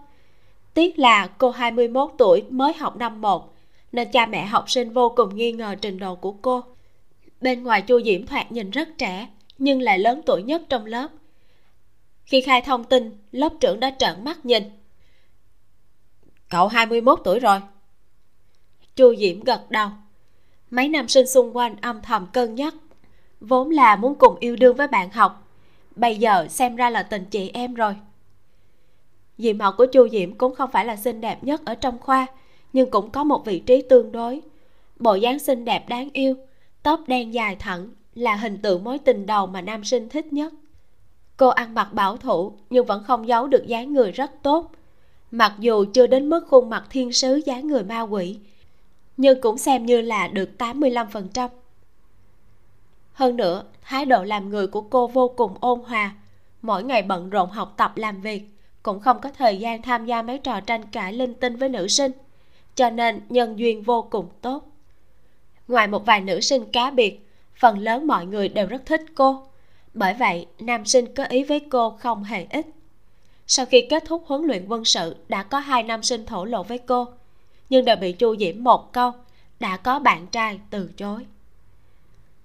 Tiếc 0.74 1.00
là 1.00 1.28
cô 1.28 1.50
21 1.50 2.12
tuổi 2.18 2.44
mới 2.50 2.74
học 2.74 2.98
năm 2.98 3.22
1 3.22 3.54
Nên 3.92 4.12
cha 4.12 4.26
mẹ 4.26 4.46
học 4.46 4.70
sinh 4.70 4.94
vô 4.94 5.14
cùng 5.16 5.36
nghi 5.36 5.52
ngờ 5.52 5.76
trình 5.82 6.00
độ 6.00 6.16
của 6.16 6.32
cô. 6.32 6.64
Bên 7.42 7.64
ngoài 7.64 7.82
Chu 7.82 8.02
Diễm 8.02 8.26
thoạt 8.26 8.52
nhìn 8.52 8.70
rất 8.70 8.90
trẻ, 8.98 9.28
Nhưng 9.58 9.82
lại 9.82 10.00
lớn 10.00 10.22
tuổi 10.26 10.44
nhất 10.44 10.62
trong 10.70 10.86
lớp. 10.86 11.08
Khi 12.24 12.42
khai 12.42 12.62
thông 12.62 12.84
tin, 12.84 13.18
Lớp 13.32 13.50
trưởng 13.60 13.80
đã 13.80 13.96
trợn 14.00 14.24
mắt 14.24 14.46
nhìn. 14.46 14.64
Cậu 16.50 16.68
21 16.68 17.20
tuổi 17.24 17.40
rồi. 17.40 17.60
Chu 18.96 19.16
Diễm 19.16 19.40
gật 19.40 19.72
đầu. 19.72 19.90
Mấy 20.70 20.90
nam 20.90 21.08
sinh 21.08 21.28
xung 21.28 21.58
quanh 21.58 21.76
âm 21.82 22.02
thầm 22.02 22.28
cân 22.34 22.56
nhắc, 22.56 22.74
Vốn 23.40 23.70
là 23.70 23.96
muốn 23.96 24.16
cùng 24.16 24.36
yêu 24.40 24.56
đương 24.56 24.76
với 24.76 24.88
bạn 24.88 25.10
học. 25.10 25.48
Bây 25.96 26.18
giờ 26.18 26.48
xem 26.50 26.76
ra 26.76 26.90
là 26.90 27.04
tình 27.04 27.26
chị 27.26 27.52
em 27.54 27.74
rồi 27.74 27.96
diện 29.42 29.58
mạo 29.58 29.72
của 29.78 29.86
chu 29.86 30.10
diễm 30.10 30.34
cũng 30.34 30.56
không 30.56 30.72
phải 30.72 30.86
là 30.86 30.96
xinh 30.96 31.22
đẹp 31.22 31.44
nhất 31.44 31.62
ở 31.66 31.76
trong 31.76 32.00
khoa 32.00 32.28
nhưng 32.74 32.92
cũng 32.92 33.10
có 33.10 33.24
một 33.24 33.46
vị 33.46 33.60
trí 33.60 33.82
tương 33.82 34.12
đối. 34.12 34.42
Bộ 35.00 35.16
dáng 35.16 35.40
xinh 35.40 35.66
đẹp 35.66 35.90
đáng 35.90 36.10
yêu 36.14 36.36
tóc 36.84 37.02
đen 37.08 37.34
dài 37.34 37.56
thẳng 37.56 37.90
là 38.16 38.36
hình 38.36 38.62
tượng 38.62 38.84
mối 38.84 38.98
tình 38.98 39.26
đầu 39.26 39.48
mà 39.48 39.62
nam 39.62 39.84
sinh 39.84 40.10
thích 40.10 40.34
nhất. 40.34 40.54
Cô 41.38 41.48
ăn 41.48 41.74
mặc 41.74 41.94
bảo 41.94 42.18
thủ 42.18 42.54
nhưng 42.70 42.86
vẫn 42.86 43.04
không 43.04 43.28
giấu 43.28 43.48
được 43.48 43.68
dáng 43.68 43.94
người 43.94 44.12
rất 44.12 44.32
tốt. 44.44 44.72
Mặc 45.32 45.54
dù 45.60 45.86
chưa 45.94 46.08
đến 46.08 46.30
mức 46.30 46.48
khuôn 46.50 46.70
mặt 46.70 46.84
thiên 46.90 47.14
sứ 47.14 47.42
dáng 47.46 47.68
người 47.68 47.84
ma 47.84 48.02
quỷ 48.02 48.38
nhưng 49.18 49.42
cũng 49.42 49.58
xem 49.58 49.86
như 49.86 50.02
là 50.02 50.28
được 50.28 50.50
85%. 50.58 51.50
Hơn 53.14 53.38
nữa, 53.38 53.64
thái 53.82 54.06
độ 54.06 54.24
làm 54.24 54.50
người 54.50 54.68
của 54.68 54.82
cô 54.82 55.08
vô 55.08 55.34
cùng 55.38 55.54
ôn 55.60 55.80
hòa, 55.80 56.16
mỗi 56.62 56.84
ngày 56.84 57.02
bận 57.02 57.30
rộn 57.30 57.50
học 57.50 57.74
tập 57.78 57.98
làm 57.98 58.22
việc, 58.22 58.44
cũng 58.84 59.00
không 59.00 59.22
có 59.22 59.30
thời 59.38 59.58
gian 59.58 59.82
tham 59.82 60.06
gia 60.06 60.22
mấy 60.22 60.38
trò 60.38 60.60
tranh 60.60 60.86
cãi 60.92 61.14
linh 61.14 61.34
tinh 61.34 61.56
với 61.56 61.70
nữ 61.70 61.88
sinh, 61.88 62.12
cho 62.76 62.90
nên 62.90 63.22
nhân 63.30 63.60
duyên 63.60 63.82
vô 63.84 64.08
cùng 64.12 64.30
tốt. 64.42 64.68
Ngoài 65.68 65.88
một 65.88 66.06
vài 66.06 66.22
nữ 66.22 66.40
sinh 66.40 66.72
cá 66.72 66.92
biệt, 66.92 67.28
phần 67.56 67.80
lớn 67.80 68.08
mọi 68.08 68.26
người 68.26 68.50
đều 68.50 68.68
rất 68.68 68.86
thích 68.86 69.02
cô. 69.16 69.44
Bởi 69.94 70.14
vậy, 70.14 70.48
nam 70.60 70.86
sinh 70.86 71.14
có 71.16 71.24
ý 71.24 71.44
với 71.44 71.60
cô 71.60 71.90
không 71.90 72.24
hề 72.24 72.46
ít. 72.50 72.66
Sau 73.48 73.66
khi 73.66 73.88
kết 73.90 74.04
thúc 74.08 74.24
huấn 74.28 74.44
luyện 74.44 74.66
quân 74.68 74.86
sự, 74.86 75.16
đã 75.30 75.44
có 75.44 75.60
hai 75.60 75.84
nam 75.84 76.04
sinh 76.04 76.26
thổ 76.26 76.46
lộ 76.46 76.64
với 76.64 76.78
cô, 76.78 77.08
nhưng 77.70 77.86
đều 77.86 77.96
bị 77.96 78.12
chu 78.12 78.36
diễm 78.38 78.64
một 78.64 78.94
câu, 78.94 79.12
đã 79.60 79.78
có 79.78 80.00
bạn 80.00 80.28
trai, 80.28 80.60
từ 80.70 80.90
chối. 80.98 81.26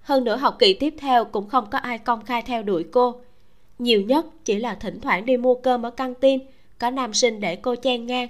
Hơn 0.01 0.23
nữa 0.23 0.35
học 0.35 0.55
kỳ 0.59 0.73
tiếp 0.73 0.93
theo 0.99 1.25
cũng 1.25 1.49
không 1.49 1.69
có 1.69 1.77
ai 1.77 1.97
công 1.97 2.25
khai 2.25 2.41
theo 2.41 2.63
đuổi 2.63 2.85
cô 2.91 3.21
nhiều 3.79 4.01
nhất 4.01 4.25
chỉ 4.45 4.59
là 4.59 4.75
thỉnh 4.75 4.99
thoảng 5.01 5.25
đi 5.25 5.37
mua 5.37 5.55
cơm 5.55 5.85
ở 5.85 5.91
căng 5.91 6.13
tin, 6.15 6.39
có 6.79 6.89
nam 6.89 7.13
sinh 7.13 7.39
để 7.39 7.55
cô 7.55 7.75
chen 7.75 8.05
ngang. 8.05 8.27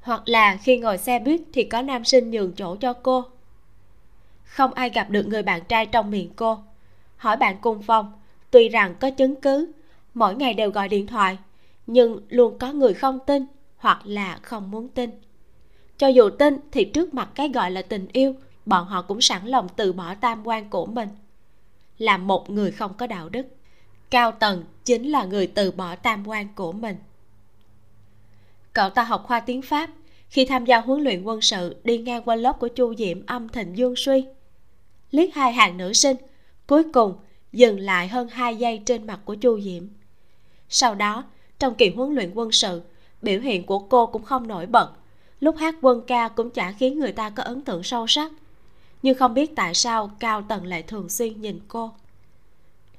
Hoặc 0.00 0.22
là 0.26 0.56
khi 0.56 0.78
ngồi 0.78 0.98
xe 0.98 1.18
buýt 1.18 1.40
thì 1.52 1.64
có 1.64 1.82
nam 1.82 2.04
sinh 2.04 2.30
nhường 2.30 2.52
chỗ 2.52 2.76
cho 2.76 2.92
cô. 2.92 3.24
Không 4.44 4.74
ai 4.74 4.90
gặp 4.90 5.10
được 5.10 5.26
người 5.26 5.42
bạn 5.42 5.62
trai 5.68 5.86
trong 5.86 6.10
miệng 6.10 6.30
cô. 6.36 6.58
Hỏi 7.16 7.36
bạn 7.36 7.56
cùng 7.60 7.82
phòng, 7.82 8.12
tuy 8.50 8.68
rằng 8.68 8.94
có 9.00 9.10
chứng 9.10 9.40
cứ, 9.40 9.72
mỗi 10.14 10.34
ngày 10.34 10.54
đều 10.54 10.70
gọi 10.70 10.88
điện 10.88 11.06
thoại, 11.06 11.38
nhưng 11.86 12.20
luôn 12.28 12.58
có 12.58 12.72
người 12.72 12.94
không 12.94 13.18
tin 13.26 13.46
hoặc 13.76 14.00
là 14.04 14.38
không 14.42 14.70
muốn 14.70 14.88
tin. 14.88 15.10
Cho 15.98 16.06
dù 16.06 16.30
tin 16.30 16.56
thì 16.72 16.84
trước 16.84 17.14
mặt 17.14 17.28
cái 17.34 17.48
gọi 17.48 17.70
là 17.70 17.82
tình 17.82 18.08
yêu, 18.12 18.34
bọn 18.66 18.86
họ 18.86 19.02
cũng 19.02 19.20
sẵn 19.20 19.46
lòng 19.46 19.68
từ 19.76 19.92
bỏ 19.92 20.14
tam 20.14 20.46
quan 20.46 20.70
của 20.70 20.86
mình. 20.86 21.08
Là 21.98 22.16
một 22.16 22.50
người 22.50 22.70
không 22.70 22.94
có 22.94 23.06
đạo 23.06 23.28
đức 23.28 23.46
cao 24.10 24.32
Tần 24.32 24.64
chính 24.84 25.10
là 25.10 25.24
người 25.24 25.46
từ 25.46 25.70
bỏ 25.70 25.96
tam 25.96 26.28
quan 26.28 26.48
của 26.54 26.72
mình. 26.72 26.96
Cậu 28.72 28.90
ta 28.90 29.02
học 29.02 29.24
khoa 29.26 29.40
tiếng 29.40 29.62
pháp. 29.62 29.90
Khi 30.28 30.44
tham 30.44 30.64
gia 30.64 30.80
huấn 30.80 31.02
luyện 31.02 31.22
quân 31.22 31.40
sự, 31.40 31.76
đi 31.84 31.98
ngang 31.98 32.22
qua 32.22 32.36
lớp 32.36 32.58
của 32.58 32.68
chu 32.68 32.94
diễm 32.94 33.26
âm 33.26 33.48
thịnh 33.48 33.76
dương 33.76 33.96
suy. 33.96 34.24
Liếc 35.10 35.34
hai 35.34 35.52
hàng 35.52 35.76
nữ 35.76 35.92
sinh, 35.92 36.16
cuối 36.66 36.82
cùng 36.92 37.14
dừng 37.52 37.80
lại 37.80 38.08
hơn 38.08 38.28
hai 38.28 38.56
giây 38.56 38.82
trên 38.86 39.06
mặt 39.06 39.20
của 39.24 39.34
chu 39.34 39.60
diễm 39.60 39.86
sau 40.70 40.94
đó, 40.94 41.24
trong 41.58 41.74
kỳ 41.74 41.90
huấn 41.90 42.14
luyện 42.14 42.30
quân 42.34 42.52
sự, 42.52 42.82
biểu 43.22 43.40
hiện 43.40 43.66
của 43.66 43.78
cô 43.78 44.06
cũng 44.06 44.22
không 44.22 44.48
nổi 44.48 44.66
bật. 44.66 44.90
Lúc 45.40 45.56
hát 45.56 45.74
quân 45.82 46.02
ca 46.06 46.28
cũng 46.28 46.50
chả 46.50 46.72
khiến 46.72 46.98
người 46.98 47.12
ta 47.12 47.30
có 47.30 47.42
ấn 47.42 47.60
tượng 47.60 47.82
sâu 47.82 48.06
sắc. 48.06 48.32
Nhưng 49.02 49.18
không 49.18 49.34
biết 49.34 49.56
tại 49.56 49.74
sao 49.74 50.10
cao 50.18 50.42
tần 50.42 50.66
lại 50.66 50.82
thường 50.82 51.08
xuyên 51.08 51.40
nhìn 51.40 51.60
cô 51.68 51.90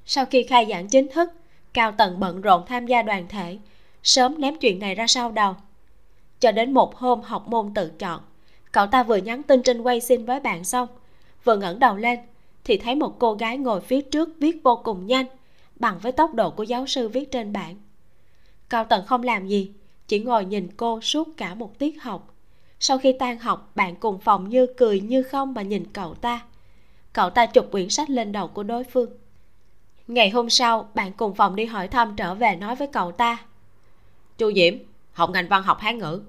sau 0.06 0.26
khi 0.26 0.44
khai 0.44 0.68
giảng 0.70 0.88
chính 0.88 1.08
thức, 1.08 1.30
cao 1.74 1.92
tần 1.92 2.20
bận 2.20 2.42
rộn 2.42 2.64
tham 2.68 2.88
gia 2.88 3.02
đoàn 3.02 3.28
thể, 3.30 3.58
sớm 4.04 4.42
ném 4.42 4.56
chuyện 4.56 4.80
này 4.80 4.96
ra 4.96 5.08
sau 5.08 5.32
đầu. 5.32 5.56
Cho 6.40 6.52
đến 6.52 6.74
một 6.74 6.96
hôm 6.96 7.22
học 7.22 7.48
môn 7.48 7.74
tự 7.74 7.92
chọn, 8.00 8.22
cậu 8.72 8.88
ta 8.88 9.04
vừa 9.04 9.18
nhắn 9.18 9.44
tin 9.44 9.64
trên 9.64 9.82
quay 9.82 10.02
xin 10.02 10.26
với 10.26 10.40
bạn 10.40 10.64
xong, 10.64 10.88
vừa 11.44 11.58
ngẩng 11.58 11.80
đầu 11.80 11.96
lên 11.96 12.20
thì 12.64 12.78
thấy 12.78 12.96
một 12.96 13.20
cô 13.20 13.34
gái 13.34 13.58
ngồi 13.58 13.82
phía 13.82 14.02
trước 14.02 14.30
viết 14.40 14.64
vô 14.64 14.82
cùng 14.84 15.06
nhanh, 15.08 15.26
bằng 15.76 16.00
với 16.00 16.12
tốc 16.12 16.34
độ 16.34 16.50
của 16.50 16.64
giáo 16.64 16.88
sư 16.88 17.10
viết 17.10 17.32
trên 17.32 17.54
bảng. 17.54 17.76
Cao 18.70 18.86
tần 18.86 19.06
không 19.06 19.24
làm 19.24 19.48
gì, 19.48 19.72
chỉ 20.08 20.20
ngồi 20.20 20.46
nhìn 20.46 20.70
cô 20.78 21.02
suốt 21.02 21.28
cả 21.38 21.56
một 21.56 21.80
tiết 21.80 22.02
học. 22.02 22.34
Sau 22.80 22.98
khi 22.98 23.14
tan 23.20 23.40
học, 23.40 23.72
bạn 23.76 23.96
cùng 23.96 24.20
phòng 24.20 24.50
như 24.50 24.68
cười 24.78 25.02
như 25.02 25.24
không 25.24 25.54
mà 25.54 25.62
nhìn 25.62 25.86
cậu 25.94 26.14
ta. 26.14 26.42
Cậu 27.14 27.30
ta 27.30 27.46
chụp 27.46 27.68
quyển 27.72 27.90
sách 27.90 28.10
lên 28.10 28.32
đầu 28.32 28.48
của 28.48 28.64
đối 28.64 28.84
phương 28.84 29.10
ngày 30.14 30.30
hôm 30.30 30.50
sau 30.50 30.90
bạn 30.94 31.12
cùng 31.14 31.36
phòng 31.36 31.56
đi 31.56 31.66
hỏi 31.66 31.88
thăm 31.88 32.16
trở 32.16 32.36
về 32.36 32.56
nói 32.56 32.76
với 32.76 32.88
cậu 32.88 33.12
ta. 33.12 33.38
Chu 34.38 34.52
diễm 34.56 34.74
học 35.14 35.30
ngành 35.30 35.48
văn 35.48 35.64
học 35.64 35.80
hán 35.80 35.98
ngữ. 35.98 36.22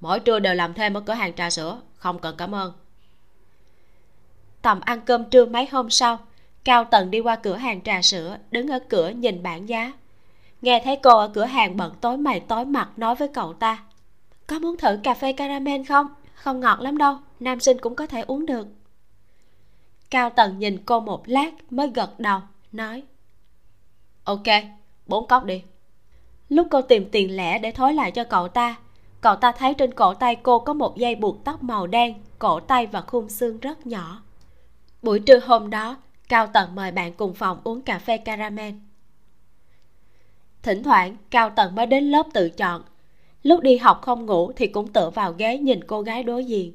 Mỗi 0.00 0.20
trưa 0.20 0.38
đều 0.38 0.54
làm 0.54 0.74
thêm 0.74 0.94
ở 0.94 1.00
cửa 1.00 1.12
hàng 1.12 1.32
trà 1.32 1.50
sữa. 1.50 1.80
Không 1.96 2.18
cần 2.18 2.34
cảm 2.38 2.54
ơn. 2.54 2.72
Tầm 4.62 4.80
ăn 4.80 5.00
cơm 5.00 5.30
trưa 5.30 5.46
mấy 5.46 5.66
hôm 5.66 5.90
sau 5.90 6.18
cao 6.64 6.84
tần 6.84 7.10
đi 7.10 7.20
qua 7.20 7.36
cửa 7.36 7.56
hàng 7.56 7.80
trà 7.82 8.02
sữa 8.02 8.38
đứng 8.50 8.68
ở 8.68 8.78
cửa 8.88 9.08
nhìn 9.08 9.42
bảng 9.42 9.68
giá. 9.68 9.92
Nghe 10.62 10.82
thấy 10.84 10.96
cô 11.02 11.18
ở 11.18 11.28
cửa 11.28 11.44
hàng 11.44 11.76
bận 11.76 11.94
tối 12.00 12.16
mày 12.16 12.40
tối 12.40 12.64
mặt 12.64 12.88
nói 12.96 13.14
với 13.14 13.28
cậu 13.28 13.52
ta 13.52 13.78
có 14.46 14.58
muốn 14.58 14.76
thử 14.76 14.98
cà 15.02 15.14
phê 15.14 15.32
caramel 15.32 15.82
không? 15.88 16.06
Không 16.34 16.60
ngọt 16.60 16.80
lắm 16.80 16.98
đâu 16.98 17.16
nam 17.40 17.60
sinh 17.60 17.78
cũng 17.78 17.94
có 17.94 18.06
thể 18.06 18.20
uống 18.20 18.46
được. 18.46 18.66
Cao 20.10 20.30
tần 20.30 20.58
nhìn 20.58 20.78
cô 20.86 21.00
một 21.00 21.28
lát 21.28 21.50
mới 21.70 21.90
gật 21.94 22.20
đầu 22.20 22.40
nói 22.72 23.02
ok, 24.28 24.62
bốn 25.06 25.26
cốc 25.26 25.44
đi. 25.44 25.62
Lúc 26.48 26.66
cô 26.70 26.82
tìm 26.82 27.08
tiền 27.12 27.36
lẻ 27.36 27.58
để 27.58 27.72
thối 27.72 27.94
lại 27.94 28.10
cho 28.10 28.24
cậu 28.24 28.48
ta 28.48 28.76
cậu 29.20 29.36
ta 29.36 29.52
thấy 29.52 29.74
trên 29.74 29.94
cổ 29.94 30.14
tay 30.14 30.36
cô 30.36 30.58
có 30.58 30.74
một 30.74 30.96
dây 30.96 31.14
buộc 31.14 31.44
tóc 31.44 31.62
màu 31.62 31.86
đen, 31.86 32.14
cổ 32.38 32.60
tay 32.60 32.86
và 32.86 33.00
khung 33.00 33.28
xương 33.28 33.60
rất 33.60 33.86
nhỏ. 33.86 34.22
Buổi 35.02 35.20
trưa 35.20 35.38
hôm 35.38 35.70
đó, 35.70 35.96
cao 36.28 36.46
tần 36.46 36.74
mời 36.74 36.92
bạn 36.92 37.12
cùng 37.12 37.34
phòng 37.34 37.60
uống 37.64 37.82
cà 37.82 37.98
phê 37.98 38.16
caramel. 38.18 38.74
Thỉnh 40.62 40.82
thoảng, 40.82 41.16
cao 41.30 41.50
tần 41.50 41.74
mới 41.74 41.86
đến 41.86 42.04
lớp 42.04 42.26
tự 42.32 42.50
chọn. 42.50 42.82
Lúc 43.42 43.60
đi 43.60 43.76
học 43.76 44.02
không 44.02 44.26
ngủ 44.26 44.52
thì 44.52 44.66
cũng 44.66 44.92
tựa 44.92 45.10
vào 45.10 45.32
ghế 45.32 45.58
nhìn 45.58 45.84
cô 45.84 46.02
gái 46.02 46.22
đối 46.22 46.44
diện. 46.44 46.74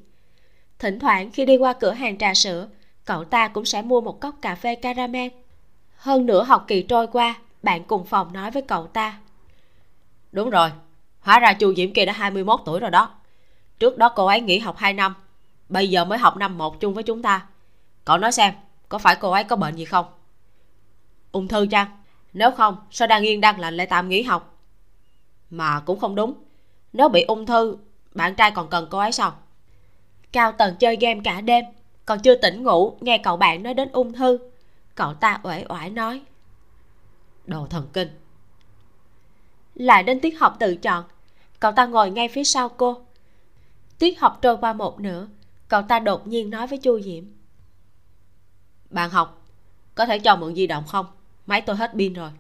Thỉnh 0.80 1.00
thoảng 1.00 1.32
khi 1.32 1.46
đi 1.46 1.58
qua 1.58 1.74
cửa 1.74 1.92
hàng 1.92 2.18
trà 2.18 2.34
sữa, 2.34 2.68
cậu 3.06 3.24
ta 3.24 3.48
cũng 3.48 3.66
sẽ 3.66 3.82
mua 3.82 4.02
một 4.02 4.20
cốc 4.20 4.36
cà 4.42 4.56
phê 4.56 4.76
caramel 4.76 5.30
hơn 6.04 6.26
nửa 6.26 6.44
học 6.44 6.66
kỳ 6.68 6.82
trôi 6.82 7.08
qua, 7.08 7.36
bạn 7.62 7.84
cùng 7.84 8.06
phòng 8.06 8.34
nói 8.34 8.52
với 8.52 8.62
cậu 8.62 8.88
ta. 8.88 9.20
Đúng 10.32 10.50
rồi, 10.50 10.70
hóa 11.20 11.40
ra 11.40 11.54
chu 11.54 11.74
diễm 11.76 11.94
kia 11.94 12.06
đã 12.06 12.14
21 12.14 12.60
tuổi 12.66 12.80
rồi 12.80 12.92
đó. 12.92 13.10
Trước 13.80 13.98
đó 13.98 14.10
cô 14.10 14.26
ấy 14.26 14.42
nghỉ 14.42 14.60
học 14.60 14.78
2 14.78 14.94
năm, 14.94 15.16
bây 15.70 15.90
giờ 15.90 16.06
mới 16.06 16.18
học 16.18 16.38
năm 16.38 16.58
một 16.58 16.80
chung 16.80 16.94
với 16.94 17.04
chúng 17.04 17.22
ta. 17.22 17.46
Cậu 18.06 18.18
nói 18.18 18.32
xem, 18.32 18.54
có 18.90 18.98
phải 18.98 19.16
cô 19.16 19.32
ấy 19.32 19.44
có 19.44 19.56
bệnh 19.56 19.76
gì 19.76 19.86
không? 19.86 20.06
Ung 21.32 21.48
thư 21.48 21.68
chăng? 21.68 21.88
Nếu 22.34 22.52
không, 22.52 22.76
sao 22.92 23.08
đang 23.08 23.24
yên 23.24 23.42
đang 23.42 23.60
lành 23.60 23.78
lại 23.78 23.88
tạm 23.88 24.10
nghỉ 24.10 24.24
học? 24.24 24.58
Mà 25.50 25.80
cũng 25.80 26.00
không 26.00 26.16
đúng. 26.16 26.34
Nếu 26.94 27.10
bị 27.10 27.22
ung 27.22 27.46
thư, 27.46 27.78
bạn 28.14 28.36
trai 28.36 28.52
còn 28.52 28.70
cần 28.70 28.88
cô 28.92 28.98
ấy 28.98 29.12
sao? 29.12 29.36
Cao 30.32 30.52
tần 30.52 30.76
chơi 30.80 30.96
game 30.96 31.20
cả 31.24 31.42
đêm, 31.42 31.66
còn 32.06 32.20
chưa 32.20 32.36
tỉnh 32.36 32.64
ngủ, 32.64 32.98
nghe 33.02 33.18
cậu 33.18 33.38
bạn 33.38 33.64
nói 33.64 33.74
đến 33.74 33.90
ung 33.92 34.14
thư 34.14 34.53
cậu 34.96 35.14
ta 35.14 35.40
uể 35.44 35.66
oải 35.70 35.90
nói. 35.90 36.22
Đồ 37.46 37.68
thần 37.68 37.88
kinh. 37.94 38.20
Lại 39.76 40.04
đến 40.04 40.20
tiết 40.20 40.40
học 40.40 40.56
tự 40.60 40.76
chọn. 40.76 41.04
Cậu 41.60 41.72
ta 41.72 41.86
ngồi 41.86 42.12
ngay 42.12 42.28
phía 42.28 42.44
sau 42.44 42.70
cô. 42.70 43.06
Tiết 44.00 44.20
học 44.20 44.40
trôi 44.42 44.58
qua 44.58 44.74
một 44.74 45.00
nửa. 45.00 45.28
Cậu 45.68 45.82
ta 45.82 46.00
đột 46.00 46.28
nhiên 46.28 46.50
nói 46.50 46.68
với 46.68 46.78
chu 46.78 47.00
diễm. 47.02 47.24
Bạn 48.90 49.10
học, 49.10 49.42
có 49.96 50.06
thể 50.06 50.20
cho 50.20 50.36
mượn 50.36 50.56
di 50.56 50.68
động 50.68 50.84
không? 50.88 51.06
Máy 51.46 51.62
tôi 51.62 51.76
hết 51.76 51.92
pin 51.94 52.14
rồi. 52.14 52.32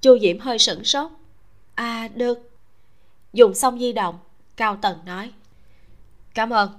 Chu 0.00 0.18
diễm 0.18 0.38
hơi 0.38 0.58
sửng 0.58 0.84
sốt. 0.84 1.12
À 1.74 2.08
được. 2.14 2.50
Dùng 3.32 3.54
xong 3.54 3.78
di 3.78 3.92
động, 3.92 4.18
cao 4.56 4.76
tần 4.82 4.98
nói. 5.04 5.32
Cảm 6.34 6.50
ơn. 6.50 6.78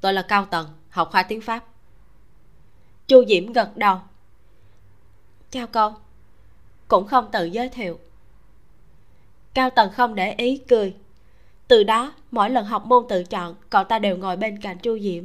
Tôi 0.00 0.12
là 0.12 0.22
cao 0.22 0.44
tần, 0.44 0.66
học 0.90 1.08
khoa 1.12 1.22
tiếng 1.22 1.40
pháp 1.40 1.64
chu 3.12 3.24
diễm 3.28 3.52
gật 3.52 3.76
đầu. 3.76 3.96
Chào 5.50 5.66
cậu. 5.66 5.92
Cũng 6.88 7.06
không 7.06 7.28
tự 7.32 7.44
giới 7.44 7.68
thiệu. 7.68 7.98
Cao 9.54 9.70
tần 9.70 9.90
không 9.92 10.14
để 10.14 10.34
ý 10.38 10.56
cười. 10.68 10.94
Từ 11.68 11.82
đó, 11.82 12.12
mỗi 12.30 12.50
lần 12.50 12.64
học 12.64 12.86
môn 12.86 13.04
tự 13.08 13.24
chọn, 13.24 13.54
cậu 13.70 13.84
ta 13.84 13.98
đều 13.98 14.16
ngồi 14.16 14.36
bên 14.36 14.58
cạnh 14.58 14.78
chu 14.78 14.98
diễm. 14.98 15.24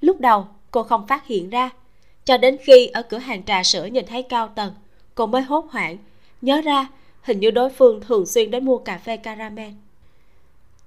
Lúc 0.00 0.20
đầu, 0.20 0.46
cô 0.70 0.82
không 0.82 1.06
phát 1.06 1.26
hiện 1.26 1.50
ra. 1.50 1.70
Cho 2.24 2.36
đến 2.36 2.56
khi 2.60 2.86
ở 2.86 3.02
cửa 3.02 3.18
hàng 3.18 3.44
trà 3.44 3.62
sữa 3.62 3.84
nhìn 3.84 4.06
thấy 4.06 4.22
cao 4.22 4.48
tần, 4.48 4.72
cô 5.14 5.26
mới 5.26 5.42
hốt 5.42 5.66
hoảng. 5.70 5.98
Nhớ 6.42 6.60
ra, 6.60 6.88
hình 7.22 7.40
như 7.40 7.50
đối 7.50 7.70
phương 7.70 8.00
thường 8.00 8.26
xuyên 8.26 8.50
đến 8.50 8.64
mua 8.64 8.78
cà 8.78 8.98
phê 8.98 9.16
caramel. 9.16 9.72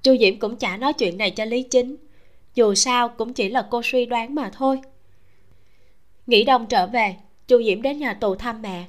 Chu 0.04 0.18
diễm 0.20 0.40
cũng 0.40 0.56
chả 0.56 0.78
nói 0.78 0.94
chuyện 0.94 1.18
này 1.18 1.32
cho 1.32 1.46
lý 1.46 1.64
chính. 1.64 1.96
Dù 2.56 2.76
sao 2.76 3.10
cũng 3.10 3.34
chỉ 3.34 3.50
là 3.50 3.68
cô 3.72 3.82
suy 3.84 4.06
đoán 4.06 4.36
mà 4.36 4.50
thôi 4.54 4.82
nghỉ 6.28 6.44
đông 6.44 6.68
trở 6.68 6.88
về 6.88 7.16
chu 7.48 7.64
diễm 7.64 7.82
đến 7.82 7.98
nhà 8.00 8.14
tù 8.14 8.36
thăm 8.36 8.62
mẹ. 8.62 8.86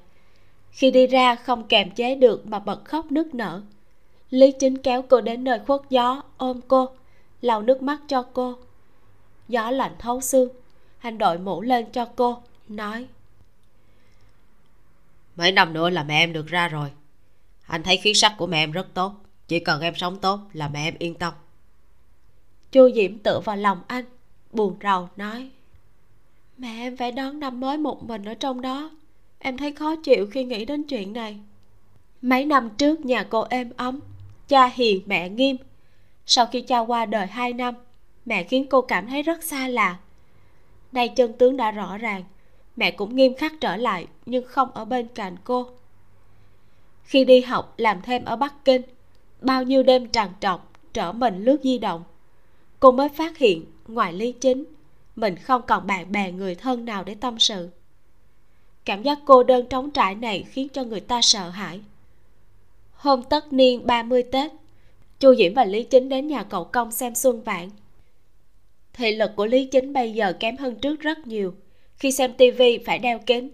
Khi 0.70 0.90
đi 0.90 1.06
ra 1.06 1.35
không 1.35 1.66
kềm 1.69 1.90
chế 1.90 2.15
được 2.15 2.47
mà 2.47 2.59
bật 2.59 2.85
khóc 2.85 3.12
nức 3.12 3.35
nở. 3.35 3.62
Lý 4.31 4.52
chính 4.52 4.78
kéo 4.78 5.02
cô 5.02 5.20
đến 5.20 5.44
nơi 5.44 5.59
khuất 5.66 5.81
gió 5.90 6.23
ôm 6.36 6.61
cô 6.69 6.89
lau 7.40 7.62
nước 7.62 7.82
mắt 7.82 8.01
cho 8.09 8.23
cô. 8.32 8.55
Gió 9.48 9.70
lạnh 9.70 9.94
thấu 9.98 10.20
xương 10.20 10.48
anh 10.98 11.19
đội 11.19 11.39
mũ 11.39 11.61
lên 11.61 11.86
cho 11.93 12.05
cô 12.05 12.43
nói 12.69 13.06
mấy 15.36 15.52
năm 15.52 15.73
nữa 15.73 15.90
là 15.90 16.05
mẹ 16.05 16.23
em 16.23 16.32
được 16.32 16.47
ra 16.47 16.69
rồi. 16.69 16.90
Anh 17.66 17.82
thấy 17.82 17.97
khí 17.97 18.15
sắc 18.15 18.35
của 18.39 18.47
mẹ 18.47 18.62
em 18.62 18.73
rất 18.73 18.86
tốt 18.94 19.15
chỉ 19.48 19.61
cần 19.61 19.81
em 19.81 19.94
sống 19.97 20.19
tốt 20.19 20.40
là 20.52 20.69
mẹ 20.69 20.89
em 20.89 20.94
yên 20.98 21.15
tâm. 21.15 21.35
Chu 22.73 22.90
diễm 22.94 23.19
tựa 23.19 23.40
vào 23.44 23.56
lòng 23.56 23.82
anh 23.86 24.05
buồn 24.52 24.77
rầu 24.82 25.09
nói 25.16 25.51
mẹ, 26.59 26.69
em 26.81 26.97
phải 26.97 27.13
đón 27.13 27.41
năm 27.41 27.61
mới 27.61 27.79
một 27.79 28.03
mình 28.03 28.25
ở 28.25 28.35
trong 28.35 28.61
đó. 28.61 28.91
Em 29.39 29.57
thấy 29.57 29.73
khó 29.73 29.97
chịu 29.97 30.27
khi 30.31 30.45
nghĩ 30.45 30.65
đến 30.65 30.83
chuyện 30.83 31.13
này. 31.13 31.39
Mấy 32.23 32.45
năm 32.45 32.71
trước, 32.79 33.05
nhà 33.05 33.27
cô 33.31 33.47
êm 33.51 33.71
ấm, 33.77 34.01
cha 34.49 34.67
hiền, 34.67 35.03
mẹ 35.07 35.29
nghiêm. 35.29 35.57
Sau 36.27 36.47
khi 36.47 36.61
cha 36.61 36.79
qua 36.79 37.07
đời 37.07 37.27
hai 37.27 37.53
năm, 37.53 37.75
mẹ 38.27 38.45
khiến 38.45 38.67
cô 38.71 38.81
cảm 38.81 39.07
thấy 39.07 39.23
rất 39.23 39.43
xa 39.43 39.69
lạ. 39.69 39.99
Nay 40.93 41.09
chân 41.09 41.33
tướng 41.33 41.57
đã 41.57 41.71
rõ 41.71 41.99
ràng, 41.99 42.25
mẹ 42.77 42.91
cũng 42.91 43.17
nghiêm 43.17 43.35
khắc 43.35 43.53
trở 43.61 43.77
lại, 43.77 44.07
nhưng 44.27 44.45
không 44.47 44.71
ở 44.75 44.85
bên 44.85 45.09
cạnh 45.15 45.37
cô. 45.45 45.67
Khi 47.03 47.25
đi 47.25 47.41
học, 47.41 47.75
làm 47.77 48.03
thêm 48.03 48.25
ở 48.25 48.37
bắc 48.37 48.65
kinh, 48.65 48.83
bao 49.41 49.63
nhiêu 49.63 49.83
đêm 49.83 50.09
trằn 50.09 50.29
trọc, 50.41 50.73
trở 50.93 51.13
mình 51.13 51.45
lướt 51.45 51.61
di 51.63 51.79
động. 51.79 52.05
Cô 52.81 52.93
mới 52.93 53.09
phát 53.09 53.39
hiện, 53.39 53.65
ngoài 53.89 54.13
lý 54.13 54.33
chính 54.33 54.65
mình 55.16 55.36
không 55.36 55.62
còn 55.66 55.86
bạn 55.86 56.12
bè 56.12 56.32
người 56.32 56.55
thân 56.55 56.85
nào 56.85 57.05
để 57.05 57.15
tâm 57.15 57.39
sự. 57.39 57.69
Cảm 58.85 59.03
giác 59.03 59.19
cô 59.24 59.43
đơn 59.43 59.66
trống 59.70 59.91
trải 59.91 60.15
này 60.15 60.45
khiến 60.51 60.69
cho 60.69 60.85
người 60.85 61.01
ta 61.01 61.23
sợ 61.23 61.49
hãi. 61.49 61.81
Hôm 62.93 63.23
tất 63.23 63.53
niên 63.53 63.86
30 63.86 64.23
tết, 64.23 64.53
chu 65.20 65.35
diễm 65.35 65.55
và 65.55 65.65
lý 65.65 65.82
chính 65.82 66.09
đến 66.09 66.28
nhà 66.28 66.43
cậu 66.43 66.65
công 66.65 66.91
xem 66.93 67.15
xuân 67.15 67.43
vạn. 67.43 67.70
Thị 68.93 69.12
lực 69.12 69.31
của 69.36 69.47
lý 69.47 69.66
chính 69.66 69.93
bây 69.93 70.12
giờ 70.12 70.32
kém 70.41 70.57
hơn 70.57 70.77
trước 70.77 71.01
rất 71.01 71.27
nhiều. 71.27 71.55
Khi 71.97 72.12
xem 72.12 72.32
tivi 72.32 72.78
phải 72.78 72.99
đeo 72.99 73.19
kính. 73.19 73.51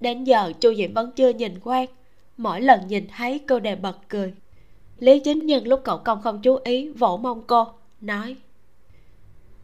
Đến 0.00 0.24
giờ, 0.24 0.52
chu 0.60 0.74
diễm 0.74 0.94
vẫn 0.94 1.10
chưa 1.16 1.28
nhìn 1.28 1.60
quen 1.60 1.90
mỗi 2.36 2.60
lần 2.60 2.80
nhìn 2.88 3.06
thấy, 3.16 3.38
cô 3.48 3.60
đều 3.60 3.76
bật 3.76 3.98
cười. 4.08 4.34
Lý 4.98 5.20
chính 5.20 5.46
nhân 5.46 5.66
lúc 5.66 5.80
cậu 5.84 5.98
công 5.98 6.22
không 6.22 6.42
chú 6.42 6.58
ý, 6.64 6.88
vỗ 6.88 7.16
mông 7.16 7.42
cô, 7.46 7.66
nói, 8.00 8.36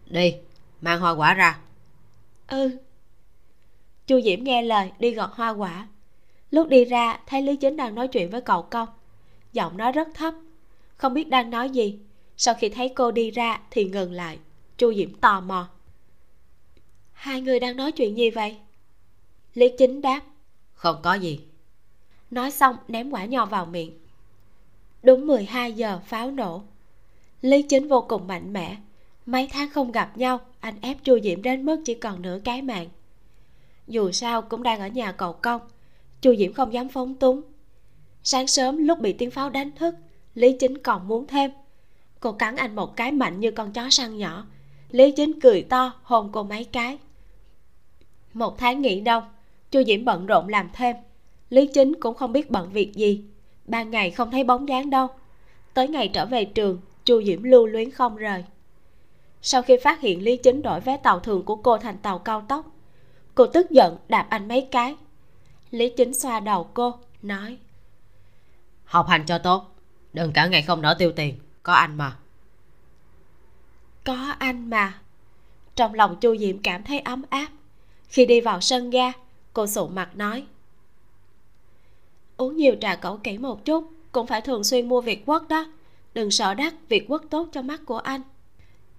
đi 0.06 0.34
mang 0.80 1.00
hoa 1.00 1.10
quả 1.10 1.34
ra. 1.34 1.58
Ừ. 2.46 2.78
Chu 4.06 4.20
diễm 4.20 4.44
nghe 4.44 4.62
lời 4.62 4.92
đi 4.98 5.10
gọt 5.10 5.30
hoa 5.32 5.50
quả. 5.50 5.88
Lúc 6.50 6.68
đi 6.68 6.84
ra 6.84 7.20
thấy 7.26 7.42
lý 7.42 7.56
chính 7.56 7.76
đang 7.76 7.94
nói 7.94 8.08
chuyện 8.08 8.30
với 8.30 8.40
cậu 8.40 8.62
công 8.62 8.88
giọng 9.52 9.76
nói 9.76 9.92
rất 9.92 10.08
thấp. 10.14 10.34
Không 10.96 11.14
biết 11.14 11.28
đang 11.28 11.50
nói 11.50 11.70
gì. 11.70 11.98
Sau 12.36 12.54
khi 12.54 12.68
thấy 12.68 12.88
cô 12.88 13.10
đi 13.10 13.30
ra 13.30 13.60
thì 13.70 13.84
ngừng 13.84 14.12
lại. 14.12 14.38
Chu 14.76 14.94
diễm 14.94 15.14
tò 15.14 15.40
mò. 15.40 15.68
Hai 17.12 17.40
người 17.40 17.60
đang 17.60 17.76
nói 17.76 17.92
chuyện 17.92 18.16
gì 18.16 18.30
vậy? 18.30 18.56
Lý 19.54 19.68
chính 19.78 20.00
đáp. 20.00 20.20
Không 20.74 20.96
có 21.02 21.14
gì. 21.14 21.40
Nói 22.30 22.50
xong 22.50 22.76
ném 22.88 23.10
quả 23.10 23.24
nho 23.24 23.46
vào 23.46 23.66
miệng. 23.66 23.98
Đúng 25.02 25.26
12 25.26 25.72
giờ 25.72 26.00
pháo 26.06 26.30
nổ. 26.30 26.62
Lý 27.42 27.62
chính 27.62 27.88
vô 27.88 28.06
cùng 28.08 28.26
mạnh 28.26 28.52
mẽ 28.52 28.76
mấy 29.30 29.48
tháng 29.52 29.70
không 29.70 29.92
gặp 29.92 30.18
nhau, 30.18 30.40
anh 30.60 30.74
ép 30.80 31.04
chu 31.04 31.18
diễm 31.20 31.42
đến 31.42 31.64
mức 31.64 31.82
chỉ 31.84 31.94
còn 31.94 32.22
nửa 32.22 32.38
cái 32.44 32.62
mạng. 32.62 32.88
Dù 33.86 34.12
sao 34.12 34.42
cũng 34.42 34.62
đang 34.62 34.80
ở 34.80 34.88
nhà 34.88 35.12
cầu 35.12 35.32
công, 35.32 35.60
chu 36.20 36.34
diễm 36.36 36.52
không 36.52 36.72
dám 36.72 36.88
phóng 36.88 37.14
túng. 37.14 37.42
Sáng 38.22 38.46
sớm 38.46 38.76
lúc 38.76 39.00
bị 39.00 39.12
tiếng 39.12 39.30
pháo 39.30 39.50
đánh 39.50 39.70
thức, 39.72 39.94
lý 40.34 40.56
chính 40.60 40.78
còn 40.78 41.08
muốn 41.08 41.26
thêm. 41.26 41.50
Cô 42.20 42.32
cắn 42.32 42.56
anh 42.56 42.74
một 42.74 42.96
cái 42.96 43.12
mạnh 43.12 43.40
như 43.40 43.50
con 43.50 43.72
chó 43.72 43.90
săn 43.90 44.18
nhỏ. 44.18 44.46
Lý 44.90 45.12
chính 45.12 45.40
cười 45.40 45.62
to, 45.62 45.92
hôn 46.02 46.28
cô 46.32 46.42
mấy 46.42 46.64
cái. 46.64 46.98
Một 48.32 48.58
tháng 48.58 48.82
nghỉ 48.82 49.00
đông, 49.00 49.24
chu 49.70 49.82
diễm 49.86 50.04
bận 50.04 50.26
rộn 50.26 50.48
làm 50.48 50.70
thêm. 50.72 50.96
Lý 51.50 51.66
chính 51.66 52.00
cũng 52.00 52.14
không 52.14 52.32
biết 52.32 52.50
bận 52.50 52.70
việc 52.72 52.94
gì. 52.94 53.24
Ban 53.66 53.90
ngày 53.90 54.10
không 54.10 54.30
thấy 54.30 54.44
bóng 54.44 54.68
dáng 54.68 54.90
đâu. 54.90 55.06
Tới 55.74 55.88
ngày 55.88 56.08
trở 56.08 56.26
về 56.26 56.44
trường, 56.44 56.80
chu 57.04 57.22
diễm 57.22 57.42
lưu 57.42 57.66
luyến 57.66 57.90
không 57.90 58.16
rời 58.16 58.44
sau 59.42 59.62
khi 59.62 59.76
phát 59.84 60.00
hiện 60.00 60.22
lý 60.22 60.36
chính 60.36 60.62
đổi 60.62 60.80
vé 60.80 60.96
tàu 60.96 61.20
thường 61.20 61.44
của 61.44 61.56
cô 61.56 61.78
thành 61.78 61.98
tàu 61.98 62.18
cao 62.18 62.44
tốc 62.48 62.66
cô 63.34 63.46
tức 63.46 63.70
giận 63.70 63.96
đạp 64.08 64.26
anh 64.30 64.48
mấy 64.48 64.68
cái. 64.70 64.96
Lý 65.70 65.92
chính 65.96 66.14
xoa 66.14 66.40
đầu 66.40 66.70
cô 66.74 66.94
nói 67.22 67.58
học 68.84 69.08
hành 69.08 69.26
cho 69.26 69.38
tốt 69.38 69.76
đừng 70.12 70.32
cả 70.32 70.46
ngày 70.46 70.62
không 70.62 70.82
nỡ 70.82 70.96
tiêu 70.98 71.12
tiền 71.16 71.38
có 71.62 71.72
anh 71.72 71.96
mà. 71.96 72.16
Có 74.04 74.34
anh 74.38 74.70
mà. 74.70 75.00
Trong 75.74 75.94
lòng 75.94 76.16
chu 76.20 76.36
diệm 76.36 76.58
cảm 76.62 76.84
thấy 76.84 77.00
ấm 77.00 77.22
áp. 77.30 77.48
Khi 78.08 78.26
đi 78.26 78.40
vào 78.40 78.60
sân 78.60 78.90
ga 78.90 79.12
cô 79.52 79.66
sụ 79.66 79.88
mặt 79.88 80.16
nói 80.16 80.46
uống 82.36 82.56
nhiều 82.56 82.74
trà 82.80 82.96
cẩu 82.96 83.16
kỹ 83.16 83.38
một 83.38 83.64
chút 83.64 83.90
cũng 84.12 84.26
phải 84.26 84.40
thường 84.40 84.64
xuyên 84.64 84.88
mua 84.88 85.00
việt 85.00 85.26
quất 85.26 85.48
đó. 85.48 85.66
Đừng 86.14 86.30
sợ 86.30 86.54
đắt 86.54 86.74
việt 86.88 87.08
quất 87.08 87.20
tốt 87.30 87.48
cho 87.52 87.62
mắt 87.62 87.80
của 87.86 87.98
anh 87.98 88.22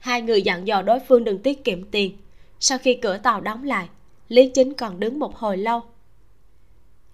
hai 0.01 0.21
người 0.21 0.41
dặn 0.41 0.67
dò 0.67 0.81
đối 0.81 0.99
phương 0.99 1.23
đừng 1.23 1.39
tiết 1.39 1.63
kiệm 1.63 1.83
tiền. 1.91 2.17
Sau 2.59 2.77
khi 2.77 2.95
cửa 2.95 3.17
tàu 3.17 3.41
đóng 3.41 3.63
lại 3.63 3.89
lý 4.27 4.51
chính 4.53 4.73
còn 4.73 4.99
đứng 4.99 5.19
một 5.19 5.35
hồi 5.35 5.57
lâu. 5.57 5.81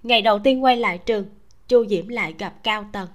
Ngày 0.03 0.21
đầu 0.21 0.39
tiên 0.39 0.63
quay 0.63 0.77
lại 0.77 0.97
trường 0.97 1.25
chu 1.67 1.85
diễm 1.85 2.07
lại 2.07 2.35
gặp 2.39 2.53
cao 2.63 2.89
tần. 2.91 3.07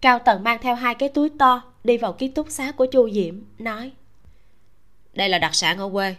Cao 0.00 0.18
tần 0.18 0.44
mang 0.44 0.58
theo 0.62 0.74
hai 0.74 0.94
cái 0.94 1.08
túi 1.08 1.30
to 1.38 1.62
đi 1.84 1.98
vào 1.98 2.12
ký 2.12 2.28
túc 2.28 2.50
xá 2.50 2.72
của 2.72 2.86
chu 2.86 3.10
diễm 3.10 3.40
nói 3.58 3.92
đây 5.14 5.28
là 5.28 5.38
đặc 5.38 5.54
sản 5.54 5.78
ở 5.78 5.90
quê 5.92 6.14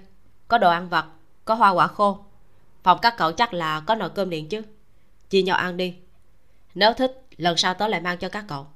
có 0.47 0.57
đồ 0.57 0.69
ăn 0.69 0.89
vặt 0.89 1.05
có 1.45 1.53
hoa 1.55 1.69
quả 1.69 1.87
khô. 1.87 2.17
Phòng 2.83 2.99
các 3.01 3.15
cậu 3.17 3.31
chắc 3.31 3.53
là 3.53 3.79
có 3.79 3.95
nồi 3.95 4.09
cơm 4.09 4.29
điện 4.29 4.49
chứ. 4.49 4.61
Chia 5.29 5.41
nhau 5.41 5.57
ăn 5.57 5.77
đi. 5.77 5.95
Nếu 6.75 6.93
thích 6.93 7.21
lần 7.37 7.57
sau 7.57 7.73
tớ 7.73 7.87
lại 7.87 8.01
mang 8.01 8.17
cho 8.17 8.29
các 8.29 8.45
cậu. 8.47 8.67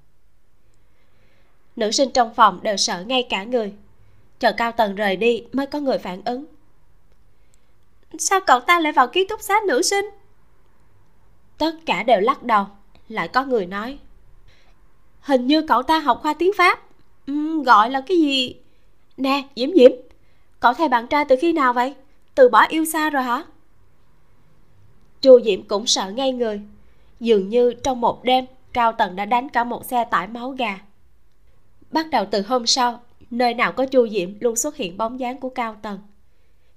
Nữ 1.76 1.92
sinh 1.92 2.12
trong 2.12 2.34
phòng 2.34 2.60
đều 2.64 2.78
sợ 2.78 3.04
ngay 3.08 3.28
cả 3.30 3.44
người 3.44 3.74
chờ 4.40 4.52
cao 4.52 4.72
tần 4.72 4.96
rời 4.96 5.16
đi 5.16 5.44
mới 5.54 5.66
có 5.66 5.80
người 5.80 5.98
phản 5.98 6.22
ứng. 6.26 6.46
Sao 8.18 8.40
cậu 8.48 8.60
ta 8.60 8.80
lại 8.80 8.94
vào 8.94 9.08
ký 9.08 9.28
túc 9.28 9.42
xá 9.42 9.56
nữ 9.68 9.82
sinh? 9.82 10.06
Tất 11.58 11.76
cả 11.86 12.04
đều 12.04 12.20
lắc 12.20 12.44
đầu 12.44 12.66
lại 13.10 13.28
có 13.28 13.46
người 13.46 13.66
nói. 13.66 14.00
Hình 15.22 15.48
như 15.48 15.62
cậu 15.62 15.84
ta 15.84 16.00
học 16.00 16.20
khoa 16.22 16.34
tiếng 16.34 16.52
pháp. 16.58 16.80
Ừ, 17.28 17.64
gọi 17.64 17.90
là 17.90 18.02
cái 18.02 18.18
gì? 18.18 18.56
Nè 19.18 19.44
diễm 19.56 19.70
diễm 19.76 19.92
cậu 20.60 20.74
thay 20.74 20.90
bạn 20.90 21.08
trai 21.08 21.26
từ 21.26 21.36
khi 21.42 21.54
nào 21.54 21.74
vậy? 21.74 21.96
Từ 22.36 22.50
bỏ 22.50 22.66
yêu 22.70 22.86
xa 22.86 23.10
rồi 23.10 23.24
hả? 23.24 23.46
Chu 25.22 25.40
diễm 25.42 25.64
cũng 25.64 25.88
sợ 25.88 26.12
ngay 26.12 26.32
người. 26.32 26.62
Dường 27.20 27.50
như 27.50 27.74
trong 27.74 28.02
một 28.02 28.24
đêm 28.24 28.46
cao 28.74 28.92
tần 28.92 29.16
đã 29.16 29.26
đánh 29.26 29.50
cả 29.50 29.64
một 29.64 29.86
xe 29.86 30.06
tải 30.06 30.28
máu 30.28 30.50
gà. 30.50 30.80
Bắt 31.92 32.10
đầu 32.10 32.26
từ 32.32 32.42
hôm 32.42 32.68
sau 32.68 33.02
nơi 33.32 33.54
nào 33.54 33.72
có 33.72 33.86
chu 33.86 34.08
diễm 34.08 34.30
luôn 34.40 34.56
xuất 34.56 34.76
hiện 34.76 34.98
bóng 34.98 35.20
dáng 35.20 35.40
của 35.40 35.50
cao 35.50 35.76
tần. 35.82 36.00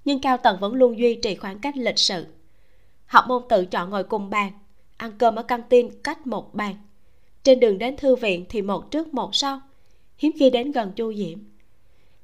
Nhưng 0.04 0.20
cao 0.20 0.36
tần 0.36 0.58
vẫn 0.60 0.74
luôn 0.74 0.98
duy 0.98 1.14
trì 1.14 1.34
khoảng 1.34 1.58
cách 1.58 1.76
lịch 1.76 1.98
sự. 1.98 2.26
Học 3.06 3.24
môn 3.28 3.42
tự 3.48 3.64
chọn 3.64 3.90
ngồi 3.90 4.04
cùng 4.04 4.30
bàn, 4.30 4.52
ăn 4.96 5.12
cơm 5.18 5.36
ở 5.36 5.42
căng 5.42 5.62
tin 5.68 5.88
cách 6.02 6.26
một 6.26 6.54
bàn. 6.54 6.74
Trên 7.44 7.60
đường 7.60 7.78
đến 7.78 7.96
thư 7.96 8.16
viện 8.16 8.44
thì 8.48 8.62
một 8.62 8.90
trước 8.90 9.14
một 9.14 9.34
sau, 9.34 9.60
hiếm 10.18 10.32
khi 10.38 10.50
đến 10.50 10.72
gần 10.72 10.92
chu 10.96 11.14
diễm. 11.14 11.38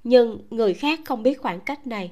Nhưng 0.05 0.39
người 0.51 0.75
khác 0.75 1.01
không 1.05 1.23
biết 1.23 1.43
khoảng 1.43 1.61
cách 1.61 1.87
này. 1.87 2.11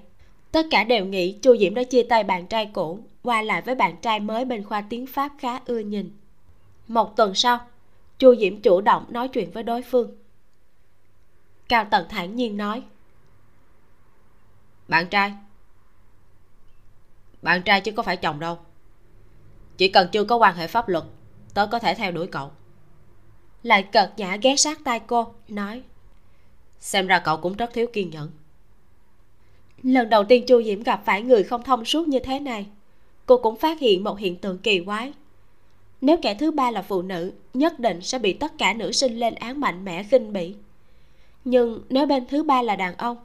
Tất 0.52 0.66
cả 0.70 0.84
đều 0.84 1.04
nghĩ 1.04 1.32
chu 1.32 1.56
diễm 1.56 1.74
đã 1.74 1.82
chia 1.82 2.02
tay 2.02 2.24
bạn 2.24 2.46
trai 2.46 2.70
cũ, 2.72 2.98
qua 3.22 3.42
lại 3.42 3.62
với 3.62 3.74
bạn 3.74 3.96
trai 4.02 4.20
mới 4.20 4.44
bên 4.44 4.64
khoa 4.64 4.80
tiếng 4.80 5.06
pháp 5.06 5.32
khá 5.38 5.60
ưa 5.66 5.78
nhìn. 5.78 6.10
Một 6.88 7.16
tuần 7.16 7.34
sau, 7.34 7.58
chu 8.18 8.36
diễm 8.36 8.60
chủ 8.60 8.80
động 8.80 9.04
nói 9.08 9.28
chuyện 9.28 9.50
với 9.50 9.62
đối 9.62 9.82
phương 9.82 10.16
cao 11.68 11.86
tần 11.90 12.06
thản 12.08 12.36
nhiên 12.36 12.56
nói. 12.56 12.82
Bạn 14.88 15.08
trai. 15.08 15.32
Bạn 17.42 17.62
trai 17.62 17.80
chứ 17.80 17.92
có 17.92 18.02
phải 18.02 18.16
chồng 18.16 18.40
đâu. 18.40 18.58
Chỉ 19.76 19.88
cần 19.88 20.08
chưa 20.12 20.24
có 20.24 20.36
quan 20.36 20.56
hệ 20.56 20.66
pháp 20.66 20.88
luật, 20.88 21.04
tớ 21.54 21.66
có 21.66 21.78
thể 21.78 21.94
theo 21.94 22.12
đuổi 22.12 22.26
cậu. 22.26 22.50
Lại 23.62 23.82
cợt 23.82 24.12
nhã 24.16 24.36
ghé 24.36 24.56
sát 24.56 24.80
tai 24.84 25.00
cô, 25.00 25.34
nói. 25.48 25.82
Xem 26.80 27.06
ra 27.06 27.18
cậu 27.18 27.36
cũng 27.36 27.56
rất 27.56 27.70
thiếu 27.72 27.86
kiên 27.92 28.10
nhẫn. 28.10 28.30
Lần 29.82 30.08
đầu 30.08 30.24
tiên 30.24 30.46
chu 30.46 30.62
diễm 30.62 30.82
gặp 30.82 31.02
phải 31.04 31.22
người 31.22 31.44
không 31.44 31.62
thông 31.62 31.84
suốt 31.84 32.08
như 32.08 32.18
thế 32.18 32.40
này, 32.40 32.66
cô 33.26 33.38
cũng 33.38 33.56
phát 33.56 33.80
hiện 33.80 34.04
một 34.04 34.18
hiện 34.18 34.36
tượng 34.36 34.58
kỳ 34.58 34.84
quái. 34.84 35.12
Nếu 36.00 36.16
kẻ 36.22 36.34
thứ 36.34 36.50
ba 36.50 36.70
là 36.70 36.82
phụ 36.82 37.02
nữ, 37.02 37.32
nhất 37.54 37.80
định 37.80 38.00
sẽ 38.00 38.18
bị 38.18 38.32
tất 38.32 38.58
cả 38.58 38.72
nữ 38.72 38.92
sinh 38.92 39.18
lên 39.18 39.34
án 39.34 39.60
mạnh 39.60 39.84
mẽ 39.84 40.02
khinh 40.02 40.32
bỉ 40.32 40.54
nhưng 41.46 41.80
nếu 41.88 42.06
bên 42.06 42.26
thứ 42.26 42.42
ba 42.42 42.62
là 42.62 42.76
đàn 42.76 42.96
ông 42.96 43.16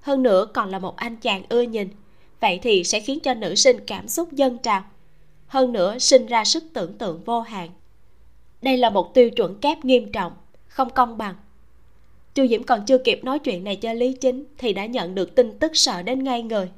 hơn 0.00 0.22
nữa 0.22 0.46
còn 0.54 0.70
là 0.70 0.78
một 0.78 0.96
anh 0.96 1.16
chàng 1.16 1.42
ưa 1.48 1.62
nhìn 1.62 1.88
vậy 2.40 2.58
thì 2.62 2.84
sẽ 2.84 3.00
khiến 3.00 3.20
cho 3.20 3.34
nữ 3.34 3.54
sinh 3.54 3.76
cảm 3.86 4.08
xúc 4.08 4.32
dâng 4.32 4.58
trào 4.58 4.84
hơn 5.52 5.72
nữa 5.72 5.98
sinh 5.98 6.26
ra 6.26 6.44
sức 6.44 6.64
tưởng 6.72 6.98
tượng 6.98 7.24
vô 7.24 7.40
hạn. 7.40 7.70
Đây 8.62 8.76
là 8.76 8.90
một 8.90 9.14
tiêu 9.14 9.30
chuẩn 9.30 9.58
kép 9.60 9.84
nghiêm 9.84 10.12
trọng 10.12 10.32
không 10.66 10.90
công 10.90 11.18
bằng. 11.18 11.34
Chu 12.34 12.46
diễm 12.46 12.62
còn 12.62 12.84
chưa 12.86 12.98
kịp 12.98 13.24
nói 13.24 13.38
chuyện 13.38 13.64
này 13.64 13.76
cho 13.76 13.92
lý 13.92 14.12
chính 14.12 14.44
thì 14.58 14.72
đã 14.72 14.86
nhận 14.86 15.14
được 15.14 15.34
tin 15.34 15.58
tức 15.58 15.72
sợ 15.74 16.02
đến 16.02 16.24
ngay 16.24 16.42
người. 16.42 16.70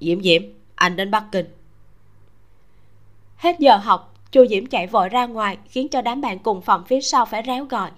Diễm 0.00 0.22
diễm 0.22 0.42
anh 0.74 0.96
đến 0.96 1.10
bắc 1.10 1.24
kinh. 1.32 1.46
Hết 3.36 3.56
giờ 3.58 3.76
học 3.76 4.14
chu 4.32 4.46
diễm 4.46 4.66
chạy 4.66 4.86
vội 4.86 5.08
ra 5.08 5.26
ngoài 5.26 5.58
khiến 5.68 5.88
cho 5.88 6.02
đám 6.02 6.20
bạn 6.20 6.38
cùng 6.38 6.60
phòng 6.62 6.84
phía 6.86 7.00
sau 7.00 7.26
phải 7.26 7.42
réo 7.46 7.64
gọi 7.64 7.90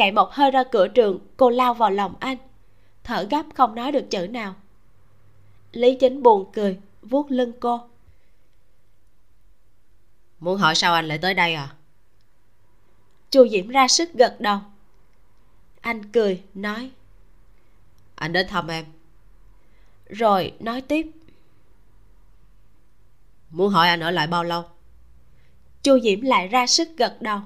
chạy 0.00 0.12
một 0.12 0.32
hơi 0.32 0.50
ra 0.50 0.64
cửa 0.64 0.88
trường 0.88 1.18
cô 1.36 1.50
lao 1.50 1.74
vào 1.74 1.90
lòng 1.90 2.14
anh. 2.20 2.36
Thở 3.04 3.26
gấp 3.30 3.42
không 3.54 3.74
nói 3.74 3.92
được 3.92 4.10
chữ 4.10 4.26
nào. 4.26 4.54
Lý 5.72 5.96
chính 6.00 6.22
buồn 6.22 6.50
cười 6.52 6.78
vuốt 7.02 7.30
lưng 7.30 7.52
cô. 7.60 7.80
Muốn 10.38 10.58
hỏi 10.58 10.74
sao 10.74 10.94
anh 10.94 11.08
lại 11.08 11.18
tới 11.18 11.34
đây 11.34 11.54
à? 11.54 11.74
Chu 13.30 13.48
diễm 13.48 13.68
ra 13.68 13.88
sức 13.88 14.12
gật 14.12 14.36
đầu. 14.40 14.58
Anh 15.80 16.12
cười 16.12 16.42
nói. 16.54 16.90
Anh 18.14 18.32
đến 18.32 18.46
thăm 18.48 18.68
em. 18.68 18.84
Rồi 20.08 20.52
nói 20.60 20.80
tiếp. 20.80 21.06
Muốn 23.50 23.72
hỏi 23.72 23.88
anh 23.88 24.00
ở 24.00 24.10
lại 24.10 24.26
bao 24.26 24.44
lâu? 24.44 24.64
Chu 25.82 26.00
diễm 26.00 26.20
lại 26.20 26.48
ra 26.48 26.66
sức 26.66 26.88
gật 26.96 27.16
đầu 27.20 27.40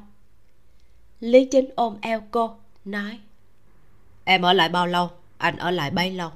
lý 1.25 1.45
chính 1.45 1.71
ôm 1.75 1.97
eo 2.01 2.21
cô 2.31 2.51
nói. 2.85 3.19
Em 4.25 4.43
ở 4.43 4.53
lại 4.53 4.69
bao 4.69 4.87
lâu? 4.87 5.11
Anh 5.39 5.57
ở 5.57 5.71
lại 5.71 5.91
bấy 5.91 6.11
lâu? 6.11 6.31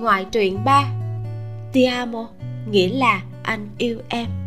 Ngoại 0.00 0.24
truyện 0.32 0.64
3 0.64 0.92
Ti 1.72 1.84
amo 1.84 2.28
nghĩa 2.70 2.88
là 2.88 3.22
anh 3.42 3.68
yêu 3.78 3.98
em 4.08 4.41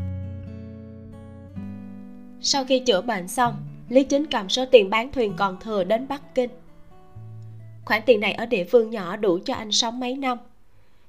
sau 2.48 2.66
khi 2.66 2.80
chữa 2.80 3.02
bệnh 3.02 3.28
xong 3.28 3.56
Lý 3.90 4.04
Chính 4.04 4.26
cầm 4.26 4.50
số 4.50 4.66
tiền 4.66 4.90
bán 4.90 5.12
thuyền 5.12 5.34
còn 5.38 5.60
thừa 5.60 5.84
đến 5.84 6.08
Bắc 6.08 6.36
Kinh. 6.36 6.50
Khoản 7.86 8.02
tiền 8.06 8.20
này 8.20 8.34
ở 8.34 8.46
địa 8.46 8.64
phương 8.64 8.90
nhỏ 8.90 9.16
đủ 9.16 9.40
cho 9.46 9.54
anh 9.54 9.72
sống 9.72 10.00
mấy 10.00 10.16
năm. 10.16 10.38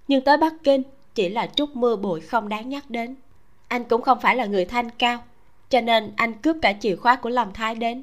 Nhưng 0.08 0.24
tới 0.24 0.36
Bắc 0.36 0.54
Kinh 0.64 0.82
chỉ 1.14 1.28
là 1.28 1.46
chút 1.46 1.76
mưa 1.76 1.96
bụi 1.96 2.20
không 2.20 2.48
đáng 2.48 2.68
nhắc 2.68 2.90
đến. 2.90 3.14
Anh 3.68 3.84
cũng 3.84 4.02
không 4.02 4.18
phải 4.20 4.36
là 4.36 4.46
người 4.46 4.64
thanh 4.64 4.90
cao 4.90 5.18
Cho 5.70 5.80
nên 5.80 6.12
anh 6.16 6.34
cướp 6.34 6.56
cả 6.62 6.72
chìa 6.80 6.96
khóa 6.96 7.16
của 7.16 7.28
Lâm 7.28 7.52
Thái 7.52 7.74
đến. 7.74 8.02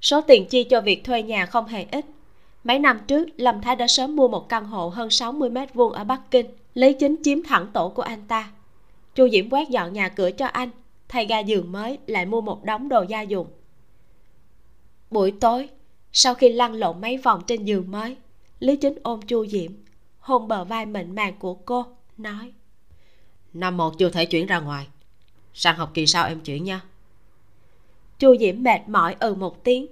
Số 0.00 0.20
tiền 0.20 0.46
chi 0.46 0.64
cho 0.64 0.80
việc 0.80 1.04
thuê 1.04 1.22
nhà 1.22 1.46
không 1.46 1.66
hề 1.66 1.86
ít. 1.92 2.04
Mấy 2.64 2.78
năm 2.78 3.00
trước, 3.06 3.28
Lâm 3.36 3.60
Thái 3.60 3.76
đã 3.76 3.86
sớm 3.86 4.16
mua 4.16 4.28
một 4.28 4.48
căn 4.48 4.64
hộ 4.64 4.88
hơn 4.88 5.10
60 5.10 5.50
mét 5.50 5.74
vuông 5.74 5.92
ở 5.92 6.04
Bắc 6.04 6.20
Kinh, 6.30 6.46
lấy 6.74 6.94
chính 6.94 7.16
chiếm 7.22 7.42
thẳng 7.42 7.66
tổ 7.72 7.88
của 7.88 8.02
anh 8.02 8.22
ta. 8.28 8.50
Chu 9.14 9.28
Diễm 9.28 9.50
quét 9.50 9.68
dọn 9.68 9.92
nhà 9.92 10.08
cửa 10.08 10.30
cho 10.30 10.46
anh, 10.46 10.70
thay 11.08 11.26
ga 11.26 11.38
giường 11.38 11.72
mới, 11.72 11.98
lại 12.06 12.26
mua 12.26 12.40
một 12.40 12.64
đống 12.64 12.88
đồ 12.88 13.02
gia 13.02 13.22
dụng. 13.22 13.46
Buổi 15.10 15.30
tối, 15.40 15.68
sau 16.12 16.34
khi 16.34 16.48
lăn 16.48 16.72
lộn 16.72 17.00
mấy 17.00 17.16
vòng 17.16 17.42
trên 17.46 17.64
giường 17.64 17.90
mới, 17.90 18.16
Lý 18.60 18.76
Chính 18.76 18.98
ôm 19.02 19.20
Chu 19.22 19.46
Diễm, 19.46 19.72
hôn 20.18 20.48
bờ 20.48 20.64
vai 20.64 20.86
mịn 20.86 21.14
màng 21.14 21.38
của 21.38 21.54
cô, 21.54 21.86
nói 22.16 22.52
Năm 23.52 23.76
một 23.76 23.98
chưa 23.98 24.10
thể 24.10 24.26
chuyển 24.26 24.46
ra 24.46 24.60
ngoài, 24.60 24.86
sang 25.54 25.76
học 25.76 25.90
kỳ 25.94 26.06
sau 26.06 26.26
em 26.26 26.40
chuyển 26.40 26.64
nha. 26.64 26.80
Chu 28.18 28.36
Diễm 28.40 28.62
mệt 28.62 28.88
mỏi 28.88 29.16
ừ 29.20 29.34
một 29.34 29.64
tiếng, 29.64 29.86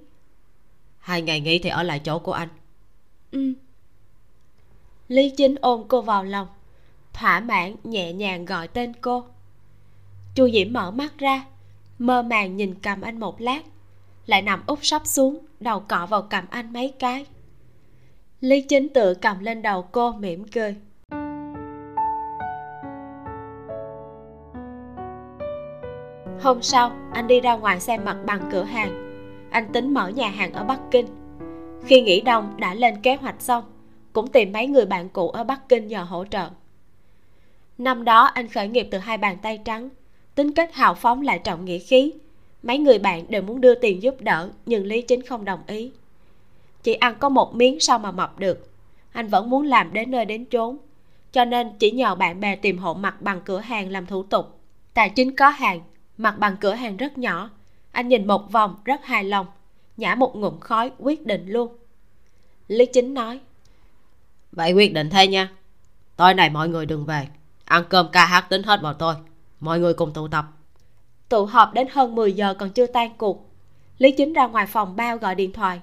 hai 0.98 1.22
ngày 1.22 1.40
nghỉ 1.40 1.58
thì 1.58 1.70
ở 1.70 1.82
lại 1.82 2.00
chỗ 2.04 2.18
của 2.18 2.32
anh. 2.32 2.48
Ừ. 3.30 3.52
Lý 5.08 5.30
chính 5.30 5.54
ôm 5.60 5.84
cô 5.88 6.02
vào 6.02 6.24
lòng 6.24 6.48
thỏa 7.12 7.40
mãn 7.40 7.76
nhẹ 7.84 8.12
nhàng 8.12 8.44
gọi 8.44 8.68
tên 8.68 8.92
cô 9.00 9.24
chu 10.36 10.48
diễm 10.50 10.72
mở 10.72 10.90
mắt 10.90 11.18
ra, 11.18 11.44
mơ 11.98 12.22
màng 12.22 12.56
nhìn 12.56 12.74
cầm 12.82 13.00
anh 13.00 13.20
một 13.20 13.40
lát, 13.40 13.62
lại 14.26 14.42
nằm 14.42 14.62
úp 14.66 14.78
sấp 14.82 15.06
xuống, 15.06 15.38
đầu 15.60 15.80
cọ 15.80 16.06
vào 16.06 16.22
cầm 16.22 16.44
anh 16.50 16.72
mấy 16.72 16.94
cái. 16.98 17.26
Lý 18.40 18.60
chính 18.60 18.88
tự 18.88 19.14
cầm 19.14 19.38
lên 19.40 19.62
đầu 19.62 19.82
cô 19.82 20.12
mỉm 20.12 20.44
cười. 20.48 20.76
Hôm 26.40 26.62
sau, 26.62 26.92
anh 27.12 27.26
đi 27.26 27.40
ra 27.40 27.56
ngoài 27.56 27.80
xem 27.80 28.04
mặt 28.04 28.16
bằng 28.26 28.48
cửa 28.52 28.62
hàng. 28.62 29.02
Anh 29.50 29.72
tính 29.72 29.94
mở 29.94 30.08
nhà 30.08 30.28
hàng 30.28 30.52
ở 30.52 30.64
bắc 30.64 30.80
kinh. 30.90 31.06
Khi 31.84 32.00
nghỉ 32.00 32.20
đông 32.20 32.56
đã 32.58 32.74
lên 32.74 33.02
kế 33.02 33.16
hoạch 33.16 33.40
xong, 33.42 33.64
cũng 34.12 34.28
tìm 34.28 34.52
mấy 34.52 34.66
người 34.66 34.86
bạn 34.86 35.08
cũ 35.08 35.28
ở 35.28 35.44
bắc 35.44 35.68
kinh 35.68 35.86
nhờ 35.86 36.02
hỗ 36.02 36.24
trợ. 36.24 36.50
Năm 37.78 38.04
đó 38.04 38.24
anh 38.24 38.48
khởi 38.48 38.68
nghiệp 38.68 38.88
từ 38.90 38.98
hai 38.98 39.18
bàn 39.18 39.36
tay 39.42 39.58
trắng 39.64 39.88
tính 40.36 40.52
cách 40.52 40.74
hào 40.74 40.94
phóng 40.94 41.22
lại 41.22 41.38
trọng 41.38 41.64
nghĩa 41.64 41.78
khí. 41.78 42.12
Mấy 42.62 42.78
người 42.78 42.98
bạn 42.98 43.24
đều 43.28 43.42
muốn 43.42 43.60
đưa 43.60 43.74
tiền 43.74 44.02
giúp 44.02 44.20
đỡ, 44.20 44.50
nhưng 44.66 44.86
lý 44.86 45.02
chính 45.02 45.22
không 45.22 45.44
đồng 45.44 45.60
ý. 45.66 45.92
Chỉ 46.82 46.94
ăn 46.94 47.14
có 47.18 47.28
một 47.28 47.54
miếng 47.54 47.80
sao 47.80 47.98
mà 47.98 48.10
mập 48.10 48.38
được. 48.38 48.70
Anh 49.12 49.28
vẫn 49.28 49.50
muốn 49.50 49.66
làm 49.66 49.92
đến 49.92 50.10
nơi 50.10 50.24
đến 50.24 50.44
chốn. 50.44 50.76
Cho 51.32 51.44
nên 51.44 51.72
chỉ 51.78 51.90
nhờ 51.90 52.14
bạn 52.14 52.40
bè 52.40 52.56
tìm 52.56 52.78
hộ 52.78 52.94
mặt 52.94 53.22
bằng 53.22 53.40
cửa 53.44 53.58
hàng 53.58 53.90
làm 53.90 54.06
thủ 54.06 54.22
tục. 54.22 54.60
Tài 54.94 55.10
chính 55.10 55.36
có 55.36 55.48
hàng 55.48 55.80
mặt 56.18 56.38
bằng 56.38 56.56
cửa 56.60 56.74
hàng 56.74 56.96
rất 56.96 57.18
nhỏ. 57.18 57.50
Anh 57.92 58.08
nhìn 58.08 58.26
một 58.26 58.52
vòng, 58.52 58.76
rất 58.84 59.04
hài 59.04 59.24
lòng. 59.24 59.46
Nhả 59.96 60.14
một 60.14 60.36
ngụm 60.36 60.60
khói, 60.60 60.90
quyết 60.98 61.26
định 61.26 61.46
luôn. 61.48 61.76
Lý 62.68 62.86
chính 62.86 63.14
nói, 63.14 63.40
vậy 64.52 64.72
quyết 64.72 64.92
định 64.92 65.10
thế 65.10 65.26
nha. 65.26 65.50
Tối 66.16 66.34
nay 66.34 66.50
mọi 66.50 66.68
người 66.68 66.86
đừng 66.86 67.04
về. 67.04 67.28
Ăn 67.64 67.84
cơm 67.88 68.08
ca 68.12 68.26
hát 68.26 68.46
tính 68.48 68.62
hết 68.62 68.80
vào 68.82 68.94
tôi 68.94 69.14
mọi 69.60 69.80
người 69.80 69.94
cùng 69.94 70.12
tụ 70.12 70.28
tập. 70.28 70.44
Tụ 71.28 71.44
họp 71.44 71.74
đến 71.74 71.86
hơn 71.90 72.14
10 72.14 72.32
giờ 72.32 72.54
còn 72.54 72.70
chưa 72.70 72.86
tan 72.86 73.10
cuộc. 73.18 73.50
Lý 73.98 74.10
chính 74.10 74.32
ra 74.32 74.46
ngoài 74.46 74.66
phòng 74.66 74.96
bao 74.96 75.16
gọi 75.16 75.34
điện 75.34 75.52
thoại. 75.52 75.80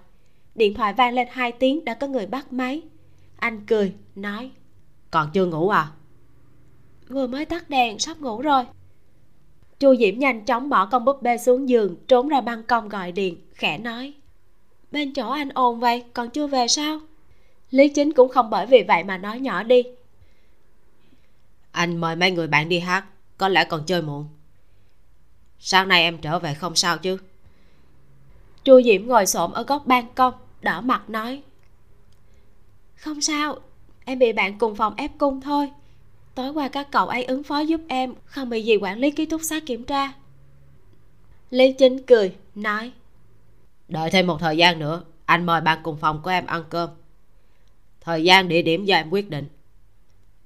Điện 0.55 0.73
thoại 0.73 0.93
vang 0.93 1.13
lên 1.13 1.27
hai 1.31 1.51
tiếng 1.51 1.85
đã 1.85 1.93
có 1.93 2.07
người 2.07 2.25
bắt 2.25 2.53
máy. 2.53 2.81
Anh 3.35 3.65
cười 3.65 3.93
nói. 4.15 4.51
Còn 5.11 5.29
chưa 5.33 5.45
ngủ 5.45 5.69
à? 5.69 5.91
Vừa 7.09 7.27
mới 7.27 7.45
tắt 7.45 7.69
đèn 7.69 7.99
sắp 7.99 8.17
ngủ 8.17 8.41
rồi. 8.41 8.63
Chu 9.79 9.95
diễm 9.95 10.19
nhanh 10.19 10.45
chóng 10.45 10.69
bỏ 10.69 10.85
con 10.85 11.05
búp 11.05 11.21
bê 11.21 11.37
xuống 11.37 11.69
giường 11.69 11.95
trốn 12.07 12.27
ra 12.27 12.41
ban 12.41 12.63
công 12.63 12.89
gọi 12.89 13.11
điện 13.11 13.37
khẽ 13.53 13.77
nói. 13.77 14.13
Bên 14.91 15.13
chỗ 15.13 15.29
anh 15.29 15.49
ồn 15.49 15.79
vậy 15.79 16.03
còn 16.13 16.29
chưa 16.29 16.47
về 16.47 16.67
sao? 16.67 16.99
Lý 17.69 17.89
chính 17.89 18.13
cũng 18.13 18.29
không 18.29 18.49
bởi 18.49 18.65
vì 18.65 18.83
vậy 18.87 19.03
mà 19.03 19.17
nói 19.17 19.39
nhỏ 19.39 19.63
đi. 19.63 19.83
Anh 21.71 21.97
mời 21.97 22.15
mấy 22.15 22.31
người 22.31 22.47
bạn 22.47 22.69
đi 22.69 22.79
hát 22.79 23.05
có 23.37 23.47
lẽ 23.47 23.65
còn 23.65 23.85
chơi 23.85 24.01
muộn. 24.01 24.27
Sáng 25.59 25.87
nay 25.87 26.01
em 26.01 26.17
trở 26.17 26.39
về 26.39 26.53
không 26.53 26.75
sao 26.75 26.97
chứ? 26.97 27.17
Chu 28.63 28.81
diễm 28.81 29.07
ngồi 29.07 29.25
xổm 29.25 29.51
ở 29.51 29.63
góc 29.63 29.85
ban 29.85 30.13
công 30.13 30.33
đỏ 30.61 30.81
mặt 30.81 31.09
nói. 31.09 31.41
Không 32.95 33.21
sao 33.21 33.59
em 34.05 34.19
bị 34.19 34.33
bạn 34.33 34.57
cùng 34.57 34.75
phòng 34.75 34.95
ép 34.95 35.11
cung 35.17 35.41
thôi. 35.41 35.71
Tối 36.35 36.49
qua 36.49 36.67
các 36.67 36.87
cậu 36.91 37.07
ấy 37.07 37.23
ứng 37.23 37.43
phó 37.43 37.59
giúp 37.59 37.81
em 37.87 38.13
không 38.25 38.49
bị 38.49 38.61
gì 38.61 38.75
quản 38.75 38.99
lý 38.99 39.11
ký 39.11 39.25
túc 39.25 39.41
xá 39.41 39.59
kiểm 39.65 39.83
tra. 39.83 40.13
Lý 41.49 41.73
chính 41.73 42.05
cười 42.05 42.35
nói. 42.55 42.91
Đợi 43.87 44.09
thêm 44.09 44.27
một 44.27 44.37
thời 44.39 44.57
gian 44.57 44.79
nữa 44.79 45.03
anh 45.25 45.45
mời 45.45 45.61
bạn 45.61 45.79
cùng 45.83 45.97
phòng 45.97 46.21
của 46.23 46.29
em 46.29 46.45
ăn 46.45 46.63
cơm. 46.69 46.89
Thời 48.01 48.23
gian 48.23 48.47
địa 48.47 48.61
điểm 48.61 48.85
do 48.85 48.95
em 48.95 49.09
quyết 49.09 49.29
định. 49.29 49.47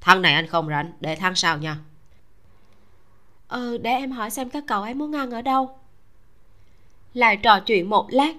Tháng 0.02 0.22
này 0.22 0.34
anh 0.34 0.48
không 0.48 0.68
rảnh 0.68 0.92
để 1.00 1.16
tháng 1.16 1.36
sau 1.36 1.58
nha 1.58 1.78
ừ 3.48 3.78
để 3.78 3.92
em 3.92 4.12
hỏi 4.12 4.30
xem 4.30 4.50
các 4.50 4.64
cậu 4.68 4.82
ấy 4.82 4.94
muốn 4.94 5.16
ăn 5.16 5.32
ở 5.32 5.42
đâu. 5.42 5.70
Lại 7.14 7.38
trò 7.38 7.60
chuyện 7.60 7.90
một 7.90 8.08
lát 8.10 8.34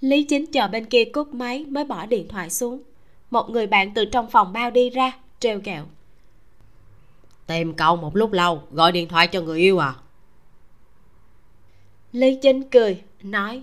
lý 0.00 0.24
chính 0.24 0.46
chờ 0.52 0.68
bên 0.68 0.84
kia 0.84 1.04
cúp 1.04 1.34
máy 1.34 1.64
mới 1.64 1.84
bỏ 1.84 2.06
điện 2.06 2.28
thoại 2.28 2.50
xuống. 2.50 2.82
Một 3.30 3.50
người 3.50 3.66
bạn 3.66 3.94
từ 3.94 4.04
trong 4.04 4.30
phòng 4.30 4.52
bao 4.52 4.70
đi 4.70 4.90
ra 4.90 5.12
trêu 5.40 5.60
ghẹo. 5.64 5.84
Tìm 7.46 7.74
cậu 7.74 7.96
một 7.96 8.16
lúc 8.16 8.32
lâu 8.32 8.62
gọi 8.70 8.92
điện 8.92 9.08
thoại 9.08 9.26
cho 9.26 9.40
người 9.40 9.58
yêu 9.58 9.78
à? 9.78 9.94
Lý 12.12 12.38
chính 12.42 12.70
cười 12.70 13.02
nói. 13.22 13.62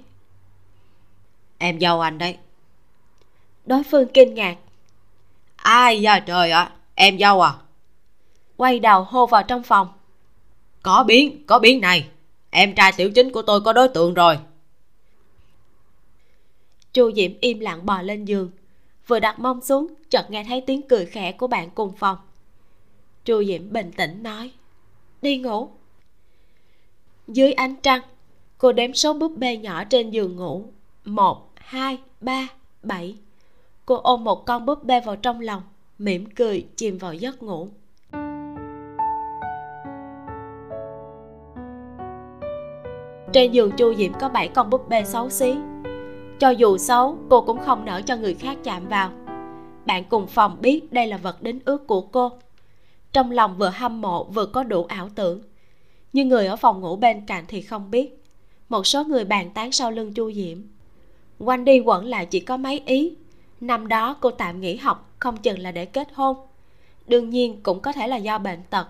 Em 1.58 1.80
dâu 1.80 2.02
anh 2.02 2.18
đấy. 2.18 2.38
Đối 3.66 3.84
phương 3.84 4.08
kinh 4.14 4.34
ngạc. 4.34 4.58
Ai 5.56 6.02
da 6.02 6.20
trời 6.20 6.52
ạ 6.52 6.62
à? 6.62 6.72
em 6.96 7.20
dâu 7.20 7.42
à? 7.42 7.54
Quay 8.58 8.80
đầu 8.80 9.04
hô 9.04 9.26
vào 9.26 9.44
trong 9.44 9.64
phòng 9.64 9.88
có 10.86 11.04
biến 11.04 11.44
có 11.48 11.60
biến 11.60 11.82
này. 11.82 12.08
Em 12.50 12.76
trai 12.76 12.92
tiểu 12.98 13.12
chính 13.12 13.32
của 13.32 13.42
tôi 13.42 13.62
có 13.62 13.74
đối 13.74 13.88
tượng 13.88 14.14
rồi. 14.14 14.38
Chu 16.94 17.12
diễm 17.12 17.32
im 17.42 17.60
lặng 17.60 17.86
bò 17.86 18.02
lên 18.02 18.26
giường, 18.26 18.52
vừa 19.08 19.20
đặt 19.20 19.40
mông 19.40 19.62
xuống, 19.62 19.88
chợt 20.10 20.32
nghe 20.32 20.44
thấy 20.44 20.62
tiếng 20.62 20.82
cười 20.82 21.06
khẽ 21.06 21.32
của 21.32 21.48
bạn 21.48 21.70
cùng 21.70 21.92
phòng. 21.92 22.18
Chu 23.26 23.44
diễm 23.44 23.74
bình 23.74 23.92
tĩnh 23.92 24.24
nói, 24.24 24.52
đi 25.22 25.38
ngủ. 25.38 25.70
Dưới 27.28 27.54
ánh 27.54 27.76
trăng, 27.76 28.02
cô 28.58 28.72
đếm 28.72 28.94
số 28.94 29.14
búp 29.14 29.38
bê 29.38 29.58
nhỏ 29.58 29.84
trên 29.84 30.10
giường 30.10 30.36
ngủ. 30.36 30.66
Một, 31.06 31.52
hai, 31.56 31.98
ba, 32.22 32.48
bảy. 32.84 33.16
Cô 33.86 33.96
ôm 33.96 34.24
một 34.24 34.46
con 34.46 34.66
búp 34.66 34.84
bê 34.84 35.02
vào 35.06 35.16
trong 35.16 35.40
lòng, 35.40 35.62
mỉm 35.98 36.26
cười 36.36 36.66
chìm 36.76 36.98
vào 36.98 37.14
giấc 37.14 37.44
ngủ. 37.44 37.70
Trên 43.36 43.52
giường 43.52 43.72
chu 43.72 43.94
diễm 43.94 44.14
có 44.14 44.30
bảy 44.30 44.48
con 44.48 44.70
búp 44.70 44.90
bê 44.90 45.04
xấu 45.04 45.30
xí. 45.30 45.56
Cho 46.40 46.50
dù 46.50 46.78
xấu, 46.78 47.18
cô 47.30 47.42
cũng 47.42 47.60
không 47.60 47.86
nỡ 47.86 48.02
cho 48.06 48.16
người 48.16 48.34
khác 48.34 48.58
chạm 48.64 48.88
vào. 48.88 49.12
Bạn 49.86 50.04
cùng 50.04 50.28
phòng 50.28 50.58
biết 50.62 50.94
đây 50.94 51.08
là 51.08 51.18
vật 51.18 51.42
đính 51.42 51.60
ước 51.66 51.88
của 51.88 52.02
cô. 52.02 52.32
Trong 53.14 53.32
lòng 53.32 53.58
vừa 53.58 53.70
hâm 53.70 54.02
mộ, 54.02 54.24
vừa 54.24 54.46
có 54.46 54.64
đủ 54.64 54.84
ảo 54.84 55.10
tưởng. 55.16 55.42
Nhưng 56.14 56.28
người 56.28 56.48
ở 56.48 56.56
phòng 56.56 56.82
ngủ 56.82 56.96
bên 56.96 57.26
cạnh 57.26 57.44
thì 57.48 57.62
không 57.62 57.92
biết. 57.92 58.24
Một 58.70 58.88
số 58.88 59.04
người 59.04 59.26
bàn 59.26 59.50
tán 59.54 59.72
sau 59.72 59.92
lưng 59.92 60.14
chu 60.14 60.32
diễm 60.32 60.58
quanh 61.40 61.66
đi 61.66 61.80
quẩn 61.80 62.06
lại 62.06 62.26
chỉ 62.26 62.40
có 62.40 62.58
mấy 62.58 62.82
ý. 62.86 63.16
Năm 63.62 63.88
đó 63.88 64.16
cô 64.22 64.32
tạm 64.32 64.62
nghỉ 64.62 64.76
học, 64.76 65.14
không 65.20 65.38
chừng 65.38 65.60
là 65.60 65.72
để 65.72 65.86
kết 65.86 66.08
hôn. 66.14 66.38
Đương 67.08 67.30
nhiên 67.30 67.60
cũng 67.64 67.80
có 67.80 67.92
thể 67.92 68.08
là 68.08 68.18
do 68.18 68.38
bệnh 68.38 68.64
tật. 68.70 68.88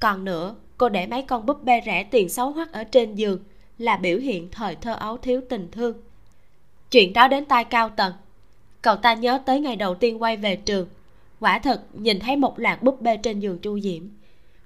Còn 0.00 0.24
nữa, 0.24 0.54
cô 0.78 0.88
để 0.88 1.06
mấy 1.06 1.22
con 1.22 1.46
búp 1.46 1.64
bê 1.64 1.80
rẻ 1.86 2.04
tiền 2.04 2.28
xấu 2.28 2.50
hoắc 2.50 2.72
ở 2.72 2.84
trên 2.84 3.14
giường 3.14 3.38
là 3.78 3.96
biểu 3.96 4.18
hiện 4.18 4.48
thời 4.52 4.74
thơ 4.74 4.94
ấu 4.94 5.16
thiếu 5.16 5.40
tình 5.48 5.68
thương. 5.72 5.96
Chuyện 6.90 7.12
đó 7.12 7.28
đến 7.28 7.44
tai 7.44 7.64
cao 7.64 7.88
tần, 7.88 8.12
cậu 8.82 8.96
ta 8.96 9.14
nhớ 9.14 9.42
tới 9.46 9.60
ngày 9.60 9.76
đầu 9.76 9.94
tiên 9.94 10.22
quay 10.22 10.36
về 10.36 10.56
trường. 10.56 10.88
Quả 11.40 11.58
thật 11.58 11.82
nhìn 11.92 12.20
thấy 12.20 12.36
một 12.36 12.58
loạt 12.58 12.82
búp 12.82 13.02
bê 13.02 13.16
trên 13.16 13.40
giường 13.40 13.58
chu 13.58 13.80
diễm. 13.80 14.02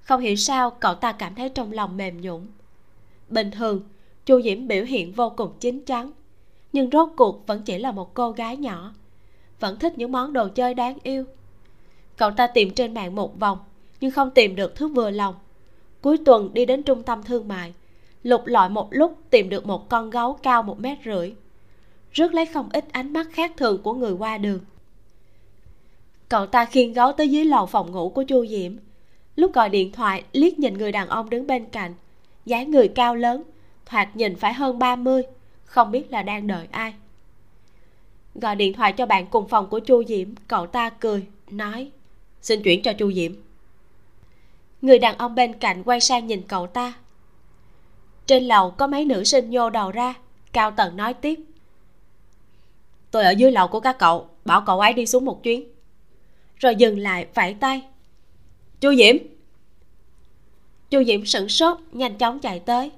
Không 0.03 0.21
hiểu 0.21 0.37
sao 0.37 0.71
cậu 0.71 0.95
ta 0.95 1.13
cảm 1.13 1.35
thấy 1.35 1.49
trong 1.49 1.73
lòng 1.73 1.97
mềm 1.97 2.21
nhũn. 2.21 2.47
Bình 3.29 3.51
thường 3.51 3.83
chu 4.27 4.43
diễm 4.43 4.69
biểu 4.69 4.85
hiện 4.85 5.13
vô 5.13 5.33
cùng 5.37 5.53
chín 5.61 5.81
chắn. 5.85 6.13
Nhưng 6.73 6.91
rốt 6.91 7.09
cuộc 7.17 7.47
vẫn 7.47 7.63
chỉ 7.63 7.79
là 7.79 7.93
một 7.93 8.15
cô 8.15 8.31
gái 8.31 8.57
nhỏ. 8.57 8.95
Vẫn 9.61 9.79
thích 9.79 9.99
những 9.99 10.13
món 10.13 10.33
đồ 10.33 10.49
chơi 10.49 10.75
đáng 10.75 10.99
yêu. 11.03 11.25
Cậu 12.17 12.31
ta 12.31 12.47
tìm 12.47 12.71
trên 12.71 12.95
mạng 12.95 13.15
một 13.15 13.41
vòng 13.41 13.59
nhưng 14.01 14.11
không 14.11 14.31
tìm 14.31 14.57
được 14.57 14.77
thứ 14.77 14.89
vừa 14.89 15.11
lòng. 15.11 15.35
Cuối 16.03 16.19
tuần 16.25 16.55
đi 16.55 16.67
đến 16.67 16.83
trung 16.83 17.03
tâm 17.03 17.23
thương 17.23 17.49
mại 17.49 17.73
lục 18.23 18.47
lọi 18.47 18.69
một 18.69 18.89
lúc 18.91 19.19
tìm 19.31 19.49
được 19.49 19.67
một 19.67 19.89
con 19.89 20.11
gấu 20.11 20.33
cao 20.33 20.63
một 20.63 20.81
mét 20.81 20.99
rưỡi. 21.05 21.35
Rước 22.13 22.35
lấy 22.35 22.47
không 22.47 22.69
ít 22.73 22.85
ánh 22.93 23.13
mắt 23.13 23.27
khác 23.33 23.53
thường 23.57 23.83
của 23.83 23.95
người 23.95 24.13
qua 24.13 24.39
đường. 24.39 24.61
Cậu 26.29 26.47
ta 26.47 26.65
khiêng 26.65 26.93
gấu 26.93 27.13
tới 27.13 27.29
dưới 27.29 27.45
lầu 27.45 27.67
phòng 27.67 27.93
ngủ 27.93 28.09
của 28.09 28.23
chu 28.23 28.47
diễm. 28.47 28.73
Lúc 29.37 29.53
gọi 29.55 29.69
điện 29.69 29.93
thoại, 29.93 30.25
liếc 30.33 30.59
nhìn 30.59 30.79
người 30.79 30.93
đàn 30.93 31.09
ông 31.09 31.31
đứng 31.31 31.47
bên 31.47 31.67
cạnh. 31.67 31.95
Dáng 32.47 32.71
người 32.71 32.89
cao 32.89 33.15
lớn, 33.15 33.43
thoạt 33.87 34.17
nhìn 34.17 34.37
phải 34.37 34.55
hơn 34.55 34.79
30 34.79 35.23
không 35.65 35.91
biết 35.91 36.13
là 36.13 36.23
đang 36.23 36.47
đợi 36.47 36.67
ai. 36.71 36.95
Gọi 38.35 38.57
điện 38.57 38.73
thoại 38.73 38.93
cho 38.93 39.07
bạn 39.07 39.27
cùng 39.27 39.49
phòng 39.49 39.67
của 39.69 39.79
chu 39.79 40.05
diễm, 40.05 40.29
cậu 40.49 40.67
ta 40.67 40.91
cười, 40.91 41.27
nói, 41.51 41.91
xin 42.43 42.63
chuyển 42.63 42.83
cho 42.83 42.93
chu 42.93 43.13
diễm. 43.13 43.33
Người 44.83 44.99
đàn 44.99 45.19
ông 45.19 45.35
bên 45.35 45.53
cạnh 45.53 45.83
quay 45.83 46.01
sang 46.01 46.27
nhìn 46.27 46.43
cậu 46.49 46.67
ta 46.67 46.93
trên 48.27 48.45
lầu 48.45 48.71
có 48.71 48.87
mấy 48.87 49.05
nữ 49.05 49.25
sinh 49.25 49.51
nhô 49.51 49.71
đầu 49.71 49.91
ra. 49.91 50.15
Cao 50.53 50.71
tần 50.71 50.97
nói 50.97 51.15
tiếp. 51.15 51.41
Tôi 53.11 53.25
ở 53.25 53.31
dưới 53.31 53.53
lầu 53.53 53.69
của 53.69 53.81
các 53.81 53.99
cậu, 53.99 54.29
bảo 54.45 54.63
cậu 54.67 54.81
ấy 54.81 54.93
đi 54.93 55.07
xuống 55.07 55.25
một 55.25 55.43
chuyến. 55.43 55.65
Rồi 56.57 56.75
dừng 56.75 56.99
lại, 56.99 57.27
vẫy 57.35 57.55
tay. 57.61 57.83
Chu 58.81 58.95
diễm. 58.95 59.17
Chu 60.91 61.05
diễm 61.05 61.27
sửng 61.27 61.49
sốt, 61.49 61.79
nhanh 61.93 62.19
chóng 62.19 62.41
chạy 62.41 62.59
tới. 62.59 62.91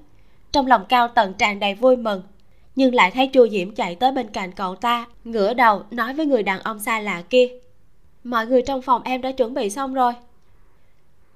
Trong 0.51 0.67
lòng 0.67 0.85
cao 0.89 1.07
tần 1.07 1.33
tràn 1.33 1.59
đầy 1.59 1.75
vui 1.75 1.97
mừng, 1.97 2.21
nhưng 2.75 2.95
lại 2.95 3.11
thấy 3.11 3.27
chu 3.27 3.47
diễm 3.49 3.75
chạy 3.75 3.95
tới 3.95 4.11
bên 4.11 4.27
cạnh 4.27 4.51
cậu 4.51 4.75
ta, 4.75 5.05
ngửa 5.23 5.53
đầu 5.53 5.83
nói 5.91 6.13
với 6.13 6.25
người 6.25 6.43
đàn 6.43 6.59
ông 6.59 6.79
xa 6.79 6.99
lạ 6.99 7.23
kia. 7.29 7.47
Mọi 8.23 8.45
người 8.45 8.61
trong 8.61 8.81
phòng 8.81 9.01
em 9.03 9.21
đã 9.21 9.31
chuẩn 9.31 9.53
bị 9.53 9.69
xong 9.69 9.93
rồi. 9.93 10.13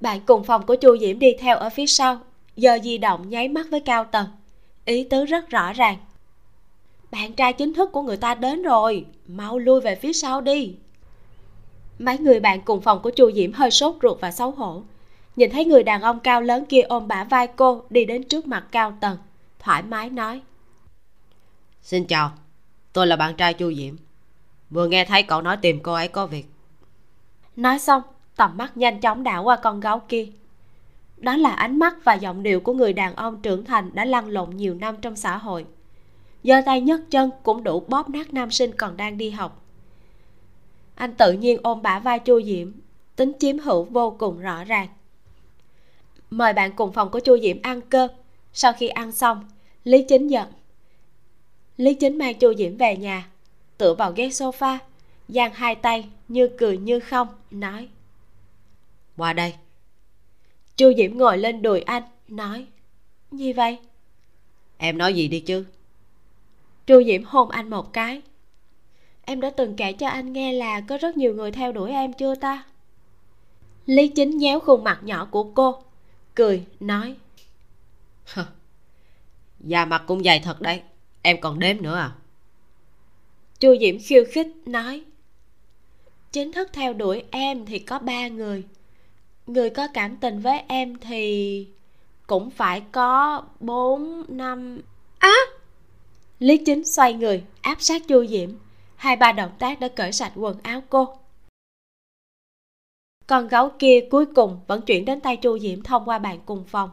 Bạn 0.02 0.20
cùng 0.26 0.44
phòng 0.44 0.66
của 0.66 0.76
chu 0.76 0.98
diễm 0.98 1.20
đi 1.20 1.34
theo 1.40 1.58
ở 1.58 1.70
phía 1.70 1.86
sau 1.86 2.20
giờ 2.56 2.80
di 2.84 2.98
động 2.98 3.30
nháy 3.30 3.48
mắt 3.48 3.68
với 3.72 3.80
cao 3.80 4.06
tần 4.06 4.28
ý 4.90 5.04
tứ 5.04 5.26
rất 5.26 5.50
rõ 5.50 5.74
ràng. 5.74 5.98
Bạn 7.12 7.34
trai 7.34 7.54
chính 7.54 7.74
thức 7.74 7.92
của 7.92 8.02
người 8.02 8.18
ta 8.18 8.36
đến 8.36 8.64
rồi. 8.64 9.06
Mau 9.28 9.60
lui 9.60 9.82
về 9.82 9.96
phía 9.96 10.14
sau 10.14 10.42
đi. 10.42 10.76
Mấy 12.00 12.18
người 12.18 12.40
bạn 12.40 12.62
cùng 12.62 12.82
phòng 12.82 13.02
của 13.02 13.10
chu 13.10 13.32
diễm 13.32 13.54
hơi 13.54 13.72
sốt 13.72 13.96
ruột 14.02 14.22
và 14.22 14.32
xấu 14.32 14.52
hổ. 14.52 14.84
Nhìn 15.36 15.52
thấy 15.52 15.66
người 15.66 15.84
đàn 15.84 16.02
ông 16.02 16.20
cao 16.20 16.42
lớn 16.42 16.66
kia 16.66 16.82
ôm 16.82 17.08
bả 17.08 17.24
vai 17.24 17.48
cô 17.48 17.84
đi 17.90 18.06
đến 18.06 18.24
trước 18.24 18.48
mặt 18.48 18.66
cao 18.72 18.98
tần 19.02 19.18
thoải 19.60 19.84
mái 19.84 20.10
nói. 20.10 20.42
Xin 21.82 22.08
chào 22.08 22.32
tôi 22.94 23.08
là 23.08 23.16
bạn 23.16 23.36
trai 23.36 23.54
chu 23.54 23.74
diễm. 23.74 23.96
Vừa 24.70 24.88
nghe 24.88 25.06
thấy 25.06 25.24
cậu 25.24 25.42
nói 25.42 25.58
tìm 25.58 25.80
cô 25.84 25.94
ấy 25.94 26.08
có 26.08 26.28
việc. 26.28 26.46
Nói 27.56 27.80
xong 27.80 28.02
tầm 28.36 28.58
mắt 28.58 28.78
nhanh 28.78 29.00
chóng 29.02 29.24
đảo 29.24 29.44
qua 29.44 29.56
con 29.56 29.80
gấu 29.80 30.00
kia 30.00 30.28
đó 31.20 31.38
là 31.38 31.50
ánh 31.50 31.80
mắt 31.80 31.96
và 32.04 32.14
giọng 32.14 32.44
điệu 32.44 32.60
của 32.60 32.74
người 32.74 32.94
đàn 32.94 33.16
ông 33.16 33.42
trưởng 33.42 33.66
thành 33.66 33.90
đã 33.94 34.06
lăn 34.06 34.28
lộn 34.28 34.50
nhiều 34.50 34.74
năm 34.74 34.96
trong 35.02 35.16
xã 35.16 35.38
hội. 35.38 35.66
Giơ 36.44 36.62
tay 36.66 36.82
nhấc 36.82 37.02
chân 37.12 37.32
cũng 37.44 37.64
đủ 37.64 37.80
bóp 37.88 38.10
nát 38.10 38.34
nam 38.34 38.52
sinh 38.52 38.72
còn 38.78 38.98
đang 38.98 39.18
đi 39.18 39.30
học. 39.30 39.66
Anh 40.96 41.14
tự 41.14 41.32
nhiên 41.32 41.60
ôm 41.64 41.82
bả 41.82 42.00
vai 42.00 42.20
chu 42.20 42.42
diễm, 42.42 42.72
tính 43.16 43.32
chiếm 43.40 43.60
hữu 43.60 43.84
vô 43.84 44.16
cùng 44.20 44.40
rõ 44.40 44.64
ràng. 44.64 44.88
Mời 46.30 46.54
bạn 46.54 46.72
cùng 46.76 46.92
phòng 46.92 47.10
của 47.10 47.20
chu 47.20 47.38
diễm 47.42 47.58
ăn 47.62 47.82
cơm. 47.82 48.10
Sau 48.54 48.74
khi 48.74 48.88
ăn 48.88 49.12
xong, 49.12 49.50
lý 49.84 50.06
chính 50.10 50.28
giận. 50.28 50.48
Lý 51.78 51.94
chính 51.94 52.18
mang 52.18 52.40
chu 52.40 52.54
diễm 52.54 52.78
về 52.78 52.98
nhà, 52.98 53.30
tựa 53.78 53.94
vào 53.94 54.12
ghế 54.12 54.28
sofa, 54.28 54.78
giang 55.28 55.54
hai 55.54 55.76
tay 55.76 56.10
như 56.28 56.50
cười 56.58 56.78
như 56.78 57.00
không, 57.00 57.28
nói, 57.52 57.88
qua 59.18 59.34
đây 59.34 59.54
chu 60.80 60.94
diễm 60.98 61.18
ngồi 61.18 61.38
lên 61.38 61.62
đùi 61.62 61.82
anh 61.82 62.04
nói 62.28 62.66
gì 63.32 63.54
vậy? 63.54 63.78
Em 64.78 64.98
nói 64.98 65.14
gì 65.14 65.28
đi 65.28 65.40
chứ? 65.40 65.66
Chu 66.88 67.04
diễm 67.04 67.24
hôn 67.24 67.50
anh 67.50 67.70
một 67.70 67.94
cái. 67.94 68.22
Em 69.22 69.42
đã 69.42 69.50
từng 69.50 69.76
kể 69.76 69.94
cho 69.94 70.08
anh 70.08 70.34
nghe 70.34 70.54
là 70.54 70.82
có 70.82 70.98
rất 70.98 71.18
nhiều 71.18 71.34
người 71.34 71.52
theo 71.52 71.72
đuổi 71.72 71.92
em 71.92 72.14
chưa 72.14 72.36
ta? 72.36 72.64
Lý 73.86 74.08
chính 74.08 74.38
nhéo 74.38 74.60
khuôn 74.60 74.84
mặt 74.84 75.00
nhỏ 75.04 75.28
của 75.32 75.44
cô 75.44 75.84
cười 76.36 76.66
nói 76.80 77.16
da 79.60 79.86
mặt 79.86 80.04
cũng 80.08 80.24
dày 80.24 80.40
thật 80.40 80.62
đấy. 80.62 80.82
Em 81.22 81.42
còn 81.42 81.60
đếm 81.60 81.82
nữa 81.82 81.96
à? 81.96 82.12
Chu 83.60 83.76
diễm 83.80 83.96
khiêu 84.00 84.24
khích 84.32 84.48
nói 84.66 85.04
chính 86.32 86.52
thức 86.52 86.70
theo 86.74 86.94
đuổi 86.94 87.24
em 87.32 87.66
thì 87.66 87.80
có 87.80 88.00
ba 88.00 88.28
người 88.28 88.64
người 89.54 89.70
có 89.70 89.88
cảm 89.94 90.18
tình 90.18 90.40
với 90.40 90.64
em 90.68 90.98
thì 90.98 91.68
cũng 92.28 92.50
phải 92.50 92.84
có 92.92 93.44
bốn, 93.60 94.24
năm 94.28 94.82
á! 95.20 95.30
À! 95.30 95.60
lý 96.40 96.58
chính 96.58 96.86
xoay 96.86 97.14
người, 97.14 97.44
áp 97.62 97.82
sát 97.82 98.02
chu 98.08 98.26
diễm. 98.26 98.50
Hai 98.96 99.16
ba 99.16 99.32
động 99.32 99.52
tác 99.60 99.80
đã 99.80 99.88
cởi 99.88 100.12
sạch 100.12 100.32
quần 100.36 100.58
áo 100.64 100.82
cô. 100.90 101.18
Con 103.28 103.48
gấu 103.48 103.70
kia 103.80 104.00
cuối 104.12 104.26
cùng 104.26 104.60
vẫn 104.68 104.82
chuyển 104.82 105.06
đến 105.06 105.20
tay 105.20 105.38
chu 105.38 105.60
diễm 105.60 105.84
thông 105.84 106.06
qua 106.06 106.20
bạn 106.20 106.40
cùng 106.46 106.64
phòng. 106.64 106.90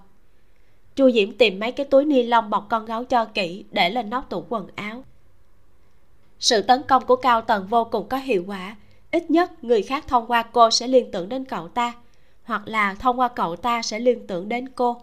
Chu 0.95 1.11
diễm 1.11 1.33
tìm 1.33 1.61
mấy 1.61 1.73
cái 1.73 1.87
túi 1.87 2.05
ni 2.05 2.23
lông 2.23 2.51
bọc 2.51 2.67
con 2.71 2.87
gấu 2.87 3.05
cho 3.05 3.25
kỹ 3.25 3.65
để 3.71 3.91
lên 3.91 4.11
nóc 4.11 4.31
tủ 4.31 4.45
quần 4.49 4.69
áo. 4.75 5.05
Sự 6.39 6.63
tấn 6.63 6.83
công 6.89 7.07
của 7.07 7.17
cao 7.17 7.41
tần 7.41 7.67
vô 7.67 7.85
cùng 7.85 8.09
có 8.09 8.17
hiệu 8.17 8.45
quả. 8.47 8.77
Ít 9.11 9.31
nhất 9.31 9.65
người 9.65 9.83
khác 9.83 10.05
thông 10.09 10.27
qua 10.27 10.43
cô 10.43 10.71
sẽ 10.71 10.89
liên 10.89 11.11
tưởng 11.11 11.29
đến 11.29 11.45
cậu 11.45 11.69
ta 11.69 11.93
hoặc 12.47 12.69
là 12.69 12.95
thông 12.95 13.21
qua 13.21 13.29
cậu 13.29 13.57
ta 13.57 13.83
sẽ 13.83 13.99
liên 13.99 14.27
tưởng 14.27 14.49
đến 14.49 14.69
cô. 14.69 14.97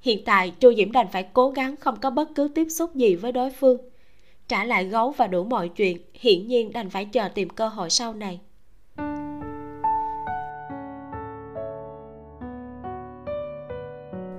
Hiện 0.00 0.24
tại, 0.24 0.50
chu 0.60 0.74
diễm 0.74 0.92
đành 0.92 1.06
phải 1.12 1.28
cố 1.32 1.50
gắng 1.50 1.76
không 1.76 2.00
có 2.00 2.10
bất 2.10 2.28
cứ 2.34 2.48
tiếp 2.54 2.68
xúc 2.70 2.94
gì 2.94 3.14
với 3.16 3.32
đối 3.32 3.50
phương, 3.50 3.78
trả 4.48 4.64
lại 4.64 4.84
gấu 4.84 5.10
và 5.10 5.26
đủ 5.26 5.44
mọi 5.44 5.68
chuyện, 5.68 5.98
hiển 6.14 6.46
nhiên 6.48 6.72
đành 6.72 6.90
phải 6.90 7.04
chờ 7.04 7.28
tìm 7.28 7.48
cơ 7.48 7.68
hội 7.68 7.90
sau 7.90 8.14
này. 8.14 8.40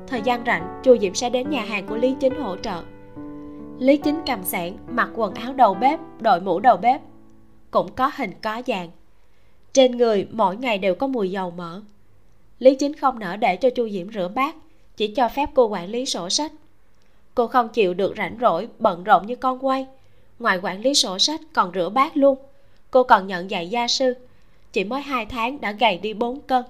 Thời 0.07 0.22
gian 0.22 0.43
rảnh, 0.45 0.81
chu 0.84 0.97
diễm 0.97 1.14
sẽ 1.14 1.30
đến 1.30 1.49
nhà 1.49 1.61
hàng 1.61 1.88
của 1.88 1.95
lý 1.95 2.15
chính 2.19 2.35
hỗ 2.35 2.56
trợ. 2.57 2.84
Lý 3.80 3.97
chính 3.97 4.22
cầm 4.26 4.43
sẻn 4.43 4.73
mặc 4.91 5.10
quần 5.15 5.34
áo 5.34 5.53
đầu 5.53 5.73
bếp, 5.73 5.99
đội 6.19 6.41
mũ 6.41 6.60
đầu 6.60 6.77
bếp, 6.77 7.01
cũng 7.72 7.88
có 7.95 8.11
hình 8.15 8.31
có 8.41 8.61
dạng 8.68 8.89
trên 9.73 9.97
người 9.97 10.27
mỗi 10.31 10.57
ngày 10.57 10.77
đều 10.77 10.95
có 10.95 11.07
mùi 11.07 11.31
dầu 11.31 11.51
mỡ. 11.51 11.81
Lý 12.59 12.75
chính 12.75 12.93
không 12.93 13.19
nỡ 13.19 13.35
để 13.37 13.55
cho 13.55 13.69
chu 13.69 13.89
diễm 13.89 14.13
rửa 14.13 14.27
bát, 14.27 14.55
chỉ 14.97 15.07
cho 15.07 15.29
phép 15.29 15.49
cô 15.53 15.67
quản 15.67 15.89
lý 15.89 16.05
sổ 16.05 16.29
sách. 16.29 16.51
Cô 17.35 17.47
không 17.47 17.69
chịu 17.69 17.93
được 17.93 18.13
rảnh 18.17 18.37
rỗi, 18.41 18.67
bận 18.79 19.03
rộn 19.03 19.27
như 19.27 19.35
con 19.35 19.65
quay. 19.65 19.87
Ngoài 20.39 20.59
quản 20.63 20.81
lý 20.81 20.93
sổ 20.93 21.19
sách 21.19 21.41
còn 21.53 21.71
rửa 21.73 21.89
bát 21.89 22.17
luôn. 22.17 22.37
Cô 22.91 23.03
còn 23.03 23.27
nhận 23.27 23.51
dạy 23.51 23.69
gia 23.69 23.87
sư. 23.87 24.13
Chỉ 24.71 24.83
mới 24.83 25.01
hai 25.01 25.25
tháng 25.25 25.61
đã 25.61 25.71
gầy 25.71 25.97
đi 25.97 26.13
bốn 26.13 26.41
cân. 26.41 26.63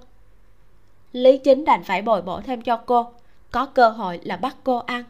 Lý 1.11 1.37
chính 1.37 1.65
đành 1.65 1.83
phải 1.83 2.01
bồi 2.01 2.21
bổ 2.21 2.41
thêm 2.41 2.61
cho 2.61 2.77
cô. 2.77 3.05
Có 3.51 3.65
cơ 3.65 3.89
hội 3.89 4.19
là 4.23 4.37
bắt 4.37 4.55
cô 4.63 4.77
ăn. 4.77 5.03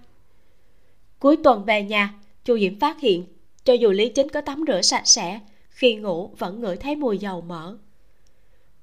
Cuối 1.19 1.37
tuần 1.43 1.65
về 1.65 1.83
nhà, 1.83 2.13
chu 2.45 2.59
diễm 2.59 2.79
phát 2.79 2.99
hiện, 2.99 3.25
cho 3.63 3.73
dù 3.73 3.91
lý 3.91 4.09
chính 4.09 4.29
có 4.29 4.41
tắm 4.41 4.63
rửa 4.67 4.81
sạch 4.81 5.07
sẽ 5.07 5.39
khi 5.79 5.95
ngủ, 5.95 6.29
vẫn 6.37 6.61
ngửi 6.61 6.77
thấy 6.77 6.95
mùi 6.95 7.17
dầu 7.17 7.41
mỡ. 7.41 7.77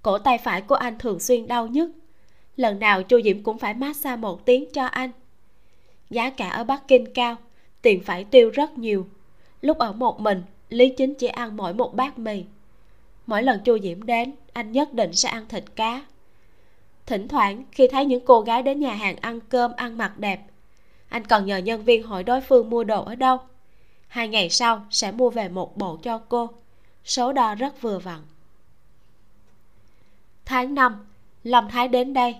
Cổ 0.02 0.18
tay 0.18 0.38
phải 0.38 0.62
của 0.62 0.74
anh 0.74 0.98
thường 0.98 1.20
xuyên 1.20 1.46
đau 1.46 1.66
nhức. 1.66 1.90
Lần 2.56 2.78
nào 2.78 3.02
chu 3.02 3.20
diễm 3.24 3.42
cũng 3.42 3.58
phải 3.58 3.74
massage 3.74 4.16
một 4.16 4.46
tiếng 4.46 4.72
cho 4.72 4.84
anh. 4.84 5.10
Giá 6.10 6.30
cả 6.30 6.48
ở 6.48 6.64
bắc 6.64 6.88
kinh 6.88 7.12
cao, 7.14 7.36
tiền 7.82 8.02
phải 8.04 8.24
tiêu 8.24 8.50
rất 8.50 8.78
nhiều. 8.78 9.06
Lúc 9.60 9.78
ở 9.78 9.92
một 9.92 10.20
mình, 10.20 10.42
lý 10.68 10.88
chính 10.88 11.14
chỉ 11.14 11.26
ăn 11.26 11.56
mỗi 11.56 11.74
một 11.74 11.94
bát 11.94 12.18
mì. 12.18 12.44
Mỗi 13.26 13.42
lần 13.42 13.60
chu 13.64 13.78
diễm 13.82 14.02
đến, 14.02 14.32
anh 14.52 14.72
nhất 14.72 14.94
định 14.94 15.12
sẽ 15.12 15.28
ăn 15.28 15.48
thịt 15.48 15.64
cá. 15.76 16.04
Thỉnh 17.06 17.28
thoảng, 17.28 17.64
khi 17.72 17.88
thấy 17.92 18.04
những 18.04 18.24
cô 18.26 18.40
gái 18.40 18.62
đến 18.62 18.80
nhà 18.80 18.94
hàng 18.94 19.16
ăn 19.20 19.40
cơm, 19.40 19.72
ăn 19.76 19.98
mặc 19.98 20.18
đẹp, 20.18 20.40
anh 21.08 21.24
còn 21.24 21.46
nhờ 21.46 21.56
nhân 21.56 21.84
viên 21.84 22.02
hỏi 22.02 22.22
đối 22.22 22.40
phương 22.40 22.70
mua 22.70 22.84
đồ 22.84 23.04
ở 23.04 23.14
đâu. 23.14 23.38
Hai 24.08 24.28
ngày 24.28 24.50
sau, 24.50 24.86
sẽ 24.90 25.12
mua 25.12 25.30
về 25.30 25.48
một 25.48 25.76
bộ 25.76 25.96
cho 26.02 26.18
cô 26.18 26.50
số 27.06 27.32
đo 27.32 27.54
rất 27.54 27.82
vừa 27.82 27.98
vặn. 27.98 28.20
Tháng 30.44 30.74
năm 30.74 31.06
lâm 31.44 31.68
thái 31.68 31.88
đến 31.88 32.14
đây. 32.14 32.36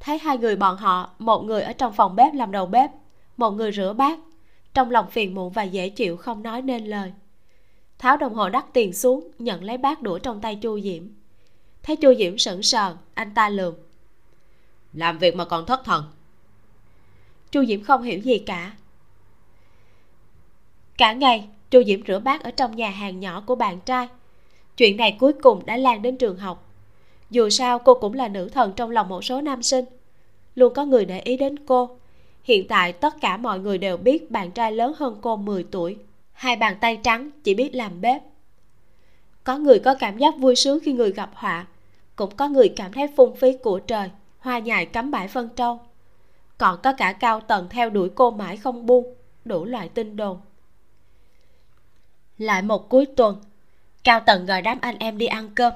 Thấy 0.00 0.18
hai 0.18 0.38
người 0.38 0.56
bọn 0.56 0.76
họ 0.76 1.10
một 1.18 1.42
người 1.42 1.62
ở 1.62 1.72
trong 1.72 1.92
phòng 1.92 2.16
bếp 2.16 2.34
làm 2.34 2.52
đầu 2.52 2.66
bếp 2.66 2.90
một 3.36 3.50
người 3.50 3.72
rửa 3.72 3.92
bát. 3.92 4.18
Trong 4.74 4.90
lòng 4.90 5.10
phiền 5.10 5.34
muộn 5.34 5.52
và 5.52 5.62
dễ 5.62 5.88
chịu 5.88 6.16
không 6.16 6.42
nói 6.42 6.62
nên 6.62 6.84
lời. 6.84 7.12
Tháo 7.98 8.16
đồng 8.16 8.34
hồ 8.34 8.48
đắt 8.48 8.64
tiền 8.72 8.92
xuống 8.92 9.30
nhận 9.38 9.64
lấy 9.64 9.78
bát 9.78 10.02
đũa 10.02 10.18
trong 10.18 10.40
tay 10.40 10.56
chu 10.56 10.80
diễm. 10.80 11.02
Thấy 11.82 11.96
chu 11.96 12.14
diễm 12.18 12.38
sững 12.38 12.62
sờ 12.62 12.96
anh 13.14 13.34
ta 13.34 13.48
lườm. 13.48 13.74
Làm 14.92 15.18
việc 15.18 15.36
mà 15.36 15.44
còn 15.44 15.66
thất 15.66 15.84
thần. 15.84 16.04
Chu 17.50 17.64
diễm 17.64 17.82
không 17.82 18.02
hiểu 18.02 18.20
gì 18.20 18.38
cả. 18.38 18.72
Cả 20.98 21.12
ngày 21.12 21.48
chu 21.76 21.84
diễm 21.84 22.00
rửa 22.06 22.18
bát 22.18 22.42
ở 22.42 22.50
trong 22.50 22.76
nhà 22.76 22.90
hàng 22.90 23.20
nhỏ 23.20 23.42
của 23.46 23.54
bạn 23.54 23.80
trai. 23.80 24.08
Chuyện 24.76 24.96
này 24.96 25.16
cuối 25.20 25.32
cùng 25.32 25.66
đã 25.66 25.76
lan 25.76 26.02
đến 26.02 26.16
trường 26.16 26.38
học. 26.38 26.64
Dù 27.30 27.50
sao, 27.50 27.78
cô 27.78 27.94
cũng 27.94 28.14
là 28.14 28.28
nữ 28.28 28.48
thần 28.48 28.72
trong 28.76 28.90
lòng 28.90 29.08
một 29.08 29.24
số 29.24 29.40
nam 29.40 29.62
sinh. 29.62 29.84
Luôn 30.54 30.74
có 30.74 30.84
người 30.84 31.04
để 31.04 31.20
ý 31.20 31.36
đến 31.36 31.66
cô. 31.66 31.90
Hiện 32.44 32.68
tại, 32.68 32.92
tất 32.92 33.20
cả 33.20 33.36
mọi 33.36 33.58
người 33.58 33.78
đều 33.78 33.96
biết 33.96 34.30
bạn 34.30 34.50
trai 34.50 34.72
lớn 34.72 34.92
hơn 34.96 35.18
cô 35.20 35.36
10 35.36 35.64
tuổi. 35.70 35.96
Hai 36.32 36.56
bàn 36.56 36.76
tay 36.80 36.96
trắng, 37.02 37.30
chỉ 37.44 37.54
biết 37.54 37.74
làm 37.74 38.00
bếp. 38.00 38.22
Có 39.44 39.58
người 39.58 39.78
có 39.78 39.94
cảm 39.94 40.18
giác 40.18 40.34
vui 40.38 40.56
sướng 40.56 40.78
khi 40.82 40.92
người 40.92 41.12
gặp 41.12 41.30
họa. 41.34 41.66
Cũng 42.16 42.36
có 42.36 42.48
người 42.48 42.68
cảm 42.68 42.92
thấy 42.92 43.06
phung 43.16 43.36
phí 43.36 43.56
của 43.62 43.78
trời, 43.78 44.10
hoa 44.38 44.58
nhài 44.58 44.86
cắm 44.86 45.10
bãi 45.10 45.28
phân 45.28 45.48
trâu. 45.56 45.80
Còn 46.58 46.78
có 46.82 46.92
cả 46.92 47.12
cao 47.12 47.40
tầng 47.40 47.66
theo 47.70 47.90
đuổi 47.90 48.10
cô 48.14 48.30
mãi 48.30 48.56
không 48.56 48.86
buông, 48.86 49.14
đủ 49.44 49.64
loại 49.64 49.88
tin 49.88 50.16
đồn 50.16 50.38
lại 52.38 52.62
một 52.62 52.88
cuối 52.88 53.06
tuần, 53.06 53.42
cao 54.04 54.20
tần 54.26 54.46
gọi 54.46 54.62
đám 54.62 54.78
anh 54.80 54.98
em 54.98 55.18
đi 55.18 55.26
ăn 55.26 55.50
cơm. 55.54 55.72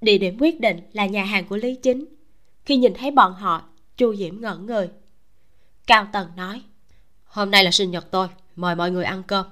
Địa 0.00 0.18
điểm 0.18 0.36
quyết 0.40 0.60
định 0.60 0.80
là 0.92 1.06
nhà 1.06 1.24
hàng 1.24 1.44
của 1.44 1.56
lý 1.56 1.74
chính. 1.74 2.04
Khi 2.64 2.76
nhìn 2.76 2.94
thấy 2.94 3.10
bọn 3.10 3.32
họ, 3.32 3.64
chu 3.96 4.14
diễm 4.16 4.40
ngẩn 4.40 4.66
người 4.66 4.88
cao 5.86 6.06
tần 6.12 6.28
nói, 6.36 6.62
hôm 7.24 7.50
nay 7.50 7.64
là 7.64 7.70
sinh 7.70 7.90
nhật 7.90 8.10
tôi, 8.10 8.28
mời 8.56 8.74
mọi 8.74 8.90
người 8.90 9.04
ăn 9.04 9.22
cơm. 9.26 9.46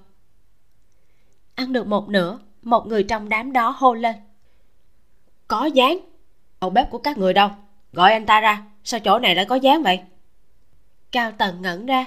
Ăn 1.55 1.73
được 1.73 1.87
một 1.87 2.09
nửa, 2.09 2.39
một 2.63 2.87
người 2.87 3.03
trong 3.03 3.29
đám 3.29 3.53
đó 3.53 3.75
hô 3.79 3.95
lên, 3.95 4.17
có 5.49 5.65
dáng! 5.65 5.99
Đầu 6.61 6.71
bếp 6.71 6.91
của 6.91 6.99
các 6.99 7.19
người 7.19 7.33
đâu? 7.33 7.51
Gọi 7.93 8.13
anh 8.13 8.27
ta 8.27 8.41
ra, 8.41 8.63
sao 8.85 9.01
chỗ 9.01 9.19
này 9.19 9.35
lại 9.35 9.47
có 9.49 9.55
dáng 9.55 9.83
vậy? 9.83 10.01
Cao 11.13 11.33
tần 11.33 11.63
ngẩn 11.63 11.87
ra, 11.87 12.05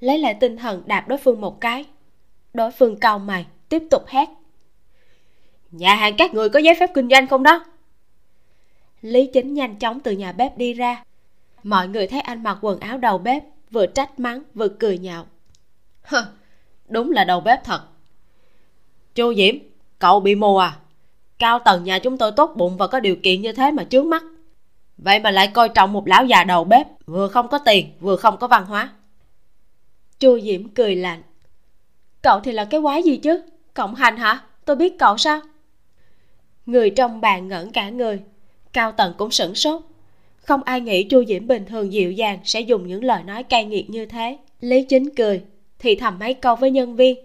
lấy 0.00 0.18
lại 0.18 0.34
tinh 0.34 0.56
thần 0.56 0.82
đạp 0.86 1.08
đối 1.08 1.18
phương 1.18 1.40
một 1.40 1.60
cái 1.60 1.84
đối 2.54 2.70
phương 2.70 2.96
cau 2.96 3.18
mày, 3.18 3.46
tiếp 3.68 3.82
tục 3.90 4.02
hét. 4.06 4.28
Nhà 5.70 5.94
hàng 5.94 6.14
các 6.18 6.34
người 6.34 6.48
có 6.48 6.58
giấy 6.58 6.74
phép 6.80 6.90
kinh 6.94 7.08
doanh 7.08 7.26
không 7.26 7.42
đó? 7.42 7.64
Lý 9.02 9.26
chính 9.26 9.54
nhanh 9.54 9.78
chóng 9.78 10.00
từ 10.00 10.12
nhà 10.12 10.32
bếp 10.32 10.58
đi 10.58 10.74
ra. 10.74 11.04
Mọi 11.62 11.88
người 11.88 12.06
thấy 12.06 12.20
anh 12.20 12.42
mặc 12.42 12.58
quần 12.60 12.80
áo 12.80 12.98
đầu 12.98 13.18
bếp, 13.18 13.44
vừa 13.70 13.86
trách 13.86 14.20
mắng, 14.20 14.42
vừa 14.54 14.68
cười 14.68 14.98
nhạo. 14.98 15.26
Hơ 16.02 16.26
đúng 16.88 17.10
là 17.10 17.24
đầu 17.24 17.40
bếp 17.40 17.64
thật. 17.64 17.82
Chu 19.14 19.34
diễm, 19.34 19.54
cậu 19.98 20.20
bị 20.20 20.34
mù 20.34 20.56
à? 20.56 20.76
Cao 21.38 21.58
tầng 21.58 21.84
nhà 21.84 21.98
chúng 21.98 22.18
tôi 22.18 22.32
tốt 22.32 22.52
bụng 22.56 22.76
và 22.76 22.86
có 22.86 23.00
điều 23.00 23.16
kiện 23.16 23.42
như 23.42 23.52
thế 23.52 23.70
mà 23.70 23.84
chướng 23.84 24.10
mắt. 24.10 24.22
Vậy 24.98 25.18
mà 25.18 25.30
lại 25.30 25.48
coi 25.48 25.68
trọng 25.68 25.92
một 25.92 26.08
lão 26.08 26.24
già 26.24 26.44
đầu 26.44 26.64
bếp, 26.64 26.86
vừa 27.06 27.28
không 27.28 27.48
có 27.48 27.58
tiền, 27.58 27.92
vừa 28.00 28.16
không 28.16 28.36
có 28.36 28.48
văn 28.48 28.66
hóa. 28.66 28.92
Chu 30.18 30.40
diễm 30.40 30.68
cười 30.68 30.96
lạnh 30.96 31.22
cậu 32.22 32.40
thì 32.40 32.52
là 32.52 32.64
cái 32.64 32.80
quái 32.80 33.02
gì 33.02 33.16
chứ? 33.16 33.42
Cộng 33.74 33.94
hành 33.94 34.16
hả? 34.16 34.44
Tôi 34.64 34.76
biết 34.76 34.98
cậu 34.98 35.18
sao? 35.18 35.40
Người 36.66 36.90
trong 36.90 37.20
bàn 37.20 37.48
ngẩn 37.48 37.72
cả 37.72 37.88
người. 37.90 38.20
Cao 38.72 38.92
tầng 38.92 39.14
cũng 39.18 39.30
sửng 39.30 39.54
sốt. 39.54 39.82
Không 40.36 40.62
ai 40.62 40.80
nghĩ 40.80 41.04
chu 41.04 41.24
diễm 41.24 41.46
bình 41.46 41.64
thường 41.66 41.92
dịu 41.92 42.12
dàng 42.12 42.38
sẽ 42.44 42.60
dùng 42.60 42.86
những 42.86 43.04
lời 43.04 43.22
nói 43.22 43.42
cay 43.42 43.64
nghiệt 43.64 43.90
như 43.90 44.06
thế. 44.06 44.38
Lý 44.60 44.82
chính 44.82 45.14
cười. 45.14 45.42
Thì 45.78 45.94
thầm 45.94 46.18
mấy 46.18 46.34
câu 46.34 46.56
với 46.56 46.70
nhân 46.70 46.96
viên. 46.96 47.18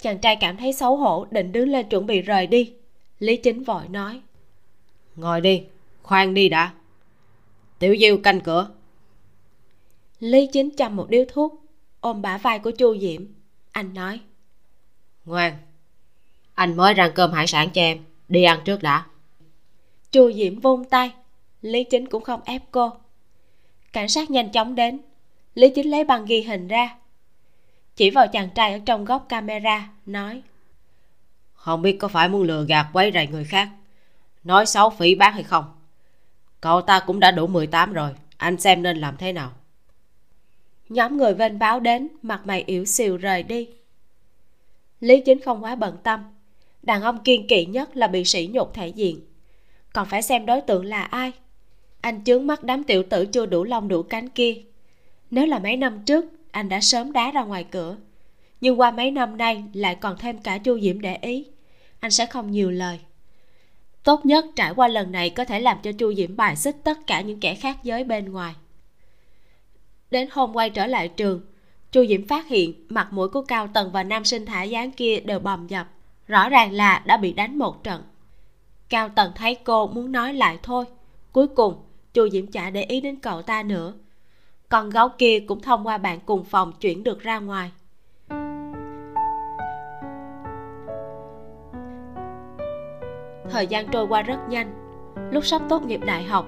Chàng 0.00 0.18
trai 0.18 0.36
cảm 0.36 0.56
thấy 0.56 0.72
xấu 0.72 0.96
hổ 0.96 1.26
định 1.30 1.52
đứng 1.52 1.68
lên 1.68 1.88
chuẩn 1.88 2.06
bị 2.06 2.20
rời 2.20 2.46
đi. 2.46 2.72
Lý 3.18 3.36
chính 3.36 3.62
vội 3.62 3.82
nói. 3.88 4.20
Ngồi 5.16 5.40
đi 5.40 5.62
khoan 6.02 6.34
đi 6.34 6.48
đã. 6.48 6.72
Tiểu 7.78 7.96
diêu 8.00 8.18
canh 8.18 8.40
cửa. 8.40 8.70
Lý 10.20 10.46
chính 10.46 10.70
chăm 10.70 10.96
một 10.96 11.10
điếu 11.10 11.24
thuốc 11.28 11.64
ôm 12.00 12.22
bả 12.22 12.38
vai 12.38 12.58
của 12.58 12.70
chu 12.70 12.96
diễm. 12.98 13.24
Anh 13.72 13.94
nói 13.94 14.20
ngoan. 15.24 15.56
Anh 16.54 16.76
mới 16.76 16.94
rang 16.96 17.12
cơm 17.14 17.32
hải 17.32 17.46
sản 17.46 17.70
cho 17.70 17.82
em. 17.82 17.98
Đi 18.28 18.42
ăn 18.42 18.60
trước 18.64 18.82
đã. 18.82 19.04
Chu 20.12 20.32
diễm 20.32 20.60
vung 20.60 20.84
tay. 20.84 21.12
Lý 21.62 21.84
chính 21.84 22.06
cũng 22.06 22.24
không 22.24 22.40
ép 22.44 22.62
cô. 22.70 22.92
Cảnh 23.92 24.08
sát 24.08 24.30
nhanh 24.30 24.52
chóng 24.52 24.74
đến. 24.74 25.00
Lý 25.54 25.72
chính 25.74 25.90
lấy 25.90 26.04
băng 26.04 26.24
ghi 26.24 26.42
hình 26.42 26.68
ra. 26.68 26.96
Chỉ 27.96 28.10
vào 28.10 28.28
chàng 28.28 28.48
trai 28.54 28.72
ở 28.72 28.78
trong 28.86 29.04
góc 29.04 29.26
camera 29.28 29.88
nói. 30.06 30.42
Không 31.52 31.82
biết 31.82 31.96
có 32.00 32.08
phải 32.08 32.28
muốn 32.28 32.42
lừa 32.42 32.64
gạt 32.64 32.86
quấy 32.92 33.10
rầy 33.14 33.26
người 33.26 33.44
khác. 33.44 33.68
Nói 34.44 34.66
xấu 34.66 34.90
phỉ 34.90 35.14
bán 35.14 35.32
hay 35.32 35.42
không? 35.42 35.64
Cậu 36.60 36.80
ta 36.80 37.00
cũng 37.00 37.20
đã 37.20 37.30
đủ 37.30 37.46
18 37.46 37.92
rồi. 37.92 38.10
Anh 38.36 38.60
xem 38.60 38.82
nên 38.82 38.96
làm 38.96 39.16
thế 39.16 39.32
nào? 39.32 39.50
Nhóm 40.88 41.16
người 41.16 41.34
vênh 41.34 41.58
báo 41.58 41.80
đến 41.80 42.08
mặt 42.22 42.40
mày 42.44 42.62
yếu 42.66 42.84
xìu 42.84 43.16
rời 43.16 43.42
đi 43.42 43.68
lý 45.00 45.20
chính 45.20 45.40
không 45.40 45.64
quá 45.64 45.74
bận 45.74 45.96
tâm. 46.02 46.20
Đàn 46.82 47.02
ông 47.02 47.22
kiên 47.24 47.46
kỵ 47.46 47.64
nhất 47.64 47.96
là 47.96 48.06
bị 48.06 48.24
sỉ 48.24 48.50
nhục 48.52 48.74
thể 48.74 48.88
diện. 48.88 49.20
Còn 49.92 50.06
phải 50.06 50.22
xem 50.22 50.46
đối 50.46 50.60
tượng 50.60 50.84
là 50.84 51.02
ai? 51.02 51.32
Anh 52.00 52.24
chướng 52.24 52.46
mắt 52.46 52.64
đám 52.64 52.84
tiểu 52.84 53.02
tử 53.02 53.26
chưa 53.26 53.46
đủ 53.46 53.64
lông 53.64 53.88
đủ 53.88 54.02
cánh 54.02 54.28
kia. 54.28 54.54
Nếu 55.30 55.46
là 55.46 55.58
mấy 55.58 55.76
năm 55.76 56.02
trước, 56.06 56.24
anh 56.50 56.68
đã 56.68 56.80
sớm 56.80 57.12
đá 57.12 57.30
ra 57.30 57.42
ngoài 57.42 57.64
cửa. 57.70 57.96
Nhưng 58.60 58.80
qua 58.80 58.90
mấy 58.90 59.10
năm 59.10 59.36
nay 59.36 59.64
lại 59.72 59.94
còn 59.94 60.18
thêm 60.18 60.38
cả 60.38 60.58
chu 60.58 60.80
diễm 60.80 61.00
để 61.00 61.16
ý. 61.22 61.46
Anh 62.00 62.10
sẽ 62.10 62.26
không 62.26 62.50
nhiều 62.50 62.70
lời. 62.70 62.98
Tốt 64.04 64.26
nhất 64.26 64.44
trải 64.56 64.72
qua 64.76 64.88
lần 64.88 65.12
này 65.12 65.30
có 65.30 65.44
thể 65.44 65.60
làm 65.60 65.78
cho 65.82 65.92
chu 65.92 66.14
diễm 66.14 66.36
bài 66.36 66.56
xích 66.56 66.76
tất 66.84 66.98
cả 67.06 67.20
những 67.20 67.40
kẻ 67.40 67.54
khác 67.54 67.76
giới 67.82 68.04
bên 68.04 68.32
ngoài. 68.32 68.54
Đến 70.10 70.28
hôm 70.30 70.56
quay 70.56 70.70
trở 70.70 70.86
lại 70.86 71.08
trường 71.08 71.40
chu 71.92 72.06
diễm 72.06 72.26
phát 72.26 72.46
hiện 72.46 72.86
mặt 72.88 73.12
mũi 73.12 73.28
của 73.28 73.42
cao 73.42 73.66
tần 73.66 73.90
và 73.92 74.02
nam 74.02 74.24
sinh 74.24 74.46
thả 74.46 74.62
dáng 74.62 74.90
kia 74.90 75.20
đều 75.20 75.38
bầm 75.38 75.66
dập, 75.66 75.86
rõ 76.26 76.48
ràng 76.48 76.72
là 76.72 77.02
đã 77.06 77.16
bị 77.16 77.32
đánh 77.32 77.58
một 77.58 77.84
trận. 77.84 78.02
Cao 78.88 79.08
tần 79.08 79.32
thấy 79.34 79.54
cô 79.54 79.86
muốn 79.86 80.12
nói 80.12 80.34
lại 80.34 80.58
thôi. 80.62 80.84
Cuối 81.32 81.46
cùng, 81.48 81.74
chu 82.14 82.28
diễm 82.28 82.46
chả 82.46 82.70
để 82.70 82.82
ý 82.82 83.00
đến 83.00 83.16
cậu 83.16 83.42
ta 83.42 83.62
nữa. 83.62 83.92
Con 84.68 84.90
gấu 84.90 85.08
kia 85.08 85.40
cũng 85.48 85.60
thông 85.60 85.86
qua 85.86 85.98
bạn 85.98 86.18
cùng 86.26 86.44
phòng 86.44 86.72
chuyển 86.80 87.04
được 87.04 87.20
ra 87.20 87.38
ngoài. 87.38 87.70
Thời 93.50 93.66
gian 93.66 93.88
trôi 93.88 94.06
qua 94.06 94.22
rất 94.22 94.38
nhanh. 94.48 94.72
Lúc 95.30 95.46
sắp 95.46 95.62
tốt 95.68 95.82
nghiệp 95.82 96.00
đại 96.06 96.24
học, 96.24 96.46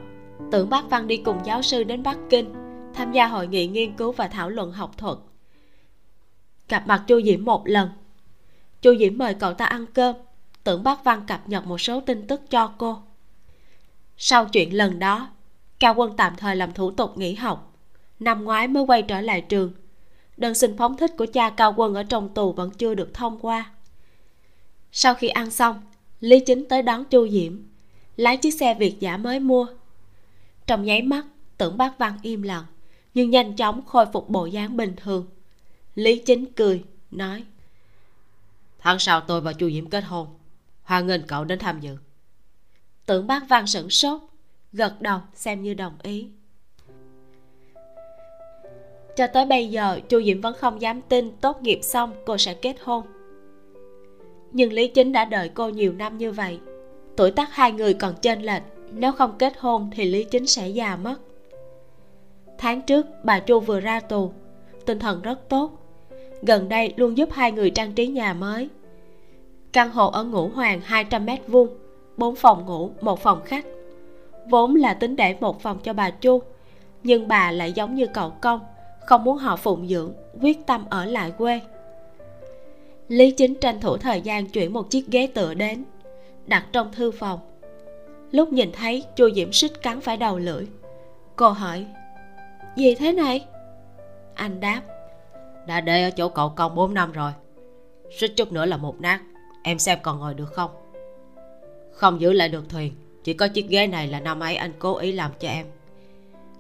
tưởng 0.50 0.70
bác 0.70 0.90
văn 0.90 1.06
đi 1.06 1.16
cùng 1.16 1.38
giáo 1.44 1.62
sư 1.62 1.84
đến 1.84 2.02
bắc 2.02 2.18
kinh, 2.30 2.54
tham 2.94 3.12
gia 3.12 3.26
hội 3.26 3.46
nghị 3.46 3.66
nghiên 3.66 3.96
cứu 3.96 4.12
và 4.12 4.28
thảo 4.28 4.50
luận 4.50 4.72
học 4.72 4.98
thuật 4.98 5.18
gặp 6.72 6.86
mặt 6.86 7.04
chu 7.06 7.22
diễm 7.22 7.44
một 7.44 7.68
lần. 7.68 7.88
Chu 8.82 8.96
diễm 8.98 9.18
mời 9.18 9.34
cậu 9.34 9.54
ta 9.54 9.64
ăn 9.64 9.86
cơm. 9.86 10.16
Tưởng 10.64 10.82
bác 10.82 11.04
văn 11.04 11.24
cập 11.26 11.48
nhật 11.48 11.66
một 11.66 11.80
số 11.80 12.00
tin 12.00 12.26
tức 12.26 12.50
cho 12.50 12.72
cô. 12.78 12.98
Sau 14.16 14.46
chuyện 14.46 14.76
lần 14.76 14.98
đó, 14.98 15.30
cao 15.80 15.94
quân 15.96 16.16
tạm 16.16 16.36
thời 16.36 16.56
làm 16.56 16.72
thủ 16.72 16.90
tục 16.90 17.18
nghỉ 17.18 17.34
học. 17.34 17.72
Năm 18.20 18.44
ngoái 18.44 18.68
mới 18.68 18.82
quay 18.82 19.02
trở 19.02 19.20
lại 19.20 19.40
trường. 19.40 19.72
Đơn 20.36 20.54
xin 20.54 20.76
phóng 20.76 20.96
thích 20.96 21.10
của 21.18 21.26
cha 21.26 21.50
cao 21.50 21.74
quân 21.76 21.94
ở 21.94 22.02
trong 22.02 22.34
tù 22.34 22.52
vẫn 22.52 22.70
chưa 22.70 22.94
được 22.94 23.14
thông 23.14 23.38
qua. 23.38 23.70
Sau 24.92 25.14
khi 25.14 25.28
ăn 25.28 25.50
xong, 25.50 25.82
lý 26.20 26.40
chính 26.40 26.68
tới 26.68 26.82
đón 26.82 27.04
chu 27.04 27.28
diễm, 27.28 27.62
lái 28.16 28.36
chiếc 28.36 28.50
xe 28.50 28.74
việt 28.74 29.00
giả 29.00 29.16
mới 29.16 29.40
mua. 29.40 29.66
Trong 30.66 30.84
nháy 30.84 31.02
mắt, 31.02 31.26
tưởng 31.58 31.76
bác 31.76 31.98
văn 31.98 32.18
im 32.22 32.42
lặng, 32.42 32.64
nhưng 33.14 33.30
nhanh 33.30 33.56
chóng 33.56 33.80
khôi 33.86 34.06
phục 34.12 34.28
bộ 34.28 34.46
dáng 34.46 34.76
bình 34.76 34.94
thường 34.96 35.26
lý 35.94 36.18
chính 36.18 36.52
cười 36.52 36.84
nói 37.10 37.44
tháng 38.78 38.98
sau 38.98 39.20
tôi 39.20 39.40
và 39.40 39.52
chu 39.52 39.70
diễm 39.70 39.86
kết 39.86 40.04
hôn 40.04 40.26
hoan 40.82 41.06
nghênh 41.06 41.26
cậu 41.26 41.44
đến 41.44 41.58
tham 41.58 41.80
dự. 41.80 41.96
Tưởng 43.06 43.26
bác 43.26 43.48
văn 43.48 43.66
sửng 43.66 43.90
sốt 43.90 44.20
gật 44.72 45.00
đầu 45.00 45.20
xem 45.34 45.62
như 45.62 45.74
đồng 45.74 45.94
ý. 46.02 46.28
Cho 49.16 49.26
tới 49.26 49.46
bây 49.46 49.68
giờ 49.68 50.00
chu 50.08 50.22
diễm 50.22 50.40
vẫn 50.40 50.54
không 50.54 50.80
dám 50.80 51.02
tin 51.02 51.36
tốt 51.40 51.62
nghiệp 51.62 51.78
xong 51.82 52.12
cô 52.26 52.38
sẽ 52.38 52.54
kết 52.54 52.76
hôn. 52.82 53.06
Nhưng 54.52 54.72
lý 54.72 54.88
chính 54.88 55.12
đã 55.12 55.24
đợi 55.24 55.48
cô 55.48 55.68
nhiều 55.68 55.92
năm 55.92 56.18
như 56.18 56.32
vậy 56.32 56.58
tuổi 57.16 57.30
tác 57.30 57.54
hai 57.54 57.72
người 57.72 57.94
còn 57.94 58.14
chênh 58.22 58.42
lệch 58.42 58.62
nếu 58.90 59.12
không 59.12 59.38
kết 59.38 59.52
hôn 59.58 59.90
thì 59.92 60.04
lý 60.04 60.24
chính 60.24 60.46
sẽ 60.46 60.68
già 60.68 60.96
mất. 60.96 61.16
Tháng 62.58 62.82
trước 62.82 63.06
bà 63.24 63.40
chu 63.40 63.60
vừa 63.60 63.80
ra 63.80 64.00
tù 64.00 64.32
tinh 64.86 64.98
thần 64.98 65.22
rất 65.22 65.48
tốt 65.48 65.81
gần 66.42 66.68
đây 66.68 66.92
luôn 66.96 67.16
giúp 67.16 67.28
hai 67.32 67.52
người 67.52 67.70
trang 67.70 67.92
trí 67.92 68.06
nhà 68.06 68.32
mới. 68.32 68.68
Căn 69.72 69.90
hộ 69.90 70.10
ở 70.10 70.24
ngũ 70.24 70.48
hoàng 70.48 70.80
200 70.84 71.26
mét 71.26 71.40
vuông, 71.48 71.68
bốn 72.16 72.36
phòng 72.36 72.66
ngủ, 72.66 72.90
một 73.00 73.20
phòng 73.22 73.40
khách. 73.44 73.66
Vốn 74.50 74.76
là 74.76 74.94
tính 74.94 75.16
để 75.16 75.36
một 75.40 75.62
phòng 75.62 75.78
cho 75.82 75.92
bà 75.92 76.10
chu, 76.10 76.42
nhưng 77.02 77.28
bà 77.28 77.50
lại 77.50 77.72
giống 77.72 77.94
như 77.94 78.06
cậu 78.06 78.30
công 78.30 78.60
không 79.06 79.24
muốn 79.24 79.36
họ 79.36 79.56
phụng 79.56 79.88
dưỡng, 79.88 80.12
quyết 80.40 80.66
tâm 80.66 80.84
ở 80.90 81.04
lại 81.04 81.32
quê. 81.38 81.60
Lý 83.08 83.30
chính 83.30 83.54
tranh 83.54 83.80
thủ 83.80 83.96
thời 83.96 84.20
gian 84.20 84.46
chuyển 84.46 84.72
một 84.72 84.90
chiếc 84.90 85.06
ghế 85.08 85.26
tựa 85.26 85.54
đến, 85.54 85.84
đặt 86.46 86.66
trong 86.72 86.92
thư 86.92 87.10
phòng. 87.10 87.40
Lúc 88.30 88.52
nhìn 88.52 88.72
thấy, 88.72 89.04
chu 89.16 89.30
diễm 89.34 89.52
xích 89.52 89.82
cắn 89.82 90.00
phải 90.00 90.16
đầu 90.16 90.38
lưỡi. 90.38 90.66
Cô 91.36 91.50
hỏi, 91.50 91.86
gì 92.76 92.94
thế 92.94 93.12
này? 93.12 93.44
Anh 94.34 94.60
đáp 94.60 94.82
đã 95.66 95.80
để 95.80 96.02
ở 96.02 96.10
chỗ 96.10 96.28
cậu 96.28 96.48
công 96.48 96.74
4 96.74 96.94
năm 96.94 97.12
rồi. 97.12 97.32
Xích 98.18 98.32
chút 98.36 98.52
nữa 98.52 98.66
là 98.66 98.76
một 98.76 99.00
nát. 99.00 99.20
Em 99.62 99.78
xem 99.78 99.98
còn 100.02 100.18
ngồi 100.18 100.34
được 100.34 100.52
không? 100.52 100.70
Không 101.92 102.20
giữ 102.20 102.32
lại 102.32 102.48
được 102.48 102.68
thuyền. 102.68 102.92
Chỉ 103.24 103.34
có 103.34 103.48
chiếc 103.48 103.68
ghế 103.68 103.86
này 103.86 104.06
là 104.06 104.20
năm 104.20 104.40
ấy 104.40 104.56
anh 104.56 104.72
cố 104.78 104.96
ý 104.96 105.12
làm 105.12 105.30
cho 105.40 105.48
em. 105.48 105.66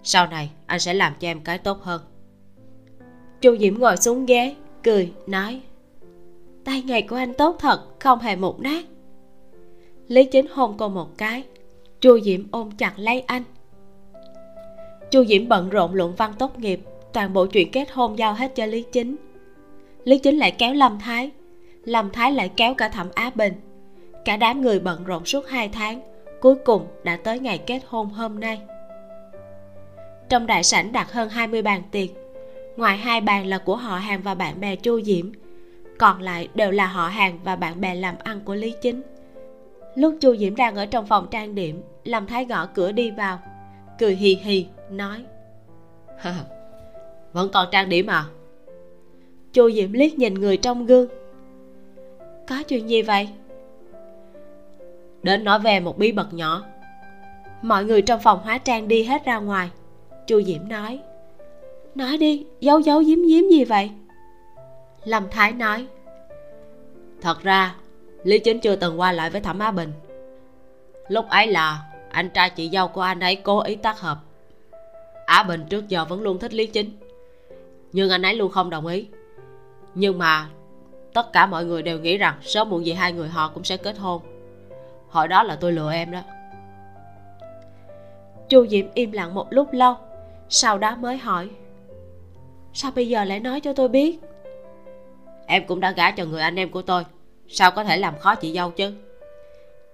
Sau 0.02 0.26
này, 0.26 0.50
anh 0.66 0.80
sẽ 0.80 0.94
làm 0.94 1.14
cho 1.20 1.28
em 1.28 1.40
cái 1.40 1.58
tốt 1.58 1.82
hơn. 1.82 2.00
Chu 3.40 3.56
diễm 3.56 3.78
ngồi 3.78 3.96
xuống 3.96 4.26
ghế, 4.26 4.54
cười, 4.82 5.12
nói, 5.26 5.60
tay 6.64 6.82
nghề 6.82 7.02
của 7.02 7.16
anh 7.16 7.34
tốt 7.34 7.56
thật, 7.58 8.00
không 8.00 8.18
hề 8.18 8.36
một 8.36 8.60
nát. 8.60 8.84
Lý 10.08 10.24
chính 10.24 10.46
hôn 10.50 10.74
cô 10.78 10.88
một 10.88 11.18
cái. 11.18 11.44
Chu 12.00 12.20
diễm 12.20 12.42
ôm 12.50 12.70
chặt 12.70 12.92
lấy 12.96 13.20
anh. 13.20 13.42
Chu 15.10 15.24
diễm 15.24 15.48
bận 15.48 15.70
rộn 15.70 15.94
luận 15.94 16.14
văn 16.16 16.32
tốt 16.38 16.58
nghiệp 16.58 16.80
toàn 17.12 17.32
bộ 17.32 17.46
chuyện 17.46 17.70
kết 17.72 17.90
hôn 17.92 18.18
giao 18.18 18.34
hết 18.34 18.54
cho 18.54 18.66
lý 18.66 18.84
chính. 18.92 19.16
Lý 20.04 20.18
chính 20.18 20.38
lại 20.38 20.50
kéo 20.50 20.74
lâm 20.74 20.98
thái. 20.98 21.30
Lâm 21.84 22.10
thái 22.10 22.32
lại 22.32 22.50
kéo 22.56 22.74
cả 22.74 22.88
thẩm 22.88 23.08
á 23.14 23.30
bình. 23.34 23.52
Cả 24.24 24.36
đám 24.36 24.60
người 24.60 24.80
bận 24.80 25.04
rộn 25.04 25.24
suốt 25.24 25.48
hai 25.48 25.68
tháng, 25.68 26.00
cuối 26.40 26.54
cùng 26.64 26.86
đã 27.04 27.16
tới 27.16 27.38
ngày 27.38 27.58
kết 27.58 27.80
hôn 27.86 28.08
hôm 28.08 28.40
nay. 28.40 28.60
Trong 30.28 30.46
đại 30.46 30.62
sảnh 30.62 30.92
đặt 30.92 31.12
hơn 31.12 31.28
20 31.28 31.62
bàn 31.62 31.82
tiệc. 31.90 32.08
Ngoài 32.76 32.96
hai 32.96 33.20
bàn 33.20 33.46
là 33.46 33.58
của 33.58 33.76
họ 33.76 33.98
hàng 33.98 34.20
và 34.22 34.34
bạn 34.34 34.60
bè 34.60 34.76
chu 34.76 35.00
diễm, 35.00 35.32
còn 35.98 36.22
lại 36.22 36.48
đều 36.54 36.70
là 36.70 36.86
họ 36.86 37.08
hàng 37.08 37.38
và 37.44 37.56
bạn 37.56 37.80
bè 37.80 37.94
làm 37.94 38.14
ăn 38.24 38.40
của 38.44 38.54
lý 38.54 38.74
chính. 38.82 39.02
Lúc 39.94 40.14
chu 40.20 40.36
diễm 40.36 40.56
đang 40.56 40.76
ở 40.76 40.86
trong 40.86 41.06
phòng 41.06 41.26
trang 41.30 41.54
điểm, 41.54 41.82
lâm 42.04 42.26
thái 42.26 42.44
gõ 42.44 42.66
cửa 42.66 42.92
đi 42.92 43.10
vào, 43.10 43.38
cười 43.98 44.16
hì 44.16 44.34
hì, 44.34 44.66
nói 44.90 45.24
vẫn 47.32 47.50
còn 47.52 47.68
trang 47.70 47.88
điểm 47.88 48.06
à? 48.06 48.24
Chu 49.52 49.70
diễm 49.70 49.92
liếc 49.92 50.18
nhìn 50.18 50.34
người 50.34 50.56
trong 50.56 50.86
gương. 50.86 51.08
Có 52.48 52.62
chuyện 52.68 52.90
gì 52.90 53.02
vậy? 53.02 53.28
Đến 55.22 55.44
nói 55.44 55.58
về 55.58 55.80
một 55.80 55.98
bí 55.98 56.12
mật 56.12 56.34
nhỏ. 56.34 56.64
Mọi 57.62 57.84
người 57.84 58.02
trong 58.02 58.20
phòng 58.20 58.40
hóa 58.42 58.58
trang 58.58 58.88
đi 58.88 59.04
hết 59.04 59.24
ra 59.24 59.38
ngoài. 59.38 59.70
Chu 60.26 60.42
diễm 60.42 60.68
nói. 60.68 61.00
Nói 61.94 62.16
đi, 62.16 62.46
giấu 62.60 62.80
giấu 62.80 63.00
giếm 63.00 63.22
giếm 63.22 63.48
gì 63.50 63.64
vậy? 63.64 63.90
Lâm 65.04 65.28
thái 65.30 65.52
nói. 65.52 65.86
Thật 67.20 67.42
ra, 67.42 67.74
lý 68.24 68.38
chính 68.38 68.60
chưa 68.60 68.76
từng 68.76 69.00
qua 69.00 69.12
lại 69.12 69.30
với 69.30 69.40
thẩm 69.40 69.58
á 69.58 69.70
bình. 69.70 69.92
Lúc 71.08 71.28
ấy 71.28 71.46
là 71.46 71.82
anh 72.10 72.30
trai 72.30 72.50
chị 72.50 72.70
dâu 72.72 72.88
của 72.88 73.00
anh 73.00 73.20
ấy 73.20 73.36
cố 73.36 73.60
ý 73.60 73.76
tác 73.76 74.00
hợp. 74.00 74.18
Á 75.26 75.42
bình 75.42 75.64
trước 75.68 75.88
giờ 75.88 76.04
vẫn 76.04 76.22
luôn 76.22 76.38
thích 76.38 76.54
lý 76.54 76.66
chính 76.66 76.90
nhưng 77.92 78.10
anh 78.10 78.22
ấy 78.22 78.34
luôn 78.34 78.50
không 78.50 78.70
đồng 78.70 78.86
ý. 78.86 79.06
Nhưng 79.94 80.18
mà 80.18 80.48
tất 81.12 81.32
cả 81.32 81.46
mọi 81.46 81.64
người 81.64 81.82
đều 81.82 81.98
nghĩ 81.98 82.18
rằng 82.18 82.34
sớm 82.42 82.70
muộn 82.70 82.86
gì 82.86 82.92
hai 82.92 83.12
người 83.12 83.28
họ 83.28 83.48
cũng 83.48 83.64
sẽ 83.64 83.76
kết 83.76 83.98
hôn. 83.98 84.22
Hồi 85.08 85.28
đó 85.28 85.42
là 85.42 85.56
tôi 85.56 85.72
lừa 85.72 85.92
em 85.92 86.10
đó. 86.10 86.20
Chu 88.48 88.66
Diệm 88.66 88.86
im 88.94 89.12
lặng 89.12 89.34
một 89.34 89.46
lúc 89.50 89.68
lâu, 89.72 89.96
sau 90.48 90.78
đó 90.78 90.96
mới 90.96 91.16
hỏi, 91.16 91.50
sao 92.72 92.90
bây 92.94 93.08
giờ 93.08 93.24
lại 93.24 93.40
nói 93.40 93.60
cho 93.60 93.72
tôi 93.72 93.88
biết? 93.88 94.20
Em 95.46 95.66
cũng 95.66 95.80
đã 95.80 95.90
gả 95.90 96.10
cho 96.10 96.24
người 96.24 96.40
anh 96.42 96.56
em 96.56 96.70
của 96.70 96.82
tôi, 96.82 97.04
sao 97.48 97.70
có 97.70 97.84
thể 97.84 97.96
làm 97.96 98.18
khó 98.18 98.34
chị 98.34 98.52
dâu 98.52 98.70
chứ? 98.70 98.94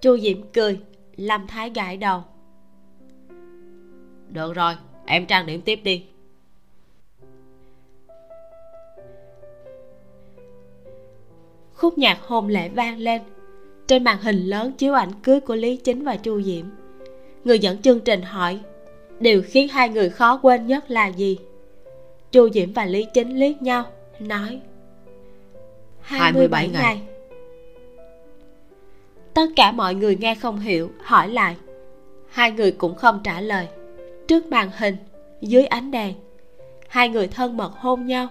Chu 0.01 0.17
Diệm 0.17 0.51
cười, 0.53 0.79
lâm 1.15 1.47
thái 1.47 1.69
gãi 1.69 1.97
đầu. 1.97 2.23
Được 4.29 4.53
rồi, 4.53 4.73
em 5.05 5.25
trang 5.25 5.45
điểm 5.45 5.61
tiếp 5.61 5.79
đi. 5.83 6.05
Khúc 11.79 11.97
nhạc 11.97 12.19
hôn 12.21 12.47
lễ 12.47 12.69
vang 12.69 12.97
lên. 12.97 13.21
Trên 13.87 14.03
màn 14.03 14.17
hình 14.21 14.45
lớn 14.45 14.71
chiếu 14.71 14.93
ảnh 14.93 15.11
cưới 15.23 15.39
của 15.39 15.55
lý 15.55 15.77
chính 15.77 16.03
và 16.03 16.15
chu 16.15 16.41
diễm 16.41 16.65
người 17.43 17.59
dẫn 17.59 17.81
chương 17.81 17.99
trình 17.99 18.21
hỏi, 18.21 18.59
điều 19.19 19.41
khiến 19.41 19.67
hai 19.67 19.89
người 19.89 20.09
khó 20.09 20.39
quên 20.41 20.67
nhất 20.67 20.91
là 20.91 21.07
gì? 21.07 21.37
Chu 22.31 22.49
diễm 22.49 22.73
và 22.73 22.85
lý 22.85 23.05
chính 23.13 23.39
liếc 23.39 23.61
nhau, 23.61 23.83
nói 24.19 24.61
27 26.01 26.67
ngày. 26.67 26.81
ngày. 26.83 27.01
Tất 29.33 29.45
cả 29.55 29.71
mọi 29.71 29.95
người 29.95 30.15
nghe 30.15 30.35
không 30.35 30.59
hiểu, 30.59 30.91
hỏi 31.03 31.29
lại. 31.29 31.55
Hai 32.29 32.51
người 32.51 32.71
cũng 32.71 32.95
không 32.95 33.19
trả 33.23 33.41
lời. 33.41 33.67
Trước 34.27 34.45
màn 34.47 34.69
hình, 34.77 34.97
dưới 35.41 35.65
ánh 35.65 35.91
đèn, 35.91 36.13
hai 36.87 37.09
người 37.09 37.27
thân 37.27 37.57
mật 37.57 37.71
hôn 37.75 38.05
nhau 38.05 38.27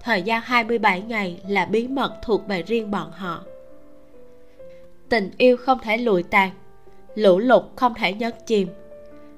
thời 0.00 0.22
gian 0.22 0.42
27 0.44 1.00
ngày 1.00 1.40
là 1.48 1.64
bí 1.64 1.88
mật 1.88 2.14
thuộc 2.22 2.48
về 2.48 2.62
riêng 2.62 2.90
bọn 2.90 3.10
họ. 3.10 3.44
Tình 5.08 5.30
yêu 5.38 5.56
không 5.56 5.78
thể 5.82 5.96
lùi 5.96 6.22
tàn, 6.22 6.50
lũ 7.14 7.38
lụt 7.38 7.62
không 7.76 7.94
thể 7.94 8.12
nhấn 8.12 8.32
chìm. 8.46 8.68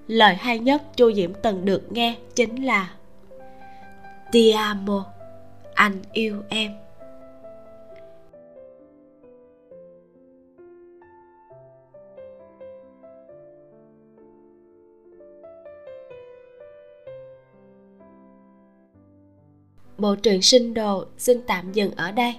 Lời 0.06 0.34
hay 0.34 0.59
nhất 0.59 0.82
chu 0.97 1.12
diễm 1.12 1.32
từng 1.43 1.64
được 1.64 1.93
nghe 1.93 2.16
chính 2.34 2.64
là, 2.64 2.90
ti 4.32 4.51
amo, 4.51 5.06
anh 5.74 5.98
yêu 6.12 6.43
em. 6.48 6.81
Bộ 20.03 20.15
truyện 20.15 20.43
sinh 20.43 20.74
đồ 20.74 21.05
xin 21.19 21.41
tạm 21.47 21.73
dừng 21.73 21.91
ở 21.97 22.11
đây. 22.11 22.35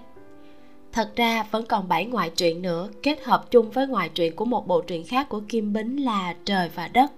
Thật 0.91 1.15
ra 1.15 1.43
vẫn 1.51 1.65
còn 1.65 1.87
bảy 1.87 2.05
ngoại 2.05 2.29
truyện 2.29 2.61
nữa, 2.61 2.89
kết 3.03 3.23
hợp 3.23 3.51
chung 3.51 3.71
với 3.71 3.87
ngoại 3.87 4.09
truyện 4.09 4.35
của 4.35 4.45
một 4.45 4.67
bộ 4.67 4.81
truyện 4.81 5.03
khác 5.03 5.29
của 5.29 5.41
kim 5.49 5.73
bính 5.73 6.05
là 6.05 6.35
trời 6.45 6.69
và 6.75 6.87
đất. 6.87 7.11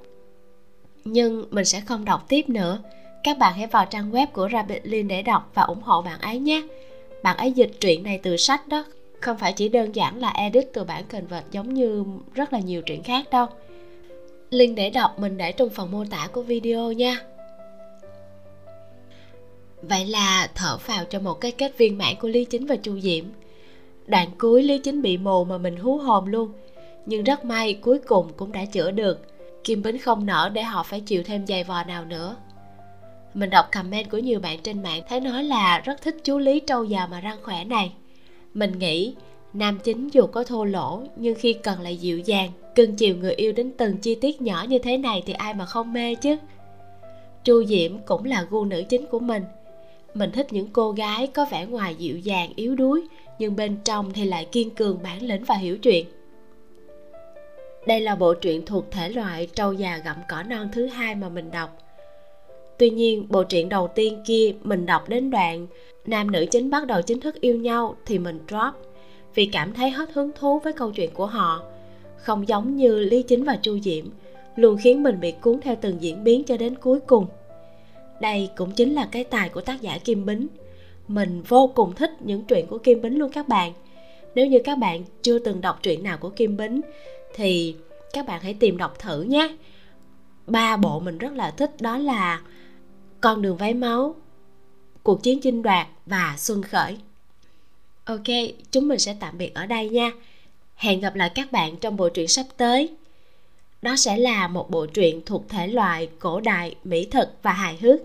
Nhưng 1.05 1.45
mình 1.51 1.65
sẽ 1.65 1.79
không 1.79 2.05
đọc 2.05 2.25
tiếp 2.27 2.49
nữa. 2.49 2.79
Các 3.23 3.37
bạn 3.37 3.53
hãy 3.53 3.67
vào 3.67 3.85
trang 3.85 4.11
web 4.11 4.27
của 4.27 4.49
Rabbit 4.51 4.83
để 5.07 5.21
đọc 5.21 5.51
và 5.53 5.61
ủng 5.61 5.81
hộ 5.81 6.01
bạn 6.01 6.19
ấy 6.19 6.39
nhé. 6.39 6.67
Bạn 7.23 7.37
ấy 7.37 7.51
dịch 7.51 7.71
truyện 7.79 8.03
này 8.03 8.19
từ 8.23 8.37
sách 8.37 8.67
đó, 8.67 8.85
không 9.21 9.37
phải 9.37 9.53
chỉ 9.53 9.69
đơn 9.69 9.95
giản 9.95 10.19
là 10.19 10.29
edit 10.29 10.69
từ 10.73 10.83
bản 10.83 11.03
convert 11.03 11.45
giống 11.51 11.73
như 11.73 12.03
rất 12.33 12.53
là 12.53 12.59
nhiều 12.59 12.81
truyện 12.81 13.03
khác 13.03 13.25
đâu. 13.31 13.45
Link 14.49 14.75
để 14.75 14.89
đọc 14.89 15.19
mình 15.19 15.37
để 15.37 15.51
trong 15.51 15.69
phần 15.69 15.91
mô 15.91 16.05
tả 16.05 16.27
của 16.31 16.41
video 16.41 16.91
nha 16.91 17.19
vậy 19.89 20.05
là 20.05 20.49
thở 20.55 20.77
vào 20.85 21.05
cho 21.05 21.19
một 21.19 21.33
cái 21.33 21.51
kết 21.51 21.77
viên 21.77 21.97
mãn 21.97 22.15
của 22.21 22.27
lý 22.27 22.45
chính 22.45 22.65
và 22.65 22.75
chu 22.75 22.99
diễm 22.99 23.25
đoạn 24.07 24.29
cuối 24.37 24.63
lý 24.63 24.77
chính 24.77 25.01
bị 25.01 25.17
mù 25.17 25.43
mà 25.43 25.57
mình 25.57 25.77
hú 25.77 25.97
hồn 25.97 26.27
luôn. 26.27 26.51
Nhưng 27.05 27.23
rất 27.23 27.45
may, 27.45 27.73
cuối 27.73 27.99
cùng 27.99 28.33
cũng 28.37 28.51
đã 28.51 28.65
chữa 28.65 28.91
được. 28.91 29.27
Kim 29.63 29.81
bính 29.83 29.99
không 29.99 30.25
nở 30.25 30.49
để 30.53 30.63
họ 30.63 30.83
phải 30.83 30.99
chịu 30.99 31.23
thêm 31.23 31.47
giày 31.47 31.63
vò 31.63 31.83
nào 31.83 32.05
nữa. 32.05 32.35
Mình 33.33 33.49
đọc 33.49 33.65
comment 33.71 34.09
của 34.09 34.17
nhiều 34.17 34.39
bạn 34.39 34.59
trên 34.59 34.83
mạng 34.83 35.01
thấy 35.09 35.19
nói 35.19 35.43
là 35.43 35.79
rất 35.79 36.01
thích 36.01 36.15
chú 36.23 36.37
lý 36.37 36.59
trâu 36.59 36.83
già 36.83 37.07
mà 37.07 37.19
răng 37.19 37.37
khỏe 37.43 37.63
này. 37.63 37.93
Mình 38.53 38.79
nghĩ, 38.79 39.15
nam 39.53 39.79
chính 39.83 40.09
dù 40.13 40.27
có 40.27 40.43
thô 40.43 40.65
lỗ, 40.65 41.01
nhưng 41.15 41.35
khi 41.35 41.53
cần 41.53 41.81
lại 41.81 41.97
dịu 41.97 42.19
dàng, 42.19 42.51
cưng 42.75 42.95
chiều 42.95 43.15
người 43.15 43.33
yêu 43.33 43.51
đến 43.51 43.71
từng 43.77 43.97
chi 43.97 44.15
tiết 44.15 44.41
nhỏ 44.41 44.65
như 44.69 44.79
thế 44.79 44.97
này 44.97 45.23
thì 45.25 45.33
ai 45.33 45.53
mà 45.53 45.65
không 45.65 45.93
mê 45.93 46.15
chứ? 46.15 46.37
Chu 47.43 47.65
diễm 47.65 47.97
cũng 48.05 48.25
là 48.25 48.45
gu 48.49 48.65
nữ 48.65 48.83
chính 48.89 49.05
của 49.05 49.19
mình 49.19 49.43
mình 50.15 50.31
thích 50.31 50.53
những 50.53 50.67
cô 50.73 50.91
gái 50.91 51.27
có 51.27 51.45
vẻ 51.51 51.65
ngoài 51.65 51.95
dịu 51.95 52.17
dàng, 52.17 52.49
yếu 52.55 52.75
đuối, 52.75 53.01
nhưng 53.39 53.55
bên 53.55 53.77
trong 53.83 54.13
thì 54.13 54.25
lại 54.25 54.45
kiên 54.45 54.69
cường 54.69 54.99
bản 55.03 55.21
lĩnh 55.21 55.43
và 55.43 55.55
hiểu 55.55 55.77
chuyện. 55.77 56.05
Đây 57.87 58.01
là 58.01 58.15
bộ 58.15 58.33
truyện 58.33 58.65
thuộc 58.65 58.91
thể 58.91 59.09
loại 59.09 59.47
trâu 59.55 59.73
già 59.73 59.97
gặm 60.05 60.15
cỏ 60.29 60.43
non 60.43 60.69
thứ 60.73 60.85
hai 60.85 61.15
mà 61.15 61.29
mình 61.29 61.51
đọc. 61.51 61.77
Tuy 62.77 62.89
nhiên, 62.89 63.25
bộ 63.29 63.43
truyện 63.43 63.69
đầu 63.69 63.87
tiên 63.95 64.23
kia 64.25 64.53
mình 64.63 64.85
đọc 64.85 65.09
đến 65.09 65.31
đoạn 65.31 65.67
nam 66.05 66.31
nữ 66.31 66.45
chính 66.51 66.69
bắt 66.69 66.87
đầu 66.87 67.01
chính 67.01 67.19
thức 67.19 67.41
yêu 67.41 67.55
nhau 67.55 67.95
thì 68.05 68.19
mình 68.19 68.39
drop 68.47 68.73
vì 69.35 69.45
cảm 69.45 69.73
thấy 69.73 69.89
hết 69.89 70.09
hứng 70.13 70.31
thú 70.35 70.59
với 70.59 70.73
câu 70.73 70.91
chuyện 70.91 71.09
của 71.13 71.25
họ. 71.25 71.63
Không 72.17 72.47
giống 72.47 72.75
như 72.75 72.99
lý 72.99 73.21
chính 73.21 73.43
và 73.43 73.57
chu 73.61 73.79
diễm, 73.79 74.05
luôn 74.55 74.77
khiến 74.81 75.03
mình 75.03 75.19
bị 75.19 75.31
cuốn 75.31 75.61
theo 75.61 75.75
từng 75.81 76.01
diễn 76.01 76.23
biến 76.23 76.43
cho 76.43 76.57
đến 76.57 76.75
cuối 76.75 76.99
cùng 76.99 77.27
đây 78.21 78.49
cũng 78.55 78.71
chính 78.71 78.93
là 78.93 79.07
cái 79.11 79.23
tài 79.23 79.49
của 79.49 79.61
tác 79.61 79.81
giả 79.81 79.97
kim 79.97 80.25
bính. 80.25 80.47
Mình 81.07 81.41
vô 81.47 81.71
cùng 81.75 81.95
thích 81.95 82.11
những 82.19 82.43
truyện 82.43 82.67
của 82.67 82.77
kim 82.77 83.01
bính 83.01 83.19
luôn 83.19 83.31
các 83.31 83.47
bạn. 83.47 83.73
Nếu 84.35 84.47
như 84.47 84.59
các 84.63 84.77
bạn 84.77 85.03
chưa 85.21 85.39
từng 85.39 85.61
đọc 85.61 85.79
truyện 85.83 86.03
nào 86.03 86.17
của 86.17 86.29
kim 86.29 86.57
bính, 86.57 86.81
thì 87.35 87.75
các 88.13 88.27
bạn 88.27 88.41
hãy 88.41 88.53
tìm 88.53 88.77
đọc 88.77 88.99
thử 88.99 89.21
nhé. 89.21 89.55
Ba 90.47 90.77
bộ 90.77 90.99
mình 90.99 91.17
rất 91.17 91.33
là 91.33 91.51
thích, 91.51 91.71
đó 91.81 91.97
là 91.97 92.41
con 93.21 93.41
đường 93.41 93.57
váy 93.57 93.73
máu, 93.73 94.15
cuộc 95.03 95.23
chiến 95.23 95.39
chinh 95.41 95.61
đoạt 95.61 95.87
và 96.05 96.35
xuân 96.37 96.63
khởi. 96.63 96.97
Ok, 98.05 98.27
chúng 98.71 98.87
mình 98.87 98.99
sẽ 98.99 99.15
tạm 99.19 99.37
biệt 99.37 99.53
ở 99.53 99.65
đây 99.65 99.89
nha. 99.89 100.11
Hẹn 100.75 101.01
gặp 101.01 101.15
lại 101.15 101.31
các 101.35 101.51
bạn 101.51 101.77
trong 101.77 101.97
bộ 101.97 102.09
truyện 102.09 102.27
sắp 102.27 102.45
tới 102.57 102.95
đó 103.85 103.95
sẽ 103.95 104.17
là 104.17 104.47
một 104.47 104.69
bộ 104.69 104.85
truyện 104.85 105.21
thuộc 105.25 105.49
thể 105.49 105.67
loại 105.67 106.09
cổ 106.19 106.39
đại, 106.39 106.75
mỹ 106.83 107.07
thực 107.11 107.29
và 107.41 107.53
hài 107.53 107.77
hước. 107.77 107.99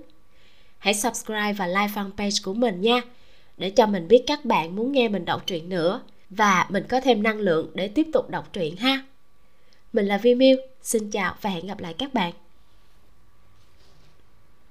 Hãy 0.79 0.95
subscribe 0.95 1.53
và 1.53 1.67
like 1.67 1.93
fanpage 1.95 2.41
của 2.45 2.55
mình 2.55 2.81
nha, 2.81 3.01
để 3.57 3.71
cho 3.71 3.87
mình 3.87 4.09
biết 4.09 4.25
các 4.27 4.45
bạn 4.45 4.77
muốn 4.77 4.93
nghe 4.93 5.09
mình 5.09 5.25
đọc 5.25 5.47
truyện 5.47 5.69
nữa 5.69 6.01
và 6.31 6.67
mình 6.69 6.85
có 6.89 7.01
thêm 7.01 7.23
năng 7.23 7.39
lượng 7.39 7.71
để 7.75 7.89
tiếp 7.89 8.07
tục 8.13 8.31
đọc 8.31 8.53
truyện 8.53 8.77
ha. 8.77 9.05
Mình 9.93 10.07
là 10.07 10.19
vi 10.19 10.35
miu 10.35 10.57
xin 10.83 11.11
chào 11.11 11.35
và 11.41 11.51
hẹn 11.51 11.67
gặp 11.67 11.81
lại 11.81 11.95
các 11.99 12.15
bạn. 12.15 12.33